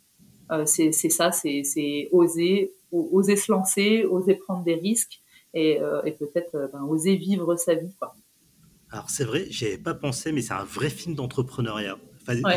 Euh, 0.50 0.64
c'est, 0.64 0.92
ça, 0.92 1.30
c'est, 1.30 2.08
oser, 2.10 2.74
oser 2.90 3.36
se 3.36 3.52
lancer, 3.52 4.04
oser 4.04 4.34
prendre 4.34 4.64
des 4.64 4.76
risques 4.76 5.20
et, 5.52 5.80
euh, 5.80 6.02
et 6.04 6.12
peut-être 6.12 6.70
ben, 6.72 6.82
oser 6.84 7.16
vivre 7.16 7.54
sa 7.56 7.74
vie. 7.74 7.94
Quoi. 7.98 8.14
Alors 8.90 9.10
c'est 9.10 9.24
vrai, 9.24 9.46
j'y 9.50 9.66
avais 9.66 9.78
pas 9.78 9.94
pensé, 9.94 10.32
mais 10.32 10.40
c'est 10.40 10.54
un 10.54 10.64
vrai 10.64 10.88
film 10.88 11.14
d'entrepreneuriat. 11.14 11.98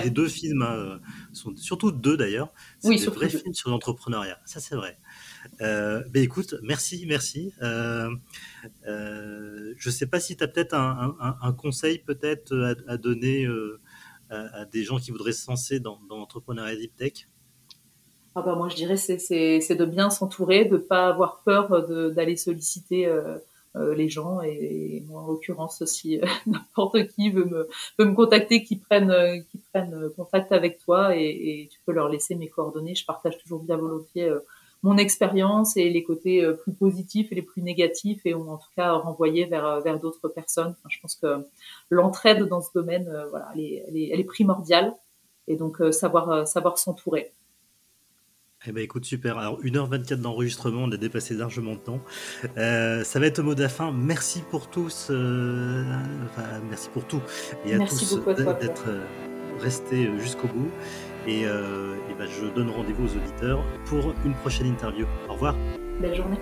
Les 0.04 0.10
deux 0.10 0.30
films 0.30 0.62
hein, 0.62 1.02
sont 1.34 1.54
surtout 1.58 1.92
deux 1.92 2.16
d'ailleurs. 2.16 2.54
C'est 2.80 2.96
des 2.96 3.06
vrais 3.08 3.30
films 3.30 3.54
sur 3.54 3.70
l'entrepreneuriat. 3.70 4.40
Ça, 4.46 4.62
c'est 4.62 4.76
vrai. 4.76 4.98
Euh, 5.62 6.04
ben 6.10 6.24
écoute, 6.24 6.56
merci, 6.62 7.06
merci. 7.08 7.54
Euh, 7.62 8.10
euh, 8.88 9.74
je 9.78 9.90
ne 9.90 9.94
sais 9.94 10.08
pas 10.08 10.20
si 10.20 10.36
tu 10.38 10.44
as 10.44 10.48
peut-être 10.48 10.74
un, 10.74 11.54
conseil 11.54 12.00
peut-être 12.00 12.76
à, 12.88 12.98
donner 12.98 13.48
à, 14.30 14.66
des 14.66 14.84
gens 14.84 14.98
qui 14.98 15.12
voudraient 15.12 15.32
se 15.32 15.50
lancer 15.50 15.80
dans, 15.80 16.00
l'entrepreneuriat 16.10 16.76
deep 16.76 16.96
tech. 16.96 17.28
Ah 18.36 18.44
bah 18.44 18.54
moi 18.56 18.70
je 18.70 18.76
dirais 18.76 18.98
c'est, 18.98 19.18
c'est, 19.18 19.76
de 19.76 19.86
bien 19.86 20.12
s'entourer, 20.12 20.66
de 20.66 20.78
ne 20.78 20.82
pas 20.82 21.08
avoir 21.08 21.42
peur 21.44 21.88
d'aller 22.12 22.36
solliciter 22.36 23.12
les 23.76 24.10
gens 24.10 24.42
et, 24.42 25.04
moi 25.08 25.22
en 25.22 25.28
l'occurrence 25.28 25.84
si 25.86 26.20
n'importe 26.46 27.08
qui 27.08 27.32
veut 27.32 27.46
me, 27.46 27.68
veut 27.98 28.06
me 28.06 28.14
contacter, 28.14 28.64
qui 28.64 28.76
prennent, 28.76 29.44
qui 29.50 29.58
prennent 29.74 30.10
contact 30.16 30.52
avec 30.52 30.78
toi 30.78 31.16
et, 31.18 31.24
et, 31.24 31.70
tu 31.72 31.80
peux 31.86 31.94
leur 31.94 32.10
laisser 32.10 32.36
mes 32.36 32.48
coordonnées. 32.48 32.94
Je 32.94 33.06
partage 33.06 33.40
toujours 33.40 33.64
bien 33.64 33.78
volontiers 33.78 34.32
mon 34.84 34.98
expérience 34.98 35.78
et 35.78 35.90
les 35.90 36.04
côtés 36.04 36.44
euh, 36.44 36.54
plus 36.54 36.74
positifs 36.74 37.32
et 37.32 37.36
les 37.36 37.42
plus 37.42 37.62
négatifs 37.62 38.22
et 38.26 38.34
en 38.34 38.58
tout 38.58 38.70
cas 38.76 38.92
renvoyer 38.94 39.46
vers, 39.46 39.66
euh, 39.66 39.80
vers 39.80 40.00
d'autres 40.00 40.28
personnes. 40.28 40.76
je 40.90 40.98
pense 41.02 41.16
que 41.16 41.46
l'entraide 41.90 42.44
dans 42.44 42.62
ce 42.62 42.70
domaine, 42.74 43.08
euh, 43.08 43.28
voilà, 43.30 43.50
elle 43.56 43.62
est, 43.62 44.10
elle 44.12 44.20
est, 44.20 44.24
primordiale 44.24 44.94
et 45.48 45.56
donc 45.56 45.82
savoir, 45.92 46.46
savoir 46.48 46.78
s'entourer. 46.78 47.32
Eh 48.66 48.74
ben 48.74 48.84
écoute, 48.84 49.06
super. 49.06 49.38
Alors 49.38 49.62
1h24 49.62 50.16
d'enregistrement, 50.16 50.82
on 50.84 50.92
a 50.92 50.98
dépassé 50.98 51.34
largement 51.36 51.76
de 51.76 51.80
temps. 51.80 52.02
ça 52.56 53.20
va 53.20 53.26
être 53.26 53.40
au 53.40 53.44
mot 53.44 53.56
de 53.56 53.62
la 53.62 53.70
fin. 53.70 53.94
Merci 53.94 54.42
pour 54.50 54.70
tous. 54.70 55.06
enfin, 55.06 56.60
merci 56.70 56.90
pour 56.90 57.08
tout. 57.08 57.22
Et 57.66 57.76
à 57.76 57.80
tous 57.80 58.20
d'être 58.60 58.86
restés 59.60 60.10
jusqu'au 60.20 60.48
bout. 60.48 60.72
Et, 61.28 61.46
euh, 61.46 61.96
ben, 62.18 62.28
je 62.28 62.48
donne 62.48 62.70
rendez-vous 62.70 63.06
aux 63.06 63.18
auditeurs 63.18 63.64
pour 63.86 64.14
une 64.26 64.34
prochaine 64.36 64.68
interview. 64.68 65.06
Au 65.30 65.34
revoir. 65.34 65.56
Belle 66.00 66.16
journée. 66.16 66.38